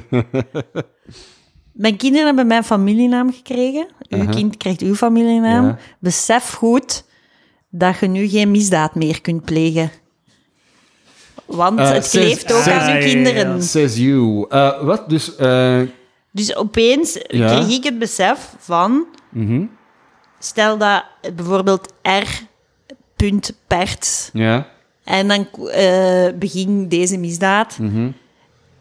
[1.73, 3.87] mijn kinderen hebben mijn familienaam gekregen.
[4.09, 5.65] Uw kind krijgt uw familienaam.
[5.67, 5.79] Ja.
[5.99, 7.05] Besef goed
[7.71, 9.91] dat je nu geen misdaad meer kunt plegen.
[11.47, 13.63] Want Eh, het kleeft ook zes- aan uw kinderen.
[13.63, 14.47] Says you.
[14.49, 15.09] Eh, wat?
[15.09, 15.37] Dus...
[15.37, 15.81] eh,
[16.33, 17.47] Dus opeens Ja.
[17.47, 19.07] kreeg ik het besef van...
[19.31, 19.65] mhm.
[20.39, 21.05] Stel dat
[21.35, 22.27] bijvoorbeeld R.
[23.67, 24.69] Perts Ja.
[25.05, 27.79] en dan eh, beging deze misdaad.
[27.79, 28.11] mhm.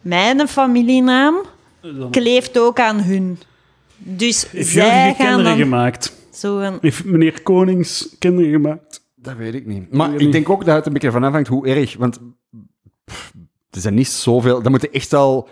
[0.00, 1.34] Mijn familienaam
[1.80, 3.38] Dan kleeft ook aan hun.
[3.96, 6.12] Dus heeft zij Jurgen gaan kinderen dan gemaakt.
[6.32, 6.78] zo een...
[6.80, 9.02] Heeft meneer Konings kinderen gemaakt.
[9.14, 9.92] Dat weet ik niet.
[9.92, 11.96] Maar ik denk ook dat het een beetje van afhangt hoe erg.
[11.96, 12.18] Want
[13.04, 13.32] pff,
[13.70, 14.62] er zijn niet zoveel...
[14.62, 15.48] Dat moet echt al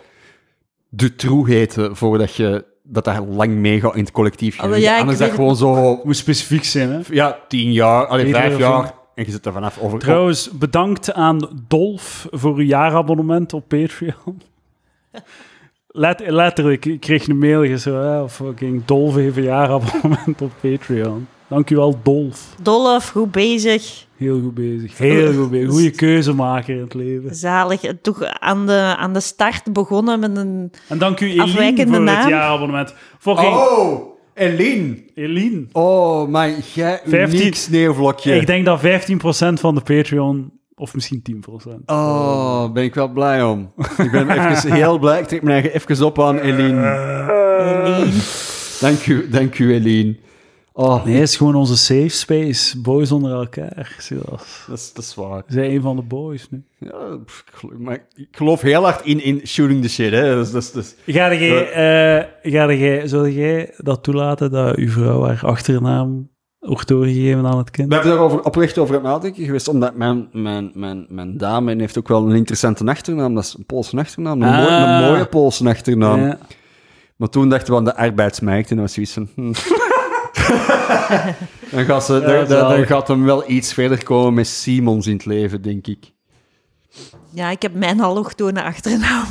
[0.89, 4.57] de true heten voordat je dat dat lang meegaat in het collectief.
[4.57, 6.01] Ja, ik Anders is dat gewoon zo...
[6.05, 7.01] Moet specifiek zijn, hè?
[7.11, 8.95] Ja, tien jaar, allee, vijf of jaar.
[9.15, 9.99] En je zit er vanaf over...
[9.99, 14.43] Trouwens, bedankt aan Dolf voor uw jaarabonnement op Patreon.
[15.87, 21.27] Let, letterlijk, ik kreeg een mail zo, hè, fucking Dolf heeft een jaarabonnement op Patreon.
[21.49, 22.55] Dank u wel, Dolf.
[22.63, 24.07] Dolf, goed bezig.
[24.23, 24.99] Heel goed bezig.
[24.99, 25.71] Heel goed bezig.
[25.71, 27.35] Goede keuze maken in het leven.
[27.35, 27.81] Zalig.
[28.03, 30.73] Toch aan de, aan de start begonnen met een...
[30.89, 32.21] En dank u, Eline, voor naam.
[32.21, 32.95] het jaarabonnement.
[33.19, 33.55] Fucking...
[33.55, 34.11] Oh!
[34.35, 34.97] Eline.
[35.15, 35.65] Eline.
[35.73, 38.35] Oh, man, jij 15 uniek sneeuwvlokje.
[38.37, 38.85] Ik denk dat 15%
[39.53, 41.23] van de Patreon, of misschien
[41.69, 41.79] 10%.
[41.87, 43.73] Oh, ben ik wel blij om.
[43.99, 45.21] ik ben even heel blij.
[45.21, 46.97] Ik trek mijn eigen even op aan Eline.
[47.85, 48.21] Eline.
[48.81, 50.17] Dank u, dank u, Eline.
[50.75, 52.81] Oh, Nee, het is gewoon onze safe space.
[52.81, 53.95] Boys onder elkaar.
[54.67, 55.43] Dat is, dat is waar.
[55.47, 56.65] Zij een van de boys nu.
[56.79, 56.89] Ja,
[57.19, 60.45] ik geloof, maar ik geloof heel hard in, in shooting the shit, hè.
[61.07, 67.47] Ga jij, ga jij, zou jij dat toelaten dat uw vrouw haar achternaam wordt doorgegeven
[67.47, 67.89] aan het kind?
[67.89, 71.99] We hebben daarover oprecht over het nadenken geweest, omdat mijn, mijn, mijn, mijn dame heeft
[71.99, 73.35] ook wel een interessante achternaam.
[73.35, 74.43] Dat is een Poolse achternaam.
[74.43, 74.57] Een, Ah.
[74.59, 74.71] mooie,
[75.05, 76.21] een mooie Poolse achternaam.
[76.21, 76.39] Ja.
[77.17, 79.29] Maar toen dachten we aan de arbeidsmarkt en dat was zoiets van...
[79.35, 79.53] hm.
[81.73, 82.87] dan, gaat ze, dan, dan- dan zalig.
[82.89, 86.11] gaat hem wel iets verder komen met Simons in het leven, denk ik.
[87.35, 89.25] Ja, ik heb mijn allochtone achternaam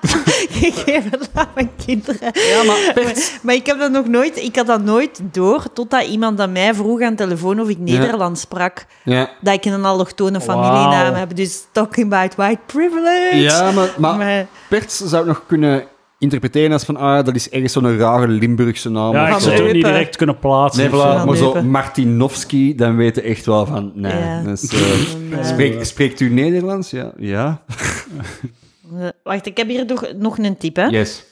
[0.60, 2.30] gegeven aan mijn kinderen.
[2.32, 6.04] Ja, maar Maar, maar ik heb dat nog nooit, ik had dat nooit door, totdat
[6.06, 9.84] iemand aan mij vroeg aan de telefoon of ik Nederlands sprak, Ja, dat ik een
[9.84, 11.14] allochtone familienaam Wauw.
[11.14, 11.36] heb.
[11.36, 13.36] Dus talking about white privilege.
[13.36, 15.84] ja maar, maar Maar- Perts zou het nog kunnen
[16.18, 19.12] interpreteren als van, ah, dat is ergens zo'n rare Limburgse naam.
[19.12, 19.38] Ja, ik zo.
[19.38, 20.90] zou het ook niet direct kunnen plaatsen.
[20.90, 21.62] Nee, voilà, maar zo.
[21.62, 24.12] Martinovski, dan weten echt wel van, nee.
[24.18, 24.42] Ja.
[25.30, 26.90] eh, spreekt, spreekt u Nederlands?
[26.90, 27.12] Ja.
[27.16, 27.62] Ja.
[28.98, 30.76] Eh, Wacht, ik heb hier nog, nog een tip.
[30.76, 30.86] Hè?
[30.86, 31.24] Yes.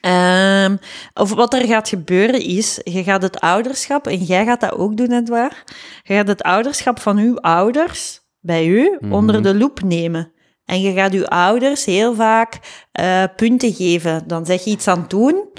[0.00, 0.76] Ehm,
[1.14, 4.96] of wat er gaat gebeuren is, je gaat het ouderschap, en jij gaat dat ook
[4.96, 5.62] doen, Edouard,
[6.02, 9.12] je gaat het ouderschap van uw ouders bij u Mhm.
[9.12, 10.31] onder de loep nemen.
[10.64, 12.58] En je gaat uw ouders heel vaak
[12.92, 14.22] eh, punten geven.
[14.26, 15.50] Dan zeg je iets aan het doen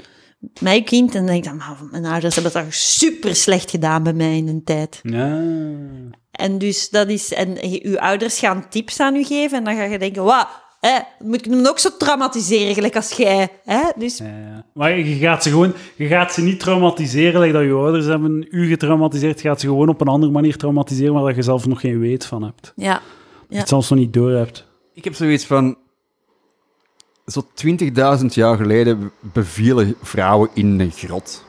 [0.60, 4.12] je kind en dan denk je, maar mijn ouders hebben het super slecht gedaan bij
[4.12, 5.00] mij in een tijd.
[5.02, 5.40] Ja.
[6.30, 9.74] En dus dat is, en je- uw ouders gaan tips aan u geven en dan
[9.76, 10.46] ga je denken, wauw,
[10.80, 13.48] hè, moet ik hem ook zo traumatiseren, gelijk als jij.
[13.64, 13.80] Hè?
[13.96, 14.64] Dus Ja, ja.
[14.74, 18.46] Maar je gaat ze gewoon, je gaat ze niet traumatiseren, like dat je ouders hebben
[18.50, 19.40] u getraumatiseerd.
[19.42, 21.98] Je gaat ze gewoon op een andere manier traumatiseren, waar dat je zelf nog geen
[21.98, 22.72] weet van hebt.
[22.76, 22.92] ja.
[22.92, 23.46] Dat Ja.
[23.48, 24.66] je het zelfs nog niet door hebt.
[24.94, 25.76] Ik heb zoiets van...
[27.26, 27.46] Zo
[28.20, 31.44] 20.000 jaar geleden bevielen vrouwen in een grot.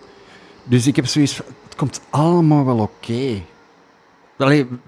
[0.63, 1.45] Dus ik heb zoiets van...
[1.63, 3.41] Het komt allemaal wel oké.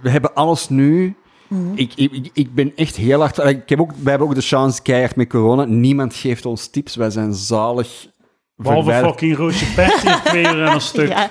[0.01, 1.15] We hebben alles nu.
[1.75, 3.38] Ik, ik, ik- ik ben echt heel hard...
[3.38, 5.63] Ik heb ook, wij hebben ook de chance keihard met corona.
[5.65, 6.95] Niemand geeft ons tips.
[6.95, 8.07] Wij zijn zalig
[8.55, 9.65] Behalve fucking Roosje
[10.23, 11.07] twee uur en een stuk.
[11.07, 11.29] Ja.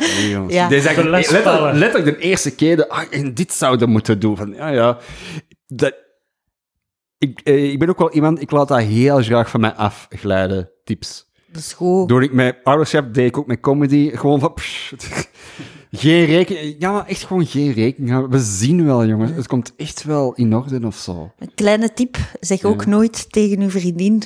[0.48, 0.68] Ja.
[0.68, 1.44] Dit is De eigenlijk lesspellen.
[1.44, 4.36] letterlijk, letterlijk de eerste keer dat, ah, en dit zouden moeten doen.
[4.36, 4.98] Van, ja, ja.
[5.66, 5.94] Dat,
[7.18, 10.70] ik, eh, ik ben ook wel iemand, ik laat dat heel graag van mij afglijden,
[10.84, 11.24] tips.
[11.52, 12.08] Dat is goed.
[12.08, 14.92] Door ik met ouderschap deed ik ook met comedy, gewoon van, pff,
[15.90, 18.30] geen rekening, ja, maar echt gewoon geen rekening houden.
[18.38, 21.32] We zien wel, jongens, het komt echt wel in orde of zo.
[21.38, 22.88] Een kleine tip, zeg ook Ja.
[22.90, 24.22] nooit tegen uw vriendin...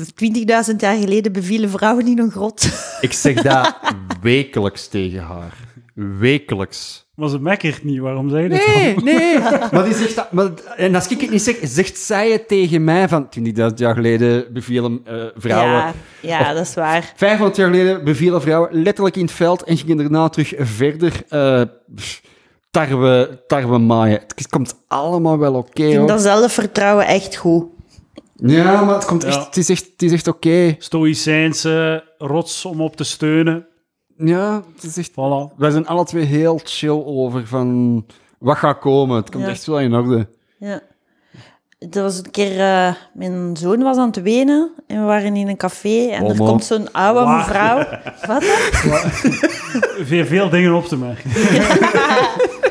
[0.00, 2.68] 20.000 jaar geleden bevielen vrouwen in een grot.
[3.00, 3.78] Ik zeg dat
[4.22, 5.56] wekelijks tegen haar.
[5.94, 7.03] Wekelijks.
[7.14, 9.04] Maar ze mekkert niet, waarom zei je dat dan?
[9.04, 9.38] Nee, nee.
[9.72, 12.84] maar die zegt dat, maar, en als ik het niet zeg, zegt zij het tegen
[12.84, 13.42] mij van 20.000
[13.74, 15.72] jaar geleden bevielen eh, vrouwen.
[15.72, 17.12] Ja, ja dat is waar.
[17.16, 21.62] 500 jaar geleden bevielen vrouwen letterlijk in het veld en gingen daarna terug verder eh,
[21.94, 22.22] pff,
[22.70, 24.20] tarwe, tarwe maaien.
[24.34, 27.64] Het komt allemaal wel oké, Ik vind dat zelfvertrouwen echt goed.
[28.36, 29.28] Ja, maar het, komt Ja.
[29.28, 30.74] echt, het is echt, het is echt oké.
[30.78, 33.66] Stoïcijnse rots om op te steunen.
[34.16, 35.10] Ja, het is echt...
[35.10, 35.56] Voilà.
[35.56, 38.04] Wij zijn alle twee heel chill over van
[38.38, 39.16] wat gaat komen.
[39.16, 39.50] Het komt Ja.
[39.50, 40.28] echt wel in orde.
[40.58, 40.80] Ja.
[41.90, 42.60] Er was een keer...
[42.60, 46.36] eh, mijn zoon was aan het wenen en we waren in een café en er
[46.36, 47.36] komt zo'n oude Waar?
[47.38, 47.76] mevrouw...
[48.28, 49.10] Wat dan?
[50.06, 51.30] Veel, veel dingen op te merken.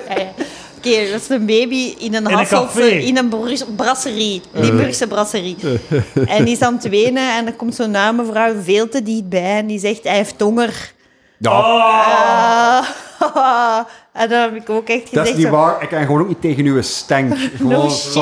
[0.10, 0.28] Ja, ja.
[0.78, 2.82] Oké, dat is een baby in een een café.
[2.86, 5.56] in een brus- brasserie, Limburgse brasserie.
[6.26, 9.57] en die is aan het wenen en er komt zo'n oude mevrouw veel te dichtbij
[9.57, 10.93] en die zegt, hij heeft honger.
[11.52, 12.86] Ja,
[13.20, 13.80] Ah.
[14.22, 15.14] en dan heb ik ook echt gezegd...
[15.14, 15.82] dat is niet zo, waar.
[15.84, 17.38] Ik kan gewoon ook niet tegen uw stank.
[17.57, 18.14] Gewoon No shit,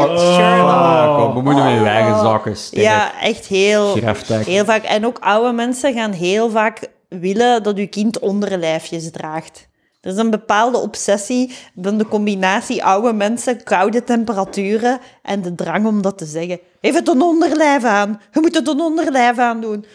[1.34, 2.84] Bemoei je met je eigen sterk.
[2.84, 3.95] Ja, echt heel,
[4.27, 4.84] heel vaak.
[4.84, 6.80] En ook oude mensen gaan heel vaak
[7.10, 9.69] willen dat uw kind onderlijfjes draagt.
[10.02, 15.85] Er is een bepaalde obsessie van de combinatie oude mensen, koude temperaturen en de drang
[15.85, 16.60] om dat te zeggen.
[16.80, 18.22] Heeft het een onderlijf aan?
[18.31, 19.85] Je moet het een onderlijf aan doen.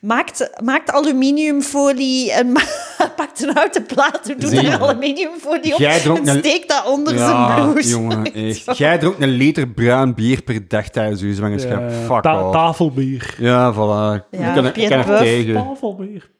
[0.00, 2.52] Maakt, maakt aluminiumfolie en
[3.16, 4.68] pakt een houten plaat, doet Zie je?
[4.70, 7.88] er aluminiumfolie op en een- steekt dat onder Ja, zijn blouse.
[7.88, 8.76] jongen, echt.
[8.78, 11.80] Jij dronk een liter bruin bier per dag tijdens uw zwangerschap.
[11.80, 12.52] Ja, Fuck ta- off.
[12.56, 13.34] tafelbier.
[13.38, 14.28] Ja, voilà.
[14.30, 15.54] Ja, ik kan, er- ik kan er Pierre tegen.
[15.54, 16.30] Tafelbier.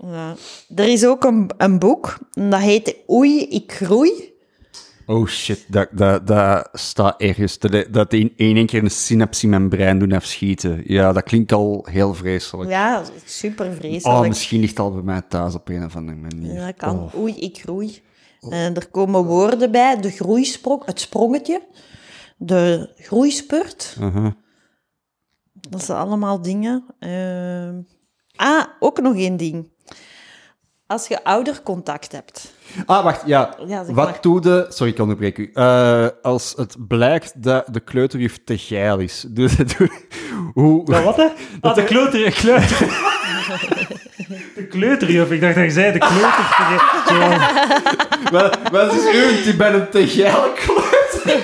[0.00, 0.34] Ja.
[0.76, 4.34] Er is ook een, een boek, en dat heet Oei, ik groei.
[5.06, 7.58] Oh shit, dat, dat, dat staat ergens.
[7.58, 10.82] Dat, dat in één keer een synaps in mijn brein doen afschieten.
[10.84, 12.70] Ja, dat klinkt al heel vreselijk.
[12.70, 14.28] Ja, super oh, vreselijk.
[14.28, 16.54] misschien ligt het al bij mij thuis op een of andere manier.
[16.54, 16.98] Ja, dat kan.
[16.98, 17.14] Oh.
[17.14, 18.02] Oei, ik groei.
[18.40, 20.00] En er komen woorden bij.
[20.00, 21.62] De groeisprong, het sprongetje.
[22.36, 23.96] De groeispurt.
[24.00, 24.30] Uh-huh.
[25.52, 26.84] Dat zijn allemaal dingen.
[26.98, 27.80] Ehm,
[28.34, 29.70] ah, ook nog één ding.
[30.88, 32.54] Als je oudercontact hebt.
[32.86, 33.54] Ah, wacht, ja.
[33.66, 34.66] Ja, zeg Wat doe de...
[34.68, 35.50] Sorry, ik onderbreek u.
[35.54, 39.48] Eh, als het blijkt dat de kleuterjuf te geil is, doe,
[39.78, 39.90] doe,
[40.54, 40.84] hoe...
[40.84, 41.26] Dat wat, hè?
[41.60, 42.32] Ah, de kleuter...
[42.32, 42.78] kleuter.
[44.54, 45.30] De kleuterjuf.
[45.30, 46.44] Ik dacht dat je zei de kleuter.
[48.30, 49.42] Wat, wat is u?
[49.42, 51.42] Die ben een te geile kleuter.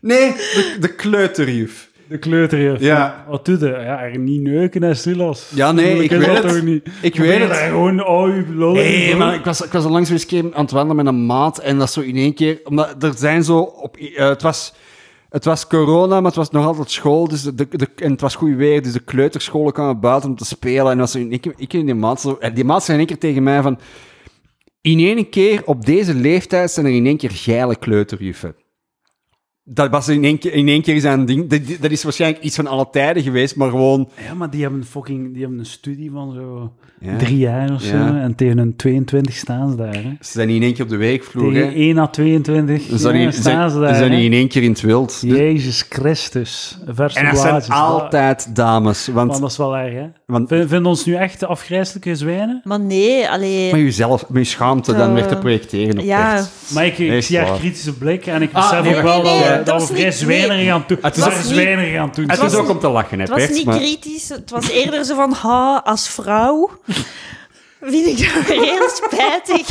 [0.00, 1.87] nee, de, de kleuterjuf.
[2.08, 2.80] De kleuterjuf.
[2.80, 3.24] Ja.
[3.28, 3.66] Wat doe je?
[3.66, 5.50] Ja, er niet neuken en Silas.
[5.54, 6.52] Ja, nee, ik weet dat het.
[6.52, 6.88] toch niet?
[7.02, 7.56] Ik weet het.
[7.56, 8.72] gewoon, oh, je lol.
[8.72, 10.96] Nee, maar ik was, ik was al langs weer eens een keer aan het wandelen
[10.96, 12.60] met een maat en dat zo in één keer...
[12.64, 13.58] Omdat er zijn zo...
[13.58, 14.74] Op, eh, het, was,
[15.28, 18.34] het was corona, maar het was nog altijd school, dus de, de, en het was
[18.34, 20.92] goed weer, dus de kleuterscholen kwamen buiten om te spelen.
[20.92, 22.36] En was in keer, ik en die maat zo...
[22.40, 23.78] en Die maat zei in één keer tegen mij van...
[24.80, 28.54] In één keer, op deze leeftijd, zijn er in één keer geile kleuterjuffen.
[29.70, 31.46] Dat was in één keer, in één keer zijn ding.
[31.48, 34.08] Dat, dat is waarschijnlijk iets van alle tijden geweest, maar gewoon...
[34.26, 35.32] Ja, maar die hebben fucking...
[35.32, 37.16] Die hebben een studie van zo Ja.
[37.16, 37.96] drie jaar of zo.
[37.96, 38.20] Ja.
[38.20, 40.10] En tegen hun 22 staan ze daar, hè.
[40.20, 41.74] Ze zijn niet in één keer op de weekvloer, Tegen hè.
[41.74, 44.16] 1 à 22 Ze zijn, ja, staan zijn, ze ze daar, zijn hè.
[44.16, 45.18] niet in één keer in het wild.
[45.26, 46.78] Jezus Christus.
[46.86, 49.06] Verse En dat zijn altijd dames.
[49.06, 50.06] Want, Man, dat is wel erg, hè.
[50.32, 52.60] Want Vind- Vinden ons nu echt afgrijzelijke zwijnen?
[52.64, 53.70] Maar nee, alleen...
[53.70, 56.36] met jezelf, met je schaamte dan Eh, weer te projecteren op ja.
[56.36, 56.50] echt.
[56.68, 59.48] Maar ik, zie haar kritische blik en ik Ah, besef nee, ook wel nee, dat,
[59.48, 61.98] we- dat dat we was vrij niet- zwijnerig aan het doen Het is ook- zwijnerig
[61.98, 62.50] aan het doen Het zijn.
[62.50, 65.04] is ook om te lachen, hè, Het was Pert, niet maar- kritisch, het was eerder
[65.04, 66.70] zo van, ha, als vrouw
[67.80, 69.68] vind ik dat heel spijtig.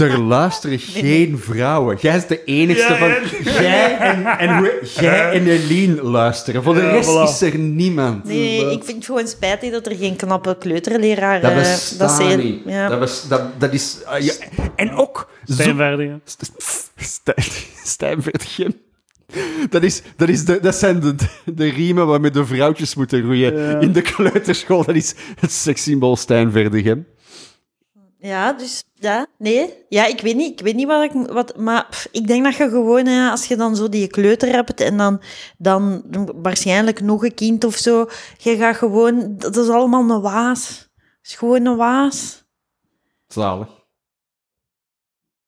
[0.00, 1.96] Er luisteren geen vrouwen.
[2.00, 3.08] Jij is de enigste Ja, van...
[3.08, 3.60] ja.
[3.68, 6.62] Jij en, en, hoe- jij en Eline luisteren.
[6.62, 7.22] Voor de Ja, rest voilà.
[7.22, 8.24] is er niemand.
[8.24, 11.40] Nee, ik vind het gewoon spijtig dat er geen knappe kleuterleraar...
[11.40, 12.62] Dat eh, bestaat ze- niet.
[12.66, 12.88] Ja.
[12.88, 13.96] Dat, bes- dat, dat is...
[14.04, 14.32] ah, ja.
[14.76, 15.28] En ook...
[15.44, 16.22] zo- Stijnvaardigen.
[17.84, 18.24] Stijn.
[19.70, 21.14] Dat, is, dat, is de, dat zijn de,
[21.44, 23.78] de riemen waarmee de vrouwtjes moeten roeien Ja.
[23.80, 24.84] in de kleuterschool.
[24.84, 27.06] Dat is het sekssymbool Stijn Verdigem.
[28.26, 29.84] Ja, dus ja, nee.
[29.88, 31.12] Ja, ik weet niet, ik weet niet wat ik...
[31.12, 34.96] Wat, maar ik denk dat je gewoon, als je dan zo die kleuter hebt en
[34.96, 35.22] dan,
[35.58, 36.02] dan
[36.42, 38.08] waarschijnlijk nog een kind of zo,
[38.38, 39.34] je gaat gewoon...
[39.38, 40.88] Dat is allemaal een waas.
[40.96, 42.44] Het is gewoon een waas.
[43.28, 43.75] Zalig.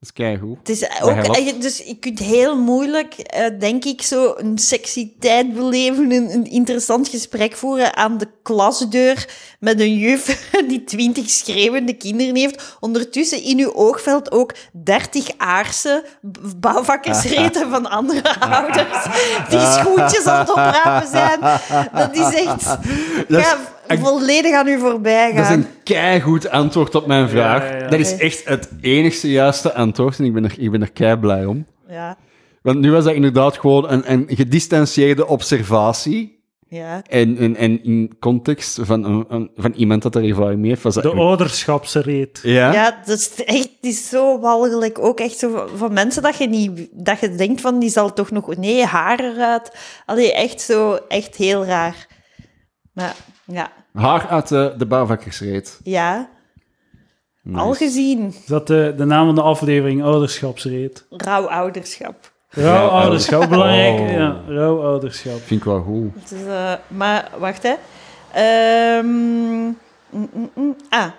[0.01, 0.59] Dat is keigoed.
[0.59, 5.13] Het is ook, eh, dus je kunt heel moeilijk, eh, denk ik, zo een sexy
[5.19, 9.29] tijd beleven, een, een interessant gesprek voeren aan de klasdeur
[9.61, 12.77] met een juf die twintig schreeuwende kinderen heeft.
[12.81, 16.05] Ondertussen in uw oogveld ook dertig aarse
[16.57, 19.05] bouwvakkersreten van andere ouders
[19.49, 21.41] die schoentjes aan het oprapen zijn.
[21.93, 22.77] Dat is echt
[23.29, 23.59] ja,
[23.97, 25.59] volledig aan u voorbij Dat is gaan.
[25.59, 27.71] een keigoed antwoord op mijn vraag.
[27.71, 27.89] ja, ja.
[27.89, 31.17] Dat is echt het enigste juiste antwoord en ik ben er, ik ben er kei
[31.17, 31.67] blij om.
[31.89, 32.17] Ja,
[32.63, 36.37] Want nu was dat inderdaad gewoon een, een gedistanceerde observatie.
[36.69, 37.03] ja.
[37.09, 40.83] En, en, en in context van, een- een- van iemand dat er ervaring mee heeft,
[40.83, 41.03] was dat...
[41.03, 42.41] De ouderschapsreet.
[42.43, 42.73] ja?
[42.73, 44.99] Ja, dat is echt is zo walgelijk.
[44.99, 46.89] Ook echt zo van- van mensen dat je niet...
[46.93, 48.57] Dat je denkt van, die zal toch nog...
[48.57, 49.71] Nee, haar eruit.
[50.07, 50.99] Allee, echt zo...
[51.09, 52.07] Echt heel raar.
[52.93, 53.15] Maar,
[53.49, 53.73] ja.
[53.93, 55.81] Haar uit de, de bouwvakkersreet.
[55.85, 56.29] Ja.
[57.43, 57.61] Nice.
[57.61, 58.27] Al gezien.
[58.27, 60.03] Is dat de, de naam van de aflevering?
[60.05, 61.07] Ouderschapsreet.
[61.11, 62.33] Rouwouderschap.
[62.51, 63.99] Rauw ouderschap, belangrijk.
[63.99, 64.11] Oh.
[64.13, 65.41] Ja, rauw ouderschap.
[65.41, 66.15] Vind ik wel goed.
[66.15, 67.75] Het is, eh, maar, wacht, hè.
[68.33, 69.77] Ehm, mm,
[70.11, 70.77] mm, mm.
[70.89, 71.11] Ah,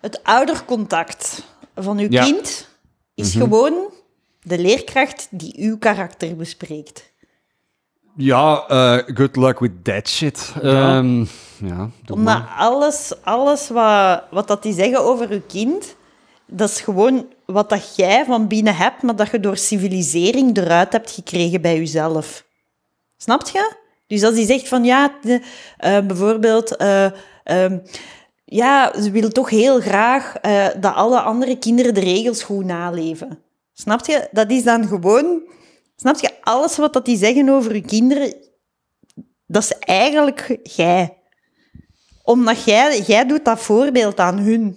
[0.00, 1.42] het oudercontact
[1.74, 2.22] van uw Ja.
[2.24, 2.68] kind
[3.14, 3.90] is gewoon
[4.42, 7.12] de leerkracht die uw karakter bespreekt.
[8.20, 10.52] Ja, eh, good luck with that shit.
[10.62, 10.96] Ja.
[10.96, 11.18] Ehm,
[11.64, 12.54] ja, doe Omdat maar.
[12.58, 15.96] alles, alles wat, wat dat die zeggen over je kind,
[16.46, 20.92] dat is gewoon wat dat jij van binnen hebt, maar dat je door civilisering eruit
[20.92, 22.44] hebt gekregen bij jezelf.
[23.16, 23.72] Snapt je?
[24.06, 25.40] Dus als die zegt van ja, de-
[25.76, 27.04] eh, bijvoorbeeld, eh,
[27.44, 27.78] ehm,
[28.44, 33.38] ja, ze wil toch heel graag eh, dat alle andere kinderen de regels goed naleven.
[33.72, 34.28] Snap je?
[34.30, 35.40] Dat is dan gewoon,
[36.00, 36.30] snap je?
[36.40, 38.34] Alles wat dat die zeggen over je kinderen,
[39.46, 41.12] dat is eigenlijk jij
[42.22, 44.76] omdat jij, jij doet dat voorbeeld aan hun.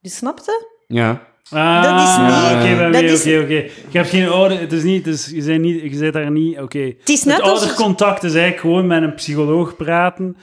[0.00, 0.66] Dus snap je?
[0.86, 1.26] Ja.
[1.50, 3.54] Ah, Dat is niet- Oké, oké, dat oké, is- oké, oké.
[3.90, 4.60] Je hebt geen ouder...
[4.60, 5.04] Het is niet...
[5.04, 6.58] Het is, je, bent niet je bent daar niet...
[6.58, 6.78] Oké.
[6.98, 7.58] Het is net het als...
[7.60, 10.36] oudercontact is eigenlijk gewoon met een psycholoog praten,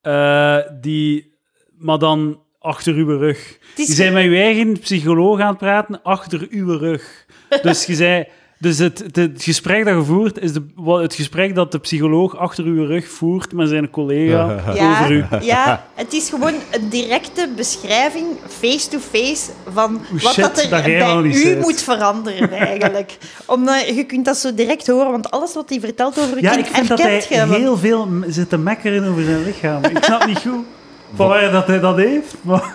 [0.00, 1.36] eh, die...
[1.78, 3.58] Maar dan achter uw rug.
[3.70, 7.26] Het is- Je zei met je eigen psycholoog aan het praten achter uw rug.
[7.62, 8.26] Dus je zei...
[8.60, 11.78] Dus het, het, het gesprek dat je voert, is de, wat- het gesprek dat de
[11.78, 15.24] psycholoog achter uw rug voert met zijn collega Ja, over u.
[15.40, 21.22] ja, het is gewoon een directe beschrijving, face-to-face, van wat shit dat er dat bij
[21.22, 23.16] u moet veranderen, eigenlijk.
[23.46, 26.52] Omdat je kunt dat zo direct horen, want alles wat hij vertelt over je Ja,
[26.54, 29.84] kind ik vind dat hij want- heel veel zit te mekkeren over zijn lichaam.
[29.84, 30.64] Ik snap niet goed
[31.16, 32.34] van waar dat hij dat heeft.
[32.40, 32.74] Maar...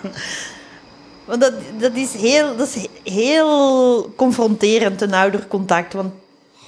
[1.25, 5.93] Want dat, dat, is heel, dat is heel confronterend, een oudercontact.
[5.93, 6.13] Want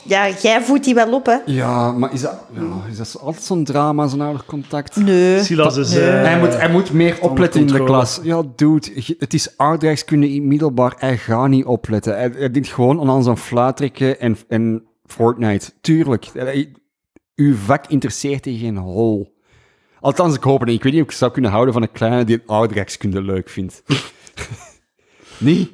[0.03, 1.37] ja, jij voedt die wel op, hè?
[1.45, 4.95] Ja, maar is dat, ja, is dat altijd zo'n drama, zo'n oudercontact?
[4.95, 5.43] Nee.
[5.43, 5.93] Silas is...
[5.93, 6.09] Nee.
[6.09, 8.19] eh, hij, moet, hij moet meer opletten in de klas.
[8.23, 10.93] Ja, dude, het is aardrijkskunde in middelbaar.
[10.97, 12.13] Hij gaat niet opletten.
[12.13, 15.71] Hij, hij denkt gewoon aan zijn fluitrekken en, en Fortnite.
[15.81, 16.31] Tuurlijk.
[17.35, 19.33] Uw vak interesseert je geen hol.
[19.99, 20.77] Althans, ik hoop het niet.
[20.77, 23.83] Ik weet niet of ik zou kunnen houden van een kleine die aardrijkskunde leuk vindt.
[25.37, 25.69] niet?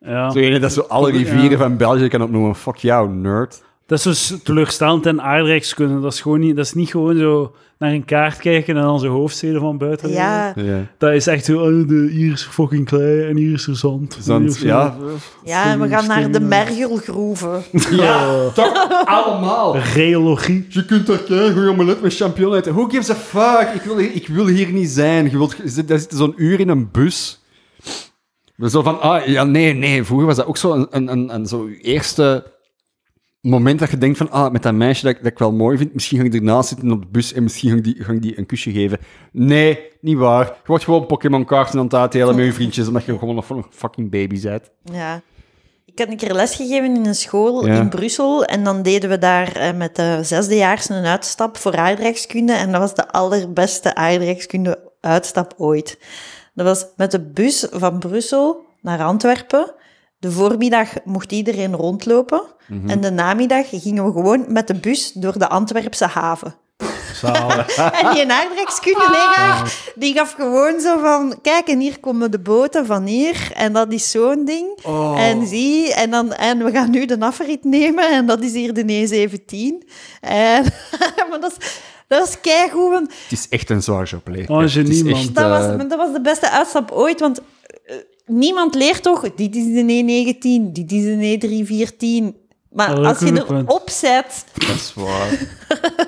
[0.00, 0.30] ja.
[0.30, 1.18] Zo ene dat zo alle Ja.
[1.18, 2.54] rivieren van België kan opnoemen.
[2.54, 3.62] Fuck jou, nerd.
[3.86, 6.00] Dat is dus teleurstellend en aardrijkskunde.
[6.00, 8.98] Dat is, gewoon niet, dat is niet gewoon zo naar een kaart kijken en dan
[9.00, 10.10] zijn hoofdsteden van buiten.
[10.10, 10.86] Ja, Ja.
[10.98, 14.16] Dat is echt zo, oh, de, hier is fucking klei en hier is er zand.
[14.20, 14.96] Zand, is er- ja.
[15.44, 17.62] ja en we gaan naar de mergelgroeven.
[17.90, 19.72] Ja, toch allemaal.
[19.78, 20.66] Geologie.
[20.68, 22.74] Je kunt daar kijken, goeie omelet met champignon eten.
[22.74, 23.74] Who gives a fuck?
[23.74, 25.24] Ik wil, hier- ik wil hier niet zijn.
[25.30, 27.40] Je wilt, daar zit zo'n uur in een bus.
[28.68, 30.04] Zo van, ah, ja, nee, nee.
[30.04, 32.54] Vroeger was dat ook zo een, een, een, een zo eerste
[33.40, 35.78] moment dat je denkt van, ah, met dat meisje dat, ik- dat ik wel mooi
[35.78, 38.12] vind, misschien ga ik ernaast zitten op de bus en misschien ga ik die, ga
[38.12, 38.98] ik die een kusje geven.
[39.32, 40.44] Nee, niet waar.
[40.44, 43.64] Je wordt gewoon Pokémon-kaarten aan het uitdelen met je vriendjes, omdat je gewoon nog een
[43.70, 44.70] fucking baby bent.
[44.84, 45.22] Ja.
[45.84, 47.74] Ik had een keer lesgegeven in een school Ja.
[47.80, 48.44] in Brussel.
[48.44, 52.52] En dan deden we daar eh, met de zesdejaars een uitstap voor aardrijkskunde.
[52.52, 55.98] En dat was de allerbeste aardrijkskunde uitstap ooit.
[56.56, 59.74] Dat was met de bus van Brussel naar Antwerpen.
[60.18, 62.42] De voormiddag mocht iedereen rondlopen.
[62.86, 66.54] En de namiddag gingen we gewoon met de bus door de Antwerpse haven.
[68.02, 71.38] En die aardrijkskundeleraar, die gaf gewoon zo van...
[71.42, 73.50] Kijk, en hier komen de boten van hier.
[73.54, 74.78] En dat is zo'n ding.
[75.16, 78.10] En zie, en, dan, en we gaan nu de afrit nemen.
[78.10, 79.88] En dat is hier de E17.
[80.20, 80.64] En,
[81.30, 82.90] maar dat is, dat is keigoed.
[82.90, 84.50] want Het is echt een zwaar job, leer.
[84.50, 87.20] Oh, Het is echt, Dat was, eh, dat was de beste uitstap ooit.
[87.20, 87.40] Want
[87.84, 89.34] eh, niemand leert toch...
[89.34, 91.38] Dit is de E19, dit is de
[92.32, 92.44] E314.
[92.70, 94.44] Maar Oh, dat als je erop zet...
[94.54, 95.38] Dat is waar.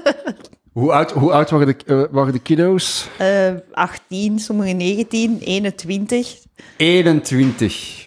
[0.72, 3.08] hoe, oud, hoe oud waren de, eh, waren de kiddo's?
[3.18, 6.36] eh 18, sommige 19, 21.
[6.76, 8.06] 21.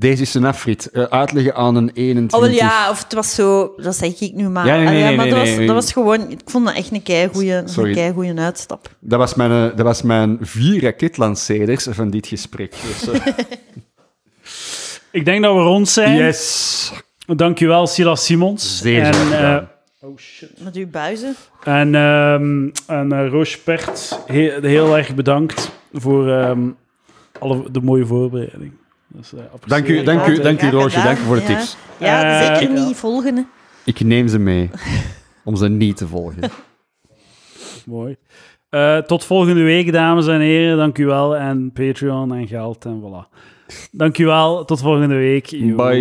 [0.00, 0.90] Deze is een afrit.
[0.90, 2.38] Eh, uitleggen aan een 21.
[2.38, 4.66] Oh, wel ja, of het was zo, dat zeg ik nu maar.
[4.66, 5.66] Ja, nee, nee, Allee, nee, maar nee, dat, was, nee.
[5.66, 8.88] dat was gewoon, ik vond dat echt een keigoeie, een keigoeie uitstap.
[9.00, 12.70] Dat was mijn, eh, dat was mijn vier raketlanceerders van dit gesprek.
[12.70, 13.26] Dus, eh,
[15.10, 16.16] Ik denk dat we rond zijn.
[16.16, 16.92] yes.
[17.26, 18.78] Dankjewel, Silas Simons.
[18.78, 19.62] Zeer en, eh,
[20.00, 20.50] oh shit.
[20.62, 21.34] Met uw buizen.
[21.64, 26.68] En, ehm en Roos Pert, heel, heel erg bedankt voor ehm,
[27.38, 28.79] alle, de mooie voorbereiding.
[29.14, 31.02] Dus, apprecieer Dank u, dank u, dank u Roosje.
[31.02, 31.46] Dank u voor de ja.
[31.48, 31.76] tips.
[31.98, 33.44] Ja, Eh, zeker niet volgende.
[33.84, 34.70] Ik neem ze mee.
[35.44, 36.50] om ze niet te volgen.
[37.86, 38.16] Mooi.
[38.70, 40.76] Eh, tot volgende week, dames en heren.
[40.76, 41.36] Dank u wel.
[41.36, 43.38] En Patreon en geld en voilà.
[43.90, 44.64] Dank u wel.
[44.64, 45.46] Tot volgende week.
[45.46, 45.76] Yo.
[45.76, 45.98] Bye.